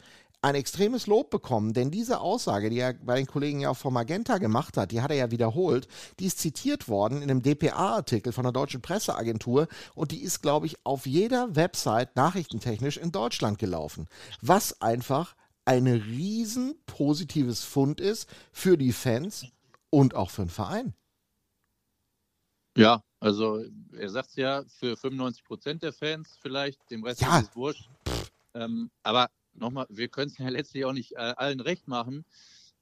ein 0.45 0.53
extremes 0.53 1.07
Lob 1.07 1.31
bekommen, 1.31 1.73
denn 1.73 1.89
diese 1.89 2.19
Aussage, 2.19 2.69
die 2.69 2.77
er 2.77 2.93
bei 2.93 3.15
den 3.15 3.25
Kollegen 3.25 3.61
ja 3.61 3.71
auch 3.71 3.77
von 3.77 3.91
Magenta 3.91 4.37
gemacht 4.37 4.77
hat, 4.77 4.91
die 4.91 5.01
hat 5.01 5.09
er 5.09 5.17
ja 5.17 5.31
wiederholt, 5.31 5.87
die 6.19 6.27
ist 6.27 6.37
zitiert 6.37 6.87
worden 6.87 7.23
in 7.23 7.31
einem 7.31 7.41
DPA-Artikel 7.41 8.31
von 8.31 8.43
der 8.43 8.53
Deutschen 8.53 8.79
Presseagentur 8.83 9.67
und 9.95 10.11
die 10.11 10.21
ist, 10.21 10.43
glaube 10.43 10.67
ich, 10.67 10.77
auf 10.85 11.07
jeder 11.07 11.55
Website 11.55 12.15
nachrichtentechnisch 12.15 12.97
in 12.97 13.11
Deutschland 13.11 13.57
gelaufen. 13.57 14.07
Was 14.39 14.81
einfach 14.83 15.35
ein 15.65 15.87
riesen 15.87 16.75
positives 16.85 17.63
Fund 17.63 17.99
ist 17.99 18.29
für 18.51 18.77
die 18.77 18.93
Fans 18.93 19.47
und 19.89 20.13
auch 20.13 20.29
für 20.29 20.43
den 20.43 20.49
Verein. 20.49 20.93
Ja, 22.77 23.01
also 23.19 23.65
er 23.93 24.09
sagt 24.11 24.29
es 24.29 24.35
ja, 24.35 24.63
für 24.67 24.95
95 24.95 25.43
Prozent 25.43 25.81
der 25.81 25.91
Fans 25.93 26.37
vielleicht, 26.39 26.79
dem 26.91 27.03
Rest 27.03 27.21
Ja. 27.21 27.39
ist 27.39 27.49
es 27.49 27.55
wurscht. 27.55 27.89
Ähm, 28.53 28.91
aber 29.01 29.27
nochmal, 29.55 29.85
wir 29.89 30.07
können 30.07 30.31
es 30.31 30.37
ja 30.37 30.49
letztlich 30.49 30.85
auch 30.85 30.93
nicht 30.93 31.13
äh, 31.13 31.33
allen 31.37 31.59
recht 31.59 31.87
machen. 31.87 32.25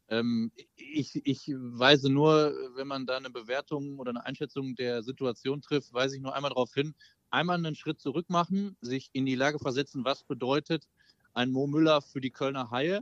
Ähm, 0.09 0.51
ich, 0.75 1.25
ich 1.25 1.51
weise 1.55 2.09
nur, 2.09 2.53
wenn 2.75 2.87
man 2.87 3.05
da 3.05 3.17
eine 3.17 3.29
Bewertung 3.29 3.99
oder 3.99 4.09
eine 4.09 4.25
Einschätzung 4.25 4.75
der 4.75 5.01
Situation 5.03 5.61
trifft, 5.61 5.93
weise 5.93 6.15
ich 6.15 6.21
nur 6.21 6.35
einmal 6.35 6.49
darauf 6.49 6.73
hin, 6.73 6.93
einmal 7.29 7.57
einen 7.57 7.75
Schritt 7.75 7.99
zurück 7.99 8.29
machen, 8.29 8.77
sich 8.81 9.09
in 9.13 9.25
die 9.25 9.35
Lage 9.35 9.59
versetzen, 9.59 10.05
was 10.05 10.23
bedeutet 10.23 10.87
ein 11.33 11.51
Mo 11.51 11.67
Müller 11.67 12.01
für 12.01 12.21
die 12.21 12.31
Kölner 12.31 12.69
Haie. 12.69 13.01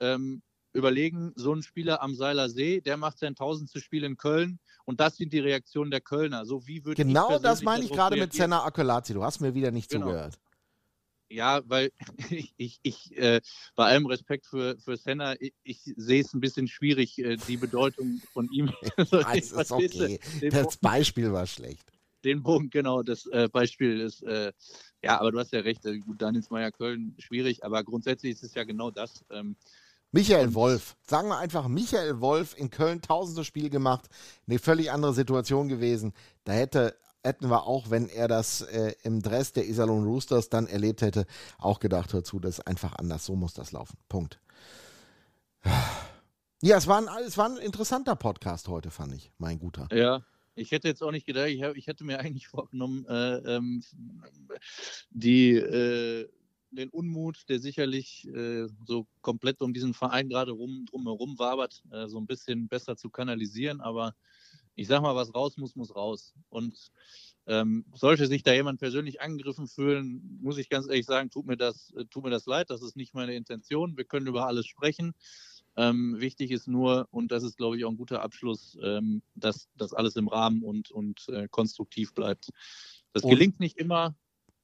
Ähm, 0.00 0.42
überlegen, 0.72 1.32
so 1.34 1.52
ein 1.52 1.62
Spieler 1.62 2.02
am 2.02 2.14
Seiler 2.14 2.48
See, 2.48 2.80
der 2.80 2.96
macht 2.96 3.18
sein 3.18 3.34
tausendste 3.34 3.80
Spiel 3.80 4.04
in 4.04 4.16
Köln 4.16 4.58
und 4.84 5.00
das 5.00 5.16
sind 5.16 5.32
die 5.32 5.38
Reaktionen 5.38 5.90
der 5.90 6.00
Kölner. 6.00 6.44
So 6.44 6.66
wie 6.66 6.84
würde 6.84 7.02
Genau 7.02 7.38
das 7.38 7.62
meine 7.62 7.84
ich 7.84 7.90
gerade 7.90 8.16
mit 8.16 8.32
Senna 8.32 8.64
Akolazzi. 8.64 9.12
Du 9.12 9.22
hast 9.24 9.40
mir 9.40 9.54
wieder 9.54 9.70
nicht 9.70 9.90
genau. 9.90 10.06
zugehört. 10.06 10.38
Ja, 11.28 11.60
weil 11.66 11.92
ich, 12.30 12.54
ich, 12.56 12.80
ich 12.82 13.16
äh, 13.16 13.40
bei 13.76 13.86
allem 13.86 14.06
Respekt 14.06 14.46
für, 14.46 14.78
für 14.78 14.96
Senna, 14.96 15.34
ich, 15.40 15.54
ich 15.62 15.80
sehe 15.96 16.22
es 16.22 16.32
ein 16.34 16.40
bisschen 16.40 16.68
schwierig, 16.68 17.18
äh, 17.18 17.36
die 17.48 17.56
Bedeutung 17.56 18.20
von 18.32 18.50
ihm. 18.50 18.72
das 18.96 19.52
ist 19.52 19.70
okay. 19.70 20.20
Das 20.50 20.76
Beispiel 20.76 21.32
war 21.32 21.46
schlecht. 21.46 21.92
Den 22.24 22.42
Punkt, 22.42 22.72
genau, 22.72 23.02
das 23.02 23.26
äh, 23.26 23.48
Beispiel 23.48 24.00
ist, 24.00 24.22
äh, 24.24 24.52
ja, 25.04 25.20
aber 25.20 25.30
du 25.30 25.38
hast 25.38 25.52
ja 25.52 25.60
recht, 25.60 25.84
äh, 25.86 25.98
gut, 25.98 26.20
Danielsmeier 26.20 26.72
Köln, 26.72 27.14
schwierig, 27.18 27.64
aber 27.64 27.84
grundsätzlich 27.84 28.32
ist 28.32 28.42
es 28.42 28.54
ja 28.54 28.64
genau 28.64 28.90
das. 28.90 29.24
Ähm, 29.30 29.54
Michael 30.10 30.54
Wolf, 30.54 30.96
sagen 31.06 31.28
wir 31.28 31.38
einfach, 31.38 31.68
Michael 31.68 32.20
Wolf 32.20 32.56
in 32.58 32.70
Köln 32.70 33.02
tausende 33.02 33.44
Spiel 33.44 33.70
gemacht, 33.70 34.08
eine 34.48 34.58
völlig 34.58 34.90
andere 34.90 35.12
Situation 35.12 35.68
gewesen. 35.68 36.12
Da 36.44 36.52
hätte 36.52 36.96
hätten 37.22 37.50
wir 37.50 37.64
auch, 37.64 37.90
wenn 37.90 38.08
er 38.08 38.28
das 38.28 38.62
äh, 38.62 38.94
im 39.02 39.22
Dress 39.22 39.52
der 39.52 39.66
Iserlohn 39.66 40.04
Roosters 40.04 40.48
dann 40.48 40.66
erlebt 40.66 41.02
hätte, 41.02 41.26
auch 41.58 41.80
gedacht, 41.80 42.12
hör 42.12 42.24
zu, 42.24 42.38
das 42.38 42.58
ist 42.58 42.66
einfach 42.66 42.94
anders, 42.96 43.24
so 43.24 43.36
muss 43.36 43.54
das 43.54 43.72
laufen. 43.72 43.98
Punkt. 44.08 44.40
Ja, 46.60 46.76
es 46.76 46.86
war, 46.86 46.98
ein, 46.98 47.08
es 47.24 47.38
war 47.38 47.48
ein 47.48 47.56
interessanter 47.58 48.16
Podcast 48.16 48.68
heute, 48.68 48.90
fand 48.90 49.14
ich, 49.14 49.30
mein 49.38 49.58
Guter. 49.58 49.88
Ja, 49.92 50.24
ich 50.54 50.72
hätte 50.72 50.88
jetzt 50.88 51.02
auch 51.02 51.12
nicht 51.12 51.26
gedacht, 51.26 51.48
ich, 51.48 51.62
hab, 51.62 51.76
ich 51.76 51.86
hätte 51.86 52.04
mir 52.04 52.18
eigentlich 52.18 52.48
vorgenommen, 52.48 53.06
äh, 53.06 53.56
ähm, 53.56 53.82
die, 55.10 55.52
äh, 55.54 56.28
den 56.70 56.90
Unmut, 56.90 57.48
der 57.48 57.60
sicherlich 57.60 58.26
äh, 58.28 58.66
so 58.84 59.06
komplett 59.20 59.62
um 59.62 59.72
diesen 59.72 59.94
Verein 59.94 60.28
gerade 60.28 60.52
rum, 60.52 60.84
drumherum 60.86 61.38
wabert, 61.38 61.82
äh, 61.90 62.08
so 62.08 62.18
ein 62.18 62.26
bisschen 62.26 62.68
besser 62.68 62.96
zu 62.96 63.08
kanalisieren. 63.08 63.80
Aber 63.80 64.14
ich 64.78 64.86
sag 64.86 65.02
mal, 65.02 65.16
was 65.16 65.34
raus 65.34 65.56
muss, 65.56 65.74
muss 65.74 65.96
raus. 65.96 66.32
Und 66.50 66.92
ähm, 67.46 67.84
sollte 67.94 68.28
sich 68.28 68.44
da 68.44 68.52
jemand 68.52 68.78
persönlich 68.78 69.20
angegriffen 69.20 69.66
fühlen, 69.66 70.38
muss 70.40 70.56
ich 70.56 70.68
ganz 70.68 70.86
ehrlich 70.86 71.04
sagen, 71.04 71.30
tut 71.30 71.46
mir 71.46 71.56
das, 71.56 71.92
tut 72.10 72.22
mir 72.22 72.30
das 72.30 72.46
leid. 72.46 72.70
Das 72.70 72.80
ist 72.80 72.96
nicht 72.96 73.12
meine 73.12 73.34
Intention. 73.34 73.96
Wir 73.96 74.04
können 74.04 74.28
über 74.28 74.46
alles 74.46 74.66
sprechen. 74.66 75.14
Ähm, 75.76 76.20
wichtig 76.20 76.52
ist 76.52 76.68
nur, 76.68 77.08
und 77.10 77.32
das 77.32 77.42
ist, 77.42 77.56
glaube 77.56 77.76
ich, 77.76 77.84
auch 77.84 77.90
ein 77.90 77.96
guter 77.96 78.22
Abschluss, 78.22 78.78
ähm, 78.80 79.22
dass 79.34 79.68
das 79.76 79.92
alles 79.94 80.14
im 80.14 80.28
Rahmen 80.28 80.62
und, 80.62 80.92
und 80.92 81.28
äh, 81.28 81.48
konstruktiv 81.48 82.14
bleibt. 82.14 82.50
Das 83.12 83.24
und 83.24 83.30
gelingt 83.30 83.58
nicht 83.58 83.78
immer, 83.78 84.14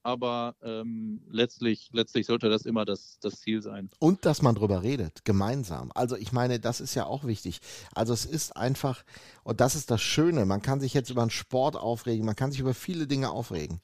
aber 0.05 0.55
ähm, 0.63 1.23
letztlich, 1.29 1.89
letztlich 1.93 2.27
sollte 2.27 2.49
das 2.51 2.67
immer 2.67 2.85
das, 2.85 3.19
das 3.21 3.41
Ziel 3.41 3.63
sein. 3.63 3.91
Und 3.99 4.27
dass 4.27 4.43
man 4.43 4.55
drüber 4.55 4.83
redet, 4.83 5.25
gemeinsam. 5.25 5.91
Also 5.95 6.17
ich 6.17 6.31
meine, 6.31 6.61
das 6.61 6.81
ist 6.81 6.95
ja 6.95 7.07
auch 7.07 7.25
wichtig. 7.25 7.61
Also 7.95 8.13
es 8.13 8.27
ist 8.27 8.57
einfach, 8.57 9.03
und 9.43 9.61
das 9.61 9.75
ist 9.75 9.91
das 9.91 10.03
Schöne, 10.03 10.45
man 10.45 10.63
kann 10.63 10.81
sich 10.81 10.93
jetzt 10.93 11.11
über 11.11 11.23
einen 11.23 11.31
Sport 11.31 11.77
aufregen, 11.77 12.27
man 12.27 12.37
kann 12.37 12.53
sich 12.53 12.61
über 12.61 12.75
viele 12.75 13.07
Dinge 13.07 13.31
aufregen. 13.31 13.81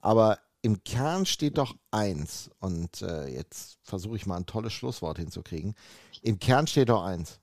Aber 0.00 0.38
im 0.62 0.84
Kern 0.84 1.26
steht 1.26 1.58
doch 1.58 1.76
eins, 1.90 2.50
und 2.60 3.02
äh, 3.02 3.26
jetzt 3.28 3.78
versuche 3.82 4.16
ich 4.16 4.26
mal 4.26 4.36
ein 4.36 4.46
tolles 4.46 4.72
Schlusswort 4.72 5.18
hinzukriegen. 5.18 5.74
Im 6.22 6.38
Kern 6.38 6.66
steht 6.66 6.88
doch 6.88 7.02
eins. 7.02 7.40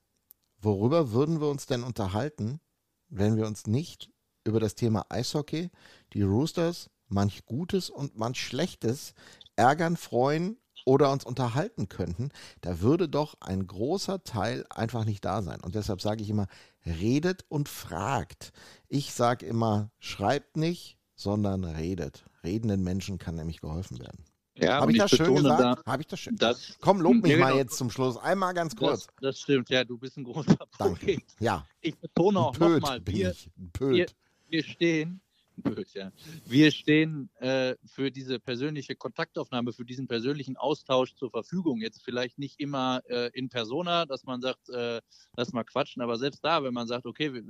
Worüber 0.62 1.12
würden 1.12 1.42
wir 1.42 1.48
uns 1.48 1.66
denn 1.66 1.84
unterhalten, 1.84 2.62
wenn 3.10 3.36
wir 3.36 3.48
uns 3.48 3.68
nicht 3.68 4.10
über 4.46 4.60
das 4.60 4.76
Thema 4.76 5.06
Eishockey, 5.10 5.70
die 6.14 6.22
Roosters, 6.22 6.90
manch 7.14 7.45
Gutes 7.45 7.89
und 7.89 8.18
manch 8.18 8.39
Schlechtes 8.41 9.14
ärgern, 9.55 9.97
freuen 9.97 10.57
oder 10.86 11.11
uns 11.11 11.24
unterhalten 11.24 11.88
könnten, 11.88 12.30
da 12.61 12.82
würde 12.82 13.07
doch 13.07 13.36
ein 13.39 13.66
großer 13.66 14.24
Teil 14.24 14.66
einfach 14.70 15.05
nicht 15.05 15.24
da 15.24 15.41
sein. 15.41 15.61
Und 15.61 15.76
deshalb 15.76 16.01
sage 16.01 16.22
ich 16.22 16.30
immer, 16.30 16.47
redet 16.86 17.45
und 17.47 17.70
fragt. 17.70 18.51
Ich 18.89 19.14
sage 19.14 19.45
immer, 19.45 19.91
schreibt 19.99 20.57
nicht, 20.57 20.97
sondern 21.16 21.64
redet. 21.64 22.26
Redenden 22.43 22.84
Menschen 22.84 23.18
kann 23.18 23.36
nämlich 23.36 23.61
geholfen 23.61 23.99
werden. 23.99 24.26
Ja, 24.55 24.82
Habe 24.82 24.91
ich, 24.91 24.99
das 24.99 25.11
schön 25.11 25.36
gesagt? 25.36 25.61
Da, 25.61 25.78
Habe 25.86 26.01
ich 26.01 26.07
das 26.07 26.20
schön? 26.20 26.36
Das, 26.36 26.78
Komm, 26.80 27.01
lob 27.01 27.16
mich 27.16 27.32
genau. 27.32 27.45
mal 27.45 27.55
jetzt 27.55 27.76
zum 27.76 27.89
Schluss. 27.89 28.18
Einmal 28.18 28.53
ganz 28.53 28.76
kurz. 28.76 29.07
Das, 29.07 29.16
das, 29.22 29.39
stimmt, 29.39 29.70
ja, 29.70 29.84
du 29.84 29.97
bist 29.97 30.18
ein 30.18 30.24
großer. 30.26 30.55
Danke. 30.78 31.18
Ja. 31.39 31.66
Ich 31.82 31.97
betone 31.97 32.39
auch 32.39 32.57
nochmal, 32.57 33.01
wir, 33.05 33.34
wir, 33.80 34.05
wir 34.49 34.64
stehen 34.64 35.22
Blöd, 35.58 35.93
ja. 35.93 36.12
Wir 36.45 36.72
stehen 36.72 37.30
äh, 37.36 37.76
für 37.86 38.12
diese 38.12 38.39
persönliche 38.39 38.95
Kontaktaufnahme, 38.95 39.72
für 39.72 39.86
diesen 39.86 40.08
persönlichen 40.08 40.58
Austausch 40.58 41.14
zur 41.16 41.30
Verfügung. 41.30 41.80
Jetzt 41.80 42.04
vielleicht 42.04 42.39
nicht 42.39 42.60
immer 42.60 43.01
äh, 43.08 43.30
in 43.34 43.49
persona, 43.49 44.06
dass 44.06 44.24
man 44.24 44.41
sagt, 44.41 44.70
äh, 44.70 45.01
lass 45.36 45.54
mal 45.54 45.64
quatschen, 45.64 46.01
aber 46.01 46.18
selbst 46.18 46.43
da, 46.43 46.64
wenn 46.64 46.74
man 46.74 46.88
sagt, 46.88 47.06
okay, 47.06 47.43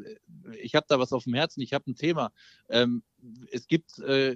ich 0.62 0.76
habe 0.76 0.86
da 0.90 1.00
was 1.00 1.14
auf 1.14 1.24
dem 1.24 1.34
Herzen, 1.34 1.62
ich 1.62 1.74
habe 1.74 1.90
ein 1.90 1.96
Thema. 1.96 2.32
Ähm, 2.70 3.04
es 3.52 3.68
gibt 3.68 4.00
äh, 4.00 4.36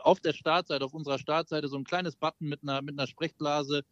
auf 0.00 0.20
der 0.20 0.32
Startseite, 0.32 0.84
auf 0.84 0.94
unserer 0.94 1.18
Startseite 1.18 1.68
so 1.68 1.76
ein 1.76 1.84
kleines 1.84 2.16
Button 2.16 2.48
mit 2.48 2.62
einer, 2.62 2.80
mit 2.82 2.98
einer 2.98 3.06
Sprechblase. 3.06 3.84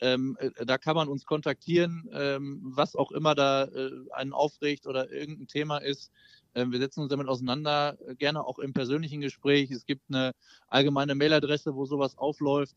Ähm, 0.00 0.36
äh, 0.38 0.64
da 0.64 0.78
kann 0.78 0.94
man 0.94 1.08
uns 1.08 1.24
kontaktieren, 1.24 2.08
ähm, 2.12 2.60
was 2.62 2.94
auch 2.94 3.10
immer 3.10 3.34
da 3.34 3.64
äh, 3.64 3.90
einen 4.12 4.32
aufregt 4.32 4.86
oder 4.86 5.10
irgendein 5.10 5.48
Thema 5.48 5.78
ist. 5.78 6.12
Ähm, 6.54 6.72
wir 6.72 6.78
setzen 6.78 7.00
uns 7.00 7.10
damit 7.10 7.28
auseinander, 7.28 7.98
äh, 8.06 8.14
gerne 8.14 8.44
auch 8.44 8.58
im 8.58 8.72
persönlichen 8.72 9.20
Gespräch. 9.20 9.70
Es 9.70 9.84
gibt 9.86 10.02
eine 10.08 10.32
allgemeine 10.68 11.14
Mailadresse, 11.14 11.74
wo 11.74 11.86
sowas 11.86 12.16
aufläuft. 12.18 12.76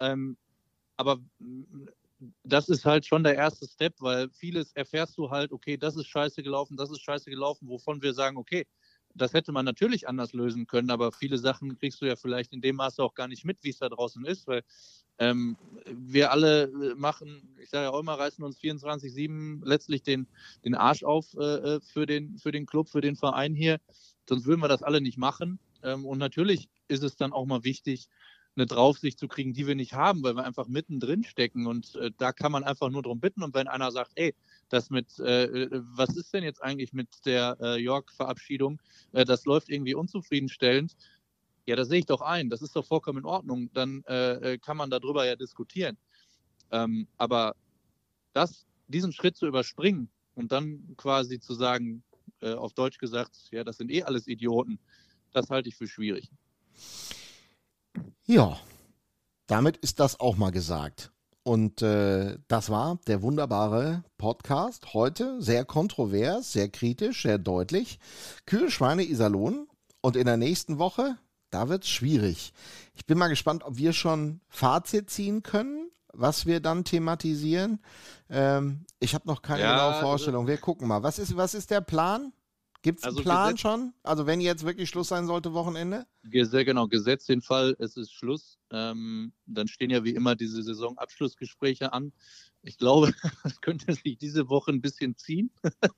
Ähm, 0.00 0.36
aber 0.96 1.16
mm, 1.38 1.88
das 2.42 2.68
ist 2.68 2.84
halt 2.84 3.06
schon 3.06 3.22
der 3.22 3.36
erste 3.36 3.66
Step, 3.68 3.94
weil 4.00 4.28
vieles 4.30 4.72
erfährst 4.72 5.16
du 5.18 5.30
halt, 5.30 5.52
okay, 5.52 5.76
das 5.76 5.96
ist 5.96 6.06
scheiße 6.06 6.42
gelaufen, 6.42 6.76
das 6.76 6.90
ist 6.90 7.00
scheiße 7.00 7.30
gelaufen, 7.30 7.68
wovon 7.68 8.02
wir 8.02 8.12
sagen, 8.12 8.36
okay, 8.36 8.66
das 9.20 9.32
hätte 9.32 9.52
man 9.52 9.64
natürlich 9.64 10.08
anders 10.08 10.32
lösen 10.32 10.66
können, 10.66 10.90
aber 10.90 11.12
viele 11.12 11.38
Sachen 11.38 11.78
kriegst 11.78 12.00
du 12.00 12.06
ja 12.06 12.16
vielleicht 12.16 12.52
in 12.52 12.60
dem 12.60 12.76
Maße 12.76 13.02
auch 13.02 13.14
gar 13.14 13.28
nicht 13.28 13.44
mit, 13.44 13.58
wie 13.62 13.70
es 13.70 13.78
da 13.78 13.88
draußen 13.88 14.24
ist, 14.24 14.46
weil 14.46 14.62
ähm, 15.18 15.56
wir 15.86 16.30
alle 16.30 16.64
äh, 16.64 16.94
machen, 16.94 17.54
ich 17.60 17.70
sage 17.70 17.84
ja 17.84 17.90
auch 17.90 18.00
immer, 18.00 18.14
reißen 18.14 18.44
uns 18.44 18.58
24-7 18.60 19.64
letztlich 19.64 20.02
den, 20.02 20.26
den 20.64 20.74
Arsch 20.74 21.02
auf 21.02 21.34
äh, 21.34 21.42
äh, 21.42 21.80
für, 21.80 22.06
den, 22.06 22.38
für 22.38 22.52
den 22.52 22.66
Club, 22.66 22.88
für 22.88 23.00
den 23.00 23.16
Verein 23.16 23.54
hier. 23.54 23.80
Sonst 24.28 24.46
würden 24.46 24.60
wir 24.60 24.68
das 24.68 24.82
alle 24.82 25.00
nicht 25.00 25.18
machen. 25.18 25.58
Ähm, 25.82 26.06
und 26.06 26.18
natürlich 26.18 26.68
ist 26.86 27.02
es 27.02 27.16
dann 27.16 27.32
auch 27.32 27.46
mal 27.46 27.64
wichtig, 27.64 28.08
eine 28.56 28.66
Draufsicht 28.66 29.18
zu 29.18 29.28
kriegen, 29.28 29.52
die 29.52 29.66
wir 29.66 29.74
nicht 29.74 29.92
haben, 29.94 30.22
weil 30.22 30.34
wir 30.34 30.44
einfach 30.44 30.66
mittendrin 30.66 31.22
stecken. 31.22 31.66
Und 31.66 31.94
äh, 31.96 32.10
da 32.16 32.32
kann 32.32 32.52
man 32.52 32.64
einfach 32.64 32.90
nur 32.90 33.02
darum 33.02 33.20
bitten. 33.20 33.42
Und 33.42 33.54
wenn 33.54 33.68
einer 33.68 33.92
sagt, 33.92 34.12
ey, 34.16 34.34
das 34.68 34.90
mit, 34.90 35.18
äh, 35.20 35.68
was 35.70 36.16
ist 36.16 36.34
denn 36.34 36.44
jetzt 36.44 36.62
eigentlich 36.62 36.92
mit 36.92 37.08
der 37.24 37.56
äh, 37.60 37.80
York-Verabschiedung? 37.80 38.80
Äh, 39.12 39.24
das 39.24 39.44
läuft 39.44 39.68
irgendwie 39.68 39.94
unzufriedenstellend. 39.94 40.96
Ja, 41.66 41.76
das 41.76 41.88
sehe 41.88 42.00
ich 42.00 42.06
doch 42.06 42.20
ein. 42.20 42.50
Das 42.50 42.62
ist 42.62 42.74
doch 42.74 42.84
vollkommen 42.84 43.18
in 43.18 43.24
Ordnung. 43.24 43.70
Dann 43.74 44.02
äh, 44.08 44.54
äh, 44.54 44.58
kann 44.58 44.76
man 44.76 44.90
darüber 44.90 45.24
ja 45.24 45.36
diskutieren. 45.36 45.96
Ähm, 46.70 47.06
aber 47.16 47.54
das, 48.32 48.66
diesen 48.88 49.12
Schritt 49.12 49.36
zu 49.36 49.46
überspringen 49.46 50.10
und 50.34 50.52
dann 50.52 50.94
quasi 50.96 51.40
zu 51.40 51.54
sagen, 51.54 52.02
auf 52.40 52.72
Deutsch 52.72 52.98
gesagt, 52.98 53.48
ja, 53.50 53.64
das 53.64 53.78
sind 53.78 53.90
eh 53.90 54.04
alles 54.04 54.28
Idioten, 54.28 54.78
das 55.32 55.50
halte 55.50 55.70
ich 55.70 55.74
für 55.74 55.88
schwierig. 55.88 56.30
Ja, 58.30 58.58
damit 59.46 59.78
ist 59.78 60.00
das 60.00 60.20
auch 60.20 60.36
mal 60.36 60.50
gesagt. 60.50 61.12
Und 61.44 61.80
äh, 61.80 62.36
das 62.46 62.68
war 62.68 62.98
der 63.06 63.22
wunderbare 63.22 64.04
Podcast 64.18 64.92
heute. 64.92 65.40
Sehr 65.40 65.64
kontrovers, 65.64 66.52
sehr 66.52 66.68
kritisch, 66.68 67.22
sehr 67.22 67.38
deutlich. 67.38 67.98
Kühe, 68.44 68.70
Schweine, 68.70 69.02
Iserlohn. 69.02 69.66
Und 70.02 70.14
in 70.14 70.26
der 70.26 70.36
nächsten 70.36 70.78
Woche, 70.78 71.16
da 71.48 71.70
wird 71.70 71.84
es 71.84 71.88
schwierig. 71.88 72.52
Ich 72.92 73.06
bin 73.06 73.16
mal 73.16 73.28
gespannt, 73.28 73.64
ob 73.64 73.78
wir 73.78 73.94
schon 73.94 74.42
Fazit 74.50 75.08
ziehen 75.08 75.42
können, 75.42 75.90
was 76.12 76.44
wir 76.44 76.60
dann 76.60 76.84
thematisieren. 76.84 77.80
Ähm, 78.28 78.84
ich 79.00 79.14
habe 79.14 79.26
noch 79.26 79.40
keine 79.40 79.62
ja, 79.62 79.72
genaue 79.72 79.94
also 79.94 80.00
Vorstellung. 80.06 80.46
Wir 80.46 80.58
gucken 80.58 80.86
mal. 80.86 81.02
Was 81.02 81.18
ist, 81.18 81.34
was 81.34 81.54
ist 81.54 81.70
der 81.70 81.80
Plan? 81.80 82.34
Gibt 82.88 83.00
es 83.00 83.04
also 83.04 83.18
einen 83.18 83.24
Plan 83.24 83.46
Gesetz, 83.48 83.60
schon? 83.60 83.92
Also 84.02 84.26
wenn 84.26 84.40
jetzt 84.40 84.64
wirklich 84.64 84.88
Schluss 84.88 85.08
sein 85.08 85.26
sollte, 85.26 85.52
Wochenende? 85.52 86.06
Sehr 86.22 86.64
genau, 86.64 86.88
gesetzt 86.88 87.28
den 87.28 87.42
Fall, 87.42 87.76
es 87.78 87.98
ist 87.98 88.14
Schluss. 88.14 88.58
Ähm, 88.70 89.34
dann 89.44 89.68
stehen 89.68 89.90
ja 89.90 90.04
wie 90.04 90.14
immer 90.14 90.34
diese 90.36 90.62
Saisonabschlussgespräche 90.62 91.92
an. 91.92 92.12
Ich 92.62 92.78
glaube, 92.78 93.12
es 93.44 93.60
könnte 93.60 93.92
sich 93.92 94.16
diese 94.16 94.48
Woche 94.48 94.70
ein 94.70 94.80
bisschen 94.80 95.18
ziehen. 95.18 95.50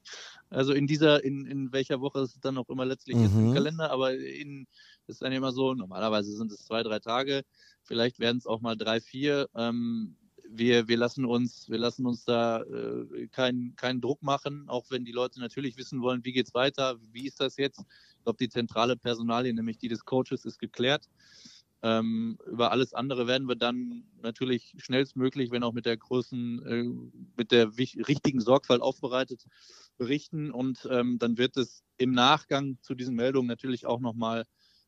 also 0.51 0.73
in 0.73 0.89
dieser, 0.89 1.23
in, 1.23 1.47
in 1.47 1.73
welcher 1.73 2.01
Woche 2.01 2.23
es 2.23 2.41
dann 2.41 2.59
auch 2.59 2.69
immer 2.69 2.85
letztlich 2.85 3.17
mhm. 3.17 3.25
ist 3.25 3.33
im 3.35 3.49
mhm. 3.51 3.55
Kalender, 3.55 3.93
aber 3.93 4.15
in, 4.17 4.67
ist 5.07 5.23
dann 5.23 5.33
immer 5.33 5.53
so, 5.53 5.75
normalerweise 5.75 6.33
sind 6.37 6.51
es 6.51 6.67
zwei, 6.67 6.83
drei 6.83 6.99
Tage, 6.99 7.45
vielleicht 7.85 8.19
werden 8.19 8.39
es 8.39 8.47
auch 8.47 8.61
mal 8.61 8.77
drei, 8.77 9.01
vier. 9.01 9.49
Ähm, 9.55 10.17
wir, 10.53 10.89
wir 10.89 10.97
lassen 10.97 11.25
uns, 11.25 11.69
wir 11.69 11.79
lassen 11.79 12.07
uns 12.07 12.25
da 12.25 12.63
äh, 12.63 13.29
keinen 13.29 13.77
keinen 13.77 14.01
Druck 14.01 14.23
machen, 14.23 14.69
auch 14.69 14.87
wenn 14.91 15.05
die 15.05 15.13
Leute 15.13 15.41
natürlich 15.41 15.77
wissen 15.77 16.03
wollen, 16.03 16.25
wie 16.25 16.33
geht's 16.33 16.55
weiter, 16.55 16.97
wie 17.13 17.27
ist 17.27 17.41
das 17.41 17.57
jetzt? 17.57 17.81
Ich 18.19 18.25
glaube, 18.25 18.39
die 18.39 18.49
zentrale 18.49 18.97
Personalie, 18.97 19.55
nämlich 19.55 19.79
die 19.79 19.89
des 19.89 20.05
Coaches, 20.05 20.45
ist 20.45 20.59
geklärt. 20.59 21.09
Ähm, 21.83 22.39
über 22.47 22.73
alles 22.73 22.93
andere 22.93 23.27
werden 23.27 23.49
wir 23.49 23.57
dann 23.57 24.05
natürlich 24.23 24.75
schnellstmöglich, 24.77 25.51
wenn 25.51 25.63
auch 25.63 25.73
mit 25.73 25.87
der 25.87 25.97
großen, 25.97 26.67
äh, 26.67 26.85
mit 27.37 27.53
der 27.53 27.79
richtigen 27.79 28.41
Sorgfalt 28.41 28.83
aufbereitet, 28.83 29.47
berichten. 29.97 30.51
Und 30.51 30.87
ähm, 30.91 31.19
dann 31.19 31.39
wird 31.39 31.57
es 31.57 31.83
im 31.97 32.11
Nachgang 32.11 32.77
zu 32.83 32.95
diesen 32.95 33.15
Meldungen 33.15 33.49
natürlich 33.49 33.87
auch 33.87 34.01
nochmal 34.01 34.45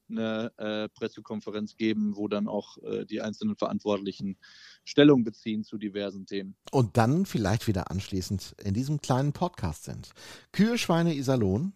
eine 0.08 0.52
äh, 0.56 0.88
Pressekonferenz 0.88 1.76
geben, 1.76 2.16
wo 2.16 2.28
dann 2.28 2.48
auch 2.48 2.78
äh, 2.78 3.04
die 3.04 3.20
einzelnen 3.20 3.56
Verantwortlichen 3.56 4.36
Stellung 4.84 5.24
beziehen 5.24 5.64
zu 5.64 5.78
diversen 5.78 6.26
Themen. 6.26 6.56
Und 6.70 6.96
dann 6.96 7.26
vielleicht 7.26 7.66
wieder 7.66 7.90
anschließend 7.90 8.56
in 8.62 8.74
diesem 8.74 9.00
kleinen 9.00 9.32
Podcast 9.32 9.84
sind. 9.84 10.10
Kühe, 10.52 10.78
Schweine, 10.78 11.14
Iserlohn, 11.14 11.72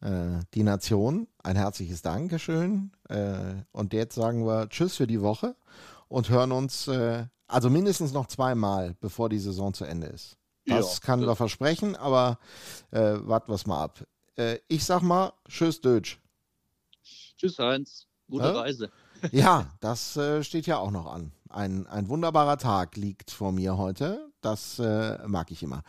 äh, 0.00 0.40
die 0.54 0.62
Nation, 0.62 1.28
ein 1.42 1.56
herzliches 1.56 2.02
Dankeschön. 2.02 2.92
Äh, 3.08 3.62
und 3.72 3.92
jetzt 3.92 4.14
sagen 4.14 4.46
wir 4.46 4.68
Tschüss 4.68 4.96
für 4.96 5.06
die 5.06 5.20
Woche 5.20 5.56
und 6.08 6.30
hören 6.30 6.52
uns 6.52 6.88
äh, 6.88 7.26
also 7.46 7.68
mindestens 7.68 8.12
noch 8.12 8.26
zweimal, 8.26 8.94
bevor 9.00 9.28
die 9.28 9.38
Saison 9.38 9.74
zu 9.74 9.84
Ende 9.84 10.06
ist. 10.06 10.38
Das 10.66 10.94
ja, 10.94 11.00
kann 11.00 11.20
das 11.20 11.28
wir 11.28 11.36
versprechen, 11.36 11.96
aber 11.96 12.38
äh, 12.92 13.16
warten 13.22 13.50
wir 13.50 13.56
es 13.56 13.66
mal 13.66 13.82
ab. 13.82 14.04
Ich 14.68 14.84
sag 14.84 15.02
mal 15.02 15.34
Tschüss, 15.48 15.82
Deutsch. 15.82 16.19
Tschüss, 17.40 17.58
Heinz. 17.58 18.06
Gute 18.28 18.44
ja? 18.44 18.60
Reise. 18.60 18.90
Ja, 19.32 19.66
das 19.80 20.14
äh, 20.18 20.44
steht 20.44 20.66
ja 20.66 20.76
auch 20.76 20.90
noch 20.90 21.06
an. 21.06 21.32
Ein, 21.48 21.86
ein 21.86 22.08
wunderbarer 22.10 22.58
Tag 22.58 22.96
liegt 22.96 23.30
vor 23.30 23.50
mir 23.50 23.78
heute. 23.78 24.30
Das 24.42 24.78
äh, 24.78 25.16
mag 25.26 25.50
ich 25.50 25.62
immer. 25.62 25.82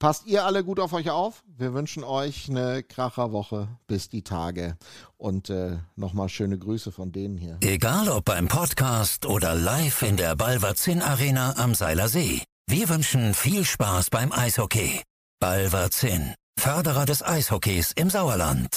Passt 0.00 0.26
ihr 0.26 0.44
alle 0.44 0.64
gut 0.64 0.80
auf 0.80 0.92
euch 0.92 1.10
auf. 1.10 1.44
Wir 1.46 1.74
wünschen 1.74 2.02
euch 2.02 2.50
eine 2.50 2.82
Kracherwoche 2.82 3.68
bis 3.86 4.08
die 4.08 4.22
Tage. 4.22 4.76
Und 5.16 5.48
äh, 5.48 5.78
nochmal 5.94 6.28
schöne 6.28 6.58
Grüße 6.58 6.90
von 6.90 7.12
denen 7.12 7.36
hier. 7.38 7.58
Egal 7.60 8.08
ob 8.08 8.24
beim 8.24 8.48
Podcast 8.48 9.26
oder 9.26 9.54
live 9.54 10.02
in 10.02 10.16
der 10.16 10.34
Balverzin 10.34 11.02
Arena 11.02 11.54
am 11.56 11.76
Seiler 11.76 12.08
See. 12.08 12.42
Wir 12.66 12.88
wünschen 12.88 13.32
viel 13.32 13.64
Spaß 13.64 14.10
beim 14.10 14.32
Eishockey. 14.32 15.02
Balverzin, 15.38 16.34
Förderer 16.58 17.06
des 17.06 17.22
Eishockeys 17.22 17.92
im 17.92 18.10
Sauerland. 18.10 18.76